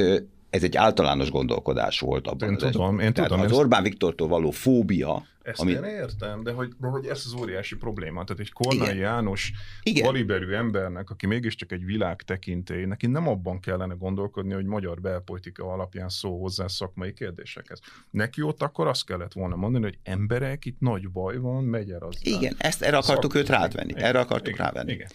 ez 0.51 0.63
egy 0.63 0.77
általános 0.77 1.31
gondolkodás 1.31 2.01
volt 2.01 2.27
abban. 2.27 2.51
Én 2.51 2.57
tudom, 2.57 2.99
én 2.99 3.13
tudom. 3.13 3.41
Az 3.41 3.53
Orbán 3.53 3.83
Viktortól 3.83 4.29
való 4.29 4.51
fóbia, 4.51 5.27
ezt 5.49 5.61
ami... 5.61 5.71
én 5.71 5.85
értem, 5.85 6.43
de 6.43 6.53
hogy, 6.53 6.73
de 6.81 6.87
hogy 6.87 7.07
ez 7.07 7.23
az 7.27 7.35
óriási 7.35 7.77
probléma. 7.77 8.25
Tehát 8.25 8.43
egy 8.43 8.53
Kornai 8.53 8.87
Igen. 8.87 8.97
János 8.97 9.53
Igen. 9.83 10.05
kaliberű 10.05 10.53
embernek, 10.53 11.11
aki 11.11 11.27
mégiscsak 11.27 11.73
egy 11.73 11.85
világ 11.85 12.23
tekintély, 12.23 12.85
neki 12.85 13.07
nem 13.07 13.29
abban 13.29 13.61
kellene 13.61 13.95
gondolkodni, 13.95 14.53
hogy 14.53 14.65
magyar 14.65 15.01
belpolitika 15.01 15.73
alapján 15.73 16.09
szó 16.09 16.41
hozzá 16.41 16.67
szakmai 16.67 17.13
kérdésekhez. 17.13 17.81
Neki 18.11 18.43
ott 18.43 18.63
akkor 18.63 18.87
azt 18.87 19.07
kellett 19.07 19.33
volna 19.33 19.57
mondani, 19.57 19.85
hogy 19.85 19.99
emberek, 20.03 20.65
itt 20.65 20.81
nagy 20.81 21.11
baj 21.11 21.37
van, 21.37 21.65
megy 21.65 21.91
el 21.91 22.03
az. 22.03 22.19
Igen, 22.23 22.55
ezt 22.59 22.83
erre 22.83 22.97
akartuk 22.97 23.35
őt 23.35 23.49
rávenni. 23.49 23.93
Erre 23.97 24.19
akartuk 24.19 24.55
Igen. 24.55 24.65
rávenni. 24.67 24.93
Igen. 24.93 25.09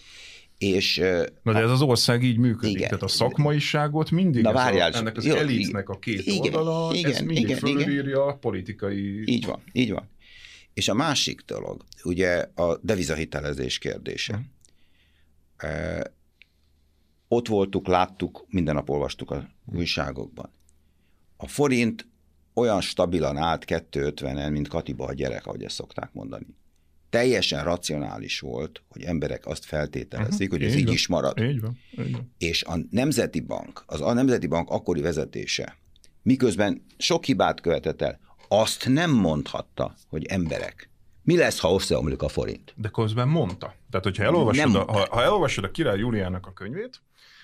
És, 0.58 0.98
Na 1.44 1.54
de 1.54 1.60
ez 1.60 1.70
az 1.70 1.82
ország 1.82 2.24
így 2.24 2.38
működik, 2.38 2.76
igen, 2.76 2.88
tehát 2.88 3.04
a 3.04 3.08
szakmaiságot 3.08 4.12
mindig 4.12 4.44
Na, 4.44 4.52
várjál, 4.52 4.90
ez 4.90 4.96
a, 4.96 5.00
ennek 5.00 5.18
az 5.18 5.26
jó, 5.26 5.36
elitnek 5.36 5.90
a 5.90 6.00
két 6.00 6.26
igen, 6.26 6.54
oldala, 6.54 6.94
igen, 6.94 7.12
ez 7.12 7.20
mindig 7.20 7.44
igen, 7.44 7.58
fölülírja 7.58 8.26
a 8.26 8.34
politikai... 8.34 9.24
Így 9.26 9.46
van, 9.46 9.60
így 9.72 9.92
van. 9.92 10.10
És 10.74 10.88
a 10.88 10.94
másik 10.94 11.42
dolog, 11.42 11.84
ugye 12.04 12.48
a 12.56 12.78
devizahitelezés 12.78 13.78
kérdése. 13.78 14.34
Hmm. 14.34 14.52
E, 15.70 16.14
ott 17.28 17.48
voltuk, 17.48 17.88
láttuk, 17.88 18.46
minden 18.50 18.76
nap 18.76 18.90
olvastuk 18.90 19.32
a 19.32 19.50
újságokban. 19.66 20.52
A 21.38 21.48
forint 21.48 22.08
olyan 22.54 22.82
stabilan 22.82 23.38
állt 23.38 23.66
250-en, 23.68 24.52
mint 24.52 24.68
Katiba 24.68 25.06
a 25.06 25.14
gyerek, 25.14 25.46
ahogy 25.46 25.64
ezt 25.64 25.76
szokták 25.76 26.14
mondani. 26.14 26.46
Teljesen 27.10 27.64
racionális 27.64 28.40
volt, 28.40 28.84
hogy 28.90 29.04
emberek 29.04 29.46
azt 29.46 29.66
feltételezik, 29.66 30.52
uh-huh. 30.52 30.62
hogy 30.62 30.64
ez 30.64 30.76
így, 30.76 30.88
így 30.88 30.94
is 30.94 31.08
marad. 31.08 31.40
Így 31.40 31.62
van, 31.62 31.78
így 32.00 32.12
van. 32.12 32.34
És 32.38 32.64
a 32.64 32.78
Nemzeti 32.90 33.40
Bank, 33.40 33.84
az 33.86 34.02
a 34.02 34.14
Nemzeti 34.14 34.48
Bank 34.48 34.70
akkori 34.70 35.02
vezetése, 35.02 35.78
miközben 36.22 36.86
sok 36.98 37.26
hibát 37.26 37.62
követett 37.62 38.02
el, 38.02 38.20
azt 38.62 38.88
nem 38.88 39.12
mondhatta, 39.12 39.96
hogy 40.10 40.26
emberek. 40.26 40.90
Mi 41.24 41.38
lesz, 41.38 41.60
ha 41.60 41.74
összeomlik 41.74 42.22
a 42.22 42.28
forint? 42.28 42.74
De 42.78 42.90
közben 42.90 43.28
mondta. 43.28 43.76
Tehát, 43.90 44.06
hogyha 44.06 44.24
elolvasod, 44.24 44.72
nem 44.72 44.82
a, 44.82 44.92
ha, 44.92 45.08
ha 45.10 45.22
elolvasod 45.24 45.64
a 45.64 45.72
király 45.72 45.98
Júliának 45.98 46.48
a 46.48 46.54
könyvét, 46.54 47.02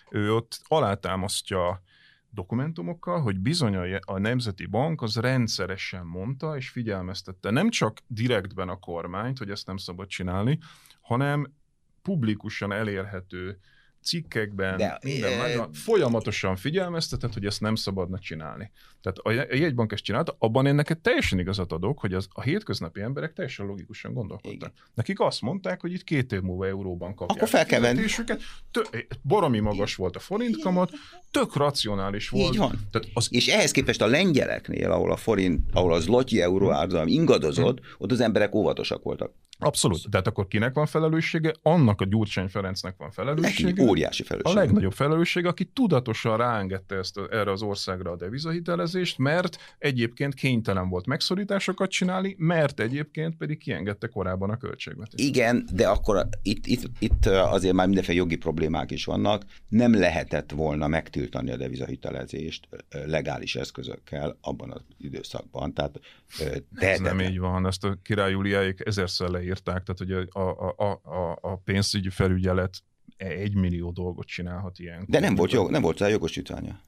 ő 0.09 0.33
ott 0.33 0.61
alátámasztja 0.67 1.81
dokumentumokkal, 2.29 3.21
hogy 3.21 3.39
bizony 3.39 3.75
a 4.01 4.19
Nemzeti 4.19 4.65
Bank 4.65 5.01
az 5.01 5.15
rendszeresen 5.15 6.05
mondta 6.05 6.57
és 6.57 6.69
figyelmeztette 6.69 7.49
nem 7.49 7.69
csak 7.69 7.97
direktben 8.07 8.69
a 8.69 8.79
kormányt, 8.79 9.37
hogy 9.37 9.49
ezt 9.49 9.67
nem 9.67 9.77
szabad 9.77 10.07
csinálni, 10.07 10.59
hanem 11.01 11.53
publikusan 12.01 12.71
elérhető 12.71 13.59
cikkekben, 14.01 14.77
De, 14.77 14.99
minden, 15.03 15.31
e... 15.31 15.37
nagyon, 15.37 15.73
folyamatosan 15.73 16.55
figyelmeztetett, 16.55 17.33
hogy 17.33 17.45
ezt 17.45 17.61
nem 17.61 17.75
szabadna 17.75 18.19
csinálni. 18.19 18.71
Tehát 19.01 19.17
a 19.17 19.55
jegybank 19.55 19.91
ezt 19.91 20.03
csinálta, 20.03 20.35
abban 20.39 20.65
én 20.65 20.75
neked 20.75 20.99
teljesen 20.99 21.39
igazat 21.39 21.71
adok, 21.71 21.99
hogy 21.99 22.13
az, 22.13 22.27
a 22.29 22.41
hétköznapi 22.41 23.01
emberek 23.01 23.33
teljesen 23.33 23.65
logikusan 23.65 24.13
gondolkodtak. 24.13 24.53
Igen. 24.53 24.71
Nekik 24.93 25.19
azt 25.19 25.41
mondták, 25.41 25.81
hogy 25.81 25.93
itt 25.93 26.03
két 26.03 26.31
év 26.31 26.41
múlva 26.41 26.67
euróban 26.67 27.15
kapják 27.15 27.37
Akkor 27.37 27.49
fel 27.49 27.65
kell 27.65 27.79
venni. 27.79 28.05
Baromi 29.23 29.59
magas 29.59 29.95
volt 29.95 30.15
a 30.15 30.19
forint 30.19 30.61
kamat, 30.61 30.91
tök 31.31 31.55
racionális 31.55 32.29
volt. 32.29 32.53
Így 32.53 32.59
van. 32.59 32.79
Tehát 32.91 33.07
az... 33.13 33.27
És 33.31 33.47
ehhez 33.47 33.71
képest 33.71 34.01
a 34.01 34.07
lengyeleknél, 34.07 34.91
ahol 34.91 35.11
a 35.11 35.17
forint, 35.17 35.69
ahol 35.73 35.93
az 35.93 36.07
lotyi 36.07 36.41
euró 36.41 36.71
árzam 36.71 37.07
ingadozott, 37.07 37.79
ott 37.97 38.11
az 38.11 38.19
emberek 38.19 38.55
óvatosak 38.55 39.03
voltak. 39.03 39.33
Abszolút. 39.61 40.09
Tehát 40.09 40.27
akkor 40.27 40.47
kinek 40.47 40.73
van 40.73 40.85
felelőssége? 40.85 41.53
Annak 41.61 42.01
a 42.01 42.05
Gyurcsány 42.05 42.47
Ferencnek 42.47 42.95
van 42.97 43.11
felelőssége. 43.11 43.69
Neki 43.69 43.81
óriási 43.89 44.23
felelőssége. 44.23 44.59
A 44.59 44.63
legnagyobb 44.63 44.93
felelősség, 44.93 45.45
aki 45.45 45.65
tudatosan 45.65 46.37
ráengedte 46.37 46.95
ezt 46.95 47.17
a, 47.17 47.27
erre 47.31 47.51
az 47.51 47.61
országra 47.61 48.11
a 48.11 48.15
devizahitelezést, 48.15 49.17
mert 49.17 49.57
egyébként 49.77 50.33
kénytelen 50.33 50.89
volt 50.89 51.05
megszorításokat 51.05 51.89
csinálni, 51.89 52.35
mert 52.37 52.79
egyébként 52.79 53.35
pedig 53.37 53.57
kiengedte 53.57 54.07
korábban 54.07 54.49
a 54.49 54.57
költségvetést. 54.57 55.29
Igen, 55.29 55.67
de 55.73 55.87
akkor 55.87 56.27
itt, 56.41 56.65
itt, 56.65 56.83
itt 56.99 57.25
azért 57.25 57.73
már 57.73 57.85
mindenféle 57.85 58.17
jogi 58.17 58.35
problémák 58.35 58.91
is 58.91 59.05
vannak. 59.05 59.43
Nem 59.67 59.93
lehetett 59.93 60.51
volna 60.51 60.87
megtiltani 60.87 61.51
a 61.51 61.57
devizahitelezést 61.57 62.67
legális 63.05 63.55
eszközökkel 63.55 64.37
abban 64.41 64.71
az 64.71 64.81
időszakban. 64.97 65.73
Tehát, 65.73 65.99
Ez 66.75 66.99
nem 66.99 67.19
így 67.19 67.39
van. 67.39 67.67
Ezt 67.67 67.83
a 67.83 67.97
király 68.03 68.31
Júliáik 68.31 68.81
ezerszer 68.85 69.29
leírták, 69.29 69.83
tehát 69.83 69.97
hogy 69.97 70.11
a, 70.11 70.39
a, 70.77 71.01
a, 71.03 71.37
a 71.41 71.55
pénzügyi 71.55 72.09
felügyelet 72.09 72.83
egy 73.19 73.55
millió 73.55 73.91
dolgot 73.91 74.27
csinálhat 74.27 74.79
ilyen. 74.79 75.05
De 75.07 75.19
nem 75.19 75.35
volt, 75.35 75.51
jog, 75.51 75.69
nem 75.69 75.81
volt 75.81 75.99
rá 75.99 76.07
jogosítványa. 76.07 76.79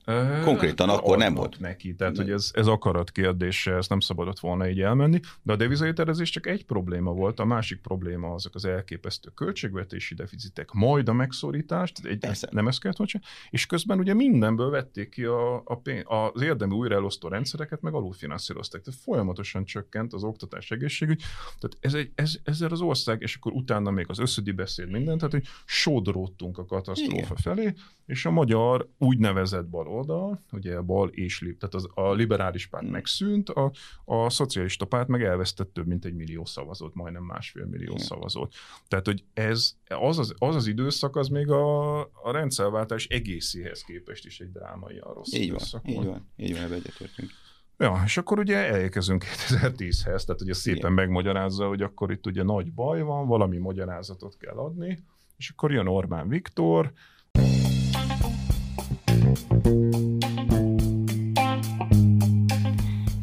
Konkrétan 0.44 0.90
uh, 0.90 0.96
akkor 0.96 1.18
nem 1.18 1.34
volt. 1.34 1.60
neki, 1.60 1.96
tehát 1.96 2.18
hogy 2.18 2.32
ez, 2.32 2.52
ez 2.54 2.68
akarat 2.68 3.12
kérdése, 3.12 3.74
ez 3.74 3.88
nem 3.88 4.00
szabadott 4.00 4.40
volna 4.40 4.70
így 4.70 4.82
elmenni, 4.82 5.20
de 5.42 5.54
a 5.54 5.56
devizahitelezés 5.56 6.30
csak 6.30 6.48
egy 6.48 6.66
probléma 6.66 7.12
volt, 7.12 7.40
a 7.40 7.46
másik 7.46 7.82
probléma 7.82 8.34
azok 8.34 8.56
az 8.56 8.66
elképesztő 8.66 9.30
költségvetési 9.36 10.14
deficitek, 10.16 10.72
majd 10.72 11.10
a 11.10 11.14
megszorítás, 11.14 11.92
egy, 12.04 12.28
nem 12.50 12.68
ezt 12.68 12.82
kellett 12.82 12.98
volna 12.98 13.26
és 13.50 13.66
közben 13.66 14.00
ugye 14.00 14.14
mindenből 14.14 14.70
vették 14.70 15.10
ki 15.10 15.24
a, 15.24 15.62
a 15.66 15.76
pénz, 15.76 16.04
az 16.34 16.42
érdemi 16.42 16.76
újraelosztó 16.76 17.28
rendszereket, 17.28 17.82
meg 17.82 17.94
alulfinanszírozták, 17.94 18.82
tehát 18.82 19.00
folyamatosan 19.00 19.66
csökkent 19.66 20.14
az 20.14 20.24
oktatás 20.24 20.72
egészségügy, 20.72 21.24
tehát 21.60 21.78
ez 21.80 21.94
egy, 21.94 22.12
ez, 22.16 22.36
ezzel 22.44 22.72
az 22.72 22.82
ország, 22.82 23.22
és 23.22 23.36
akkor 23.36 23.52
utána 23.52 23.92
még 23.92 24.06
az 24.10 24.20
összödi 24.20 24.52
beszél 24.52 24.86
mindent, 24.86 25.18
tehát 25.18 25.34
hogy 25.34 25.48
sódor 25.66 26.20
sodródtunk 26.22 26.58
a 26.58 26.66
katasztrófa 26.66 27.16
Igen. 27.16 27.36
felé, 27.36 27.74
és 28.06 28.26
a 28.26 28.32
magyar 28.32 28.90
úgynevezett 28.98 29.68
baloldal, 29.68 30.44
ugye 30.52 30.76
a 30.76 30.82
bal 30.82 31.10
és 31.10 31.40
tehát 31.60 31.76
az, 31.76 31.88
a 31.94 32.14
liberális 32.14 32.68
párt 32.68 32.84
hmm. 32.84 32.92
megszűnt, 32.92 33.50
a, 33.50 33.72
a 34.06 34.30
szocialista 34.30 34.86
párt 34.86 35.08
meg 35.08 35.24
elvesztett 35.24 35.74
több 35.74 35.88
mint 35.88 36.06
egy 36.06 36.14
millió 36.14 36.46
szavazót, 36.46 36.94
majdnem 36.94 37.24
másfél 37.24 37.66
millió 37.66 37.94
Igen. 37.94 38.06
szavazót. 38.06 38.54
Tehát, 38.88 39.06
hogy 39.06 39.24
ez, 39.34 39.74
az, 39.88 40.20
az, 40.20 40.34
az 40.38 40.56
az 40.56 40.68
időszak, 40.68 41.16
az 41.16 41.28
még 41.28 41.50
a, 41.50 42.00
a 42.02 42.32
rendszerváltás 42.32 43.08
egészéhez 43.08 43.82
képest 43.82 44.26
is 44.26 44.40
egy 44.40 44.52
drámai 44.52 44.98
a 44.98 45.14
rossz 45.14 45.34
így 45.34 45.42
időszak 45.42 45.86
van, 45.86 45.94
volt. 45.94 46.06
Így 46.06 46.12
van, 46.12 46.28
így 46.36 46.54
van, 46.54 46.74
egyetértünk. 46.74 47.30
Ja, 47.78 48.02
és 48.06 48.18
akkor 48.18 48.40
ugye 48.40 48.58
elérkezünk 48.58 49.24
2010-hez, 49.24 50.26
tehát 50.26 50.42
ugye 50.42 50.54
szépen 50.54 50.78
Igen. 50.78 50.94
megmagyarázza, 50.94 51.68
hogy 51.68 51.82
akkor 51.82 52.12
itt 52.12 52.26
ugye 52.26 52.44
nagy 52.44 52.74
baj 52.74 53.02
van, 53.02 53.28
valami 53.28 53.58
magyarázatot 53.58 54.38
kell 54.38 54.56
adni, 54.56 55.04
és 55.42 55.50
akkor 55.50 55.72
jön 55.72 55.88
Orbán 55.88 56.28
Viktor. 56.28 56.92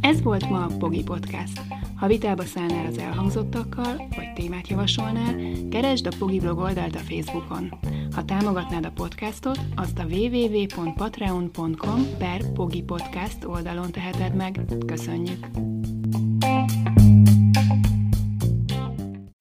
Ez 0.00 0.22
volt 0.22 0.48
ma 0.48 0.64
a 0.64 0.76
Pogi 0.78 1.02
Podcast. 1.02 1.60
Ha 1.96 2.06
vitába 2.06 2.42
szállnál 2.42 2.86
az 2.86 2.98
elhangzottakkal, 2.98 3.96
vagy 3.96 4.32
témát 4.34 4.68
javasolnál, 4.68 5.34
keresd 5.70 6.06
a 6.06 6.16
Pogi 6.18 6.40
blog 6.40 6.58
oldalt 6.58 6.94
a 6.94 6.98
Facebookon. 6.98 7.78
Ha 8.14 8.24
támogatnád 8.24 8.84
a 8.84 8.90
podcastot, 8.90 9.60
azt 9.76 9.98
a 9.98 10.04
www.patreon.com 10.04 12.00
per 12.18 12.52
Pogi 12.52 12.82
Podcast 12.82 13.44
oldalon 13.44 13.92
teheted 13.92 14.34
meg. 14.34 14.60
Köszönjük! 14.86 15.46